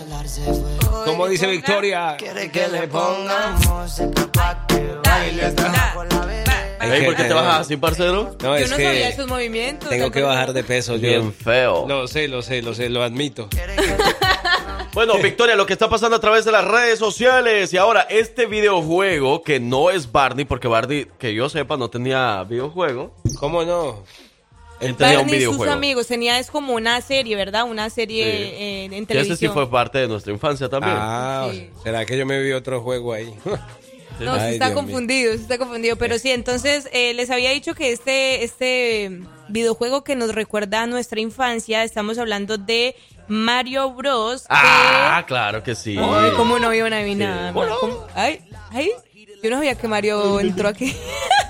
Como 1.06 1.28
dice 1.28 1.48
Victoria. 1.48 2.16
Quiere 2.18 2.50
que 2.50 2.68
le 2.68 2.88
ponga 2.88 3.52
música 3.52 4.30
pa' 4.32 4.66
que 4.68 4.96
baile 5.04 5.44
Hay 5.46 6.43
Ey, 6.92 7.06
¿Por 7.06 7.16
qué 7.16 7.24
te 7.24 7.34
bajas 7.34 7.62
así, 7.62 7.78
parcero? 7.78 8.36
No, 8.42 8.50
Yo 8.50 8.56
es 8.58 8.70
no 8.72 8.78
que 8.78 8.84
sabía 8.84 9.10
esos 9.10 9.28
movimientos. 9.28 9.90
tengo 9.90 10.06
¿te 10.08 10.12
que 10.12 10.22
bajar 10.22 10.54
de 10.54 10.64
peso. 10.64 10.96
Yo 10.96 11.02
Bien 11.08 11.34
feo. 11.34 11.86
Lo 11.88 12.08
sé, 12.08 12.28
lo 12.28 12.42
sé, 12.42 12.62
lo 12.62 12.74
sé, 12.74 12.90
lo 12.90 13.04
admito. 13.04 13.50
Bueno, 14.94 15.18
Victoria, 15.18 15.56
lo 15.56 15.66
que 15.66 15.74
está 15.74 15.90
pasando 15.90 16.16
a 16.18 16.20
través 16.20 16.46
de 16.46 16.52
las 16.52 16.64
redes 16.66 17.00
sociales. 17.00 17.74
Y 17.74 17.78
ahora, 17.78 18.02
este 18.12 18.46
videojuego 18.46 19.42
que 19.42 19.60
no 19.60 19.90
es 19.90 20.12
Barney, 20.12 20.46
porque 20.46 20.68
Barney, 20.68 21.08
que 21.18 21.34
yo 21.34 21.50
sepa, 21.50 21.78
no 21.78 21.90
tenía 21.90 22.44
videojuego. 22.44 23.12
¿Cómo 23.40 23.64
no? 23.64 24.04
Él 24.80 24.96
tenía 24.96 25.14
un 25.20 25.26
Barney 25.26 25.40
y 25.40 25.46
sus 25.46 25.54
videojuego. 25.54 25.74
amigos, 25.74 26.06
tenía 26.08 26.38
es 26.38 26.52
como 26.52 26.74
una 26.76 27.02
serie, 27.02 27.36
¿verdad? 27.36 27.64
Una 27.64 27.90
serie 27.90 28.24
eh, 28.28 28.84
en 28.86 28.92
Que 28.92 28.98
ese 28.98 29.06
televisión. 29.08 29.38
sí 29.40 29.48
fue 29.48 29.68
parte 29.68 29.98
de 29.98 30.08
nuestra 30.08 30.32
infancia 30.32 30.70
también. 30.70 30.96
Ah, 30.96 31.48
Sí. 31.52 31.72
¿será 31.84 32.06
que 32.06 32.16
yo 32.16 32.28
me 32.28 32.40
vi 32.40 32.52
otro 32.52 32.80
juego 32.82 33.14
ahí? 33.14 33.34
No, 34.20 34.34
Ay, 34.34 34.40
sí 34.50 34.54
está 34.54 34.66
Dios 34.68 34.70
mío. 34.70 34.76
confundido, 34.76 35.34
sí 35.34 35.42
está 35.42 35.58
confundido. 35.58 35.96
Pero 35.98 36.18
sí, 36.20 36.32
entonces 36.32 36.88
eh, 36.94 37.14
les 37.14 37.30
había 37.30 37.50
dicho 37.52 37.74
que 37.76 37.92
este, 37.92 38.44
este 38.44 39.22
videojuego 39.50 40.04
que 40.04 40.16
nos 40.16 40.34
recuerda 40.36 40.84
a 40.84 40.88
nuestra 40.88 41.20
infancia, 41.20 41.84
estamos 41.84 42.18
hablando 42.18 42.58
de 42.58 42.96
Mario 43.28 43.92
Bros. 43.94 44.42
que- 44.44 44.48
Ah, 44.50 45.24
claro 45.28 45.64
que 45.64 45.76
sí. 45.76 45.98
Ay, 46.00 46.32
cómo 46.38 46.60
no 46.60 46.74
iban 46.74 46.94
a 46.94 46.98
adivinar. 46.98 47.54
Sí. 47.54 47.60
¿Cómo? 47.80 48.08
Ay, 48.16 48.42
ay, 48.72 48.92
yo 49.42 49.50
no 49.50 49.58
sabía 49.58 49.76
que 49.76 49.88
Mario 49.88 50.40
entró 50.40 50.68
aquí. 50.70 50.96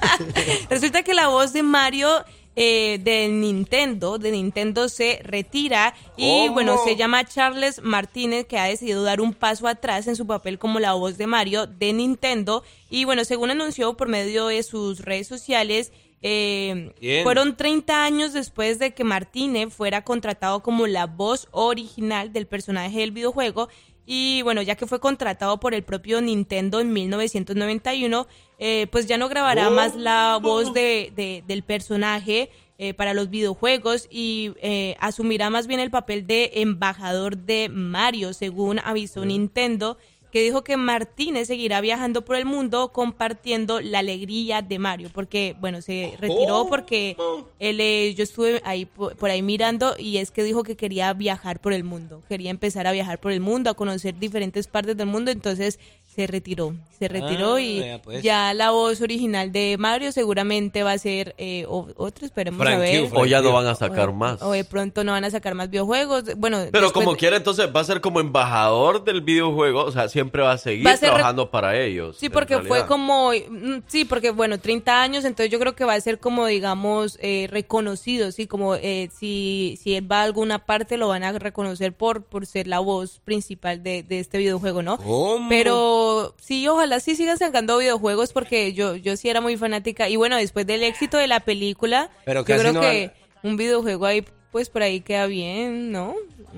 Resulta 0.69 1.03
que 1.03 1.13
la 1.13 1.27
voz 1.27 1.53
de 1.53 1.63
Mario 1.63 2.23
eh, 2.55 2.99
de 3.01 3.27
Nintendo, 3.29 4.19
de 4.19 4.31
Nintendo 4.31 4.87
se 4.87 5.19
retira 5.23 5.95
y 6.17 6.49
bueno, 6.49 6.77
se 6.85 6.95
llama 6.95 7.25
Charles 7.25 7.81
Martínez 7.81 8.45
que 8.45 8.59
ha 8.59 8.65
decidido 8.65 9.03
dar 9.03 9.21
un 9.21 9.33
paso 9.33 9.67
atrás 9.67 10.07
en 10.07 10.15
su 10.15 10.27
papel 10.27 10.59
como 10.59 10.79
la 10.79 10.93
voz 10.93 11.17
de 11.17 11.25
Mario 11.25 11.65
de 11.65 11.93
Nintendo. 11.93 12.63
Y 12.89 13.05
bueno, 13.05 13.25
según 13.25 13.49
anunció 13.49 13.97
por 13.97 14.07
medio 14.07 14.47
de 14.47 14.61
sus 14.61 14.99
redes 14.99 15.27
sociales, 15.27 15.91
eh, 16.21 17.21
fueron 17.23 17.57
30 17.57 18.05
años 18.05 18.33
después 18.33 18.79
de 18.79 18.93
que 18.93 19.03
Martínez 19.03 19.73
fuera 19.73 20.03
contratado 20.03 20.63
como 20.63 20.87
la 20.87 21.05
voz 21.05 21.49
original 21.51 22.31
del 22.31 22.47
personaje 22.47 22.99
del 22.99 23.11
videojuego. 23.11 23.67
Y 24.05 24.41
bueno, 24.41 24.61
ya 24.61 24.75
que 24.75 24.87
fue 24.87 24.99
contratado 24.99 25.59
por 25.59 25.73
el 25.73 25.83
propio 25.83 26.21
Nintendo 26.21 26.79
en 26.79 26.91
1991, 26.93 28.27
eh, 28.65 28.87
pues 28.89 29.07
ya 29.07 29.17
no 29.17 29.27
grabará 29.27 29.69
más 29.69 29.93
la 29.95 30.39
voz 30.41 30.73
de, 30.73 31.11
de- 31.17 31.43
del 31.45 31.63
personaje 31.63 32.49
eh, 32.77 32.93
para 32.93 33.13
los 33.13 33.29
videojuegos 33.29 34.07
y 34.09 34.53
eh, 34.61 34.95
asumirá 35.01 35.49
más 35.49 35.67
bien 35.67 35.81
el 35.81 35.91
papel 35.91 36.25
de 36.25 36.49
embajador 36.55 37.35
de 37.37 37.67
Mario, 37.69 38.33
según 38.33 38.79
avisó 38.79 39.25
Nintendo 39.25 39.97
que 40.33 40.41
dijo 40.41 40.63
que 40.63 40.77
Martínez 40.77 41.45
seguirá 41.47 41.79
viajando 41.79 42.25
por 42.25 42.35
el 42.37 42.45
mundo 42.45 42.89
compartiendo 42.91 43.79
la 43.81 43.99
alegría 43.99 44.63
de 44.63 44.79
Mario, 44.79 45.11
porque, 45.13 45.55
bueno, 45.61 45.83
se 45.83 46.13
retiró 46.19 46.65
porque 46.67 47.15
él, 47.59 47.79
eh, 47.79 48.15
yo 48.17 48.23
estuve 48.23 48.59
ahí 48.65 48.85
por, 48.87 49.29
ahí 49.29 49.43
mirando 49.43 49.93
y 49.95 50.17
es 50.17 50.31
que 50.31 50.43
dijo 50.43 50.63
que 50.63 50.75
quería 50.75 51.13
viajar 51.13 51.59
por 51.59 51.71
el 51.71 51.83
mundo, 51.83 52.23
quería 52.27 52.49
empezar 52.49 52.87
a 52.87 52.91
viajar 52.91 53.19
por 53.19 53.31
el 53.31 53.41
mundo, 53.41 53.69
a 53.69 53.75
conocer 53.75 54.17
diferentes 54.17 54.65
partes 54.65 54.97
del 54.97 55.05
mundo, 55.05 55.29
entonces 55.29 55.79
se 56.15 56.25
retiró, 56.25 56.75
se 56.97 57.07
retiró 57.07 57.55
Ah, 57.55 57.61
y 57.61 57.83
pues. 58.03 58.23
ya 58.23 58.53
la 58.55 58.71
voz 58.71 59.01
original 59.01 59.51
de 59.51 59.77
Mario 59.77 60.11
seguramente 60.11 60.81
va 60.81 60.93
a 60.93 60.97
ser 60.97 61.35
eh, 61.37 61.65
o- 61.67 61.87
otro, 61.95 62.25
esperemos 62.25 62.59
a 62.59 62.63
Frank 62.63 62.79
ver. 62.79 63.09
Q, 63.09 63.19
O 63.19 63.25
ya 63.27 63.41
no 63.41 63.51
van 63.53 63.67
a 63.67 63.71
O- 63.73 63.75
sacar 63.75 64.13
más. 64.13 64.41
O 64.41 64.51
de 64.51 64.63
pronto 64.63 65.03
no 65.03 65.11
van 65.11 65.25
a 65.25 65.29
sacar 65.31 65.53
más 65.55 65.69
videojuegos. 65.69 66.23
Bueno, 66.37 66.57
Pero 66.71 66.85
después 66.85 67.05
como 67.05 67.15
quiera, 67.17 67.37
entonces 67.37 67.67
va 67.75 67.81
a 67.81 67.83
ser 67.83 68.01
como 68.01 68.19
embajador 68.19 69.03
del 69.03 69.21
videojuego, 69.21 69.83
o 69.85 69.91
sea, 69.91 70.07
siempre 70.09 70.22
va 70.31 70.51
a 70.53 70.57
seguir 70.57 70.85
Va 70.85 70.91
a 70.91 70.97
ser 70.97 71.09
re- 71.09 71.15
trabajando 71.15 71.49
para 71.51 71.79
ellos. 71.79 72.17
Sí, 72.19 72.29
porque 72.29 72.59
fue 72.61 72.85
como, 72.85 73.31
mm, 73.31 73.83
sí, 73.87 74.05
porque 74.05 74.31
bueno, 74.31 74.59
30 74.59 75.01
años, 75.01 75.25
entonces 75.25 75.51
yo 75.51 75.59
creo 75.59 75.75
que 75.75 75.85
va 75.85 75.93
a 75.93 76.01
ser 76.01 76.19
como, 76.19 76.45
digamos, 76.45 77.17
eh, 77.21 77.47
reconocido, 77.49 78.31
sí, 78.31 78.47
como 78.47 78.75
eh, 78.75 79.09
si, 79.17 79.77
si 79.81 79.95
él 79.95 80.11
va 80.11 80.21
a 80.21 80.23
alguna 80.23 80.65
parte 80.65 80.97
lo 80.97 81.07
van 81.07 81.23
a 81.23 81.31
reconocer 81.33 81.93
por, 81.93 82.23
por 82.23 82.45
ser 82.45 82.67
la 82.67 82.79
voz 82.79 83.19
principal 83.23 83.83
de, 83.83 84.03
de 84.03 84.19
este 84.19 84.37
videojuego, 84.37 84.81
¿no? 84.81 84.97
¿Cómo? 84.97 85.49
Pero 85.49 86.35
sí, 86.41 86.67
ojalá 86.67 86.99
sí 86.99 87.15
sigan 87.15 87.37
sacando 87.37 87.77
videojuegos 87.77 88.33
porque 88.33 88.73
yo, 88.73 88.95
yo 88.95 89.15
sí 89.17 89.29
era 89.29 89.41
muy 89.41 89.57
fanática 89.57 90.09
y 90.09 90.15
bueno, 90.15 90.37
después 90.37 90.65
del 90.67 90.83
éxito 90.83 91.17
de 91.17 91.27
la 91.27 91.39
película, 91.41 92.09
Pero 92.25 92.41
yo 92.45 92.57
creo 92.57 92.73
no 92.73 92.81
que 92.81 93.11
un 93.43 93.57
videojuego 93.57 94.05
ahí, 94.05 94.23
pues 94.53 94.69
por 94.69 94.83
ahí 94.83 95.01
queda 95.01 95.25
bien, 95.25 95.91
¿no? 95.91 96.13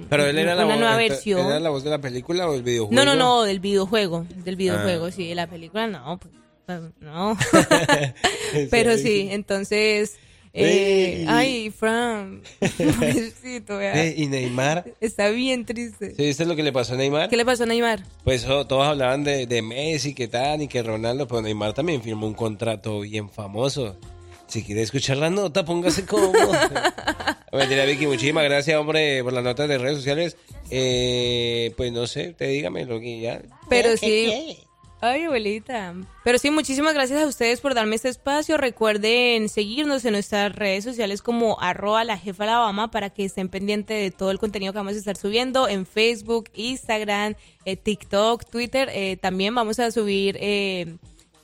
Pero 0.10 0.26
él 0.26 0.38
era 0.38 0.54
la, 0.54 0.66
voz, 0.66 0.78
nueva 0.78 1.02
¿él 1.02 1.10
versión. 1.10 1.48
¿Era 1.48 1.62
la 1.62 1.70
voz 1.70 1.86
de 1.86 1.90
la 1.90 2.00
película 2.00 2.48
o 2.50 2.54
el 2.54 2.62
videojuego? 2.62 2.94
No, 2.94 3.06
no, 3.06 3.16
no, 3.16 3.44
del 3.44 3.62
videojuego, 3.62 4.26
del 4.44 4.58
videojuego, 4.58 5.06
Ah. 5.06 5.12
sí, 5.12 5.30
de 5.30 5.36
la 5.36 5.48
película 5.48 5.88
no, 5.88 6.20
pues, 6.20 6.34
pues, 6.66 6.82
no. 7.00 7.38
Pero 8.70 8.98
sí, 8.98 9.30
entonces, 9.32 10.18
eh, 10.54 11.26
ay, 11.30 11.70
Fran, 11.72 12.42
pobrecito, 12.60 13.78
vea. 13.78 14.06
¿Y 14.14 14.28
Neymar? 14.28 14.84
está 15.00 15.30
bien 15.30 15.66
triste. 15.66 16.16
¿Sí 16.16 16.24
viste 16.26 16.46
lo 16.46 16.58
que 16.58 16.64
le 16.64 16.74
pasó 16.74 16.96
a 16.96 16.98
Neymar? 16.98 17.30
¿Qué 17.30 17.38
le 17.38 17.46
pasó 17.46 17.64
a 17.64 17.66
Neymar? 17.66 18.04
Pues 18.26 18.46
oh, 18.46 18.68
todos 18.68 18.86
hablaban 18.86 19.24
de, 19.24 19.48
de 19.48 19.62
Messi, 19.62 20.14
que 20.14 20.28
tal, 20.28 20.62
y 20.62 20.68
que 20.68 20.84
Ronaldo, 20.84 21.30
pero 21.30 21.42
Neymar 21.42 21.72
también 21.72 22.02
firmó 22.02 22.28
un 22.28 22.34
contrato 22.34 23.00
bien 23.00 23.30
famoso. 23.30 23.96
Si 24.48 24.64
quiere 24.64 24.82
escuchar 24.82 25.16
la 25.16 25.30
nota, 25.30 25.64
póngase 25.64 26.06
cómodo. 26.06 26.52
Mentira, 27.58 27.86
Vicky, 27.86 28.08
muchísimas 28.08 28.44
gracias, 28.44 28.78
hombre, 28.78 29.24
por 29.24 29.34
las 29.34 29.44
notas 29.44 29.68
de 29.68 29.78
redes 29.78 29.98
sociales. 29.98 30.38
Eh, 30.72 31.74
pues 31.78 31.92
no 31.92 32.08
sé, 32.08 32.34
te 32.34 32.48
dígame 32.48 32.86
lo 32.86 33.00
que 33.00 33.20
ya. 33.20 33.42
Pero 33.70 33.96
sí. 33.98 34.60
Ay, 35.02 35.24
abuelita. 35.26 35.94
Pero 36.24 36.40
sí, 36.40 36.50
muchísimas 36.50 36.94
gracias 36.94 37.22
a 37.22 37.28
ustedes 37.28 37.60
por 37.60 37.76
darme 37.76 37.96
este 37.96 38.10
espacio. 38.10 38.58
Recuerden 38.58 39.50
seguirnos 39.50 40.04
en 40.06 40.14
nuestras 40.14 40.56
redes 40.56 40.84
sociales 40.84 41.22
como 41.22 41.62
arroba 41.62 42.04
la 42.04 42.18
jefa 42.18 42.46
Alabama 42.46 42.90
para 42.90 43.12
que 43.12 43.26
estén 43.26 43.50
pendientes 43.50 44.02
de 44.02 44.10
todo 44.10 44.32
el 44.32 44.40
contenido 44.40 44.74
que 44.74 44.80
vamos 44.80 44.94
a 44.94 44.98
estar 44.98 45.16
subiendo 45.16 45.68
en 45.68 45.86
Facebook, 45.86 46.50
Instagram, 46.56 47.36
eh, 47.66 47.76
TikTok, 47.76 48.46
Twitter. 48.50 48.90
Eh, 48.94 49.18
también 49.18 49.54
vamos 49.54 49.80
a 49.80 49.92
subir 49.92 50.38
eh, 50.40 50.96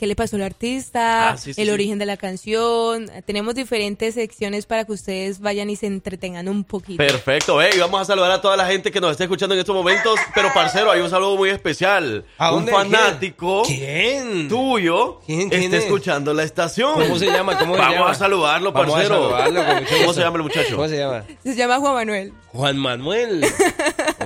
qué 0.02 0.08
le 0.08 0.16
pasó 0.16 0.36
al 0.38 0.42
artista, 0.42 1.30
Ah, 1.30 1.38
sí, 1.38 1.54
sí, 1.54 1.62
el 1.62 1.68
sí. 1.68 1.74
origen 1.74 2.00
de 2.00 2.08
la 2.08 2.18
canción. 2.18 3.08
Tenemos 3.28 3.54
diferentes 3.54 4.16
secciones 4.16 4.66
para 4.66 4.84
que 4.84 4.94
ustedes 4.94 5.40
vayan 5.42 5.70
y 5.70 5.76
se 5.76 5.86
entretengan 5.86 6.48
un 6.50 6.64
poquito. 6.64 6.98
Perfecto, 6.98 7.62
hey, 7.62 7.74
vamos 7.80 8.02
a 8.02 8.06
saludar 8.06 8.32
a 8.32 8.42
toda 8.42 8.58
la 8.58 8.66
gente 8.66 8.90
que 8.92 9.00
nos 9.00 9.12
está 9.12 9.26
escuchando 9.26 9.54
en 9.54 9.60
estos 9.60 9.76
momentos. 9.76 10.20
Pero, 10.34 10.52
parcero, 10.56 10.90
hay 10.90 11.02
un 11.02 11.10
saludo 11.12 11.38
muy 11.38 11.52
especial. 11.52 12.26
¿A 12.40 12.52
un 12.52 12.68
fanático 12.68 13.62
¿Quién? 13.64 14.48
tuyo 14.50 15.20
¿Quién, 15.24 15.50
quién 15.52 15.64
está 15.66 15.78
es? 15.78 15.84
escuchando 15.84 16.34
la 16.34 16.42
estación. 16.46 16.94
¿Cómo 16.96 17.20
se 17.20 17.28
llama? 17.28 17.60
¿Cómo 17.60 17.76
se 17.76 17.80
vamos 17.82 17.96
llama? 17.96 18.10
a 18.12 18.16
saludarlo, 18.16 18.72
Vamos 18.72 18.90
a 18.96 18.98
parcero. 18.98 19.16
saludarlo, 19.40 19.86
¿Cómo 20.02 20.14
se 20.14 20.22
llama 20.22 20.38
el 20.38 20.44
muchacho? 20.44 20.76
¿Cómo 20.78 20.88
se 20.88 20.98
llama? 20.98 21.24
Se 21.44 21.56
llama 21.56 21.78
Juan 21.80 21.94
Manuel. 21.94 22.34
Juan 22.54 22.78
Manuel. 22.78 23.46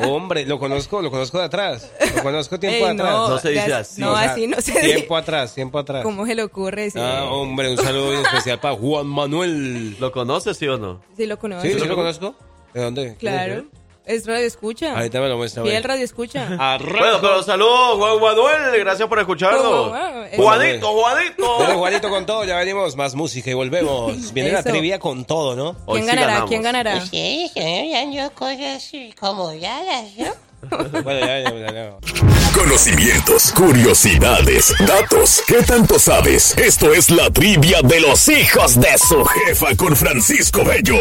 Hombre, 0.08 0.46
lo 0.46 0.58
conozco, 0.60 1.02
lo 1.02 1.12
conozco 1.12 1.38
de 1.40 1.46
atrás. 1.46 1.92
Lo 2.16 2.24
conozco 2.24 2.60
tiempo 2.60 2.86
Ey, 2.86 2.92
atrás. 2.94 3.12
no, 3.30 3.40
se 3.40 3.50
dice 3.50 3.74
así. 3.74 4.02
no, 4.02 4.16
así 4.16 4.48
no 4.48 4.60
se 4.62 4.72
dice. 4.72 4.86
Tiempo 4.96 5.16
atrás, 5.18 5.54
tiempo 5.54 5.65
atrás. 5.74 6.04
¿Cómo 6.04 6.26
se 6.26 6.36
le 6.36 6.44
ocurre? 6.44 6.90
Sí, 6.92 7.00
Ah, 7.02 7.26
hombre, 7.30 7.70
un 7.72 7.78
saludo 7.78 8.10
bien 8.12 8.22
especial 8.26 8.60
para 8.60 8.76
Juan 8.76 9.08
Manuel. 9.08 9.96
¿Lo 10.00 10.12
conoces, 10.12 10.58
sí 10.58 10.68
o 10.68 10.78
no? 10.78 11.02
sí 11.16 11.26
lo 11.26 11.38
conozco. 11.40 11.68
¿Sí? 11.68 11.74
¿Sí 11.80 11.86
lo 11.86 11.96
conozco? 11.96 12.36
¿De 12.74 12.82
dónde? 12.82 13.16
Claro. 13.16 13.66
Es 14.06 14.28
radio 14.28 14.46
escucha. 14.46 14.96
Ahorita 14.96 15.20
me 15.20 15.28
lo 15.30 15.38
muestra. 15.38 15.64
Fiel 15.64 15.74
bueno. 15.76 15.88
radio 15.88 16.06
escucha. 16.06 16.48
Bueno, 16.80 17.18
pero 17.22 17.42
saludos, 17.42 17.98
Juan 17.98 18.22
Manuel. 18.22 18.80
Gracias 18.80 19.10
por 19.10 19.18
escucharnos. 19.18 19.90
Juan. 19.90 20.28
Juanito, 20.36 20.88
Juanito. 20.92 21.56
Dale, 21.60 21.74
Juanito 21.74 22.10
con 22.10 22.26
todo, 22.26 22.46
ya 22.46 22.58
venimos, 22.58 22.96
más 22.96 23.16
música 23.16 23.50
y 23.50 23.54
volvemos. 23.56 24.32
Viene 24.32 24.52
la 24.52 24.62
trivia 24.62 25.00
con 25.00 25.26
todo, 25.26 25.56
¿no? 25.56 25.76
¿Quién 25.92 26.06
ganará? 26.06 26.46
¿Quién 26.48 26.62
ganará? 26.62 27.02
Sí, 27.06 27.50
hablando 27.56 28.32
cosas 28.36 28.92
como 29.20 29.52
raras, 29.52 30.12
¿no? 30.18 30.28
Conocimientos, 32.54 33.52
curiosidades, 33.52 34.74
datos. 34.88 35.42
¿Qué 35.48 35.62
tanto 35.64 36.00
sabes? 36.00 36.56
Esto 36.58 36.94
es 36.94 37.10
la 37.10 37.30
trivia 37.30 37.82
de 37.84 38.00
los 38.00 38.28
hijos 38.30 38.80
de 38.80 38.98
su 38.98 39.24
jefa 39.26 39.76
con 39.76 39.96
Francisco 39.96 40.64
Bello. 40.64 40.98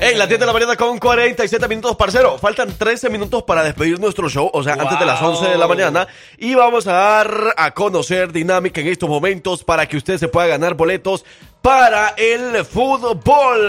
En 0.00 0.18
la 0.18 0.26
10 0.26 0.40
de 0.40 0.46
la 0.46 0.52
mañana 0.52 0.76
con 0.76 0.98
47 0.98 1.68
minutos, 1.68 1.96
parcero. 1.96 2.38
Faltan 2.38 2.72
13 2.76 3.10
minutos 3.10 3.42
para 3.44 3.62
despedir 3.62 4.00
nuestro 4.00 4.28
show, 4.28 4.50
o 4.52 4.62
sea, 4.62 4.74
antes 4.74 4.98
de 4.98 5.06
las 5.06 5.22
11 5.22 5.48
de 5.48 5.58
la 5.58 5.68
mañana. 5.68 6.08
Y 6.38 6.54
vamos 6.54 6.86
a 6.86 6.92
dar 6.92 7.54
a 7.56 7.70
conocer 7.72 8.32
dinámica 8.32 8.80
en 8.80 8.88
estos 8.88 9.08
momentos 9.08 9.64
para 9.64 9.86
que 9.86 9.96
usted 9.96 10.18
se 10.18 10.28
pueda 10.28 10.46
ganar 10.46 10.74
boletos 10.74 11.24
para 11.62 12.14
el 12.16 12.64
fútbol. 12.64 13.60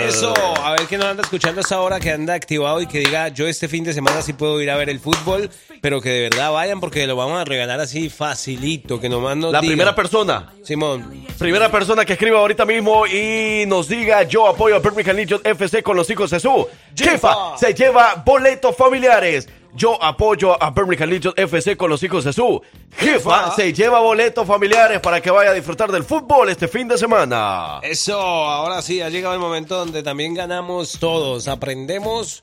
Eso, 0.00 0.32
a 0.64 0.72
ver 0.72 0.82
quién 0.88 1.00
nos 1.00 1.10
anda 1.10 1.22
escuchando 1.22 1.60
a 1.60 1.62
esa 1.62 1.80
hora 1.80 2.00
que 2.00 2.10
anda 2.10 2.34
activado 2.34 2.80
y 2.80 2.86
que 2.86 3.00
diga, 3.00 3.28
yo 3.28 3.46
este 3.46 3.68
fin 3.68 3.84
de 3.84 3.92
semana 3.92 4.22
sí 4.22 4.32
puedo 4.32 4.60
ir 4.60 4.70
a 4.70 4.76
ver 4.76 4.88
el 4.88 4.98
fútbol, 5.00 5.50
pero 5.80 6.00
que 6.00 6.08
de 6.10 6.20
verdad 6.30 6.52
vayan 6.52 6.80
porque 6.80 7.06
lo 7.06 7.16
vamos 7.16 7.38
a 7.40 7.44
regalar 7.44 7.80
así 7.80 8.08
facilito, 8.08 8.98
que 9.00 9.08
nomás 9.08 9.36
nos 9.36 9.52
La 9.52 9.60
diga. 9.60 9.70
primera 9.72 9.94
persona. 9.94 10.52
Simón, 10.62 11.26
Primera 11.38 11.70
persona 11.70 12.04
que 12.04 12.14
escriba 12.14 12.38
ahorita 12.38 12.64
mismo 12.64 13.06
y 13.06 13.64
nos 13.66 13.88
diga 13.88 14.22
yo 14.24 14.46
apoyo 14.48 14.76
a 14.76 14.78
Birmingham 14.80 15.16
Legion 15.16 15.40
FC 15.44 15.82
con 15.82 15.96
los 15.96 16.08
hijos 16.10 16.30
de 16.30 16.40
su 16.40 16.66
jefa. 16.96 17.56
Se 17.58 17.74
lleva 17.74 18.22
boletos 18.24 18.74
familiares. 18.76 19.48
Yo 19.74 20.02
apoyo 20.02 20.60
a 20.62 20.70
Birmingham 20.70 21.10
Legion 21.10 21.34
FC 21.36 21.76
con 21.76 21.90
los 21.90 22.02
hijos 22.02 22.24
de 22.24 22.32
su 22.32 22.60
jefa. 22.96 23.54
Se 23.54 23.72
lleva 23.72 24.00
boletos 24.00 24.46
familiares 24.46 25.00
para 25.00 25.20
que 25.20 25.30
vaya 25.30 25.50
a 25.50 25.54
disfrutar 25.54 25.92
del 25.92 26.04
fútbol 26.04 26.48
este 26.48 26.68
fin 26.68 26.88
de 26.88 26.98
semana. 26.98 27.80
eso, 27.82 28.18
ahora 28.18 28.82
sí, 28.82 29.00
ha 29.00 29.08
llegado 29.08 29.34
el 29.34 29.40
momento 29.40 29.76
donde 29.76 30.02
también 30.02 30.34
ganamos 30.34 30.98
todos, 30.98 31.48
aprendemos 31.48 32.42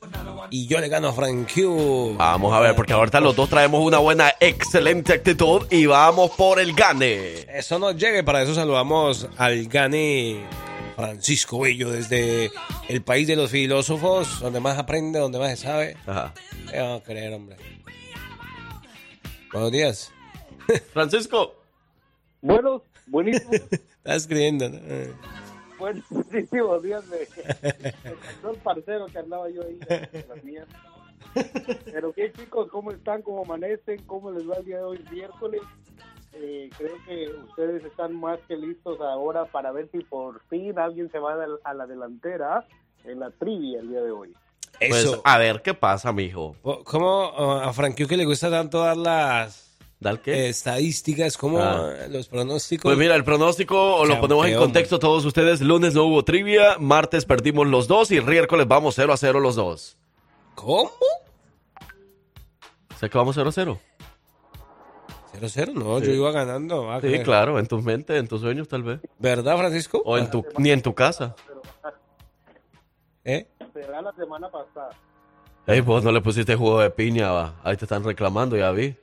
y 0.49 0.67
yo 0.67 0.79
le 0.79 0.87
gano 0.87 1.09
a 1.09 1.13
Frank 1.13 1.51
Q. 1.53 2.15
Vamos 2.17 2.53
a 2.53 2.59
ver, 2.59 2.75
porque 2.75 2.93
ahorita 2.93 3.19
los 3.19 3.35
dos 3.35 3.49
traemos 3.49 3.81
una 3.81 3.97
buena, 3.97 4.33
excelente 4.39 5.13
actitud 5.13 5.63
y 5.71 5.85
vamos 5.85 6.31
por 6.31 6.59
el 6.59 6.73
gane. 6.73 7.45
Eso 7.53 7.79
nos 7.79 7.95
llegue, 7.95 8.23
para 8.23 8.41
eso 8.41 8.53
saludamos 8.53 9.27
al 9.37 9.65
Gane 9.67 10.64
Francisco 10.95 11.59
Bello 11.59 11.91
desde 11.91 12.51
el 12.87 13.01
país 13.03 13.27
de 13.27 13.35
los 13.35 13.51
filósofos, 13.51 14.39
donde 14.39 14.59
más 14.59 14.77
aprende, 14.77 15.19
donde 15.19 15.39
más 15.39 15.51
se 15.51 15.65
sabe. 15.65 15.97
Ajá. 16.05 16.33
¿Qué 16.71 16.79
vamos 16.79 17.01
a 17.01 17.03
creer, 17.03 17.33
hombre? 17.33 17.57
Buenos 19.51 19.71
días. 19.71 20.11
Francisco. 20.93 21.55
Buenos, 22.41 22.81
buenísimo. 23.07 23.51
Estás 23.53 24.17
escribiendo, 24.23 24.69
¿no? 24.69 24.77
Eh. 24.77 25.13
Buenísimos 25.77 26.83
días. 26.83 27.03
Me, 27.07 27.17
el 28.49 28.57
parcero 28.63 29.07
que 29.07 29.19
andaba 29.19 29.49
yo 29.49 29.63
ahí. 29.63 29.79
en 29.89 30.29
las 30.29 30.43
mías. 30.43 30.67
Pero 31.85 32.13
bien, 32.13 32.31
chicos, 32.33 32.69
¿cómo 32.71 32.91
están? 32.91 33.21
¿Cómo 33.21 33.43
amanecen? 33.43 34.01
¿Cómo 34.03 34.31
les 34.31 34.49
va 34.49 34.55
el 34.55 34.65
día 34.65 34.77
de 34.77 34.83
hoy, 34.83 35.05
miércoles? 35.11 35.61
Eh, 36.37 36.69
creo 36.77 36.95
que 37.07 37.29
ustedes 37.49 37.83
están 37.85 38.19
más 38.19 38.39
que 38.47 38.55
listos 38.57 38.99
ahora 38.99 39.45
para 39.45 39.71
ver 39.71 39.89
si 39.91 39.99
por 39.99 40.41
fin 40.49 40.77
alguien 40.77 41.09
se 41.11 41.17
va 41.19 41.33
a 41.33 41.35
la- 41.37 41.57
a 41.63 41.73
la 41.73 41.85
delantera 41.87 42.65
en 43.05 43.19
la 43.19 43.31
trivia 43.31 43.79
el 43.79 43.89
día 43.89 44.01
de 44.01 44.11
hoy. 44.11 44.33
Pues, 44.77 45.17
a 45.23 45.37
ver, 45.37 45.61
¿qué 45.61 45.73
pasa, 45.73 46.11
mijo? 46.11 46.55
¿Cómo 46.83 47.29
uh, 47.29 47.51
a 47.61 47.71
Frankie 47.73 48.05
que 48.05 48.17
le 48.17 48.25
gusta 48.25 48.49
tanto 48.49 48.79
dar 48.79 48.97
las 48.97 49.77
¿Dar 50.01 50.19
qué? 50.19 50.49
estadísticas, 50.49 51.37
como 51.37 51.59
Ah. 51.59 51.93
los 52.09 52.27
pronósticos? 52.27 52.83
Pues 52.83 52.97
mira, 52.97 53.15
el 53.15 53.23
pronóstico 53.23 54.03
lo 54.05 54.19
ponemos 54.19 54.45
en 54.47 54.57
contexto 54.57 54.99
todos 54.99 55.23
ustedes. 55.23 55.61
Lunes 55.61 55.93
no 55.93 56.03
hubo 56.03 56.25
trivia, 56.25 56.77
martes 56.77 57.23
perdimos 57.23 57.67
los 57.67 57.87
dos 57.87 58.11
y 58.11 58.19
miércoles 58.19 58.67
vamos 58.67 58.95
0 58.95 59.13
a 59.13 59.17
0 59.17 59.39
los 59.39 59.55
dos. 59.55 59.97
¿Cómo? 60.55 60.91
¿Sé 62.99 63.09
que 63.09 63.17
vamos 63.17 63.35
0 63.35 63.49
a 63.49 63.51
0? 63.53 63.79
0-0, 65.39 65.73
no, 65.73 65.99
Sí. 65.99 66.07
yo 66.07 66.13
iba 66.13 66.31
ganando. 66.31 66.91
ah, 66.91 66.99
Sí, 67.01 67.07
que- 67.09 67.21
claro, 67.23 67.59
en 67.59 67.67
tus 67.67 67.83
mentes, 67.83 68.17
en 68.19 68.27
tus 68.27 68.41
sueños 68.41 68.67
tal 68.67 68.83
vez. 68.83 68.99
¿Verdad, 69.19 69.57
Francisco? 69.57 70.01
O 70.05 70.17
en 70.17 70.29
tu, 70.29 70.45
ni 70.57 70.71
en 70.71 70.81
tu 70.81 70.93
casa. 70.93 71.35
¿Eh? 73.23 73.47
Será 73.73 74.01
la 74.01 74.13
semana 74.13 74.49
pasada. 74.49 74.89
Ey, 75.67 75.81
vos 75.81 76.03
no 76.03 76.11
le 76.11 76.21
pusiste 76.21 76.55
jugo 76.55 76.79
de 76.81 76.91
piña, 76.91 77.31
va. 77.31 77.55
Ahí 77.63 77.75
te 77.75 77.85
están 77.85 78.03
reclamando, 78.03 78.55
ya 78.55 78.71
vi. 78.71 78.95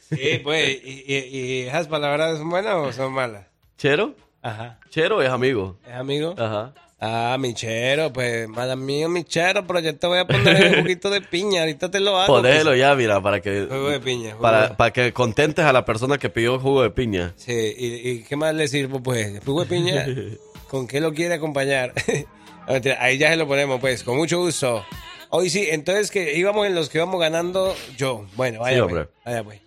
Sí, 0.00 0.40
pues, 0.42 0.68
y, 0.84 1.04
y- 1.06 1.36
y 1.36 1.60
esas 1.66 1.86
palabras 1.86 2.38
son 2.38 2.50
buenas 2.50 2.74
o 2.74 2.92
son 2.92 3.12
malas? 3.12 3.46
¿Chero? 3.76 4.14
Ajá. 4.42 4.80
Chero 4.88 5.22
es 5.22 5.28
amigo. 5.30 5.76
¿Es 5.86 5.92
amigo? 5.94 6.34
Ajá. 6.38 6.72
Ah, 7.00 7.36
mi 7.38 7.54
chero, 7.54 8.12
pues, 8.12 8.48
mala 8.48 8.74
mío, 8.74 9.08
mi 9.08 9.22
chero, 9.22 9.64
pero 9.66 9.78
yo 9.78 9.94
te 9.96 10.06
voy 10.08 10.18
a 10.18 10.26
poner 10.26 10.78
un 10.78 10.82
poquito 10.82 11.10
de 11.10 11.20
piña, 11.20 11.60
ahorita 11.60 11.90
te 11.92 12.00
lo 12.00 12.18
hago. 12.18 12.26
Ponelo 12.34 12.70
pues. 12.70 12.78
ya, 12.80 12.94
mira, 12.96 13.20
para 13.22 13.40
que... 13.40 13.66
Jugo 13.70 13.90
de 13.90 14.00
piña, 14.00 14.30
jugo 14.32 14.42
Para, 14.42 14.68
de- 14.70 14.74
para 14.74 14.92
que 14.92 15.12
contentes 15.12 15.64
a 15.64 15.72
la 15.72 15.84
persona 15.84 16.18
que 16.18 16.28
pidió 16.28 16.58
jugo 16.58 16.82
de 16.82 16.90
piña. 16.90 17.34
Sí, 17.36 17.52
¿y, 17.78 18.08
y 18.10 18.22
qué 18.24 18.34
más 18.34 18.52
le 18.52 18.66
sirvo, 18.66 19.00
pues? 19.00 19.38
¿Jugo 19.44 19.60
de 19.64 19.66
piña? 19.68 20.06
¿Con 20.68 20.88
qué 20.88 21.00
lo 21.00 21.14
quiere 21.14 21.34
acompañar? 21.34 21.92
Ahí 22.98 23.16
ya 23.16 23.30
se 23.30 23.36
lo 23.36 23.46
ponemos, 23.46 23.80
pues, 23.80 24.02
con 24.02 24.16
mucho 24.16 24.40
gusto. 24.40 24.84
Hoy 25.30 25.50
sí, 25.50 25.68
entonces 25.70 26.10
que 26.10 26.36
íbamos 26.36 26.66
en 26.66 26.74
los 26.74 26.88
que 26.90 26.98
íbamos 26.98 27.20
ganando 27.20 27.74
yo. 27.96 28.26
Bueno, 28.34 28.60
vaya, 28.60 28.76
Sí, 28.78 28.82
pues, 28.82 28.92
hombre. 28.92 29.08
vaya, 29.24 29.44
pues. 29.44 29.60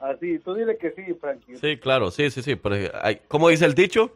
Así, 0.00 0.38
tú 0.40 0.54
dile 0.54 0.76
que 0.76 0.90
sí, 0.92 1.14
Frankie. 1.20 1.56
Sí, 1.56 1.76
claro, 1.78 2.10
sí, 2.10 2.30
sí, 2.30 2.42
sí. 2.42 2.54
Pero, 2.54 2.76
hay- 3.02 3.20
¿Cómo 3.28 3.48
dice 3.48 3.64
el 3.64 3.74
dicho? 3.74 4.12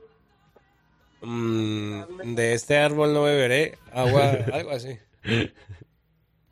Mm, 1.23 2.35
de 2.35 2.53
este 2.55 2.77
árbol 2.79 3.13
no 3.15 3.23
beberé 3.23 3.79
agua, 3.93 4.31
algo 4.53 4.71
así. 4.73 4.99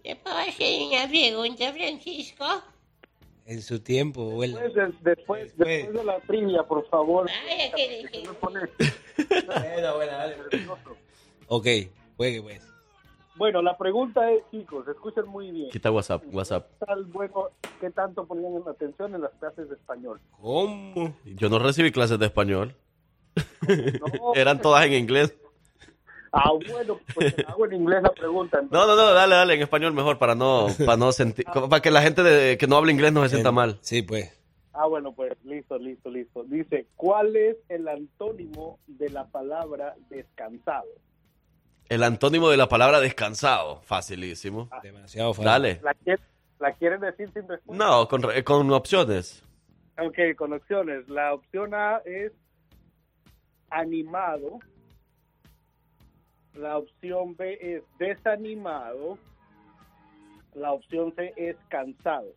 ¿Le 0.05 0.16
puedo 0.16 0.36
hacer 0.36 0.82
una 0.88 1.09
pregunta, 1.09 1.72
Francisco? 1.72 2.44
En 3.47 3.62
su 3.62 3.80
tiempo, 3.80 4.22
abuela. 4.30 4.60
Después, 4.60 4.74
de- 5.02 5.10
después, 5.16 5.56
después 5.59 5.92
de 5.94 6.05
la 6.05 6.20
trivia, 6.20 6.62
por 6.62 6.88
favor. 6.88 7.28
Ay, 7.48 7.70
que 7.74 8.09
dije. 8.12 8.28
Ok, 11.48 11.66
juegue, 12.16 12.42
pues. 12.42 12.66
Bueno, 13.36 13.62
la 13.62 13.76
pregunta 13.76 14.30
es, 14.30 14.42
chicos, 14.51 14.86
escuchen 14.86 15.26
muy 15.26 15.51
bien. 15.51 15.70
Quita 15.70 15.90
WhatsApp, 15.90 16.22
WhatsApp. 16.30 16.68
¿Qué 16.78 16.86
tal, 16.86 17.05
bueno, 17.06 17.48
¿Qué 17.80 17.90
tanto 17.90 18.26
ponían 18.26 18.55
en 18.55 18.68
atención 18.68 19.14
en 19.14 19.22
las 19.22 19.32
clases 19.40 19.68
de 19.68 19.74
español? 19.76 20.20
¿Cómo? 20.40 21.16
Yo 21.24 21.48
no 21.48 21.59
recibí 21.59 21.90
clases 21.90 22.18
de 22.18 22.26
español. 22.26 22.76
No. 23.69 24.35
Eran 24.35 24.61
todas 24.61 24.85
en 24.86 24.93
inglés. 24.94 25.36
Ah, 26.32 26.51
bueno, 26.70 26.98
pues 27.15 27.35
hago 27.47 27.66
en 27.66 27.73
inglés 27.74 28.02
la 28.02 28.12
pregunta. 28.12 28.61
No, 28.70 28.86
no, 28.86 28.94
no, 28.97 29.12
dale, 29.12 29.35
dale, 29.35 29.55
en 29.55 29.62
español 29.62 29.93
mejor 29.93 30.16
para 30.19 30.35
no, 30.36 30.69
para 30.85 30.97
no 30.97 31.11
sentir, 31.12 31.44
para 31.44 31.81
que 31.82 31.90
la 31.90 32.02
gente 32.02 32.23
de- 32.23 32.57
que 32.57 32.66
no 32.69 32.77
habla 32.77 32.93
inglés 32.93 33.12
no 33.12 33.23
se 33.24 33.31
sienta 33.31 33.51
mal. 33.51 33.78
Sí, 33.81 34.02
pues. 34.02 34.36
Ah, 34.73 34.86
bueno, 34.86 35.12
pues 35.12 35.32
listo, 35.44 35.77
listo, 35.78 36.09
listo. 36.11 36.44
Dice, 36.44 36.86
¿cuál 36.94 37.35
es 37.35 37.57
el 37.69 37.89
antónimo 37.89 38.78
de 38.86 39.09
la 39.11 39.27
palabra 39.27 39.97
descansado? 40.09 40.86
El 41.89 42.05
antónimo 42.05 42.48
de 42.48 42.57
la 42.57 42.69
palabra 42.69 43.01
descansado, 43.01 43.81
facilísimo. 43.82 44.70
Demasiado 44.85 45.35
fácil. 45.35 45.44
Dale. 45.47 45.81
¿La, 45.82 45.94
quier- 45.94 46.20
la 46.61 46.73
quieren 46.74 47.01
decir 47.01 47.28
sin 47.35 47.48
respuesta? 47.48 47.85
No, 47.85 48.07
con, 48.07 48.23
con 48.44 48.70
opciones. 48.73 49.43
Ok, 50.01 50.16
con 50.36 50.52
opciones. 50.52 51.09
La 51.09 51.35
opción 51.35 51.74
A 51.74 52.01
es 52.05 52.31
animado. 53.70 54.60
La 56.55 56.76
opción 56.78 57.36
B 57.36 57.59
es 57.60 57.82
desanimado. 57.98 59.18
La 60.55 60.72
opción 60.72 61.14
C 61.14 61.32
es 61.36 61.56
cansado. 61.68 62.34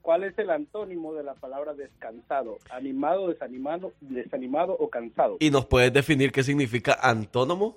¿Cuál 0.00 0.24
es 0.24 0.38
el 0.38 0.50
antónimo 0.50 1.12
de 1.12 1.22
la 1.22 1.34
palabra 1.34 1.74
descansado? 1.74 2.58
¿Animado, 2.70 3.28
desanimado, 3.28 3.92
desanimado 4.00 4.72
o 4.72 4.88
cansado? 4.88 5.36
¿Y 5.40 5.50
nos 5.50 5.66
puedes 5.66 5.92
definir 5.92 6.32
qué 6.32 6.42
significa 6.42 6.94
antónomo? 7.02 7.76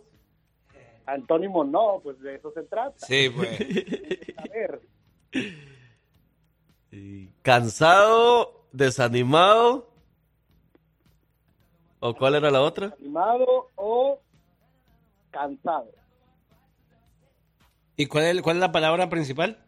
Antónimo 1.05 1.65
no, 1.65 1.99
pues 2.01 2.19
de 2.21 2.35
eso 2.35 2.51
se 2.53 2.63
trata. 2.63 3.05
Sí, 3.05 3.29
pues. 3.29 3.59
A 4.37 4.43
ver, 4.43 4.81
Cansado, 7.41 8.67
desanimado. 8.71 9.92
¿O 12.05 12.13
cuál 12.13 12.35
era 12.35 12.51
la 12.51 12.61
otra? 12.61 12.93
animado 12.99 13.71
o 13.75 14.19
cansado. 15.31 15.89
¿Y 17.95 18.07
cuál 18.07 18.25
es, 18.25 18.41
cuál 18.41 18.57
es 18.57 18.59
la 18.59 18.73
palabra 18.73 19.07
principal? 19.07 19.63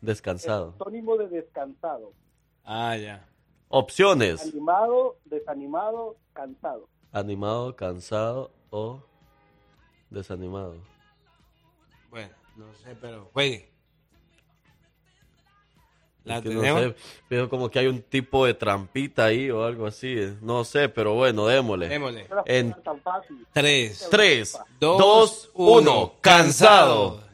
Descansado. 0.00 0.66
Antónimo 0.78 1.16
de 1.16 1.26
descansado. 1.26 2.12
Ah, 2.62 2.96
ya. 2.96 3.26
Opciones. 3.68 4.42
Animado, 4.42 5.16
desanimado, 5.24 6.14
cansado. 6.32 6.88
Animado, 7.10 7.74
cansado 7.74 8.52
o 8.70 9.02
desanimado. 10.10 10.76
Bueno, 12.10 12.32
no 12.54 12.72
sé, 12.74 12.94
pero 13.00 13.28
juegue. 13.32 13.73
¿La 16.24 16.38
Es 16.38 16.42
que 16.42 16.50
no 16.50 16.62
sé, 16.62 16.94
veo 17.28 17.50
como 17.50 17.70
que 17.70 17.78
hay 17.78 17.86
un 17.86 18.00
tipo 18.00 18.46
de 18.46 18.54
trampita 18.54 19.26
ahí 19.26 19.50
o 19.50 19.64
algo 19.64 19.86
así. 19.86 20.16
No 20.40 20.64
sé, 20.64 20.88
pero 20.88 21.14
bueno, 21.14 21.46
démosle. 21.46 21.88
Démosle. 21.88 22.26
En 22.46 22.72
Tan 22.82 23.00
fácil. 23.00 23.46
3, 23.52 24.08
3, 24.10 24.58
Dos, 24.80 24.98
2, 24.98 25.50
uno. 25.54 25.80
1. 25.80 26.14
Cansado. 26.20 27.24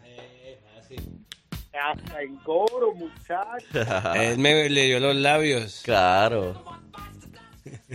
Hasta 1.73 2.23
en 2.23 2.37
coro, 2.39 2.93
muchachos. 2.95 3.65
Él 4.17 4.39
me 4.39 4.69
leyó 4.69 5.01
los 5.01 5.17
labios. 5.17 5.81
Claro. 5.85 6.63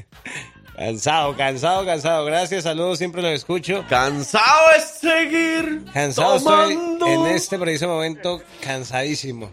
Cansado, 0.75 1.33
cansado, 1.37 1.85
cansado. 1.85 2.25
Gracias, 2.25 2.63
saludos, 2.65 2.97
siempre 2.97 3.21
los 3.21 3.31
escucho. 3.31 3.85
Cansado 3.87 4.71
es 4.75 4.83
seguir. 4.99 5.85
Cansado 5.93 6.37
tomando. 6.39 7.05
estoy 7.05 7.13
en 7.13 7.25
este 7.27 7.57
preciso 7.57 7.87
momento, 7.87 8.41
cansadísimo. 8.61 9.51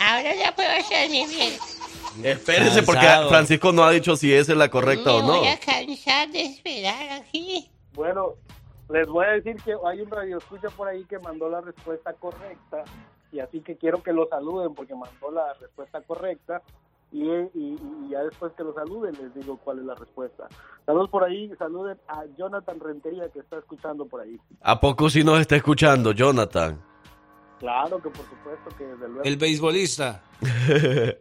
Ahora 0.00 0.34
ya 0.34 0.54
puedo 0.54 0.68
hacer 0.70 1.08
mi 1.10 1.26
bien. 1.26 1.52
Espérese, 2.24 2.82
porque. 2.82 3.06
Francisco 3.28 3.72
no 3.72 3.84
ha 3.84 3.90
dicho 3.90 4.16
si 4.16 4.32
esa 4.32 4.52
es 4.52 4.58
la 4.58 4.70
correcta 4.70 5.12
o 5.14 5.20
Me 5.22 5.26
no. 5.28 5.38
voy 5.40 5.48
a 5.48 5.58
cansar 5.58 6.28
de 6.30 6.42
esperar 6.42 7.20
aquí. 7.22 7.70
Bueno, 7.94 8.34
les 8.90 9.06
voy 9.08 9.26
a 9.26 9.30
decir 9.32 9.56
que 9.62 9.74
hay 9.86 10.00
un 10.00 10.10
radio 10.10 10.38
escucha 10.38 10.68
por 10.70 10.88
ahí 10.88 11.04
que 11.04 11.18
mandó 11.18 11.48
la 11.48 11.60
respuesta 11.60 12.12
correcta 12.14 12.84
y 13.32 13.40
así 13.40 13.60
que 13.60 13.76
quiero 13.76 14.02
que 14.02 14.12
lo 14.12 14.26
saluden 14.28 14.74
porque 14.74 14.94
mandó 14.94 15.30
la 15.30 15.52
respuesta 15.60 16.00
correcta 16.02 16.62
y, 17.12 17.22
y- 17.24 17.48
y 17.54 18.10
ya 18.10 18.20
después 18.22 18.52
que 18.56 18.62
lo 18.64 18.72
saluden 18.74 19.14
les 19.20 19.34
digo 19.34 19.58
cuál 19.62 19.78
es 19.80 19.84
la 19.84 19.94
respuesta. 19.94 20.48
Saludos 20.86 21.10
por 21.10 21.24
ahí, 21.24 21.50
saluden 21.58 21.98
a 22.08 22.24
Jonathan 22.38 22.80
Rentería 22.80 23.28
que 23.32 23.40
está 23.40 23.58
escuchando 23.58 24.06
por 24.06 24.22
ahí. 24.22 24.38
¿A 24.62 24.80
poco 24.80 25.10
si 25.10 25.22
nos 25.22 25.38
está 25.40 25.56
escuchando, 25.56 26.12
Jonathan? 26.12 26.82
Claro 27.58 28.00
que 28.02 28.10
por 28.10 28.24
supuesto 28.28 28.70
que 28.76 28.84
desde 28.84 29.08
luego. 29.08 29.22
El 29.24 29.36
beisbolista. 29.36 30.22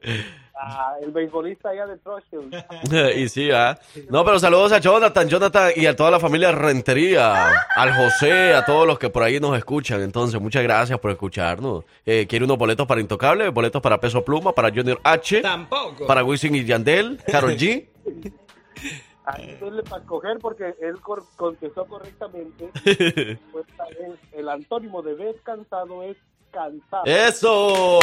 Ah, 0.60 0.96
el 1.04 1.12
beisbolista 1.12 1.70
allá 1.70 1.86
de 1.86 1.98
Troshfield. 1.98 2.52
y 3.16 3.30
sí, 3.30 3.52
¿ah? 3.52 3.78
No, 4.10 4.26
pero 4.26 4.40
saludos 4.40 4.72
a 4.72 4.80
Jonathan, 4.80 5.30
Jonathan 5.30 5.72
y 5.76 5.86
a 5.86 5.96
toda 5.96 6.10
la 6.10 6.20
familia 6.20 6.52
Rentería, 6.52 7.52
al 7.76 7.94
José, 7.94 8.56
a 8.56 8.66
todos 8.66 8.88
los 8.88 8.98
que 8.98 9.12
por 9.12 9.22
ahí 9.22 9.40
nos 9.40 9.56
escuchan. 9.56 10.02
Entonces, 10.02 10.42
muchas 10.42 10.64
gracias 10.64 10.98
por 10.98 11.12
escucharnos. 11.12 11.86
Eh, 12.04 12.26
¿Quiere 12.28 12.46
unos 12.46 12.58
boletos 12.58 12.88
para 12.88 13.00
Intocable? 13.00 13.50
Boletos 13.50 13.84
para 13.84 14.00
Peso 14.00 14.26
Pluma, 14.26 14.54
para 14.54 14.70
Junior 14.70 15.00
H, 15.04 15.42
Tampoco. 15.42 16.08
para 16.08 16.24
Wisin 16.24 16.56
y 16.56 16.66
Yandel, 16.66 17.20
Karol 17.28 17.56
G. 17.56 17.88
Ahí 19.30 19.58
denle 19.60 19.84
para 19.84 20.02
escoger 20.02 20.38
porque 20.40 20.74
él 20.82 21.00
cor- 21.02 21.24
contestó 21.36 21.86
correctamente. 21.86 22.70
La 22.86 22.94
respuesta 23.26 23.84
es- 23.90 24.34
el 24.40 24.48
antónimo 24.50 25.02
de 25.02 25.16
descansado 25.16 26.02
es 26.04 26.16
cansado. 26.52 27.04
¡Eso! 27.06 28.00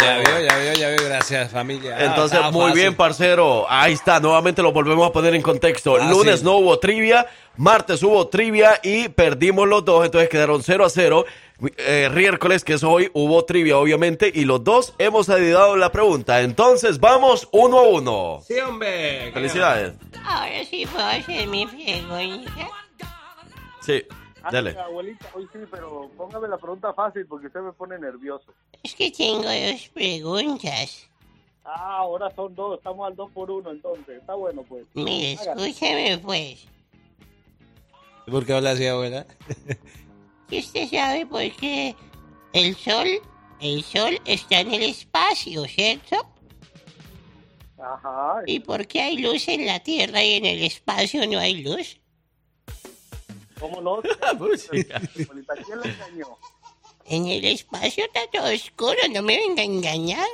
Ya 0.00 0.18
vio, 0.18 0.40
ya 0.48 0.56
vio, 0.58 0.72
ya 0.74 0.88
vio. 0.90 1.04
Gracias, 1.08 1.50
familia. 1.50 1.96
Ah, 1.98 2.04
Entonces, 2.04 2.32
estaba 2.38 2.52
muy 2.52 2.66
fácil. 2.66 2.76
bien, 2.80 2.94
parcero. 2.94 3.66
Ahí 3.68 3.92
está, 3.94 4.20
nuevamente 4.20 4.62
lo 4.62 4.72
volvemos 4.72 5.08
a 5.08 5.12
poner 5.12 5.34
en 5.34 5.42
contexto. 5.42 5.96
Fácil. 5.96 6.10
Lunes 6.10 6.42
no 6.44 6.58
hubo 6.58 6.78
trivia, 6.78 7.26
martes 7.56 8.00
hubo 8.04 8.28
trivia 8.28 8.78
y 8.84 9.08
perdimos 9.08 9.66
los 9.66 9.84
dos, 9.84 10.04
entonces 10.04 10.28
quedaron 10.30 10.62
0 10.62 10.84
a 10.84 10.90
0. 10.90 11.24
Eh, 11.78 12.08
miércoles, 12.14 12.62
que 12.62 12.74
es 12.74 12.84
hoy, 12.84 13.10
hubo 13.14 13.44
trivia, 13.44 13.78
obviamente, 13.78 14.30
y 14.32 14.44
los 14.44 14.62
dos 14.62 14.94
hemos 14.98 15.28
ayudado 15.28 15.76
la 15.76 15.90
pregunta. 15.90 16.40
Entonces, 16.42 17.00
vamos 17.00 17.48
uno 17.52 17.78
a 17.78 17.88
uno. 17.88 18.40
Sí, 18.46 18.58
hombre. 18.60 19.32
Felicidades. 19.32 19.94
Ahora 20.24 20.64
sí 20.64 20.86
puedo 20.86 21.04
hacer 21.04 21.48
mi 21.48 21.66
pregunta. 21.66 22.68
Sí, 23.80 24.02
Ah, 24.40 24.50
dale. 24.52 24.78
abuelita, 24.78 25.26
hoy 25.34 25.48
sí, 25.52 25.58
pero 25.68 26.08
póngame 26.16 26.46
la 26.46 26.58
pregunta 26.58 26.92
fácil 26.94 27.26
porque 27.26 27.48
usted 27.48 27.60
me 27.60 27.72
pone 27.72 27.98
nervioso. 27.98 28.52
Es 28.84 28.94
que 28.94 29.10
tengo 29.10 29.42
dos 29.42 29.88
preguntas. 29.92 31.08
Ah, 31.64 31.96
ahora 31.98 32.32
son 32.36 32.54
dos, 32.54 32.78
estamos 32.78 33.06
al 33.08 33.16
dos 33.16 33.30
por 33.32 33.50
uno 33.50 33.72
entonces. 33.72 34.20
Está 34.20 34.34
bueno, 34.34 34.62
pues. 34.68 34.84
Mire, 34.94 35.36
Hágale. 35.42 35.68
escúchame 35.68 36.18
pues. 36.18 36.68
¿Por 38.30 38.46
qué 38.46 38.52
habla 38.54 38.70
así, 38.70 38.86
abuela? 38.86 39.26
¿Y 40.50 40.60
usted 40.60 40.88
sabe 40.88 41.26
por 41.26 41.50
qué 41.56 41.94
el 42.52 42.74
sol, 42.76 43.06
el 43.60 43.82
sol 43.82 44.20
está 44.24 44.60
en 44.60 44.72
el 44.72 44.82
espacio, 44.82 45.64
cierto? 45.66 46.16
Ajá. 47.78 48.42
¿Y 48.46 48.60
por 48.60 48.86
qué 48.86 49.02
hay 49.02 49.18
luz 49.18 49.46
en 49.48 49.66
la 49.66 49.80
Tierra 49.80 50.22
y 50.22 50.34
en 50.34 50.46
el 50.46 50.62
espacio 50.62 51.26
no 51.26 51.38
hay 51.38 51.62
luz? 51.62 51.98
¿Cómo 53.60 53.80
no? 53.80 54.00
En 57.10 57.26
el 57.26 57.42
espacio 57.46 58.04
está 58.04 58.20
todo 58.30 58.52
oscuro, 58.52 58.98
no 59.10 59.22
me 59.22 59.38
venga 59.38 59.62
a 59.62 59.64
engañar. 59.64 60.28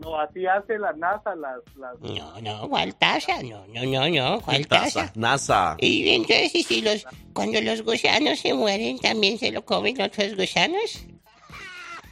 No, 0.00 0.18
así 0.18 0.46
hace 0.46 0.78
la 0.78 0.92
NASA 0.92 1.34
las... 1.34 1.60
las... 1.76 1.98
No, 2.00 2.40
no, 2.40 2.68
¿cuál 2.68 2.94
taza? 2.96 3.42
No, 3.42 3.66
no, 3.68 3.84
no, 3.84 4.08
no, 4.08 4.40
¿cuál 4.40 4.66
taza? 4.66 5.12
NASA. 5.14 5.76
Y 5.78 6.08
entonces, 6.10 6.54
¿y 6.54 6.62
si 6.62 6.82
los, 6.82 7.06
cuando 7.32 7.60
los 7.60 7.82
gusanos 7.82 8.40
se 8.40 8.52
mueren, 8.54 8.98
también 8.98 9.38
se 9.38 9.52
lo 9.52 9.64
comen 9.64 10.00
otros 10.02 10.36
gusanos? 10.36 11.06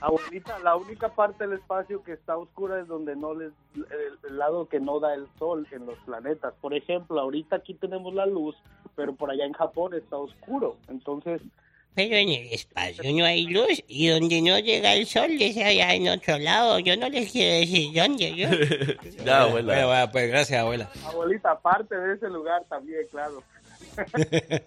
Abuelita, 0.00 0.59
la 0.60 0.76
única 0.76 1.09
parte 1.14 1.46
del 1.46 1.59
espacio 1.59 2.02
que 2.02 2.12
está 2.12 2.36
oscura 2.36 2.80
es 2.80 2.88
donde 2.88 3.14
no 3.14 3.34
les... 3.34 3.52
El, 3.74 4.30
el 4.30 4.38
lado 4.38 4.68
que 4.68 4.80
no 4.80 5.00
da 5.00 5.14
el 5.14 5.26
sol 5.38 5.66
en 5.70 5.86
los 5.86 5.98
planetas. 6.06 6.54
Por 6.60 6.74
ejemplo, 6.74 7.20
ahorita 7.20 7.56
aquí 7.56 7.74
tenemos 7.74 8.14
la 8.14 8.26
luz, 8.26 8.56
pero 8.96 9.14
por 9.14 9.30
allá 9.30 9.44
en 9.44 9.52
Japón 9.52 9.94
está 9.94 10.16
oscuro. 10.16 10.76
Entonces... 10.88 11.42
Pero 11.94 12.16
en 12.16 12.31
el 12.31 12.52
espacio 12.52 13.05
no 13.12 13.24
hay 13.24 13.44
luz 13.47 13.82
y 13.86 14.09
donde 14.09 14.40
no 14.40 14.59
llega 14.59 14.94
el 14.94 15.06
sol 15.06 15.31
es 15.39 15.56
allá 15.59 15.93
en 15.94 16.09
otro 16.09 16.39
lado. 16.39 16.78
Yo 16.78 16.97
no 16.97 17.09
les 17.10 17.31
quiero 17.31 17.55
decir 17.60 17.93
dónde, 17.94 18.35
yo. 18.35 18.48
Ya, 19.24 19.43
abuela. 19.43 19.73
Bueno, 19.74 19.89
bueno, 19.89 20.10
pues 20.12 20.28
gracias, 20.28 20.60
abuela. 20.60 20.89
Abuelita, 21.05 21.51
aparte 21.51 21.94
de 21.94 22.14
ese 22.14 22.28
lugar 22.28 22.62
también, 22.69 23.02
claro. 23.10 23.43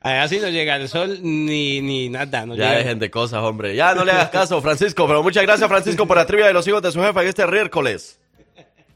Allá 0.00 0.28
sí 0.28 0.40
no 0.40 0.48
llega 0.48 0.76
el 0.76 0.88
sol 0.88 1.18
ni, 1.22 1.80
ni 1.80 2.08
nada. 2.08 2.46
No 2.46 2.54
Ya 2.56 2.64
llega. 2.70 2.78
dejen 2.78 2.98
de 2.98 3.10
cosas, 3.10 3.42
hombre. 3.42 3.76
Ya 3.76 3.94
no 3.94 4.04
le 4.04 4.12
hagas 4.12 4.30
caso, 4.30 4.60
Francisco. 4.60 5.06
Pero 5.06 5.22
muchas 5.22 5.44
gracias, 5.44 5.68
Francisco, 5.68 6.06
por 6.06 6.16
la 6.16 6.26
trivia 6.26 6.46
de 6.46 6.52
los 6.52 6.66
hijos 6.66 6.82
de 6.82 6.90
su 6.90 7.00
jefa 7.00 7.22
en 7.22 7.28
este 7.28 7.46
miércoles. 7.46 8.18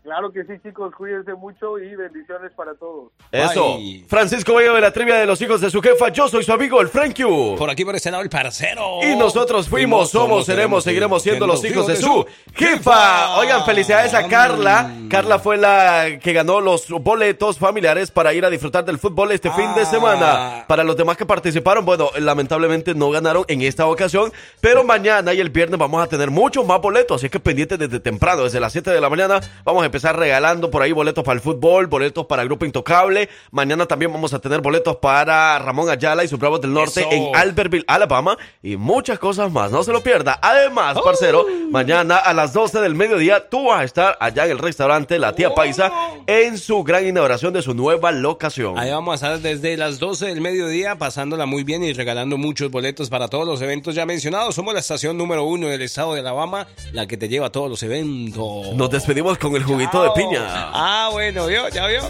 Claro 0.04 0.30
que 0.30 0.44
sí, 0.44 0.52
chicos, 0.62 0.94
cuídense 0.94 1.32
mucho 1.32 1.78
y 1.78 1.96
bendiciones 1.96 2.52
para 2.54 2.74
todos. 2.74 3.10
Eso. 3.32 3.78
Francisco 4.06 4.54
Bello 4.54 4.74
de 4.74 4.82
la 4.82 4.92
trivia 4.92 5.14
de 5.14 5.24
los 5.24 5.40
hijos 5.40 5.62
de 5.62 5.70
su 5.70 5.80
jefa. 5.80 6.10
Yo 6.10 6.28
soy 6.28 6.44
su 6.44 6.52
amigo, 6.52 6.78
el 6.82 6.88
Frank. 6.88 7.14
Por 7.56 7.70
aquí 7.70 7.86
por 7.86 7.96
este 7.96 8.10
lado 8.10 8.22
el 8.22 8.28
parcero. 8.28 8.98
Y 9.02 9.16
nosotros 9.16 9.66
fuimos, 9.66 10.10
somos, 10.10 10.44
seremos, 10.44 10.84
seguiremos 10.84 11.22
siendo 11.22 11.46
los 11.46 11.64
hijos 11.64 11.86
de 11.86 11.96
su 11.96 12.26
jefa. 12.54 13.38
Oigan, 13.38 13.64
felicidades 13.64 14.12
a 14.12 14.28
Carla. 14.28 14.92
Carla 15.08 15.38
fue 15.38 15.56
la 15.56 16.18
que 16.20 16.34
ganó 16.34 16.60
los 16.60 16.90
boletos 16.90 17.58
familiares 17.58 18.10
para 18.10 18.34
ir 18.34 18.44
a 18.44 18.50
disfrutar 18.50 18.84
del 18.84 18.98
fútbol 18.98 19.32
este 19.32 19.50
fin 19.52 19.74
de 19.74 19.86
semana. 19.86 20.66
Para 20.68 20.84
los 20.84 20.98
demás 20.98 21.16
que 21.16 21.24
participaron, 21.24 21.86
bueno, 21.86 22.10
lamentablemente 22.18 22.94
no 22.94 23.10
ganaron 23.10 23.44
en 23.48 23.62
esta 23.62 23.86
ocasión, 23.86 24.32
pero 24.60 24.84
mañana 24.84 25.32
y 25.32 25.40
el 25.40 25.48
viernes 25.48 25.78
vamos 25.78 26.02
a 26.02 26.08
tener 26.08 26.30
muchos 26.30 26.66
más 26.66 26.80
boletos, 26.82 27.22
así 27.22 27.30
que 27.30 27.40
pendientes 27.40 27.78
desde 27.78 28.00
temprano, 28.00 28.44
desde 28.44 28.60
las 28.60 28.72
7 28.72 28.90
de 28.90 29.00
la 29.00 29.08
mañana, 29.08 29.40
vamos 29.64 29.82
a 29.82 29.86
empezar 29.94 30.18
regalando 30.18 30.72
por 30.72 30.82
ahí 30.82 30.90
boletos 30.90 31.22
para 31.22 31.36
el 31.36 31.40
fútbol, 31.40 31.86
boletos 31.86 32.26
para 32.26 32.42
Grupo 32.42 32.64
Intocable. 32.64 33.28
Mañana 33.52 33.86
también 33.86 34.12
vamos 34.12 34.34
a 34.34 34.40
tener 34.40 34.60
boletos 34.60 34.96
para 34.96 35.56
Ramón 35.60 35.88
Ayala 35.88 36.24
y 36.24 36.28
sus 36.28 36.36
Bravos 36.36 36.60
del 36.60 36.72
Norte 36.72 37.02
Eso. 37.02 37.12
en 37.12 37.36
Albertville, 37.36 37.84
Alabama 37.86 38.36
y 38.60 38.76
muchas 38.76 39.20
cosas 39.20 39.52
más. 39.52 39.70
No 39.70 39.84
se 39.84 39.92
lo 39.92 40.02
pierda. 40.02 40.36
Además, 40.42 40.98
parcero, 41.00 41.46
mañana 41.70 42.16
a 42.16 42.34
las 42.34 42.52
12 42.52 42.80
del 42.80 42.96
mediodía 42.96 43.48
tú 43.48 43.66
vas 43.66 43.82
a 43.82 43.84
estar 43.84 44.16
allá 44.18 44.46
en 44.46 44.50
el 44.50 44.58
restaurante 44.58 45.16
La 45.20 45.36
Tía 45.36 45.54
Paisa 45.54 45.92
en 46.26 46.58
su 46.58 46.82
gran 46.82 47.06
inauguración 47.06 47.52
de 47.52 47.62
su 47.62 47.72
nueva 47.72 48.10
locación. 48.10 48.76
Ahí 48.76 48.90
vamos 48.90 49.12
a 49.12 49.14
estar 49.14 49.40
desde 49.40 49.76
las 49.76 50.00
12 50.00 50.26
del 50.26 50.40
mediodía, 50.40 50.98
pasándola 50.98 51.46
muy 51.46 51.62
bien 51.62 51.84
y 51.84 51.92
regalando 51.92 52.36
muchos 52.36 52.68
boletos 52.68 53.10
para 53.10 53.28
todos 53.28 53.46
los 53.46 53.62
eventos 53.62 53.94
ya 53.94 54.06
mencionados. 54.06 54.56
Somos 54.56 54.74
la 54.74 54.80
estación 54.80 55.16
número 55.16 55.44
uno 55.44 55.68
del 55.68 55.82
estado 55.82 56.14
de 56.14 56.18
Alabama, 56.20 56.66
la 56.90 57.06
que 57.06 57.16
te 57.16 57.28
lleva 57.28 57.46
a 57.46 57.52
todos 57.52 57.70
los 57.70 57.80
eventos. 57.84 58.74
Nos 58.74 58.90
despedimos 58.90 59.38
con 59.38 59.54
el 59.54 59.62
juguito 59.86 60.02
de 60.02 60.10
piña. 60.10 60.70
Ah, 60.72 61.08
bueno, 61.12 61.46
¿vio? 61.46 61.68
¿Ya 61.68 61.86
vio? 61.86 62.02